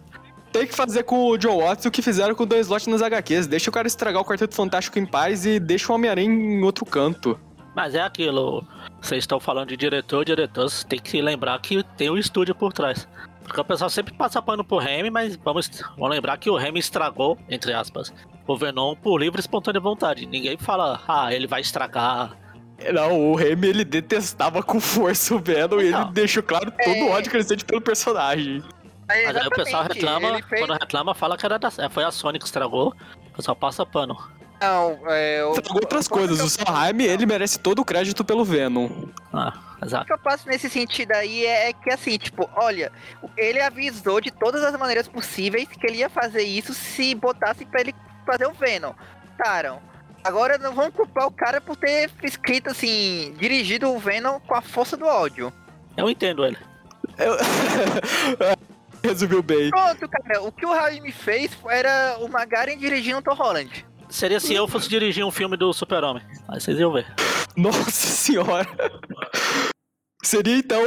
Tem 0.52 0.66
que 0.66 0.74
fazer 0.74 1.04
com 1.04 1.26
o 1.28 1.38
John 1.38 1.60
Watts 1.62 1.86
o 1.86 1.92
que 1.92 2.02
fizeram 2.02 2.34
com 2.34 2.44
o 2.44 2.46
Dan 2.46 2.60
Slott 2.60 2.90
nas 2.90 3.02
HQs. 3.02 3.46
Deixa 3.46 3.70
o 3.70 3.74
cara 3.74 3.88
estragar 3.88 4.22
o 4.22 4.26
Quarteto 4.26 4.56
Fantástico 4.56 4.98
em 4.98 5.06
paz 5.06 5.46
e 5.46 5.60
deixa 5.60 5.92
o 5.92 5.96
Homem-Aranha 5.96 6.30
em 6.30 6.64
outro 6.64 6.86
canto. 6.86 7.38
Mas 7.76 7.93
é 7.93 8.01
aquilo. 8.01 8.65
Vocês 9.01 9.23
estão 9.23 9.39
falando 9.39 9.69
de 9.69 9.78
diretor, 9.78 10.23
diretor, 10.26 10.69
você 10.69 10.86
tem 10.88 10.97
que 10.99 11.21
lembrar 11.21 11.59
que 11.59 11.84
tem 11.97 12.09
um 12.09 12.17
estúdio 12.17 12.55
por 12.55 12.71
trás. 12.73 13.07
Porque 13.43 13.59
o 13.61 13.65
pessoal 13.65 13.89
sempre 13.89 14.13
passa 14.13 14.41
pano 14.41 14.63
pro 14.63 14.78
Remy, 14.80 15.11
mas 15.11 15.36
vamos, 15.36 15.69
vamos 15.97 16.09
lembrar 16.09 16.38
que 16.38 16.49
o 16.49 16.55
Remy 16.57 16.80
estragou, 16.80 17.38
entre 17.47 17.73
aspas, 17.73 18.11
o 18.47 18.57
Venom 18.57 18.95
por 18.95 19.19
livre 19.19 19.38
e 19.39 19.41
espontânea 19.41 19.80
vontade. 19.80 20.26
Ninguém 20.26 20.57
fala, 20.57 21.01
ah, 21.07 21.32
ele 21.32 21.45
vai 21.45 21.61
estragar. 21.61 22.36
Não, 22.91 23.32
o 23.32 23.36
Remy 23.36 23.67
ele 23.67 23.86
detestava 23.86 24.63
com 24.63 24.80
força 24.80 25.36
o 25.36 25.39
Venom 25.39 25.78
e 25.80 25.84
ele 25.86 25.91
Não. 25.91 26.11
deixou 26.11 26.41
claro 26.41 26.71
todo 26.84 26.97
o 27.05 27.09
ódio 27.11 27.30
que 27.30 27.38
ele 27.38 27.43
sente 27.43 27.63
pelo 27.63 27.82
personagem. 27.82 28.63
É, 29.07 29.28
Mas 29.28 29.38
aí 29.38 29.47
o 29.47 29.51
pessoal 29.51 29.84
reclama, 29.84 30.41
fez- 30.41 30.65
quando 30.65 30.80
reclama, 30.80 31.13
fala 31.13 31.38
que 31.38 31.45
era 31.45 31.59
da, 31.59 31.69
é, 31.78 31.88
foi 31.89 32.03
a 32.03 32.09
Sony 32.11 32.39
que 32.39 32.45
estragou. 32.45 32.95
O 33.28 33.32
pessoal 33.36 33.55
passa 33.55 33.86
pano. 33.86 34.17
Não, 34.62 34.97
é, 35.08 35.43
o, 35.45 35.51
Estragou 35.53 35.82
outras 35.82 36.06
o 36.06 36.10
coisas. 36.10 36.38
que 36.38 36.43
O 36.43 36.45
eu- 36.45 36.49
Sanheim, 36.49 37.03
ele 37.03 37.26
merece 37.26 37.60
todo 37.60 37.80
o 37.80 37.86
crédito 37.86 38.24
pelo 38.24 38.43
Venom. 38.45 38.89
Ah, 39.34 39.53
O 39.82 39.86
exato. 39.86 40.06
que 40.06 40.14
eu 40.14 40.18
passo 40.18 40.47
nesse 40.47 40.70
sentido 40.70 41.12
aí 41.12 41.45
é 41.45 41.74
que 41.74 41.91
assim, 41.91 42.18
tipo, 42.18 42.49
olha, 42.56 42.91
ele 43.38 43.62
avisou 43.62 44.22
de 44.22 44.32
todas 44.32 44.64
as 44.64 44.78
maneiras 44.80 45.08
possíveis 45.08 45.68
que 45.68 45.86
ele 45.86 45.97
ia 45.97 46.10
fazer 46.10 46.43
isso 46.43 46.74
se 46.74 47.14
botasse 47.16 47.66
pra 47.66 47.82
ele 47.82 47.93
fazer 48.26 48.47
o 48.47 48.53
Venom. 48.53 48.93
Taram. 49.38 49.80
Agora 50.24 50.58
não 50.58 50.74
vamos 50.74 50.95
culpar 50.95 51.28
o 51.28 51.32
cara 51.32 51.62
por 51.62 51.76
ter 51.76 52.10
escrito 52.24 52.72
assim, 52.72 53.36
dirigido 53.38 53.91
o 53.93 53.99
Venom 53.99 54.39
com 54.39 54.56
a 54.56 54.62
força 54.62 54.97
do 54.97 55.06
ódio. 55.06 55.53
Eu 55.95 56.10
entendo 56.10 56.43
ele. 56.45 56.58
Eu- 57.20 57.38
Resumiu 59.03 59.43
bem. 59.43 59.70
Pronto, 59.70 60.10
cara, 60.10 60.41
o 60.41 60.51
que 60.51 60.66
o 60.66 60.74
Raimi 60.74 61.12
fez 61.12 61.51
era 61.70 62.18
o 62.20 62.28
Magaren 62.28 62.76
dirigindo 62.78 63.20
o 63.20 63.22
Tom 63.22 63.36
Holland. 63.36 63.86
Seria 64.16 64.39
se 64.39 64.53
eu 64.53 64.66
fosse 64.66 64.88
dirigir 64.88 65.26
um 65.26 65.30
filme 65.30 65.57
do 65.57 65.74
Super-Homem. 65.74 66.24
Aí 66.47 66.61
vocês 66.61 66.80
iam 66.80 66.93
ver. 66.93 67.05
Nossa 67.57 67.91
senhora. 67.91 68.66
Seria 70.24 70.55
então 70.55 70.82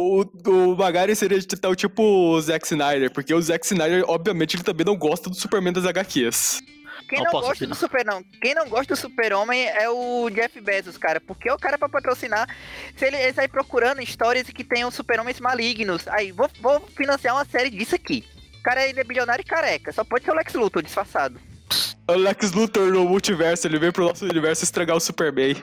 o, 0.00 0.22
o, 0.22 0.72
o 0.72 0.76
Magari 0.78 1.14
seria 1.14 1.36
então 1.36 1.74
tipo 1.74 2.02
o 2.02 2.40
Zack 2.40 2.64
Snyder, 2.64 3.12
porque 3.12 3.34
o 3.34 3.42
Zack 3.42 3.66
Snyder, 3.66 4.02
obviamente, 4.08 4.56
ele 4.56 4.62
também 4.62 4.86
não 4.86 4.96
gosta 4.96 5.28
do 5.28 5.36
Superman 5.36 5.74
das 5.74 5.84
HQs. 5.84 6.62
Quem 7.06 7.18
Não 7.18 7.26
não, 7.26 7.32
gosta 7.32 7.50
opinar. 7.52 7.68
do 7.68 7.74
Super 7.74 8.04
não, 8.06 8.22
quem 8.40 8.54
não 8.54 8.66
gosta 8.66 8.94
do 8.94 8.98
Super-Homem 8.98 9.62
é 9.66 9.90
o 9.90 10.30
Jeff 10.30 10.58
Bezos, 10.62 10.96
cara, 10.96 11.20
porque 11.20 11.50
é 11.50 11.52
o 11.52 11.58
cara 11.58 11.76
pra 11.76 11.88
patrocinar. 11.88 12.48
Se 12.96 13.04
ele, 13.04 13.16
ele 13.16 13.34
sair 13.34 13.48
procurando 13.48 14.00
histórias 14.00 14.48
que 14.48 14.64
tenham 14.64 14.90
super-homens 14.90 15.38
malignos, 15.38 16.08
aí 16.08 16.32
vou, 16.32 16.48
vou 16.62 16.80
financiar 16.96 17.34
uma 17.34 17.44
série 17.44 17.68
disso 17.68 17.94
aqui. 17.94 18.24
O 18.58 18.62
cara 18.62 18.80
ainda 18.80 19.02
é 19.02 19.04
bilionário 19.04 19.42
e 19.42 19.44
careca, 19.44 19.92
só 19.92 20.02
pode 20.02 20.24
ser 20.24 20.30
o 20.30 20.34
Lex 20.34 20.54
Luthor 20.54 20.82
disfarçado. 20.82 21.49
O 22.08 22.12
Lex 22.12 22.52
Luthor 22.52 22.90
no 22.92 23.04
multiverso, 23.04 23.66
ele 23.66 23.78
veio 23.78 23.92
pro 23.92 24.08
nosso 24.08 24.24
universo 24.24 24.64
estragar 24.64 24.96
o 24.96 25.00
Superman. 25.00 25.56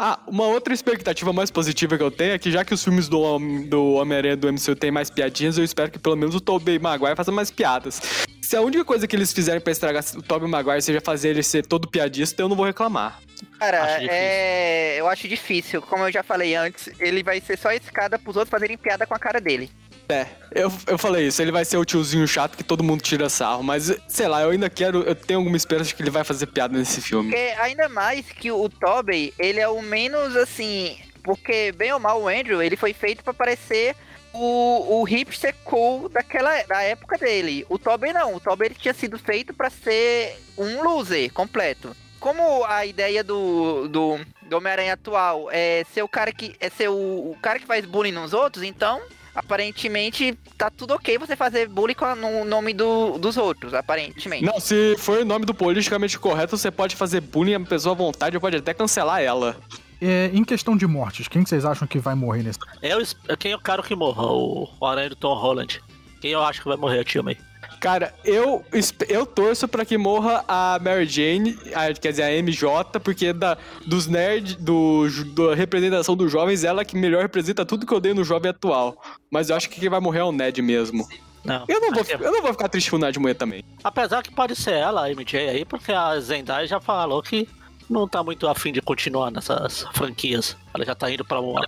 Ah, 0.00 0.20
uma 0.28 0.44
outra 0.44 0.72
expectativa 0.72 1.32
mais 1.32 1.50
positiva 1.50 1.96
que 1.96 2.02
eu 2.04 2.10
tenho 2.10 2.32
é 2.32 2.38
que 2.38 2.52
já 2.52 2.64
que 2.64 2.72
os 2.72 2.84
filmes 2.84 3.08
do, 3.08 3.20
do 3.66 3.94
Homem-Aranha 3.94 4.36
do 4.36 4.46
MCU 4.52 4.76
tem 4.76 4.92
mais 4.92 5.10
piadinhas, 5.10 5.58
eu 5.58 5.64
espero 5.64 5.90
que 5.90 5.98
pelo 5.98 6.14
menos 6.14 6.36
o 6.36 6.40
Tobey 6.40 6.78
Maguire 6.78 7.16
faça 7.16 7.32
mais 7.32 7.50
piadas. 7.50 8.00
Se 8.40 8.56
a 8.56 8.62
única 8.62 8.84
coisa 8.84 9.08
que 9.08 9.16
eles 9.16 9.32
fizerem 9.32 9.60
pra 9.60 9.72
estragar 9.72 10.04
o 10.16 10.22
Tobey 10.22 10.48
Maguire 10.48 10.80
seja 10.80 11.00
fazer 11.00 11.30
ele 11.30 11.42
ser 11.42 11.66
todo 11.66 11.88
piadista, 11.88 12.40
eu 12.40 12.48
não 12.48 12.54
vou 12.54 12.64
reclamar. 12.64 13.20
Cara, 13.58 13.82
Acho 13.82 14.06
é. 14.08 15.00
Eu 15.00 15.08
acho 15.08 15.26
difícil. 15.26 15.82
Como 15.82 16.04
eu 16.04 16.12
já 16.12 16.22
falei 16.22 16.54
antes, 16.54 16.88
ele 17.00 17.24
vai 17.24 17.40
ser 17.40 17.58
só 17.58 17.72
escada 17.72 18.18
pros 18.20 18.36
outros 18.36 18.50
fazerem 18.50 18.78
piada 18.78 19.04
com 19.04 19.14
a 19.14 19.18
cara 19.18 19.40
dele. 19.40 19.68
É, 20.08 20.26
eu, 20.52 20.72
eu 20.86 20.96
falei 20.96 21.26
isso, 21.26 21.42
ele 21.42 21.52
vai 21.52 21.64
ser 21.64 21.76
o 21.76 21.84
tiozinho 21.84 22.26
chato 22.26 22.56
que 22.56 22.64
todo 22.64 22.82
mundo 22.82 23.02
tira 23.02 23.28
sarro, 23.28 23.62
mas 23.62 23.94
sei 24.08 24.26
lá, 24.26 24.40
eu 24.42 24.50
ainda 24.50 24.70
quero, 24.70 25.02
eu 25.02 25.14
tenho 25.14 25.40
alguma 25.40 25.56
esperança 25.56 25.88
de 25.88 25.94
que 25.94 26.02
ele 26.02 26.10
vai 26.10 26.24
fazer 26.24 26.46
piada 26.46 26.76
nesse 26.76 27.02
filme. 27.02 27.30
Porque 27.30 27.54
ainda 27.60 27.88
mais 27.90 28.24
que 28.30 28.50
o 28.50 28.68
Tobey, 28.70 29.34
ele 29.38 29.60
é 29.60 29.68
o 29.68 29.82
menos 29.82 30.34
assim. 30.34 30.96
Porque, 31.22 31.72
bem 31.72 31.92
ou 31.92 32.00
mal, 32.00 32.22
o 32.22 32.28
Andrew, 32.28 32.62
ele 32.62 32.76
foi 32.76 32.94
feito 32.94 33.22
pra 33.22 33.34
parecer 33.34 33.94
o, 34.32 35.00
o 35.00 35.04
hipster 35.04 35.54
cool 35.64 36.08
daquela, 36.08 36.62
da 36.62 36.82
época 36.82 37.18
dele. 37.18 37.66
O 37.68 37.78
Tobey 37.78 38.12
não. 38.12 38.34
O 38.34 38.40
Tobey 38.40 38.68
ele 38.68 38.74
tinha 38.74 38.94
sido 38.94 39.18
feito 39.18 39.52
pra 39.52 39.68
ser 39.68 40.40
um 40.56 40.82
loser 40.82 41.30
completo. 41.32 41.94
Como 42.18 42.64
a 42.64 42.86
ideia 42.86 43.22
do, 43.22 43.88
do, 43.88 44.18
do 44.42 44.56
Homem-Aranha 44.56 44.94
atual 44.94 45.48
é 45.52 45.84
ser 45.92 46.02
o 46.02 46.08
cara 46.08 46.32
que. 46.32 46.56
é 46.58 46.70
ser 46.70 46.88
o, 46.88 46.94
o 46.94 47.36
cara 47.42 47.58
que 47.58 47.66
faz 47.66 47.84
bullying 47.84 48.12
nos 48.12 48.32
outros, 48.32 48.64
então. 48.64 49.00
Aparentemente 49.34 50.36
tá 50.56 50.70
tudo 50.70 50.94
ok 50.94 51.16
você 51.18 51.36
fazer 51.36 51.68
bullying 51.68 51.94
com 51.94 52.14
no 52.14 52.44
nome 52.44 52.72
do, 52.74 53.18
dos 53.18 53.36
outros, 53.36 53.72
aparentemente. 53.74 54.44
Não, 54.44 54.58
se 54.60 54.96
for 54.98 55.20
o 55.20 55.24
nome 55.24 55.44
do 55.46 55.54
politicamente 55.54 56.18
correto, 56.18 56.56
você 56.56 56.70
pode 56.70 56.96
fazer 56.96 57.20
bullying 57.20 57.54
a 57.54 57.60
pessoa 57.60 57.94
à 57.94 57.98
vontade, 57.98 58.38
pode 58.40 58.56
até 58.56 58.74
cancelar 58.74 59.20
ela. 59.22 59.56
É, 60.00 60.30
em 60.32 60.44
questão 60.44 60.76
de 60.76 60.86
mortes, 60.86 61.26
quem 61.28 61.42
que 61.42 61.48
vocês 61.48 61.64
acham 61.64 61.86
que 61.88 61.98
vai 61.98 62.14
morrer 62.14 62.42
nesse? 62.42 62.58
Eu, 62.82 63.00
es- 63.00 63.16
quem 63.38 63.52
eu 63.52 63.58
quero 63.60 63.82
que 63.82 63.96
morra? 63.96 64.24
O, 64.26 64.68
o 64.80 64.86
Aranha 64.86 65.08
do 65.10 65.16
Tom 65.16 65.34
Holland. 65.34 65.80
Quem 66.20 66.30
eu 66.32 66.42
acho 66.42 66.60
que 66.62 66.68
vai 66.68 66.76
morrer, 66.76 67.04
tio 67.04 67.22
May? 67.24 67.36
Cara, 67.80 68.12
eu, 68.24 68.64
eu 69.08 69.24
torço 69.24 69.68
pra 69.68 69.84
que 69.84 69.96
morra 69.96 70.44
a 70.48 70.78
Mary 70.82 71.06
Jane, 71.06 71.56
a- 71.74 71.92
quer 71.94 72.10
dizer, 72.10 72.22
a 72.24 72.30
MJ, 72.42 72.98
porque 73.00 73.32
da, 73.32 73.56
dos 73.86 74.06
nerds, 74.06 74.56
do, 74.56 75.06
da 75.34 75.54
representação 75.54 76.16
dos 76.16 76.30
jovens, 76.30 76.64
ela 76.64 76.84
que 76.84 76.96
melhor 76.96 77.22
representa 77.22 77.64
tudo 77.64 77.86
que 77.86 77.94
eu 77.94 78.00
dei 78.00 78.12
no 78.14 78.24
jovem 78.24 78.50
atual. 78.50 79.00
Mas 79.30 79.48
eu 79.50 79.56
acho 79.56 79.68
que 79.70 79.78
quem 79.80 79.88
vai 79.88 80.00
morrer 80.00 80.20
é 80.20 80.24
o 80.24 80.32
Ned 80.32 80.60
mesmo. 80.60 81.06
Não. 81.44 81.64
Eu 81.68 81.80
não 81.80 81.92
vou, 81.92 82.04
que- 82.04 82.12
eu 82.14 82.32
não 82.32 82.42
vou 82.42 82.52
ficar 82.52 82.68
triste 82.68 82.90
com 82.90 82.96
o 82.96 82.98
Ned 82.98 83.16
morrer 83.18 83.34
também. 83.34 83.64
Apesar 83.84 84.22
que 84.22 84.34
pode 84.34 84.56
ser 84.56 84.72
ela, 84.74 85.06
a 85.06 85.10
MJ 85.10 85.48
aí, 85.48 85.64
porque 85.64 85.92
a 85.92 86.18
Zendaya 86.18 86.66
já 86.66 86.80
falou 86.80 87.22
que 87.22 87.48
não 87.88 88.08
tá 88.08 88.22
muito 88.24 88.46
afim 88.48 88.72
de 88.72 88.82
continuar 88.82 89.30
nessas 89.30 89.86
franquias. 89.94 90.56
Ela 90.74 90.84
já 90.84 90.94
tá 90.94 91.10
indo 91.10 91.24
pra 91.24 91.40
uma 91.40 91.62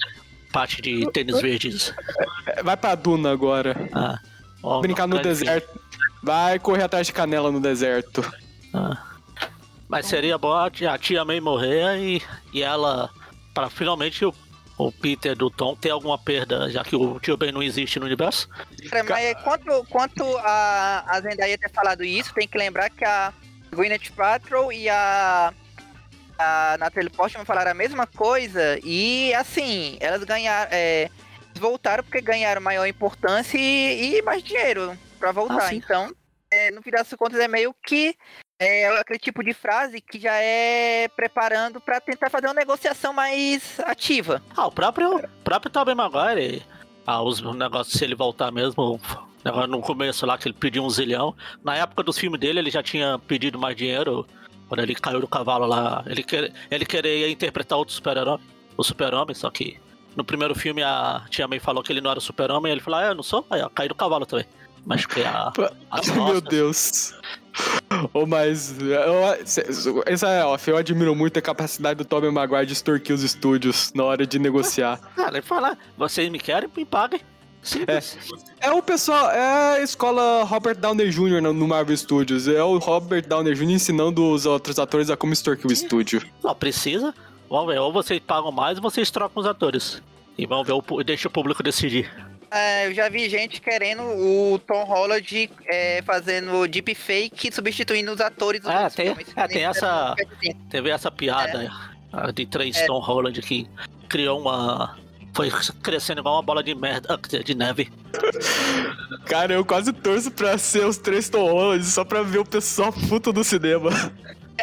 parte 0.53 0.83
de 0.83 1.09
tênis 1.13 1.41
verdes. 1.41 1.95
É, 2.47 2.63
Vai 2.65 2.77
pra 2.77 2.95
Duna 2.97 3.31
agora. 3.31 3.89
Ah, 3.93 4.19
ó, 4.63 4.81
Brincar 4.81 5.07
no 5.07 5.21
deserto. 5.21 5.81
Vai 6.23 6.59
correr 6.59 6.83
atrás 6.83 7.07
de 7.07 7.13
canela 7.13 7.51
no 7.51 7.61
deserto. 7.61 8.23
Ah. 8.75 9.03
Mas 9.89 10.07
seria 10.07 10.39
bom 10.39 10.53
a 10.53 10.71
tia, 10.71 10.93
a 10.93 10.99
tia 10.99 11.25
May 11.25 11.41
morrer 11.41 11.99
e, 11.99 12.23
e 12.53 12.63
ela, 12.63 13.11
para 13.53 13.69
finalmente 13.69 14.25
o, 14.25 14.33
o 14.79 14.93
Peter 14.93 15.35
do 15.35 15.51
Tom 15.51 15.75
ter 15.75 15.91
alguma 15.91 16.17
perda, 16.17 16.71
já 16.71 16.85
que 16.85 16.95
o 16.95 17.19
tio 17.19 17.37
Ben 17.37 17.51
não 17.51 17.63
existe 17.63 17.99
no 17.99 18.07
universo. 18.07 18.49
Cara, 18.89 19.05
mas 19.05 19.43
quanto, 19.43 19.85
quanto 19.91 20.25
a, 20.39 21.05
a 21.09 21.21
Zendaya 21.21 21.59
ter 21.59 21.71
falado 21.71 22.05
isso, 22.05 22.33
tem 22.33 22.47
que 22.47 22.57
lembrar 22.57 22.89
que 22.89 23.05
a 23.05 23.33
Gwyneth 23.73 24.13
Paltrow 24.15 24.73
e 24.73 24.89
a, 24.89 25.53
a 26.39 26.77
Natalie 26.79 27.11
Portman 27.11 27.45
falaram 27.45 27.73
a 27.73 27.75
mesma 27.75 28.07
coisa 28.07 28.79
e, 28.85 29.35
assim, 29.35 29.97
elas 30.01 30.23
ganharam, 30.23 30.69
é, 30.73 31.11
voltaram 31.55 32.03
porque 32.05 32.21
ganharam 32.21 32.61
maior 32.61 32.87
importância 32.87 33.59
e, 33.59 34.19
e 34.19 34.23
mais 34.23 34.43
dinheiro 34.43 34.97
pra 35.19 35.33
voltar. 35.33 35.69
Ah, 35.69 35.75
então, 35.75 36.13
é, 36.51 36.71
no 36.71 36.83
fim 36.83 36.91
das 36.91 37.13
contas, 37.15 37.39
é 37.41 37.49
meio 37.49 37.75
que 37.87 38.15
é 38.59 38.89
aquele 38.99 39.19
tipo 39.19 39.43
de 39.43 39.55
frase 39.55 40.01
que 40.01 40.21
já 40.21 40.35
é 40.35 41.09
preparando 41.09 41.81
pra 41.81 42.01
tentar 42.01 42.29
fazer 42.29 42.47
uma 42.47 42.55
negociação 42.55 43.13
mais 43.13 43.81
ativa. 43.81 44.43
Ah, 44.55 44.67
o 44.67 44.73
próprio, 44.73 45.17
o 45.17 45.29
próprio 45.43 45.73
Tobey 45.73 45.95
Maguire, 45.95 46.63
ah, 47.07 47.23
os 47.23 47.41
negócios 47.41 47.99
se 47.99 48.05
ele 48.05 48.15
voltar 48.15 48.53
mesmo, 48.53 49.01
no 49.69 49.81
começo 49.81 50.27
lá 50.27 50.37
que 50.37 50.49
ele 50.49 50.57
pediu 50.59 50.85
um 50.85 50.91
zilhão. 50.91 51.35
Na 51.65 51.77
época 51.77 52.03
dos 52.03 52.19
filmes 52.19 52.39
dele, 52.39 52.59
ele 52.59 52.71
já 52.71 52.83
tinha 52.83 53.19
pedido 53.19 53.59
mais 53.59 53.75
dinheiro. 53.75 54.27
Quando 54.69 54.81
ele 54.81 54.95
caiu 54.95 55.21
do 55.21 55.27
cavalo 55.27 55.67
lá, 55.67 56.05
ele, 56.07 56.23
quer, 56.23 56.53
ele 56.71 56.85
queria 56.85 57.29
interpretar 57.29 57.77
outro 57.77 57.95
super-herói, 57.95 58.39
o 58.77 58.85
super-homem, 58.85 59.35
só 59.35 59.51
que 59.51 59.81
no 60.17 60.25
primeiro 60.25 60.55
filme 60.55 60.83
a 60.83 61.23
tia 61.31 61.47
May 61.49 61.59
falou 61.61 61.83
que 61.83 61.93
ele 61.93 62.01
não 62.01 62.11
era 62.11 62.19
o 62.19 62.23
super-homem, 62.23 62.73
ele 62.73 62.81
falou, 62.81 63.01
ah, 63.01 63.07
eu 63.07 63.15
não 63.15 63.23
sou, 63.23 63.45
aí 63.51 63.61
ó, 63.63 63.69
caiu 63.69 63.89
do 63.89 63.95
cavalo 63.95 64.27
também. 64.27 64.47
Mas 64.85 65.05
que 65.05 65.23
a, 65.23 65.53
as 65.91 66.09
Meu. 66.15 66.41
Deus. 66.41 67.13
Ô, 68.15 68.25
mas. 68.25 68.75
eu- 68.81 70.03
Essa 70.07 70.29
é 70.29 70.45
off. 70.45 70.71
Eu 70.71 70.77
admiro 70.79 71.15
muito 71.15 71.39
a 71.39 71.43
capacidade 71.43 71.99
do 71.99 72.05
Tobey 72.05 72.31
Maguire 72.31 72.65
de 72.65 72.73
extorquir 72.73 73.15
os 73.15 73.23
estúdios 73.23 73.93
na 73.95 74.05
hora 74.05 74.27
de 74.27 74.39
negociar. 74.39 74.99
Cara, 75.15 75.33
ele 75.37 75.43
fala, 75.43 75.77
vocês 75.99 76.31
me 76.31 76.39
querem, 76.39 76.69
me 76.75 76.85
paguem. 76.87 77.21
Simples. 77.63 78.17
É 78.59 78.71
o 78.71 78.83
pessoal, 78.83 79.31
é 79.31 79.75
a 79.77 79.83
escola 79.83 80.45
Robert 80.45 80.77
Downey 80.79 81.11
Jr. 81.11 81.43
no 81.43 81.53
no 81.53 81.69
Marvel 81.69 81.95
Studios. 81.95 82.49
É 82.49 82.63
o 82.65 82.79
Robert 82.79 83.27
Downey 83.29 83.53
Jr. 83.55 83.73
ensinando 83.73 84.31
os 84.31 84.47
outros 84.47 84.79
atores 84.79 85.11
a 85.11 85.17
como 85.17 85.35
extorquir 85.35 85.67
o 85.67 85.73
estúdio. 85.73 86.23
Não 86.43 86.55
precisa. 86.55 87.15
Vamos 87.51 87.67
ver, 87.75 87.81
ou 87.81 87.93
vocês 87.93 88.21
pagam 88.25 88.53
mais 88.53 88.79
ou 88.79 88.83
vocês 88.83 89.11
trocam 89.11 89.41
os 89.43 89.47
atores. 89.49 90.01
E 90.39 90.47
vamos 90.47 90.67
ver, 90.67 90.73
o 90.73 91.03
deixa 91.03 91.29
o 91.29 91.31
público 91.31 91.63
decidir. 91.63 92.09
É, 92.53 92.87
eu 92.89 92.95
já 92.95 93.09
vi 93.09 93.29
gente 93.29 93.61
querendo 93.61 94.03
o 94.03 94.59
Tom 94.67 94.85
Holland 94.85 95.51
é, 95.67 96.03
fazendo 96.03 96.67
deepfake 96.67 97.53
substituindo 97.53 98.11
os 98.13 98.21
atores 98.21 98.61
dos 98.61 98.71
É, 98.71 98.75
outros 98.77 98.95
tem- 98.95 99.07
filmes. 99.07 99.27
é, 99.37 99.47
tem 99.49 99.65
essa-. 99.65 100.15
Teve 100.69 100.91
essa 100.91 101.11
piada 101.11 101.71
ah, 102.13 102.31
de 102.33 102.47
três 102.47 102.77
É. 102.77 102.87
Tom 102.87 102.99
Holland 103.01 103.41
que 103.43 103.69
criou 104.09 104.41
uma. 104.41 104.97
Foi 105.33 105.49
crescendo 105.81 106.21
igual 106.21 106.35
uma 106.37 106.43
bola 106.43 106.61
de 106.63 106.75
merda, 106.75 107.15
ah, 107.15 107.19
de 107.45 107.55
neve. 107.55 107.89
Cara, 109.27 109.55
eu 109.55 109.65
quase 109.65 109.93
torço 109.93 110.31
pra 110.33 110.59
ser 110.59 110.85
os 110.87 110.99
três 110.99 111.29
Tom 111.29 111.49
Holland 111.53 111.85
só 111.85 112.05
pra 112.05 112.23
ver 112.23 112.39
o 112.39 112.45
pessoal 112.45 112.93
puto 113.09 113.33
do 113.33 113.45
cinema. 113.45 113.91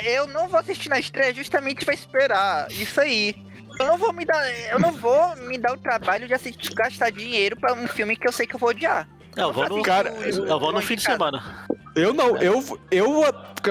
Eu 0.04 0.28
não 0.28 0.48
vou 0.48 0.60
assistir 0.60 0.90
na 0.90 1.00
estreia 1.00 1.34
justamente 1.34 1.84
pra 1.86 1.94
esperar 1.94 2.72
isso 2.72 3.00
aí. 3.00 3.36
Eu 3.80 3.86
não 3.86 3.98
vou 3.98 4.12
me 4.12 4.26
dar, 4.26 4.44
eu 4.72 4.80
não 4.80 4.92
vou 4.92 5.36
me 5.36 5.58
dar 5.58 5.74
o 5.74 5.78
trabalho 5.78 6.28
de 6.28 6.34
assistir, 6.34 6.74
gastar 6.74 7.12
dinheiro 7.12 7.56
pra 7.56 7.74
um 7.74 7.88
filme 7.88 8.16
que 8.16 8.28
eu 8.28 8.32
sei 8.32 8.48
que 8.48 8.56
eu 8.56 8.60
vou 8.60 8.70
odiar. 8.70 9.08
Eu 9.36 9.54
vou 9.54 9.70
no, 9.70 9.84
Cara, 9.84 10.10
eu 10.10 10.60
vou 10.60 10.72
no 10.72 10.82
fim 10.82 10.96
de 10.96 11.04
semana. 11.04 11.68
Eu 11.96 12.12
não, 12.14 12.38
eu, 12.38 12.80
eu 12.90 13.24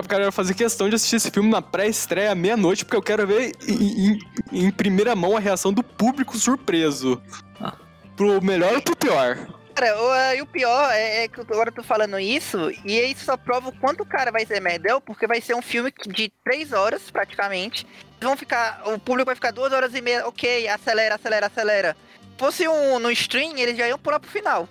quero 0.08 0.30
fazer 0.32 0.54
questão 0.54 0.88
de 0.88 0.94
assistir 0.94 1.16
esse 1.16 1.30
filme 1.30 1.48
na 1.50 1.60
pré-estreia 1.62 2.30
à 2.32 2.34
meia-noite, 2.36 2.84
porque 2.84 2.96
eu 2.96 3.02
quero 3.02 3.26
ver 3.26 3.52
em, 3.66 4.10
em- 4.12 4.18
em 4.52 4.70
primeira 4.70 5.14
mão 5.16 5.36
a 5.36 5.40
reação 5.40 5.72
do 5.72 5.82
público 5.82 6.36
surpreso. 6.36 7.20
Ah. 7.60 7.72
Pro 8.16 8.40
melhor 8.42 8.74
ou 8.74 8.82
pro 8.82 8.96
pior. 8.96 9.38
Cara, 9.76 10.02
o, 10.02 10.14
é, 10.14 10.38
e 10.38 10.42
o 10.42 10.46
pior 10.46 10.90
é, 10.90 11.24
é 11.24 11.28
que 11.28 11.38
agora 11.38 11.68
eu 11.68 11.74
tô 11.74 11.82
falando 11.82 12.18
isso, 12.18 12.70
e 12.82 12.98
isso 12.98 13.26
só 13.26 13.36
prova 13.36 13.68
o 13.68 13.72
quanto 13.72 14.02
o 14.02 14.06
cara 14.06 14.32
vai 14.32 14.46
ser 14.46 14.58
merdel, 14.58 15.02
porque 15.02 15.26
vai 15.26 15.38
ser 15.38 15.54
um 15.54 15.60
filme 15.60 15.92
de 16.08 16.32
três 16.42 16.72
horas, 16.72 17.10
praticamente. 17.10 17.86
Eles 17.86 18.22
vão 18.22 18.38
ficar. 18.38 18.82
O 18.86 18.98
público 18.98 19.26
vai 19.26 19.34
ficar 19.34 19.50
duas 19.50 19.74
horas 19.74 19.94
e 19.94 20.00
meia, 20.00 20.26
ok, 20.26 20.66
acelera, 20.68 21.16
acelera, 21.16 21.46
acelera. 21.48 21.96
Se 22.22 22.38
fosse 22.38 22.66
um 22.66 22.98
no 22.98 23.10
stream, 23.10 23.58
eles 23.58 23.76
já 23.76 23.86
iam 23.86 23.98
pular 23.98 24.18
pro 24.18 24.30
final. 24.30 24.66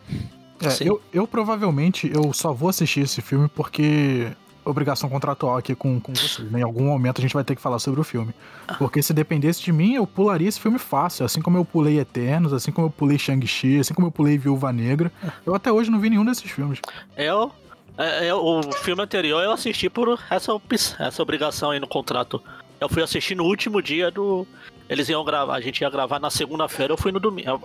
É, 0.59 0.87
eu, 0.87 0.99
eu 1.13 1.27
provavelmente 1.27 2.11
eu 2.11 2.33
só 2.33 2.51
vou 2.51 2.69
assistir 2.69 3.01
esse 3.01 3.21
filme 3.21 3.47
porque 3.47 4.31
obrigação 4.65 5.09
contratual 5.09 5.57
aqui 5.57 5.73
com, 5.75 5.99
com 5.99 6.13
vocês. 6.13 6.49
né? 6.51 6.59
Em 6.59 6.63
algum 6.63 6.83
momento 6.85 7.19
a 7.19 7.21
gente 7.21 7.33
vai 7.33 7.43
ter 7.43 7.55
que 7.55 7.61
falar 7.61 7.79
sobre 7.79 8.01
o 8.01 8.03
filme. 8.03 8.33
Porque 8.77 9.01
se 9.01 9.13
dependesse 9.13 9.61
de 9.61 9.71
mim, 9.71 9.93
eu 9.93 10.05
pularia 10.07 10.49
esse 10.49 10.59
filme 10.59 10.79
fácil. 10.79 11.25
Assim 11.25 11.41
como 11.41 11.57
eu 11.57 11.63
pulei 11.63 11.99
Eternos, 11.99 12.51
assim 12.51 12.71
como 12.71 12.87
eu 12.87 12.91
pulei 12.91 13.17
Shang-Chi, 13.17 13.79
assim 13.79 13.93
como 13.93 14.07
eu 14.07 14.11
pulei 14.11 14.37
Viúva 14.37 14.73
Negra. 14.73 15.11
Eu 15.45 15.53
até 15.55 15.71
hoje 15.71 15.89
não 15.91 15.99
vi 15.99 16.09
nenhum 16.09 16.25
desses 16.25 16.49
filmes. 16.51 16.79
Eu, 17.15 17.51
é, 17.97 18.29
eu- 18.29 18.43
o 18.43 18.71
filme 18.71 19.01
anterior 19.01 19.43
eu 19.43 19.51
assisti 19.51 19.89
por 19.89 20.19
essa, 20.29 20.51
essa 20.99 21.21
obrigação 21.21 21.71
aí 21.71 21.79
no 21.79 21.87
contrato. 21.87 22.41
Eu 22.81 22.89
fui 22.89 23.01
assistir 23.01 23.35
no 23.35 23.45
último 23.45 23.81
dia 23.81 24.11
do. 24.11 24.45
Eles 24.89 25.07
iam 25.09 25.23
gravar, 25.23 25.55
a 25.55 25.61
gente 25.61 25.81
ia 25.81 25.89
gravar 25.89 26.19
na 26.19 26.29
segunda-feira, 26.29 26.93
eu 26.93 26.97
fui 26.97 27.11
no 27.11 27.19
domingo. 27.19 27.49
eu- 27.49 27.61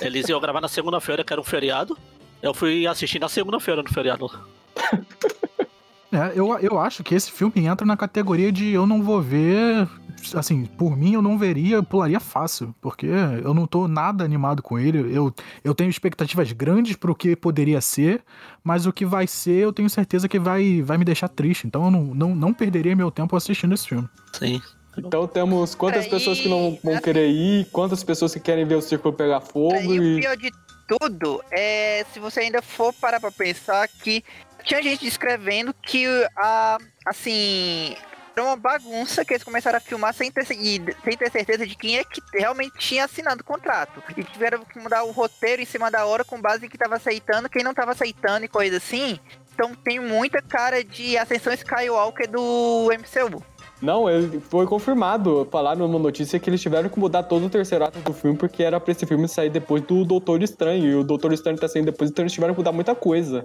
Eles 0.00 0.28
iam 0.28 0.40
gravar 0.40 0.60
na 0.60 0.68
segunda-feira, 0.68 1.24
que 1.24 1.32
era 1.32 1.40
um 1.40 1.44
feriado. 1.44 1.96
Eu 2.40 2.54
fui 2.54 2.86
assistir 2.86 3.18
na 3.18 3.28
segunda-feira 3.28 3.82
no 3.82 3.88
feriado. 3.92 4.30
É, 6.10 6.32
eu, 6.34 6.58
eu 6.58 6.78
acho 6.78 7.04
que 7.04 7.14
esse 7.14 7.30
filme 7.30 7.66
entra 7.66 7.86
na 7.86 7.96
categoria 7.96 8.50
de 8.50 8.70
eu 8.70 8.86
não 8.86 9.02
vou 9.02 9.20
ver. 9.20 9.88
Assim, 10.34 10.64
por 10.64 10.96
mim 10.96 11.12
eu 11.14 11.22
não 11.22 11.38
veria, 11.38 11.76
eu 11.76 11.82
pularia 11.82 12.18
fácil, 12.18 12.74
porque 12.80 13.06
eu 13.06 13.54
não 13.54 13.66
tô 13.68 13.86
nada 13.86 14.24
animado 14.24 14.62
com 14.62 14.76
ele. 14.78 15.14
Eu, 15.16 15.32
eu 15.62 15.74
tenho 15.74 15.88
expectativas 15.90 16.50
grandes 16.50 16.96
pro 16.96 17.14
que 17.14 17.36
poderia 17.36 17.80
ser, 17.80 18.22
mas 18.64 18.84
o 18.84 18.92
que 18.92 19.06
vai 19.06 19.26
ser 19.28 19.62
eu 19.62 19.72
tenho 19.72 19.88
certeza 19.88 20.28
que 20.28 20.38
vai, 20.38 20.82
vai 20.82 20.98
me 20.98 21.04
deixar 21.04 21.28
triste. 21.28 21.66
Então 21.68 21.84
eu 21.84 21.90
não, 21.90 22.02
não, 22.02 22.34
não 22.34 22.52
perderia 22.54 22.96
meu 22.96 23.10
tempo 23.12 23.36
assistindo 23.36 23.74
esse 23.74 23.86
filme. 23.86 24.08
Sim. 24.32 24.60
Então 24.96 25.28
temos 25.28 25.76
quantas 25.76 26.04
Aí, 26.04 26.10
pessoas 26.10 26.40
que 26.40 26.48
não 26.48 26.76
vão 26.82 26.94
assim- 26.94 27.02
querer 27.02 27.28
ir, 27.28 27.66
quantas 27.70 28.02
pessoas 28.02 28.32
que 28.34 28.40
querem 28.40 28.64
ver 28.66 28.74
o 28.74 28.82
círculo 28.82 29.14
pegar 29.14 29.40
fogo 29.40 29.76
E 29.76 30.16
o 30.16 30.20
pior 30.20 30.36
de 30.36 30.50
tudo 30.88 31.40
é 31.52 32.04
se 32.12 32.18
você 32.18 32.40
ainda 32.40 32.60
for 32.60 32.92
parar 32.94 33.20
pra 33.20 33.30
pensar 33.30 33.86
que 33.86 34.24
tinha 34.68 34.82
gente 34.82 35.00
descrevendo 35.00 35.74
que 35.82 36.04
a 36.36 36.76
assim 37.06 37.96
era 38.36 38.44
uma 38.44 38.56
bagunça 38.56 39.24
que 39.24 39.32
eles 39.32 39.42
começaram 39.42 39.78
a 39.78 39.80
filmar 39.80 40.14
sem 40.14 40.30
ter, 40.30 40.44
sem 40.44 41.16
ter 41.18 41.30
certeza 41.32 41.66
de 41.66 41.74
quem 41.74 41.98
é 41.98 42.04
que 42.04 42.20
realmente 42.34 42.78
tinha 42.78 43.04
assinado 43.04 43.40
o 43.40 43.44
contrato. 43.44 44.00
E 44.16 44.22
tiveram 44.22 44.64
que 44.64 44.78
mudar 44.78 45.02
o 45.02 45.10
roteiro 45.10 45.60
em 45.60 45.64
cima 45.64 45.90
da 45.90 46.06
hora 46.06 46.22
com 46.22 46.40
base 46.40 46.66
em 46.66 46.68
que 46.68 46.78
tava 46.78 46.96
aceitando, 46.96 47.48
quem 47.48 47.64
não 47.64 47.74
tava 47.74 47.90
aceitando 47.92 48.44
e 48.44 48.48
coisa 48.48 48.76
assim. 48.76 49.18
Então 49.52 49.74
tem 49.74 49.98
muita 49.98 50.40
cara 50.40 50.84
de 50.84 51.18
Ascensão 51.18 51.52
Skywalker 51.52 52.30
do 52.30 52.90
MCU. 52.92 53.42
Não, 53.82 54.08
ele 54.08 54.38
foi 54.38 54.66
confirmado. 54.66 55.48
Falaram 55.50 55.88
numa 55.88 55.98
notícia 55.98 56.38
que 56.38 56.48
eles 56.48 56.60
tiveram 56.60 56.88
que 56.88 56.98
mudar 56.98 57.24
todo 57.24 57.46
o 57.46 57.50
terceiro 57.50 57.86
ato 57.86 57.98
do 57.98 58.12
filme 58.12 58.38
porque 58.38 58.62
era 58.62 58.78
pra 58.78 58.92
esse 58.92 59.04
filme 59.04 59.26
sair 59.26 59.50
depois 59.50 59.82
do 59.82 60.04
Doutor 60.04 60.42
Estranho. 60.44 60.84
E 60.84 60.94
o 60.94 61.02
Doutor 61.02 61.32
Estranho 61.32 61.58
tá 61.58 61.66
saindo 61.66 61.86
depois, 61.86 62.08
então 62.08 62.22
eles 62.22 62.32
tiveram 62.32 62.54
que 62.54 62.60
mudar 62.60 62.70
muita 62.70 62.94
coisa. 62.94 63.44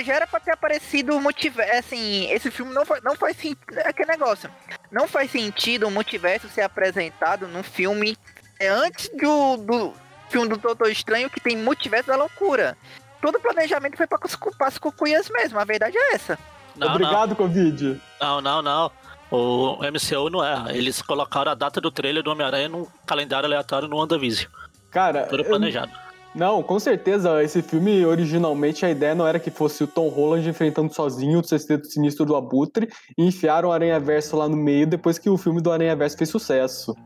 Já 0.00 0.14
era 0.14 0.26
pra 0.26 0.40
ter 0.40 0.52
aparecido 0.52 1.16
o 1.16 1.20
multiverso. 1.20 1.78
Assim, 1.78 2.30
esse 2.30 2.50
filme 2.50 2.72
não, 2.72 2.84
não 3.02 3.14
faz 3.16 3.36
sentido. 3.36 3.78
É 3.78 3.88
aquele 3.88 4.10
negócio. 4.10 4.50
Não 4.90 5.06
faz 5.08 5.30
sentido 5.30 5.86
o 5.86 5.90
multiverso 5.90 6.48
ser 6.48 6.62
apresentado 6.62 7.46
num 7.48 7.62
filme 7.62 8.16
é, 8.58 8.68
antes 8.68 9.08
do, 9.10 9.56
do 9.58 9.94
filme 10.30 10.48
do 10.48 10.56
Doutor 10.56 10.90
Estranho, 10.90 11.28
que 11.30 11.40
tem 11.40 11.56
multiverso 11.56 12.08
da 12.08 12.16
loucura. 12.16 12.76
Todo 13.20 13.36
o 13.36 13.40
planejamento 13.40 13.96
foi 13.96 14.06
pra, 14.06 14.18
pra 14.18 14.66
as 14.68 14.78
cucuias 14.78 15.28
mesmo. 15.30 15.58
A 15.58 15.64
verdade 15.64 15.96
é 15.96 16.14
essa. 16.14 16.38
Não, 16.74 16.88
Obrigado, 16.88 17.36
Covid. 17.36 18.00
não, 18.20 18.40
não, 18.40 18.62
não, 18.62 18.62
não. 18.62 18.92
O 19.30 19.78
MCU 19.82 20.28
não 20.30 20.44
é. 20.44 20.76
Eles 20.76 21.00
colocaram 21.00 21.52
a 21.52 21.54
data 21.54 21.80
do 21.80 21.90
trailer 21.90 22.22
do 22.22 22.30
Homem-Aranha 22.30 22.68
num 22.68 22.86
calendário 23.06 23.46
aleatório 23.46 23.88
no 23.88 23.96
WandaVision. 23.96 24.50
Cara, 24.90 25.22
Tudo 25.24 25.42
eu- 25.42 25.48
planejado. 25.48 25.90
Não, 26.34 26.62
com 26.62 26.78
certeza, 26.78 27.42
esse 27.42 27.60
filme, 27.60 28.04
originalmente, 28.06 28.86
a 28.86 28.90
ideia 28.90 29.14
não 29.14 29.26
era 29.26 29.38
que 29.38 29.50
fosse 29.50 29.84
o 29.84 29.86
Tom 29.86 30.08
Holland 30.08 30.48
enfrentando 30.48 30.92
sozinho 30.92 31.40
o 31.40 31.44
sexteto 31.44 31.86
sinistro 31.86 32.24
do 32.24 32.34
Abutre 32.34 32.88
e 33.18 33.26
enfiaram 33.26 33.68
o 33.68 33.72
Aranha 33.72 34.00
Verso 34.00 34.36
lá 34.36 34.48
no 34.48 34.56
meio 34.56 34.86
depois 34.86 35.18
que 35.18 35.28
o 35.28 35.36
filme 35.36 35.60
do 35.60 35.70
Aranha 35.70 35.94
Verso 35.94 36.16
fez 36.16 36.30
sucesso. 36.30 36.96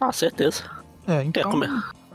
Ah, 0.00 0.12
certeza. 0.12 0.62
É, 1.06 1.22
então. 1.22 1.50
como 1.50 1.64
é? 1.64 1.68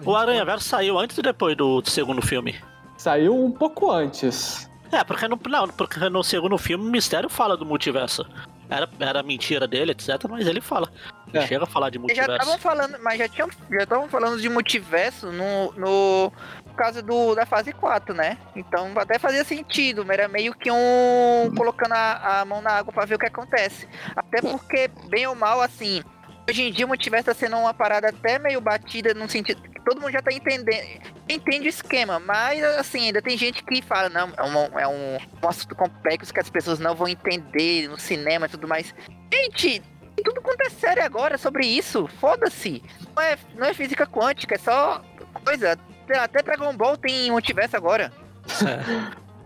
O 0.06 0.16
Aranha 0.16 0.46
Verso 0.46 0.68
saiu 0.68 0.98
antes 0.98 1.18
e 1.18 1.22
depois 1.22 1.56
do 1.58 1.82
segundo 1.86 2.22
filme? 2.22 2.56
Saiu 2.98 3.36
um 3.36 3.52
pouco 3.52 3.92
antes. 3.92 4.70
É, 4.92 5.04
porque 5.04 5.28
no, 5.28 5.40
não, 5.50 5.68
porque 5.68 6.10
no 6.10 6.24
segundo 6.24 6.58
filme 6.58 6.86
o 6.86 6.92
Mistério 6.92 7.30
fala 7.30 7.58
do 7.58 7.66
multiverso. 7.66 8.26
Era, 8.72 8.90
era 9.02 9.22
mentira 9.22 9.68
dele, 9.68 9.92
etc, 9.92 10.10
mas 10.30 10.48
ele 10.48 10.62
fala. 10.62 10.90
Ele 11.28 11.38
É. 11.44 11.48
chega 11.48 11.66
a 11.66 11.68
falar 11.68 11.90
de 11.90 11.98
Eles 11.98 12.16
já 12.16 12.24
multiverso. 12.26 12.42
estavam 12.50 12.58
falando, 12.58 12.98
mas 13.04 13.20
já 13.20 13.28
tinham 13.28 13.50
já 13.70 13.84
estavam 13.84 14.08
falando 14.10 14.40
de 14.42 14.48
multiverso 14.48 15.30
no, 15.32 15.74
no 15.74 16.32
caso 16.78 17.02
do, 17.04 17.36
da 17.36 17.46
fase 17.46 17.74
4, 17.74 18.16
né? 18.16 18.38
Então 18.56 18.92
até 18.98 19.20
fazia 19.20 19.44
sentido, 19.44 20.06
mas 20.06 20.18
era 20.18 20.28
meio 20.30 20.54
que 20.56 20.72
um 20.72 21.52
colocando 21.56 21.92
a, 21.94 22.40
a 22.42 22.46
mão 22.46 22.62
na 22.62 22.72
água 22.72 22.94
pra 22.94 23.04
ver 23.06 23.16
o 23.16 23.20
que 23.20 23.26
acontece. 23.28 23.88
Até 24.16 24.42
porque, 24.42 24.90
bem 25.10 25.28
ou 25.28 25.36
mal, 25.36 25.62
assim, 25.62 26.02
hoje 26.50 26.64
em 26.64 26.72
dia 26.72 26.86
o 26.86 26.88
multiverso 26.88 27.26
tá 27.26 27.34
sendo 27.34 27.58
uma 27.58 27.74
parada 27.74 28.10
até 28.10 28.38
meio 28.40 28.60
batida 28.62 29.14
no 29.14 29.30
sentido 29.30 29.62
que 29.62 29.82
todo 29.82 30.00
mundo 30.02 30.12
já 30.12 30.22
tá 30.22 30.32
entendendo. 30.32 31.02
Entende 31.30 31.68
o 31.68 31.70
esquema, 31.70 32.20
mas 32.20 32.64
assim, 32.64 33.08
ainda 33.08 33.22
tem 33.22 33.38
gente 33.38 33.64
que 33.64 33.82
fala, 33.82 34.10
não, 34.10 34.32
é 34.38 34.44
um, 34.44 34.80
é 34.80 34.88
um, 34.88 35.18
um 35.44 35.48
assunto 35.48 35.76
complexo 35.76 36.34
que 36.34 36.40
as 36.40 36.50
pessoas 36.50 36.80
não 36.80 36.94
vão 36.96 37.08
entender 37.08 37.88
no 37.88 37.98
cinema 38.00 38.46
e 38.46 38.50
tudo 38.50 38.68
mais. 38.68 38.94
Gente, 39.34 39.82
tudo 40.24 40.42
quanto 40.42 40.62
é 40.62 40.70
sério 40.70 41.04
agora 41.04 41.38
sobre 41.38 41.66
isso. 41.66 42.08
Foda-se. 42.20 42.84
Não 43.16 43.24
é, 43.24 43.38
não 43.56 43.66
é 43.68 43.74
física 43.74 44.06
quântica, 44.06 44.56
é 44.56 44.60
só 44.60 45.02
coisa. 45.44 45.78
Até- 46.20 46.44
Dragon 46.44 46.76
Ball 46.76 46.98
tem 46.98 47.32
multiverso 47.32 47.78
agora. 47.78 48.12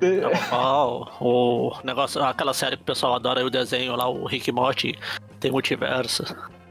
É. 0.01 0.21
Ó, 0.51 1.07
o 1.21 1.77
negócio, 1.83 2.21
aquela 2.23 2.53
série 2.53 2.75
que 2.75 2.81
o 2.81 2.85
pessoal 2.85 3.13
adora 3.15 3.45
o 3.45 3.49
desenho 3.49 3.95
lá, 3.95 4.09
o 4.09 4.25
Rick 4.25 4.51
Morty, 4.51 4.97
tem 5.39 5.51
multiverso. 5.51 6.23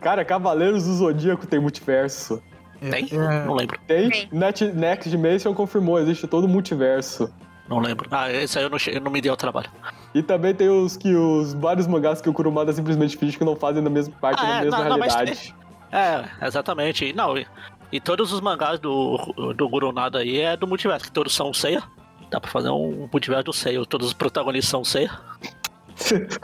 Cara, 0.05 0.23
Cavaleiros 0.25 0.85
do 0.85 0.93
Zodíaco 0.95 1.47
tem 1.47 1.59
multiverso. 1.59 2.43
É, 2.83 2.91
Tem? 2.91 3.09
é, 3.11 3.45
Não 3.47 3.55
lembro, 3.55 3.79
Tem? 3.87 4.11
Tem. 4.11 4.29
Net, 4.31 4.65
Next 4.67 5.09
Dimension 5.09 5.55
confirmou, 5.55 5.99
existe 5.99 6.27
todo 6.27 6.45
o 6.45 6.49
multiverso. 6.49 7.33
não 7.69 7.79
lembro. 7.79 8.07
Ah, 8.11 8.31
esse 8.31 8.59
aí 8.59 8.65
eu 8.65 8.69
não, 8.71 8.79
che- 8.79 9.01
não 9.01 9.11
me 9.11 9.23
deu 9.23 9.35
trabalho. 9.35 9.71
E 10.15 10.23
também 10.23 10.55
tem 10.55 10.69
os 10.69 10.95
que 10.97 11.15
os 11.15 11.55
vários 11.55 11.87
mangás 11.87 12.21
que 12.21 12.29
o 12.29 12.35
Kurumada 12.35 12.71
simplesmente 12.75 13.17
finge 13.17 13.39
que 13.39 13.45
não 13.45 13.57
fazem 13.57 13.83
na 13.83 13.89
mesma 13.89 14.15
parte, 14.21 14.41
Ah, 14.43 14.47
na 14.47 14.61
é, 14.61 14.65
mesma 14.65 14.79
não, 14.81 14.89
não, 14.91 14.99
mas 14.99 15.15
realidade. 15.15 15.55
É, 15.91 16.47
exatamente. 16.47 17.13
Não, 17.15 17.39
e, 17.39 17.47
e 17.91 17.99
todos 17.99 18.31
os 18.31 18.43
mangás 18.43 18.79
do, 18.79 19.17
do 19.57 19.67
Gurunada 19.71 20.19
aí 20.19 20.39
é 20.41 20.55
do 20.55 20.67
multiverso, 20.67 21.07
que 21.07 21.13
todos 21.13 21.35
são 21.35 21.55
Seiya. 21.55 21.83
Dá 22.31 22.39
pra 22.39 22.51
fazer 22.51 22.69
um 22.69 23.09
multiverso 23.11 23.45
do 23.45 23.53
Seiya, 23.55 23.83
todos 23.87 24.09
os 24.09 24.13
protagonistas 24.13 24.69
são 24.71 24.85
Seiya. 24.85 25.11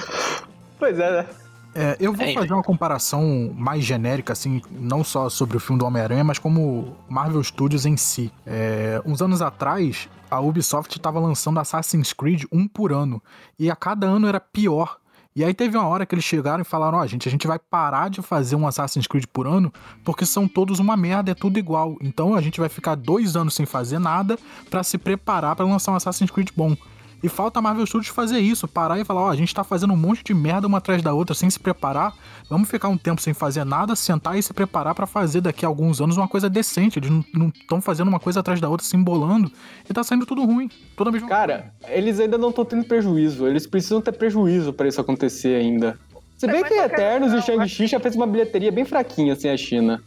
Pois 0.79 0.99
é, 0.99 1.11
né? 1.23 1.27
É, 1.75 1.97
eu 2.01 2.13
vou 2.13 2.27
É, 2.27 2.35
fazer 2.35 2.53
uma 2.53 2.63
comparação 2.63 3.55
mais 3.57 3.85
genérica, 3.85 4.33
assim, 4.33 4.61
não 4.71 5.05
só 5.05 5.29
sobre 5.29 5.57
o 5.57 5.61
filme 5.61 5.79
do 5.79 5.87
Homem-Aranha, 5.87 6.25
mas 6.25 6.39
como 6.39 6.97
Marvel 7.09 7.43
Studios 7.43 7.87
em 7.87 7.97
si. 7.97 8.33
É, 8.45 9.01
uns 9.05 9.23
anos 9.23 9.41
atrás, 9.41 10.09
a 10.31 10.41
Ubisoft 10.41 10.97
estava 10.97 11.21
lançando 11.21 11.61
Assassin's 11.61 12.13
Creed 12.13 12.45
um 12.51 12.67
por 12.67 12.93
ano, 12.93 13.23
e 13.59 13.71
a 13.71 13.77
cada 13.77 14.07
ano 14.07 14.27
era 14.27 14.41
pior. 14.41 14.99
E 15.35 15.45
aí 15.45 15.55
teve 15.55 15.77
uma 15.77 15.87
hora 15.87 16.05
que 16.05 16.13
eles 16.13 16.25
chegaram 16.25 16.61
e 16.61 16.65
falaram, 16.65 16.99
ó, 16.99 17.07
gente, 17.07 17.29
a 17.29 17.31
gente 17.31 17.47
vai 17.47 17.57
parar 17.59 18.11
de 18.11 18.21
fazer 18.21 18.57
um 18.57 18.67
Assassin's 18.67 19.07
Creed 19.07 19.27
por 19.33 19.47
ano, 19.47 19.73
porque 20.05 20.27
são 20.27 20.49
todos 20.49 20.81
uma 20.81 20.97
merda, 20.97 21.31
é 21.31 21.35
tudo 21.35 21.57
igual. 21.57 21.97
Então 22.01 22.35
a 22.35 22.41
gente 22.41 22.59
vai 22.59 22.69
ficar 22.69 22.97
dois 22.97 23.37
anos 23.37 23.55
sem 23.55 23.65
fazer 23.65 24.01
nada 24.01 24.37
pra 24.69 24.83
se 24.83 24.99
preparar 24.99 25.55
pra 25.55 25.65
lançar 25.65 25.93
um 25.93 25.95
Assassin's 25.95 26.33
Creed 26.33 26.49
bom. 26.57 26.77
E 27.23 27.29
falta 27.29 27.59
a 27.59 27.63
Marvel 27.63 27.87
Studios 27.87 28.15
fazer 28.15 28.39
isso, 28.39 28.67
parar 28.67 28.99
e 28.99 29.05
falar, 29.05 29.23
ó, 29.23 29.31
a 29.31 29.37
gente 29.37 29.55
tá 29.55 29.63
fazendo 29.63 29.93
um 29.93 29.97
monte 29.97 30.25
de 30.25 30.33
merda 30.33 30.67
uma 30.67 30.79
atrás 30.79 31.03
da 31.03 31.13
outra 31.13 31.35
sem 31.35 31.51
se 31.51 31.61
preparar. 31.61 32.15
Vamos 32.49 32.69
ficar 32.69 32.89
um 32.89 32.97
tempo 32.97 33.21
sem 33.21 33.35
fazer 33.35 33.65
nada, 33.65 33.95
sentar 33.95 34.39
e 34.39 34.43
se 34.43 34.55
preparar 34.55 34.95
pra 34.95 35.07
fazer 35.07 35.41
daqui 35.41 35.65
a 35.65 35.69
alguns 35.69 36.01
anos 36.01 36.17
uma 36.17 36.29
coisa 36.29 36.49
decente. 36.49 36.99
Eles 36.99 37.11
não 37.35 37.49
estão 37.49 37.81
fazendo 37.81 38.09
uma 38.09 38.19
coisa 38.19 38.41
atrás 38.41 38.61
da 38.61 38.69
outra, 38.69 38.87
se 38.87 38.97
embolando, 38.97 39.53
e 39.89 39.93
tá 39.93 40.03
saindo 40.03 40.25
tudo 40.25 40.45
ruim. 40.45 40.71
Toda 40.97 41.13
mesma 41.13 41.29
Cara, 41.29 41.75
eles 41.89 42.19
ainda 42.19 42.39
não 42.39 42.49
estão 42.49 42.65
tendo 42.65 42.85
prejuízo. 42.85 43.47
Eles 43.47 43.67
precisam 43.67 44.01
ter 44.01 44.13
prejuízo 44.13 44.73
pra 44.73 44.89
isso 44.89 45.01
acontecer 45.01 45.61
ainda. 45.61 45.99
Se 46.39 46.47
bem 46.47 46.63
mas 46.63 46.71
que 46.71 46.75
Eternos 46.75 47.35
e 47.35 47.43
Shang-Chi 47.43 47.87
já 47.87 48.01
fez 48.01 48.17
uma 48.17 48.27
bilheteria 48.27 48.73
bem 48.73 48.87
fraquinha, 48.87 49.35
assim, 49.35 49.51
a 49.51 49.57
China. 49.59 50.03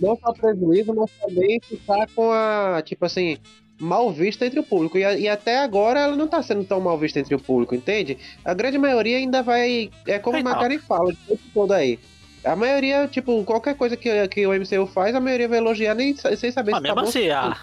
Não 0.00 0.16
só 0.16 0.32
prejuízo, 0.32 0.94
mas 0.94 1.10
também 1.20 1.60
ficar 1.60 2.06
com 2.14 2.32
a, 2.32 2.80
tipo 2.82 3.04
assim, 3.04 3.36
mal 3.78 4.10
vista 4.10 4.46
entre 4.46 4.58
o 4.60 4.62
público. 4.62 4.96
E, 4.98 5.02
e 5.20 5.28
até 5.28 5.58
agora 5.58 6.00
ela 6.00 6.16
não 6.16 6.26
tá 6.28 6.42
sendo 6.42 6.64
tão 6.64 6.80
mal 6.80 6.96
vista 6.98 7.18
entre 7.20 7.34
o 7.34 7.40
público, 7.40 7.74
entende? 7.74 8.18
A 8.44 8.54
grande 8.54 8.78
maioria 8.78 9.18
ainda 9.18 9.42
vai. 9.42 9.90
É 10.06 10.18
como 10.18 10.38
o. 10.38 10.42
Macari 10.44 10.78
fala, 10.78 11.10
o 11.10 11.16
tempo 11.16 11.42
todo 11.52 11.72
aí. 11.72 11.98
A 12.44 12.54
maioria, 12.54 13.08
tipo, 13.08 13.42
qualquer 13.44 13.74
coisa 13.74 13.96
que, 13.96 14.28
que 14.28 14.46
o 14.46 14.52
MCU 14.54 14.86
faz, 14.86 15.14
a 15.16 15.20
maioria 15.20 15.48
vai 15.48 15.58
elogiar 15.58 15.94
nem 15.96 16.14
sem 16.16 16.50
saber 16.52 16.70
Mas 16.72 16.80
se 16.80 16.86
tá 16.86 16.94
mesmo 16.94 17.02
bom. 17.02 17.08
assim, 17.08 17.28
a- 17.28 17.56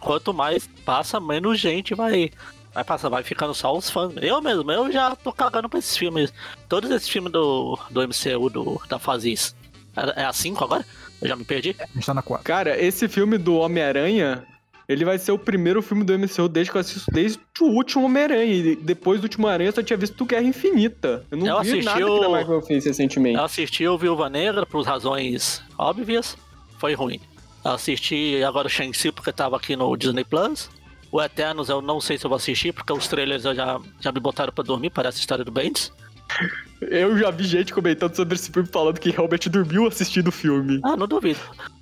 quanto 0.00 0.34
mais 0.34 0.66
passa, 0.84 1.20
menos 1.20 1.60
gente 1.60 1.94
vai. 1.94 2.30
Vai 2.74 2.84
passar, 2.84 3.08
vai 3.08 3.22
ficando 3.22 3.54
só 3.54 3.74
os 3.74 3.88
fãs. 3.88 4.12
Eu 4.20 4.42
mesmo, 4.42 4.70
eu 4.70 4.92
já 4.92 5.14
tô 5.16 5.32
cagando 5.32 5.68
pra 5.68 5.78
esses 5.78 5.96
filmes. 5.96 6.30
Todos 6.68 6.90
esses 6.90 7.08
filmes 7.08 7.32
do, 7.32 7.78
do 7.88 8.02
MCU, 8.02 8.50
do, 8.50 8.82
da 8.88 8.98
fase 8.98 9.32
isso. 9.32 9.54
É, 9.96 10.22
é 10.22 10.24
a 10.26 10.32
5 10.32 10.62
agora? 10.62 10.84
Eu 11.22 11.28
já 11.28 11.36
me 11.36 11.44
perdi? 11.44 11.74
A 11.78 11.86
gente 11.94 12.04
tá 12.04 12.12
na 12.12 12.20
4. 12.20 12.44
Cara, 12.44 12.78
esse 12.78 13.08
filme 13.08 13.38
do 13.38 13.56
Homem-Aranha, 13.56 14.44
ele 14.88 15.04
vai 15.04 15.18
ser 15.18 15.32
o 15.32 15.38
primeiro 15.38 15.82
filme 15.82 16.04
do 16.04 16.12
MCU 16.18 16.48
desde 16.48 16.70
que 16.70 16.76
eu 16.76 16.80
assisto, 16.80 17.10
desde 17.12 17.38
o 17.60 17.64
último 17.66 18.04
Homem-Aranha. 18.06 18.44
E 18.54 18.76
depois 18.76 19.20
do 19.20 19.24
último 19.24 19.46
Aranha 19.48 19.68
eu 19.70 19.74
só 19.74 19.82
tinha 19.82 19.96
visto 19.96 20.24
Guerra 20.24 20.44
Infinita. 20.44 21.24
Eu 21.30 21.38
não 21.38 21.46
Eu 21.46 21.62
vi 21.62 21.82
nada 21.82 22.06
o- 22.06 22.18
que 22.20 22.24
a 22.26 22.28
Marvel 22.28 22.62
fez 22.62 22.84
recentemente. 22.84 23.36
Eu 23.36 23.44
assisti 23.44 23.86
o 23.86 23.98
Viúva 23.98 24.28
Negra 24.30 24.64
por 24.66 24.84
razões 24.84 25.62
óbvias. 25.78 26.36
Foi 26.78 26.94
ruim. 26.94 27.20
Assisti 27.64 28.42
agora 28.44 28.68
o 28.68 28.70
Shang-Chi 28.70 29.10
porque 29.12 29.32
tava 29.32 29.56
aqui 29.56 29.74
no 29.74 29.96
Disney 29.96 30.24
Plus. 30.24 30.70
O 31.10 31.20
Eternos 31.22 31.68
eu 31.68 31.80
não 31.82 32.00
sei 32.00 32.18
se 32.18 32.24
eu 32.26 32.28
vou 32.28 32.36
assistir, 32.36 32.72
porque 32.72 32.92
os 32.92 33.08
trailers 33.08 33.42
já, 33.42 33.80
já 34.00 34.12
me 34.12 34.20
botaram 34.20 34.52
pra 34.52 34.62
dormir, 34.62 34.90
parece 34.90 35.18
a 35.18 35.20
história 35.20 35.44
do 35.44 35.50
Bendis. 35.50 35.92
Eu 36.80 37.16
já 37.16 37.30
vi 37.30 37.44
gente 37.44 37.72
comentando 37.72 38.14
sobre 38.14 38.34
esse 38.34 38.50
filme 38.50 38.68
falando 38.70 38.98
que 39.00 39.10
realmente 39.10 39.48
dormiu 39.48 39.86
assistindo 39.86 40.28
o 40.28 40.32
filme. 40.32 40.80
Ah, 40.84 40.96
não 40.96 41.06
duvido. 41.06 41.38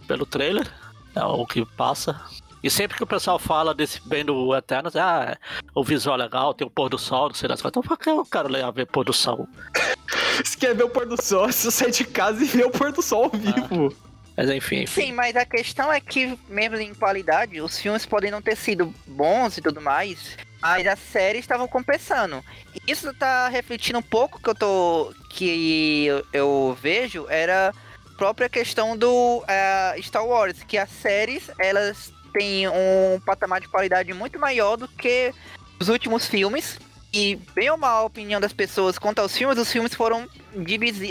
Pelo 0.07 0.25
trailer, 0.25 0.71
é 1.17 1.25
o 1.25 1.45
que 1.47 1.65
passa. 1.77 2.21
E 2.65 2.71
sempre 2.71 2.97
que 2.97 3.03
o 3.03 3.07
pessoal 3.07 3.39
fala 3.39 3.75
desse 3.75 4.01
bem 4.09 4.25
do 4.25 4.57
Eternos, 4.57 4.97
ah, 4.97 5.37
o 5.75 5.85
visual 5.85 6.19
é 6.19 6.23
legal, 6.23 6.55
tem 6.55 6.67
o 6.67 6.71
pôr 6.71 6.89
do 6.89 6.97
sol, 6.97 7.29
não 7.29 7.35
sei 7.35 7.47
das 7.47 7.61
coisas. 7.61 7.73
Então 7.73 7.83
por 7.83 7.99
que 7.99 8.09
eu 8.09 8.25
quero 8.25 8.49
ler 8.49 8.65
a 8.65 8.71
ver 8.71 8.87
pôr 8.87 9.05
do 9.05 9.13
sol? 9.13 9.47
Se 10.43 10.57
quer 10.57 10.75
ver 10.75 10.85
o 10.85 10.89
pôr 10.89 11.05
do 11.05 11.23
sol, 11.23 11.53
você 11.53 11.71
sai 11.71 11.91
de 11.91 12.05
casa 12.07 12.43
e 12.43 12.47
vê 12.47 12.65
o 12.65 12.71
pôr 12.71 12.91
do 12.91 13.03
sol 13.03 13.25
ao 13.25 13.31
vivo. 13.31 13.95
Mas 14.35 14.49
enfim, 14.49 14.77
enfim. 14.77 15.03
Sim, 15.03 15.13
mas 15.13 15.37
a 15.37 15.45
questão 15.45 15.93
é 15.93 16.01
que, 16.01 16.39
mesmo 16.49 16.79
em 16.79 16.95
qualidade, 16.95 17.61
os 17.61 17.79
filmes 17.79 18.07
podem 18.07 18.31
não 18.31 18.41
ter 18.41 18.57
sido 18.57 18.95
bons 19.07 19.59
e 19.59 19.61
tudo 19.61 19.83
mais, 19.83 20.35
mas 20.63 20.87
as 20.87 20.99
séries 20.99 21.45
estavam 21.45 21.69
compensando. 21.69 22.43
E 22.75 22.91
Isso 22.91 23.13
tá 23.13 23.47
refletindo 23.49 23.99
um 23.99 24.03
pouco 24.03 24.43
que 24.43 24.49
eu 24.49 24.55
tô. 24.55 25.13
que 25.29 26.07
eu, 26.07 26.27
eu 26.33 26.79
vejo 26.81 27.27
era 27.29 27.75
a 28.07 28.17
própria 28.17 28.49
questão 28.49 28.97
do 28.97 29.45
eh, 29.47 29.97
Star 30.01 30.27
Wars, 30.27 30.63
que 30.63 30.79
as 30.79 30.89
séries 30.89 31.51
elas 31.59 32.11
têm 32.35 32.69
um 32.69 33.21
patamar 33.25 33.61
de 33.61 33.69
qualidade 33.69 34.13
muito 34.13 34.39
maior 34.39 34.77
do 34.77 34.89
que 34.89 35.33
os 35.81 35.89
últimos 35.89 36.27
filmes. 36.27 36.79
E 37.13 37.37
bem 37.55 37.71
ou 37.71 37.79
mal 37.79 38.03
a 38.03 38.07
opinião 38.07 38.41
das 38.41 38.53
pessoas 38.53 38.99
quanto 38.99 39.21
aos 39.21 39.37
filmes, 39.37 39.57
os 39.57 39.71
filmes 39.71 39.95
foram 39.95 40.29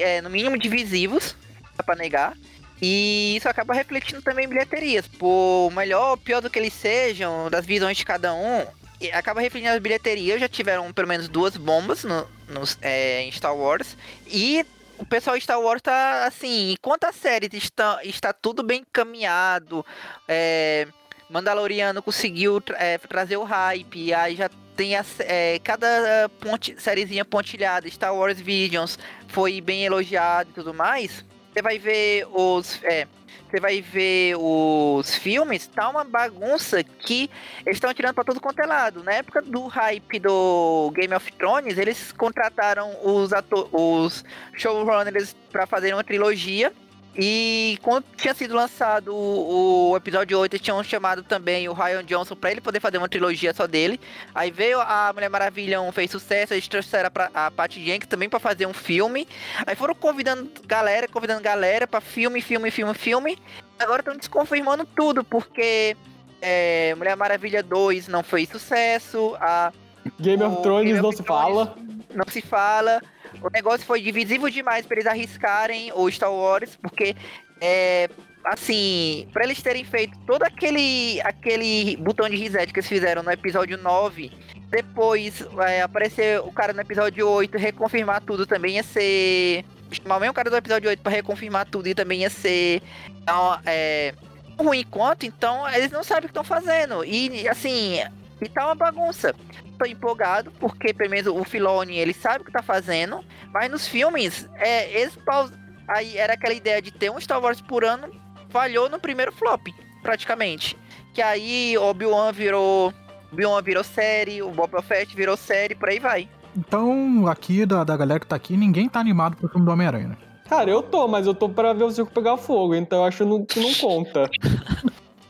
eh, 0.02 0.22
no 0.22 0.30
mínimo 0.30 0.58
divisivos, 0.58 1.36
dá 1.78 1.84
pra 1.84 1.96
negar. 1.96 2.36
E 2.82 3.38
isso 3.38 3.48
acaba 3.48 3.74
refletindo 3.74 4.22
também 4.22 4.46
em 4.46 4.50
bilheterias. 4.50 5.08
Por 5.08 5.72
melhor 5.72 6.12
ou 6.12 6.18
pior 6.18 6.42
do 6.42 6.50
que 6.50 6.60
eles 6.60 6.74
sejam, 6.74 7.50
das 7.50 7.66
visões 7.66 7.96
de 7.96 8.04
cada 8.04 8.34
um, 8.34 8.66
acaba 9.14 9.40
refletindo 9.40 9.74
as 9.74 9.80
bilheterias. 9.80 10.42
Já 10.42 10.50
tiveram 10.50 10.92
pelo 10.92 11.08
menos 11.08 11.30
duas 11.30 11.56
bombas 11.56 12.04
no, 12.04 12.28
nos, 12.50 12.78
é, 12.82 13.22
em 13.22 13.32
Star 13.32 13.56
Wars. 13.56 13.96
E 14.28 14.66
o 14.98 15.06
pessoal 15.06 15.40
Star 15.40 15.60
Wars 15.60 15.82
tá 15.82 16.26
assim, 16.26 16.74
enquanto 16.74 17.06
a 17.06 17.12
série 17.12 17.50
está, 17.54 18.00
está 18.04 18.34
tudo 18.34 18.64
bem 18.64 18.82
encaminhado, 18.82 19.86
é, 20.28 20.88
Mandaloriano 21.30 22.02
conseguiu 22.02 22.62
é, 22.76 22.98
trazer 22.98 23.38
o 23.38 23.44
hype, 23.44 24.14
aí 24.14 24.36
já 24.36 24.50
tem 24.76 24.96
a, 24.96 25.04
sé- 25.04 25.26
é, 25.28 25.60
cada 25.60 26.30
ponte, 26.40 26.76
sériezinha 26.80 27.24
pontilhada, 27.26 27.90
Star 27.90 28.16
Wars 28.16 28.40
Visions 28.40 28.98
foi 29.28 29.62
bem 29.62 29.86
elogiado 29.86 30.50
e 30.50 30.54
tudo 30.54 30.74
mais. 30.74 31.24
você 31.54 31.62
vai 31.62 31.78
ver 31.80 32.28
os. 32.32 32.80
É, 32.84 33.08
você 33.50 33.60
vai 33.60 33.82
ver 33.82 34.36
os 34.40 35.14
filmes, 35.16 35.68
tá 35.68 35.88
uma 35.88 36.04
bagunça 36.04 36.84
que 36.84 37.30
eles 37.64 37.76
estão 37.78 37.94
tirando 37.94 38.16
pra 38.16 38.24
todo 38.24 38.42
quanto 38.42 38.60
é 38.60 38.66
lado. 38.66 39.04
Na 39.04 39.14
época 39.14 39.44
do 39.44 39.68
hype 39.68 40.20
do 40.20 40.92
Game 40.96 41.14
of 41.14 41.32
Thrones, 41.34 41.78
eles 41.78 42.12
contrataram 42.12 42.96
os, 43.04 43.30
os 43.72 44.24
showrunners 44.58 45.36
pra 45.52 45.68
fazer 45.68 45.94
uma 45.94 46.04
trilogia. 46.04 46.74
E 47.16 47.78
quando 47.84 48.06
tinha 48.18 48.34
sido 48.34 48.56
lançado 48.56 49.14
o, 49.14 49.92
o 49.92 49.98
episódio 49.98 50.40
8, 50.40 50.54
eles 50.54 50.64
tinham 50.64 50.84
chamado 50.84 51.22
também 51.22 51.70
o 51.70 51.74
Ryan 51.74 52.04
Johnson 52.04 52.36
pra 52.36 52.52
ele 52.52 52.62
poder 52.62 52.80
fazer 52.80 52.98
uma 52.98 53.08
trilogia 53.08 53.54
só 53.54 53.68
dele. 53.68 54.00
Aí 54.34 54.50
veio 54.50 54.80
a 54.82 55.12
Mulher 55.14 55.30
Maravilha 55.30 55.80
1, 55.82 55.92
fez 55.92 56.10
sucesso, 56.10 56.54
eles 56.54 56.68
trouxeram 56.68 57.12
pra, 57.12 57.30
a 57.34 57.52
Patty 57.52 57.86
Jenkins 57.86 58.08
também 58.08 58.30
pra 58.30 58.40
fazer 58.40 58.66
um 58.66 58.74
filme. 58.74 59.28
Aí 59.66 59.76
foram 59.76 59.94
convidando 59.94 60.50
galera, 60.66 61.08
convidando 61.08 61.42
galera 61.42 61.86
pra 61.86 62.02
filme, 62.02 62.42
filme, 62.42 62.72
filme, 62.72 62.94
filme. 62.96 63.38
Agora 63.78 64.02
estão 64.02 64.16
desconfirmando 64.16 64.86
tudo, 64.86 65.24
porque 65.24 65.96
é, 66.42 66.96
Mulher 66.96 67.16
Maravilha 67.16 67.62
2 67.62 68.08
não 68.08 68.24
fez 68.24 68.50
sucesso, 68.50 69.36
a 69.40 69.72
Game 70.20 70.44
of 70.44 70.62
Thrones 70.62 70.88
Game 70.88 71.02
não 71.02 71.10
of 71.10 71.18
se 71.18 71.24
Thrones 71.24 71.44
fala. 71.44 71.76
Não 72.14 72.26
se 72.28 72.42
fala. 72.42 73.02
O 73.42 73.50
negócio 73.50 73.86
foi 73.86 74.02
divisível 74.02 74.50
demais 74.50 74.86
pra 74.86 74.96
eles 74.98 75.08
arriscarem 75.08 75.92
o 75.94 76.10
Star 76.12 76.32
Wars, 76.32 76.76
porque 76.76 77.16
é. 77.62 78.10
Assim, 78.46 79.26
pra 79.32 79.46
eles 79.46 79.62
terem 79.62 79.86
feito 79.86 80.18
todo 80.28 80.44
aquele 80.44 81.22
aquele 81.22 81.96
botão 81.96 82.28
de 82.28 82.36
reset 82.36 82.74
que 82.74 82.80
eles 82.80 82.90
fizeram 82.90 83.24
no 83.24 83.32
episódio 83.32 83.78
9, 83.78 84.34
depois 84.70 85.46
é, 85.66 85.82
aparecer 85.82 86.42
o 86.42 86.52
cara 86.52 86.74
no 86.74 86.82
episódio 86.82 87.26
8 87.26 87.58
reconfirmar 87.58 88.22
tudo 88.22 88.46
também 88.46 88.76
ia 88.76 88.84
ser. 88.84 89.64
Chamar 89.92 90.18
o 90.18 90.20
mesmo 90.20 90.34
cara 90.34 90.50
do 90.50 90.58
episódio 90.58 90.90
8 90.90 91.02
pra 91.02 91.12
reconfirmar 91.12 91.66
tudo 91.70 91.88
e 91.88 91.96
também 91.96 92.22
ia 92.22 92.30
ser. 92.30 92.82
Então, 93.22 93.60
é. 93.66 94.14
Ruim 94.60 94.84
quanto, 94.84 95.26
então 95.26 95.68
eles 95.70 95.92
não 95.92 96.04
sabem 96.04 96.26
o 96.26 96.28
que 96.28 96.32
estão 96.32 96.44
fazendo. 96.44 97.06
E 97.06 97.48
assim, 97.48 98.00
e 98.44 98.50
tá 98.50 98.66
uma 98.66 98.76
bagunça. 98.76 99.34
Tô 99.78 99.86
empolgado, 99.86 100.52
porque 100.60 100.94
pelo 100.94 101.10
menos 101.10 101.28
o 101.28 101.44
Filoni, 101.44 101.98
ele 101.98 102.14
sabe 102.14 102.42
o 102.42 102.46
que 102.46 102.52
tá 102.52 102.62
fazendo. 102.62 103.24
Mas 103.54 103.72
nos 103.72 103.88
filmes, 103.88 104.50
é, 104.56 104.92
eles 105.00 105.16
paus... 105.26 105.52
aí 105.88 106.18
era 106.18 106.34
aquela 106.34 106.54
ideia 106.54 106.82
de 106.82 106.92
ter 106.92 107.10
um 107.10 107.20
Star 107.20 107.42
Wars 107.42 107.62
por 107.62 107.84
ano, 107.84 108.10
falhou 108.50 108.90
no 108.90 109.00
primeiro 109.00 109.32
flop, 109.32 109.68
praticamente. 110.02 110.78
Que 111.14 111.22
aí 111.22 111.78
Obi-Wan 111.78 112.32
virou. 112.32 112.94
Obi-Wan 113.32 113.62
virou 113.62 113.84
série, 113.84 114.44
o 114.44 114.52
Boba 114.52 114.82
Fett 114.82 115.16
virou 115.16 115.36
série, 115.36 115.74
por 115.74 115.90
aí 115.90 116.00
vai. 116.00 116.30
Então, 116.56 117.28
aqui 117.28 117.66
da, 117.66 117.84
da 117.84 117.98
galera 117.98 118.20
que 118.20 118.28
tá 118.28 118.36
aqui, 118.36 118.56
ninguém 118.56 118.88
tá 118.88 119.00
animado 119.00 119.36
pro 119.36 119.50
filme 119.50 119.66
do 119.66 119.72
Homem-Aranha, 119.72 120.10
né? 120.10 120.18
Cara, 120.48 120.70
eu 120.70 120.84
tô, 120.84 121.08
mas 121.08 121.26
eu 121.26 121.34
tô 121.34 121.50
pra 121.50 121.74
ver 121.74 121.86
o 121.86 121.90
circo 121.90 122.12
pegar 122.12 122.38
fogo, 122.38 122.76
então 122.76 123.00
eu 123.00 123.06
acho 123.06 123.26
não- 123.26 123.44
que 123.44 123.60
não 123.60 123.74
conta. 123.74 124.30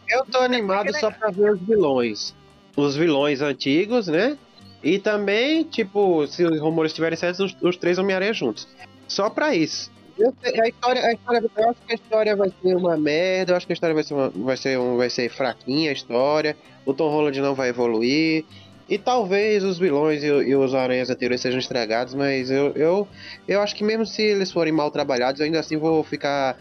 Eu 0.09 0.25
tô 0.25 0.39
animado 0.39 0.93
só 0.99 1.09
pra 1.11 1.31
ver 1.31 1.51
os 1.53 1.61
vilões. 1.61 2.35
Os 2.75 2.95
vilões 2.95 3.41
antigos, 3.41 4.07
né? 4.07 4.37
E 4.83 4.99
também, 4.99 5.63
tipo, 5.63 6.25
se 6.27 6.43
os 6.43 6.59
rumores 6.59 6.91
estiverem 6.91 7.17
certos, 7.17 7.39
os, 7.39 7.57
os 7.61 7.77
três 7.77 7.97
Homem-Aranha 7.97 8.33
juntos. 8.33 8.67
Só 9.07 9.29
pra 9.29 9.55
isso. 9.55 9.91
Eu 10.17 10.33
a, 10.43 10.67
história, 10.67 11.05
a 11.05 11.11
história, 11.13 11.41
eu 11.57 11.69
acho 11.69 11.79
que 11.87 11.91
a 11.91 11.95
história 11.95 12.35
vai 12.35 12.51
ser 12.61 12.75
uma 12.75 12.95
merda, 12.97 13.53
eu 13.53 13.57
acho 13.57 13.65
que 13.65 13.73
a 13.73 13.75
história 13.75 13.95
vai 13.95 14.03
ser, 14.03 14.13
uma- 14.13 14.29
vai 14.29 14.57
ser, 14.57 14.77
um, 14.77 14.97
vai 14.97 15.09
ser 15.09 15.29
fraquinha 15.29 15.89
a 15.89 15.93
história, 15.93 16.55
o 16.85 16.93
Tom 16.93 17.09
Holland 17.09 17.39
não 17.41 17.55
vai 17.55 17.69
evoluir. 17.69 18.45
E 18.87 18.97
talvez 18.97 19.63
os 19.63 19.79
vilões 19.79 20.21
e, 20.23 20.27
e 20.27 20.55
os 20.55 20.75
aranhas 20.75 21.09
anteriores 21.09 21.41
sejam 21.41 21.57
estragados, 21.59 22.13
mas 22.13 22.51
eu, 22.51 22.73
eu, 22.75 23.07
eu 23.47 23.61
acho 23.61 23.75
que 23.75 23.83
mesmo 23.83 24.05
se 24.05 24.21
eles 24.21 24.51
forem 24.51 24.73
mal 24.73 24.91
trabalhados, 24.91 25.39
eu 25.39 25.45
ainda 25.45 25.59
assim 25.59 25.77
vou 25.77 26.03
ficar. 26.03 26.57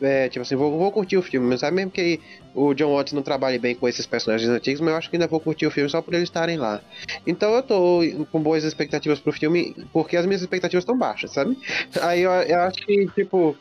É, 0.00 0.28
tipo 0.28 0.42
assim, 0.42 0.56
vou, 0.56 0.76
vou 0.78 0.90
curtir 0.90 1.16
o 1.16 1.22
filme, 1.22 1.56
sabe 1.58 1.76
mesmo 1.76 1.90
que 1.90 2.20
o 2.54 2.74
John 2.74 2.94
Watts 2.94 3.12
não 3.12 3.22
trabalhe 3.22 3.58
bem 3.58 3.74
com 3.74 3.88
esses 3.88 4.06
personagens 4.06 4.50
antigos, 4.50 4.80
mas 4.80 4.90
eu 4.90 4.96
acho 4.96 5.10
que 5.10 5.16
ainda 5.16 5.26
vou 5.26 5.40
curtir 5.40 5.66
o 5.66 5.70
filme 5.70 5.88
só 5.88 6.02
por 6.02 6.14
eles 6.14 6.28
estarem 6.28 6.56
lá. 6.56 6.80
Então 7.26 7.54
eu 7.54 7.62
tô 7.62 8.00
com 8.32 8.40
boas 8.40 8.64
expectativas 8.64 9.20
pro 9.20 9.32
filme, 9.32 9.76
porque 9.92 10.16
as 10.16 10.26
minhas 10.26 10.40
expectativas 10.40 10.82
estão 10.82 10.98
baixas, 10.98 11.32
sabe? 11.32 11.56
Aí 12.00 12.20
eu, 12.20 12.30
eu 12.30 12.60
acho 12.60 12.84
que, 12.84 13.06
tipo. 13.14 13.56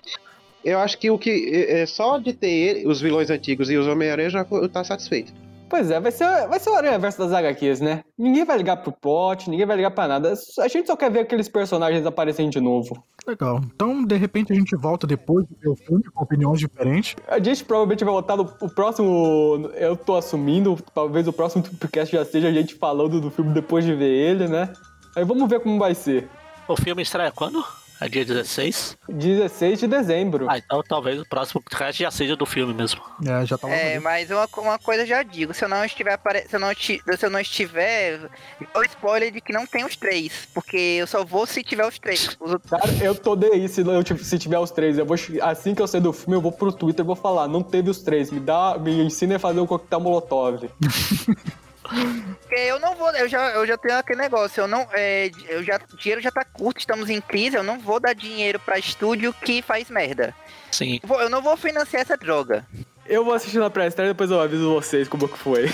Eu 0.65 0.79
acho 0.79 0.97
que 0.97 1.09
o 1.09 1.17
que. 1.17 1.49
É, 1.53 1.81
é 1.81 1.85
só 1.85 2.17
de 2.17 2.33
ter 2.33 2.85
os 2.85 2.99
vilões 2.99 3.29
antigos 3.29 3.69
e 3.69 3.77
os 3.77 3.87
Homem-Aranha 3.87 4.29
já 4.29 4.45
tá 4.71 4.83
satisfeito. 4.83 5.31
Pois 5.69 5.91
é, 5.91 5.99
vai 5.99 6.11
ser, 6.11 6.47
vai 6.47 6.59
ser 6.59 6.69
o 6.69 6.75
Aranha 6.75 6.97
Verso 6.97 7.19
das 7.19 7.33
HQs, 7.33 7.81
né? 7.81 8.03
Ninguém 8.17 8.45
vai 8.45 8.57
ligar 8.57 8.77
pro 8.77 8.91
plot, 8.91 9.49
ninguém 9.49 9.65
vai 9.65 9.75
ligar 9.75 9.91
pra 9.91 10.07
nada. 10.07 10.33
A 10.59 10.67
gente 10.67 10.87
só 10.87 10.95
quer 10.95 11.11
ver 11.11 11.19
aqueles 11.19 11.49
personagens 11.49 12.05
aparecerem 12.05 12.49
de 12.49 12.61
novo. 12.61 13.03
Legal. 13.27 13.59
Então, 13.75 14.05
de 14.05 14.15
repente, 14.15 14.53
a 14.53 14.55
gente 14.55 14.75
volta 14.75 15.05
depois 15.05 15.45
de 15.45 15.55
ver 15.59 15.69
o 15.69 15.75
filme 15.75 16.03
com 16.05 16.23
opiniões 16.23 16.59
diferentes. 16.59 17.15
A 17.27 17.39
gente 17.39 17.65
provavelmente 17.65 18.03
vai 18.05 18.13
voltar 18.13 18.37
no 18.37 18.43
o 18.61 18.69
próximo. 18.69 19.69
Eu 19.75 19.97
tô 19.97 20.15
assumindo, 20.15 20.77
talvez 20.93 21.27
o 21.27 21.33
próximo 21.33 21.63
podcast 21.63 22.15
já 22.15 22.23
seja 22.23 22.47
a 22.47 22.53
gente 22.53 22.75
falando 22.75 23.19
do 23.19 23.29
filme 23.29 23.53
depois 23.53 23.83
de 23.83 23.93
ver 23.93 24.09
ele, 24.09 24.47
né? 24.47 24.71
Aí 25.15 25.25
vamos 25.25 25.49
ver 25.49 25.59
como 25.59 25.77
vai 25.77 25.93
ser. 25.93 26.29
O 26.67 26.75
filme 26.75 27.01
estreia 27.01 27.31
quando? 27.31 27.63
É 27.99 28.07
dia 28.07 28.23
16? 28.25 28.97
16 29.09 29.79
de 29.79 29.87
dezembro. 29.87 30.47
Ah, 30.49 30.57
então 30.57 30.83
talvez 30.87 31.19
o 31.19 31.25
próximo 31.27 31.61
podcast 31.61 32.01
já 32.03 32.11
seja 32.11 32.35
do 32.35 32.45
filme 32.45 32.73
mesmo. 32.73 33.01
É, 33.25 33.45
já 33.45 33.57
tá 33.57 33.69
É, 33.69 33.99
mas 33.99 34.29
uma, 34.29 34.47
uma 34.57 34.77
coisa 34.79 35.03
eu 35.03 35.07
já 35.07 35.23
digo, 35.23 35.53
se 35.53 35.63
eu 35.65 35.69
não 35.69 35.83
estiver 35.83 36.13
apare... 36.13 36.47
se, 36.47 36.55
eu 36.55 36.59
não 36.59 36.73
se 36.73 37.01
eu 37.23 37.29
não 37.29 37.39
estiver, 37.39 38.29
o 38.75 38.83
spoiler 38.83 39.31
de 39.31 39.41
que 39.41 39.51
não 39.51 39.65
tem 39.65 39.83
os 39.85 39.95
três, 39.95 40.47
porque 40.53 40.77
eu 40.77 41.07
só 41.07 41.25
vou 41.25 41.45
se 41.47 41.63
tiver 41.63 41.87
os 41.87 41.97
três. 41.97 42.37
Os 42.39 42.51
outros- 42.53 42.69
Cara, 42.69 42.91
eu 43.03 43.15
tô 43.15 43.35
daí 43.35 43.67
se, 43.67 43.81
eu, 43.81 44.03
tipo, 44.03 44.23
se 44.23 44.37
tiver 44.37 44.59
os 44.59 44.71
três. 44.71 44.97
Eu 44.97 45.05
vou, 45.05 45.15
assim 45.41 45.73
que 45.73 45.81
eu 45.81 45.87
sair 45.87 46.01
do 46.01 46.13
filme, 46.13 46.35
eu 46.35 46.41
vou 46.41 46.51
pro 46.51 46.71
Twitter 46.71 47.03
e 47.03 47.07
vou 47.07 47.15
falar, 47.15 47.47
não 47.47 47.63
teve 47.63 47.89
os 47.89 48.01
três. 48.01 48.29
Me 48.31 48.39
dá. 48.39 48.77
Me 48.79 49.01
ensina 49.01 49.35
a 49.37 49.39
fazer 49.39 49.59
o 49.59 49.67
coquetel 49.67 49.99
molotov. 49.99 50.69
Porque 51.87 52.55
eu 52.55 52.79
não 52.79 52.95
vou, 52.95 53.09
eu 53.11 53.27
já, 53.27 53.51
eu 53.51 53.65
já 53.65 53.77
tenho 53.77 53.97
aquele 53.97 54.19
negócio, 54.21 54.61
eu 54.61 54.67
não, 54.67 54.87
é, 54.93 55.29
eu 55.49 55.63
já, 55.63 55.77
dinheiro 55.97 56.21
já 56.21 56.31
tá 56.31 56.43
curto, 56.45 56.79
estamos 56.79 57.09
em 57.09 57.19
crise, 57.21 57.55
eu 57.57 57.63
não 57.63 57.79
vou 57.79 57.99
dar 57.99 58.13
dinheiro 58.13 58.59
pra 58.59 58.77
estúdio 58.79 59.33
que 59.33 59.61
faz 59.61 59.89
merda. 59.89 60.33
Sim. 60.71 60.99
Vou- 61.03 61.21
Eu 61.21 61.29
não 61.29 61.41
vou 61.41 61.55
financiar 61.57 62.01
essa 62.01 62.17
droga. 62.17 62.65
Eu 63.05 63.23
vou 63.23 63.33
assistir 63.33 63.57
na 63.57 63.69
pré-estreia 63.69 64.09
e 64.09 64.11
depois 64.11 64.29
eu 64.31 64.39
aviso 64.41 64.73
vocês 64.73 65.07
como 65.07 65.27
que 65.29 65.37
foi. 65.37 65.65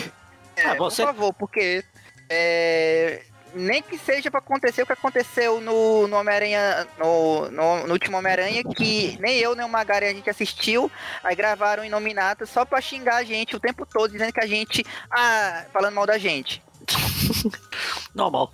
É, 0.56 0.68
Ah, 0.68 0.76
você- 0.76 1.04
Por 1.04 1.14
favor, 1.14 1.34
porque 1.34 1.84
é, 2.30 3.22
nem 3.54 3.82
que 3.82 3.98
seja 3.98 4.30
pra 4.32 4.40
acontecer 4.40 4.84
o 4.84 4.86
que 4.86 4.94
aconteceu 4.94 5.62
no, 5.62 6.08
no 6.08 6.18
Homem-Aranha, 6.18 6.88
no, 6.98 7.52
no, 7.52 7.88
no 7.88 7.94
último 7.94 8.18
Homem-Aranha, 8.18 8.64
que 8.64 9.18
nem 9.20 9.38
eu 9.38 9.56
nem 9.56 9.66
o 9.66 9.70
Magari 9.70 10.06
a 10.06 10.14
gente 10.14 10.30
assistiu, 10.30 10.92
aí 11.24 11.36
gravaram 11.36 11.84
em 11.84 11.90
Nominato 11.90 12.46
só 12.46 12.66
pra 12.66 12.82
xingar 12.82 13.18
a 13.18 13.24
gente 13.24 13.56
o 13.56 13.60
tempo 13.60 13.86
todo, 13.86 14.12
dizendo 14.12 14.34
que 14.34 14.44
a 14.44 14.48
gente, 14.48 14.86
ah, 15.12 15.66
falando 15.72 15.96
mal 15.96 16.06
da 16.06 16.18
gente. 16.18 16.62
Normal. 18.14 18.52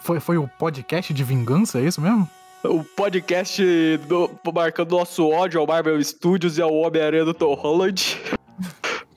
Foi, 0.00 0.20
foi 0.20 0.38
o 0.38 0.48
podcast 0.48 1.14
de 1.14 1.24
vingança, 1.24 1.78
é 1.78 1.82
isso 1.82 2.00
mesmo? 2.00 2.28
O 2.64 2.82
podcast 2.82 3.62
do, 4.08 4.30
marcando 4.52 4.96
nosso 4.96 5.28
ódio 5.28 5.60
ao 5.60 5.66
Marvel 5.66 6.02
Studios 6.02 6.56
e 6.56 6.62
ao 6.62 6.72
Homem-Aranha 6.72 7.24
do 7.24 7.34
Tom 7.34 7.54
Holland. 7.54 8.18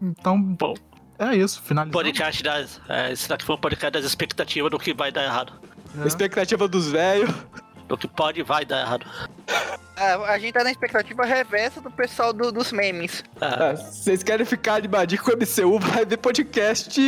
Então, 0.02 0.40
Bom, 0.42 0.76
é 1.20 1.36
isso. 1.36 1.62
Finalizamos. 1.64 1.94
podcast 1.94 2.44
das. 2.44 2.82
É, 2.90 3.12
esse 3.12 3.28
daqui 3.28 3.46
foi 3.46 3.56
um 3.56 3.60
podcast 3.60 3.92
das 3.92 4.06
expectativas 4.06 4.70
do 4.72 4.78
que 4.80 4.94
vai 4.94 5.12
dar 5.12 5.24
errado. 5.24 5.54
É. 6.04 6.08
Expectativa 6.08 6.68
dos 6.68 6.88
velhos. 6.90 7.30
Do 7.88 7.98
que 7.98 8.06
pode 8.08 8.42
e 8.42 8.44
vai 8.44 8.66
dar 8.66 8.82
errado. 8.82 9.06
Ah, 9.96 10.16
a 10.34 10.38
gente 10.38 10.54
tá 10.54 10.62
na 10.64 10.70
expectativa 10.70 11.24
reversa 11.26 11.80
do 11.80 11.90
pessoal 11.90 12.34
do- 12.34 12.52
dos 12.52 12.72
memes. 12.74 13.24
É, 13.40 13.46
Ah, 13.46 13.74
Vocês 13.76 14.22
querem 14.24 14.46
ficar 14.46 14.76
animadinho 14.76 15.24
com 15.24 15.32
o 15.32 15.34
MCU, 15.38 15.80
vai 15.80 16.06
ver 16.06 16.18
podcast, 16.18 17.00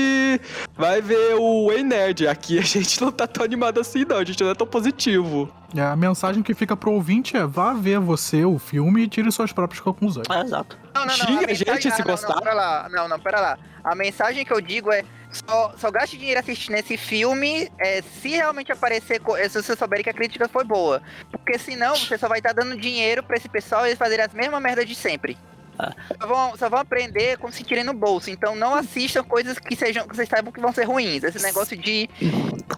vai 0.76 1.02
ver 1.02 1.36
o 1.36 1.70
Ei 1.72 1.84
Nerd. 1.84 2.28
Aqui 2.28 2.58
a 2.58 2.62
gente 2.62 3.00
não 3.02 3.12
tá 3.12 3.28
tão 3.28 3.44
animado 3.44 3.80
assim, 3.80 4.06
não. 4.06 4.18
A 4.18 4.24
gente 4.24 4.42
não 4.42 4.50
é 4.52 4.56
tão 4.56 4.66
positivo. 4.66 5.54
É, 5.76 5.82
a 5.82 5.96
mensagem 5.96 6.42
que 6.42 6.54
fica 6.54 6.76
pro 6.76 6.92
ouvinte 6.92 7.38
é: 7.38 7.46
vá 7.46 7.74
ver 7.74 8.00
você 8.00 8.44
o 8.44 8.58
filme 8.58 9.04
e 9.04 9.08
tire 9.08 9.32
suas 9.32 9.52
próprias 9.52 9.80
conclusões. 9.82 10.26
é, 10.30 10.42
exato. 10.42 10.78
Não, 10.94 11.06
não, 11.06 11.08
não. 11.08 11.26
Xinga 11.26 11.44
a 11.44 11.48
mensagem- 11.48 11.56
gente 11.82 11.92
se 11.92 12.00
não, 12.00 12.06
gostar. 12.08 12.36
Não, 12.36 12.42
pera 12.42 12.54
lá. 12.54 12.90
Não, 12.90 13.08
não, 13.08 13.20
pera 13.20 13.40
lá. 13.40 13.58
A 13.84 13.96
mensagem 13.96 14.44
que 14.44 14.52
eu 14.52 14.60
digo 14.60 14.92
é: 14.92 15.04
só, 15.32 15.74
só 15.78 15.92
gaste 15.92 16.18
dinheiro 16.18 16.40
assistindo 16.40 16.76
esse 16.76 16.98
filme 16.98 17.70
é, 17.80 18.02
se 18.02 18.30
realmente 18.30 18.72
aparecer, 18.72 19.22
se 19.50 19.62
você 19.62 19.76
souber 19.76 20.04
que 20.04 20.10
a 20.10 20.14
crítica 20.14 20.50
foi 20.50 20.64
boa. 20.64 21.02
Porque 21.32 21.60
senão 21.60 21.96
você 21.96 22.18
só 22.18 22.28
vai 22.28 22.40
estar 22.40 22.54
dando 22.54 22.76
dinheiro 22.76 23.22
pra 23.22 23.38
esse 23.38 23.48
pessoal 23.48 23.86
e 23.86 23.90
eles 23.90 24.00
fazerem 24.00 24.26
as 24.26 24.34
mesmas 24.34 24.62
merdas 24.62 24.88
de 24.88 24.96
sempre. 24.96 25.38
Ah. 25.78 25.94
Só, 26.20 26.28
vão, 26.28 26.58
só 26.58 26.68
vão 26.68 26.80
aprender 26.80 27.38
com 27.38 27.50
se 27.52 27.60
sentirem 27.60 27.84
no 27.86 27.94
bolso. 27.94 28.30
Então 28.30 28.54
não 28.56 28.76
assistam 28.76 29.24
coisas 29.24 29.58
que 29.60 29.76
sejam 29.76 30.06
que 30.08 30.16
vocês 30.16 30.28
saibam 30.28 30.52
que 30.52 30.60
vão 30.60 30.74
ser 30.74 30.84
ruins. 30.86 31.24
Esse 31.24 31.42
negócio 31.42 31.78
de. 31.78 32.10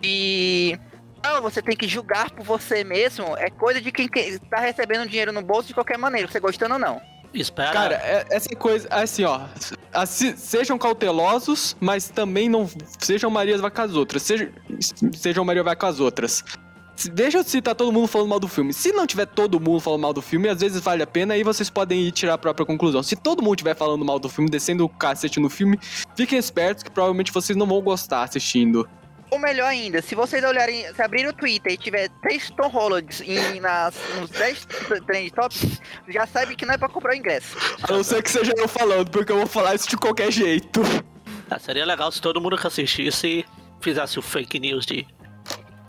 de 0.01 0.77
ah, 1.23 1.39
você 1.39 1.61
tem 1.61 1.75
que 1.75 1.87
julgar 1.87 2.31
por 2.31 2.43
você 2.45 2.83
mesmo. 2.83 3.35
É 3.37 3.49
coisa 3.49 3.79
de 3.81 3.91
quem 3.91 4.07
que- 4.07 4.39
tá 4.49 4.59
recebendo 4.59 5.07
dinheiro 5.07 5.31
no 5.31 5.41
bolso 5.41 5.67
de 5.69 5.73
qualquer 5.73 5.97
maneira, 5.97 6.27
você 6.27 6.39
gostando 6.39 6.73
ou 6.75 6.79
não. 6.79 7.01
Espera. 7.33 7.71
Cara, 7.71 7.95
é- 7.95 8.25
essa 8.29 8.49
coisa, 8.55 8.87
assim, 8.91 9.23
ó. 9.23 9.41
assim, 9.93 10.35
sejam 10.35 10.77
cautelosos, 10.77 11.77
mas 11.79 12.09
também 12.09 12.49
não 12.49 12.69
sejam 12.99 13.29
Marias 13.29 13.61
vai 13.61 13.71
com 13.71 13.81
as 13.81 13.93
outras. 13.95 14.21
Sejam, 14.23 14.49
sejam 15.13 15.45
Maria 15.45 15.63
vai 15.63 15.75
com 15.75 15.85
as 15.85 15.99
outras. 15.99 16.43
Veja 17.13 17.41
se 17.41 17.61
tá 17.61 17.73
todo 17.73 17.91
mundo 17.91 18.05
falando 18.07 18.27
mal 18.29 18.39
do 18.39 18.47
filme. 18.49 18.73
Se 18.73 18.91
não 18.91 19.07
tiver 19.07 19.25
todo 19.25 19.59
mundo 19.59 19.79
falando 19.79 20.01
mal 20.01 20.13
do 20.13 20.21
filme, 20.21 20.49
às 20.49 20.59
vezes 20.59 20.79
vale 20.81 21.01
a 21.01 21.07
pena 21.07 21.35
e 21.37 21.43
vocês 21.43 21.69
podem 21.69 22.01
ir 22.01 22.11
tirar 22.11 22.33
a 22.33 22.37
própria 22.37 22.65
conclusão. 22.65 23.01
Se 23.01 23.15
todo 23.15 23.41
mundo 23.41 23.55
estiver 23.55 23.75
falando 23.75 24.03
mal 24.05 24.19
do 24.19 24.29
filme, 24.29 24.49
descendo 24.49 24.83
o 24.85 24.89
cacete 24.89 25.39
no 25.39 25.49
filme, 25.49 25.79
fiquem 26.15 26.37
espertos 26.37 26.83
que 26.83 26.91
provavelmente 26.91 27.31
vocês 27.31 27.57
não 27.57 27.65
vão 27.65 27.81
gostar 27.81 28.23
assistindo. 28.23 28.87
Ou 29.31 29.39
melhor 29.39 29.67
ainda, 29.67 30.01
se 30.01 30.13
vocês 30.13 30.43
olharem, 30.43 30.93
se 30.93 31.01
abrirem 31.01 31.29
o 31.29 31.33
Twitter 31.33 31.71
e 31.71 31.77
tiver 31.77 32.09
10 32.21 32.49
Tom 32.51 32.67
Hollands 32.67 33.21
em, 33.21 33.61
nas, 33.61 33.95
nos 34.19 34.29
10 34.29 34.67
trend 35.05 35.31
tops, 35.31 35.81
já 36.09 36.27
sabe 36.27 36.53
que 36.53 36.65
não 36.65 36.73
é 36.73 36.77
pra 36.77 36.89
comprar 36.89 37.13
o 37.13 37.15
ingresso. 37.15 37.55
A 37.81 37.93
não 37.93 38.03
ser 38.03 38.21
que 38.21 38.29
seja 38.29 38.51
eu 38.57 38.67
falando, 38.67 39.09
porque 39.09 39.31
eu 39.31 39.37
vou 39.37 39.47
falar 39.47 39.73
isso 39.73 39.87
de 39.87 39.95
qualquer 39.95 40.31
jeito. 40.31 40.81
Ah, 41.49 41.57
seria 41.57 41.85
legal 41.85 42.11
se 42.11 42.21
todo 42.21 42.41
mundo 42.41 42.57
que 42.57 42.67
assistisse 42.67 43.45
fizesse 43.79 44.19
o 44.19 44.21
fake 44.21 44.59
news 44.59 44.85
de 44.85 45.07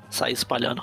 sair 0.08 0.32
espalhando. 0.32 0.80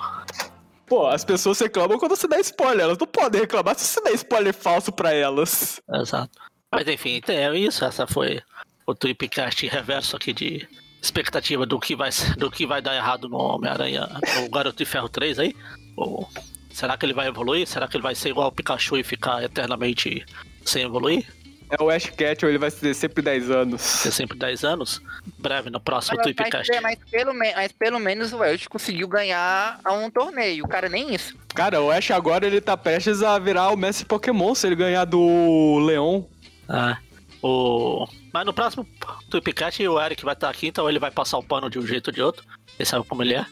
Pô, 0.86 1.06
as 1.06 1.24
pessoas 1.24 1.58
reclamam 1.58 1.98
quando 1.98 2.16
você 2.16 2.28
dá 2.28 2.38
spoiler. 2.40 2.84
Elas 2.84 2.98
não 2.98 3.06
podem 3.06 3.40
reclamar 3.40 3.74
se 3.74 3.84
você 3.86 4.02
dá 4.02 4.10
spoiler 4.10 4.52
falso 4.52 4.92
pra 4.92 5.14
elas. 5.14 5.80
Exato. 5.94 6.38
Mas 6.70 6.86
enfim, 6.86 7.22
é 7.28 7.56
isso. 7.56 7.84
Essa 7.84 8.06
foi 8.06 8.42
o 8.86 8.94
Tweepcast 8.94 9.66
reverso 9.66 10.16
aqui 10.16 10.32
de 10.32 10.68
expectativa 11.02 11.64
do 11.66 11.78
que 11.78 11.94
vai, 11.96 12.10
do 12.36 12.50
que 12.50 12.66
vai 12.66 12.80
dar 12.82 12.94
errado 12.96 13.28
no 13.28 13.36
Homem-Aranha, 13.38 14.08
no 14.42 14.50
Garoto 14.50 14.78
de 14.78 14.84
Ferro 14.84 15.08
3 15.08 15.38
aí. 15.38 15.54
Ou 15.96 16.28
será 16.72 16.96
que 16.96 17.04
ele 17.06 17.14
vai 17.14 17.28
evoluir? 17.28 17.66
Será 17.66 17.86
que 17.88 17.96
ele 17.96 18.02
vai 18.02 18.14
ser 18.14 18.30
igual 18.30 18.48
o 18.48 18.52
Pikachu 18.52 18.96
e 18.96 19.02
ficar 19.04 19.42
eternamente 19.42 20.24
sem 20.64 20.82
evoluir? 20.84 21.26
É 21.72 21.80
o 21.80 21.88
Ash 21.88 22.06
Ketchum, 22.10 22.48
ele 22.48 22.58
vai 22.58 22.68
ser 22.68 22.92
sempre 22.94 23.22
10 23.22 23.48
anos. 23.48 23.80
Ser 23.80 24.10
sempre 24.10 24.36
10 24.36 24.64
anos? 24.64 25.00
Breve, 25.38 25.70
no 25.70 25.78
próximo 25.80 26.16
Mas, 26.16 26.24
Tweepcast. 26.24 26.68
mas, 26.72 26.82
mas 26.82 26.98
pelo, 27.08 27.32
me- 27.32 27.54
mas 27.54 27.70
pelo 27.70 28.00
menos 28.00 28.32
o 28.32 28.42
Ash 28.42 28.66
conseguiu 28.66 29.06
ganhar 29.06 29.78
a 29.84 29.92
um 29.92 30.10
torneio. 30.10 30.64
O 30.64 30.68
cara 30.68 30.88
nem 30.88 31.14
isso. 31.14 31.36
Cara, 31.54 31.80
o 31.80 31.88
Ash 31.88 32.10
agora 32.10 32.44
ele 32.44 32.60
tá 32.60 32.76
prestes 32.76 33.22
a 33.22 33.38
virar 33.38 33.70
o 33.70 33.76
Messi 33.76 34.04
Pokémon 34.04 34.52
se 34.52 34.66
ele 34.66 34.74
ganhar 34.74 35.04
do 35.04 35.78
Leon. 35.86 36.22
Ah, 36.68 36.98
o... 37.42 38.06
Mas 38.32 38.44
no 38.46 38.52
próximo 38.52 38.86
Tweepcast 39.30 39.86
o 39.88 40.00
Eric 40.00 40.24
vai 40.24 40.34
estar 40.34 40.48
aqui, 40.50 40.66
então 40.68 40.88
ele 40.88 40.98
vai 40.98 41.10
passar 41.10 41.38
o 41.38 41.42
pano 41.42 41.68
de 41.70 41.78
um 41.78 41.86
jeito 41.86 42.08
ou 42.08 42.12
de 42.14 42.22
outro. 42.22 42.44
Ele 42.78 42.86
sabe 42.86 43.04
como 43.06 43.22
ele 43.22 43.34
é. 43.34 43.44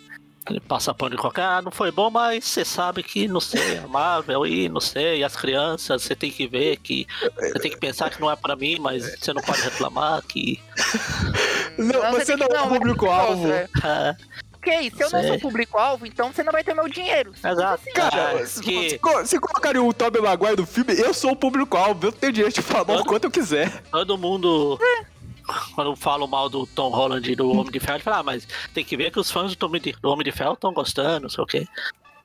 Ele 0.48 0.60
passa 0.60 0.94
pano 0.94 1.10
de 1.14 1.20
qualquer. 1.20 1.42
Ah, 1.42 1.60
não 1.60 1.70
foi 1.70 1.90
bom, 1.90 2.08
mas 2.10 2.42
você 2.44 2.64
sabe 2.64 3.02
que 3.02 3.28
não 3.28 3.40
sei, 3.40 3.74
é 3.74 3.78
amável 3.80 4.46
e 4.46 4.66
não 4.68 4.80
sei. 4.80 5.18
E 5.18 5.24
as 5.24 5.36
crianças, 5.36 6.02
você 6.02 6.16
tem 6.16 6.30
que 6.30 6.46
ver 6.46 6.78
que. 6.78 7.06
Você 7.36 7.58
tem 7.58 7.70
que 7.70 7.76
pensar 7.76 8.08
que 8.08 8.18
não 8.20 8.30
é 8.30 8.36
pra 8.36 8.56
mim, 8.56 8.78
mas 8.80 9.18
você 9.20 9.32
não 9.34 9.42
pode 9.42 9.60
reclamar 9.60 10.22
que. 10.22 10.58
Não, 11.76 12.10
você 12.12 12.36
tem 12.36 12.38
que- 12.38 12.48
não 12.48 12.56
é 12.56 12.62
o 12.62 12.68
público-alvo. 12.68 13.46
é. 13.52 14.16
Ok, 14.58 14.90
se 14.94 15.02
eu 15.02 15.10
não 15.10 15.22
sou 15.22 15.38
público-alvo, 15.38 16.04
então 16.06 16.32
você 16.32 16.42
não 16.42 16.52
vai 16.52 16.62
ter 16.64 16.74
meu 16.74 16.88
dinheiro. 16.88 17.32
exato. 17.32 17.82
Cara, 17.94 18.40
Ah, 18.42 18.46
se, 18.46 18.60
que 18.60 18.90
se 18.90 18.98
co- 18.98 19.24
se 19.24 19.38
colocarem 19.38 19.80
o 19.80 19.92
Tobey 19.92 20.20
Maguire 20.20 20.56
no 20.56 20.66
filme, 20.66 20.98
eu 20.98 21.14
sou 21.14 21.32
o 21.32 21.36
público-alvo. 21.36 22.06
Eu 22.08 22.12
tenho 22.12 22.32
direito 22.32 22.56
de 22.56 22.62
falar 22.62 22.84
mal 22.84 22.98
o 23.00 23.04
quanto 23.04 23.24
eu 23.24 23.30
quiser. 23.30 23.82
todo 23.90 24.18
mundo. 24.18 24.78
Quando 25.74 25.96
falam 25.96 26.26
mal 26.26 26.48
do 26.50 26.66
Tom 26.66 26.90
Holland 26.90 27.32
e 27.32 27.34
do 27.34 27.50
Homem 27.50 27.70
de 27.72 27.80
Ferro, 27.80 28.00
fala, 28.00 28.18
ah, 28.18 28.22
mas 28.22 28.46
tem 28.74 28.84
que 28.84 28.96
ver 28.96 29.10
que 29.10 29.18
os 29.18 29.30
fãs 29.30 29.54
do, 29.54 29.56
Tom 29.56 29.70
do 29.70 30.10
Homem 30.10 30.24
de 30.24 30.32
Ferro 30.32 30.52
estão 30.52 30.72
gostando, 30.74 31.20
não 31.22 31.30
sei 31.30 31.42
o 31.42 31.46
quê. 31.46 31.66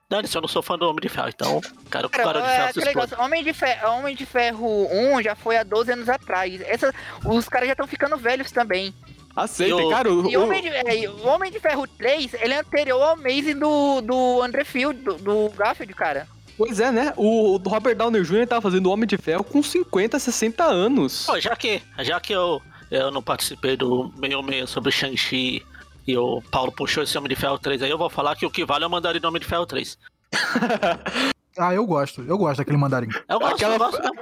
Dane-se, 0.10 0.36
eu 0.36 0.42
não 0.42 0.48
sou 0.50 0.62
fã 0.62 0.78
do 0.78 0.86
Homem 0.88 1.02
de 1.02 1.08
Ferro, 1.10 1.30
então 1.30 1.62
quero 1.90 2.10
que 2.10 2.20
o 2.20 2.24
Cara, 2.24 2.34
cara 2.34 2.42
de 2.42 2.48
é, 2.48 2.56
ferro 2.84 3.08
se 3.08 3.16
Homem 3.16 3.44
de, 3.44 3.54
Ferro, 3.54 3.92
Homem 3.94 4.16
de 4.16 4.26
Ferro 4.26 4.88
1 5.16 5.22
já 5.24 5.36
foi 5.36 5.58
há 5.58 5.64
12 5.64 5.92
anos 5.94 6.10
atrás. 6.10 6.60
Essa, 6.62 6.94
os 7.26 7.48
caras 7.48 7.68
já 7.68 7.74
estão 7.74 7.88
ficando 7.88 8.18
velhos 8.18 8.52
também. 8.52 8.94
Aceitem, 9.36 9.80
E 9.80 9.84
o- 9.84 9.90
cara. 9.90 10.14
O, 10.14 10.30
E 10.30 10.38
o 10.38 10.44
Homem, 10.44 10.62
de, 10.62 10.68
é, 10.70 11.10
o 11.10 11.28
Homem 11.28 11.52
de 11.52 11.60
Ferro 11.60 11.88
3, 11.88 12.34
ele 12.36 12.54
é 12.54 12.60
anterior 12.60 13.02
ao 13.02 13.14
Amazing 13.14 13.58
do, 13.58 14.02
do 14.02 14.42
André 14.42 14.64
Field, 14.64 15.00
do, 15.02 15.16
do 15.16 15.50
Garfield, 15.58 15.94
cara. 15.94 16.28
Pois 16.58 16.80
é, 16.80 16.92
né? 16.92 17.14
O, 17.18 17.56
o 17.56 17.58
Robert 17.70 17.96
Downey 17.96 18.22
Jr. 18.24 18.46
tava 18.48 18.62
fazendo 18.62 18.92
Homem 18.92 19.08
de 19.08 19.18
Ferro 19.18 19.44
com 19.44 19.64
50, 19.64 20.20
60 20.20 20.64
anos. 20.64 21.26
Pô, 21.26 21.40
já 21.40 21.56
que, 21.56 21.82
já 22.00 22.20
que 22.20 22.32
eu, 22.32 22.62
eu 22.92 23.10
não 23.10 23.24
participei 23.24 23.76
do 23.76 24.14
meio 24.18 24.44
meio 24.44 24.68
sobre 24.68 24.92
Shang-Chi 24.92 25.64
e 26.06 26.16
o 26.18 26.44
Paulo 26.52 26.72
puxou 26.72 27.02
esse 27.02 27.18
Homem 27.18 27.30
de 27.30 27.36
Ferro 27.36 27.58
3 27.58 27.82
aí, 27.82 27.90
eu 27.90 27.98
vou 27.98 28.10
falar 28.10 28.36
que 28.36 28.46
o 28.46 28.52
que 28.52 28.64
vale 28.66 28.84
é 28.84 28.88
o 28.88 28.90
Mandarim 28.90 29.26
Homem 29.26 29.42
de 29.42 29.48
Ferro 29.48 29.66
3. 29.66 29.98
Ah, 31.56 31.72
eu 31.72 31.86
gosto. 31.86 32.24
Eu 32.28 32.36
gosto 32.36 32.58
daquele 32.58 32.78
mandarim. 32.78 33.08
Eu 33.30 33.40
gosto, 33.40 33.54
Aquela- 33.54 33.76
eu 33.76 33.78
gosto 33.80 34.02
mesmo. 34.02 34.16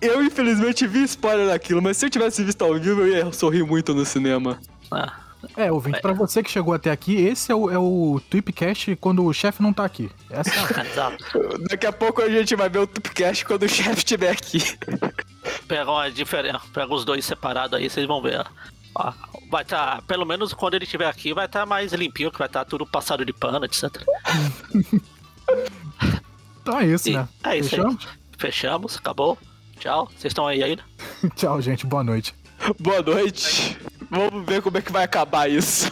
Eu, 0.00 0.22
infelizmente, 0.24 0.86
vi 0.86 1.02
spoiler 1.04 1.46
daquilo, 1.48 1.80
mas 1.80 1.96
se 1.96 2.06
eu 2.06 2.10
tivesse 2.10 2.42
visto 2.44 2.62
ao 2.62 2.74
vivo, 2.74 3.02
eu 3.02 3.08
ia 3.08 3.32
sorrir 3.32 3.62
muito 3.64 3.94
no 3.94 4.04
cinema. 4.04 4.58
Ah, 4.90 5.12
É, 5.56 5.70
ouvinte, 5.70 6.00
pra 6.00 6.12
você 6.12 6.42
que 6.42 6.50
chegou 6.50 6.74
até 6.74 6.90
aqui, 6.90 7.14
esse 7.14 7.52
é 7.52 7.54
o, 7.54 7.70
é 7.70 7.78
o 7.78 8.20
Tweepcast 8.28 8.96
quando 8.96 9.24
o 9.24 9.32
chefe 9.32 9.62
não 9.62 9.72
tá 9.72 9.84
aqui. 9.84 10.10
Essa 10.28 10.50
é 10.50 10.80
a... 10.80 10.84
exato. 10.90 11.24
Daqui 11.70 11.86
a 11.86 11.92
pouco 11.92 12.20
a 12.20 12.28
gente 12.28 12.56
vai 12.56 12.68
ver 12.68 12.80
o 12.80 12.86
Tupcast 12.88 13.44
quando 13.44 13.62
o 13.62 13.68
chefe 13.68 13.98
estiver 13.98 14.30
aqui. 14.30 14.58
Pega 15.68 15.90
uma 15.90 16.10
diferença, 16.10 16.60
pega 16.74 16.92
os 16.92 17.04
dois 17.04 17.24
separados 17.24 17.78
aí, 17.78 17.88
vocês 17.88 18.06
vão 18.06 18.20
ver. 18.20 18.44
ó. 18.96 19.12
Vai 19.48 19.62
estar, 19.62 20.02
pelo 20.02 20.26
menos 20.26 20.52
quando 20.52 20.74
ele 20.74 20.84
estiver 20.84 21.06
aqui, 21.06 21.32
vai 21.32 21.46
estar 21.46 21.64
mais 21.64 21.92
limpinho, 21.92 22.32
que 22.32 22.38
vai 22.38 22.48
estar 22.48 22.64
tudo 22.64 22.84
passado 22.84 23.24
de 23.24 23.32
pano, 23.32 23.64
etc. 23.64 23.84
Então 26.62 26.80
é 26.80 26.86
isso, 26.86 27.08
E- 27.08 27.12
né? 27.14 27.26
é 27.44 27.56
isso 27.58 27.74
aí. 27.74 27.80
Fechamos? 27.80 28.08
Fechamos, 28.36 28.96
acabou. 28.96 29.38
Tchau. 29.78 30.06
Vocês 30.16 30.30
estão 30.30 30.46
aí 30.46 30.62
ainda? 30.62 30.82
Tchau, 31.36 31.60
gente. 31.62 31.86
Boa 31.86 32.04
noite. 32.04 32.34
Boa 32.78 33.02
noite. 33.02 33.78
Vamos 34.10 34.44
ver 34.46 34.62
como 34.62 34.78
é 34.78 34.82
que 34.82 34.92
vai 34.92 35.04
acabar 35.04 35.48
isso. 35.50 35.90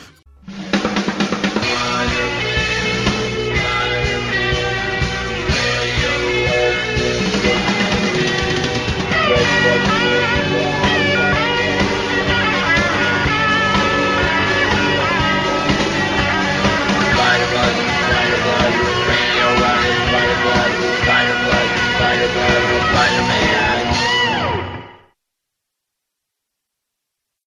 Spider-Man. 22.96 23.45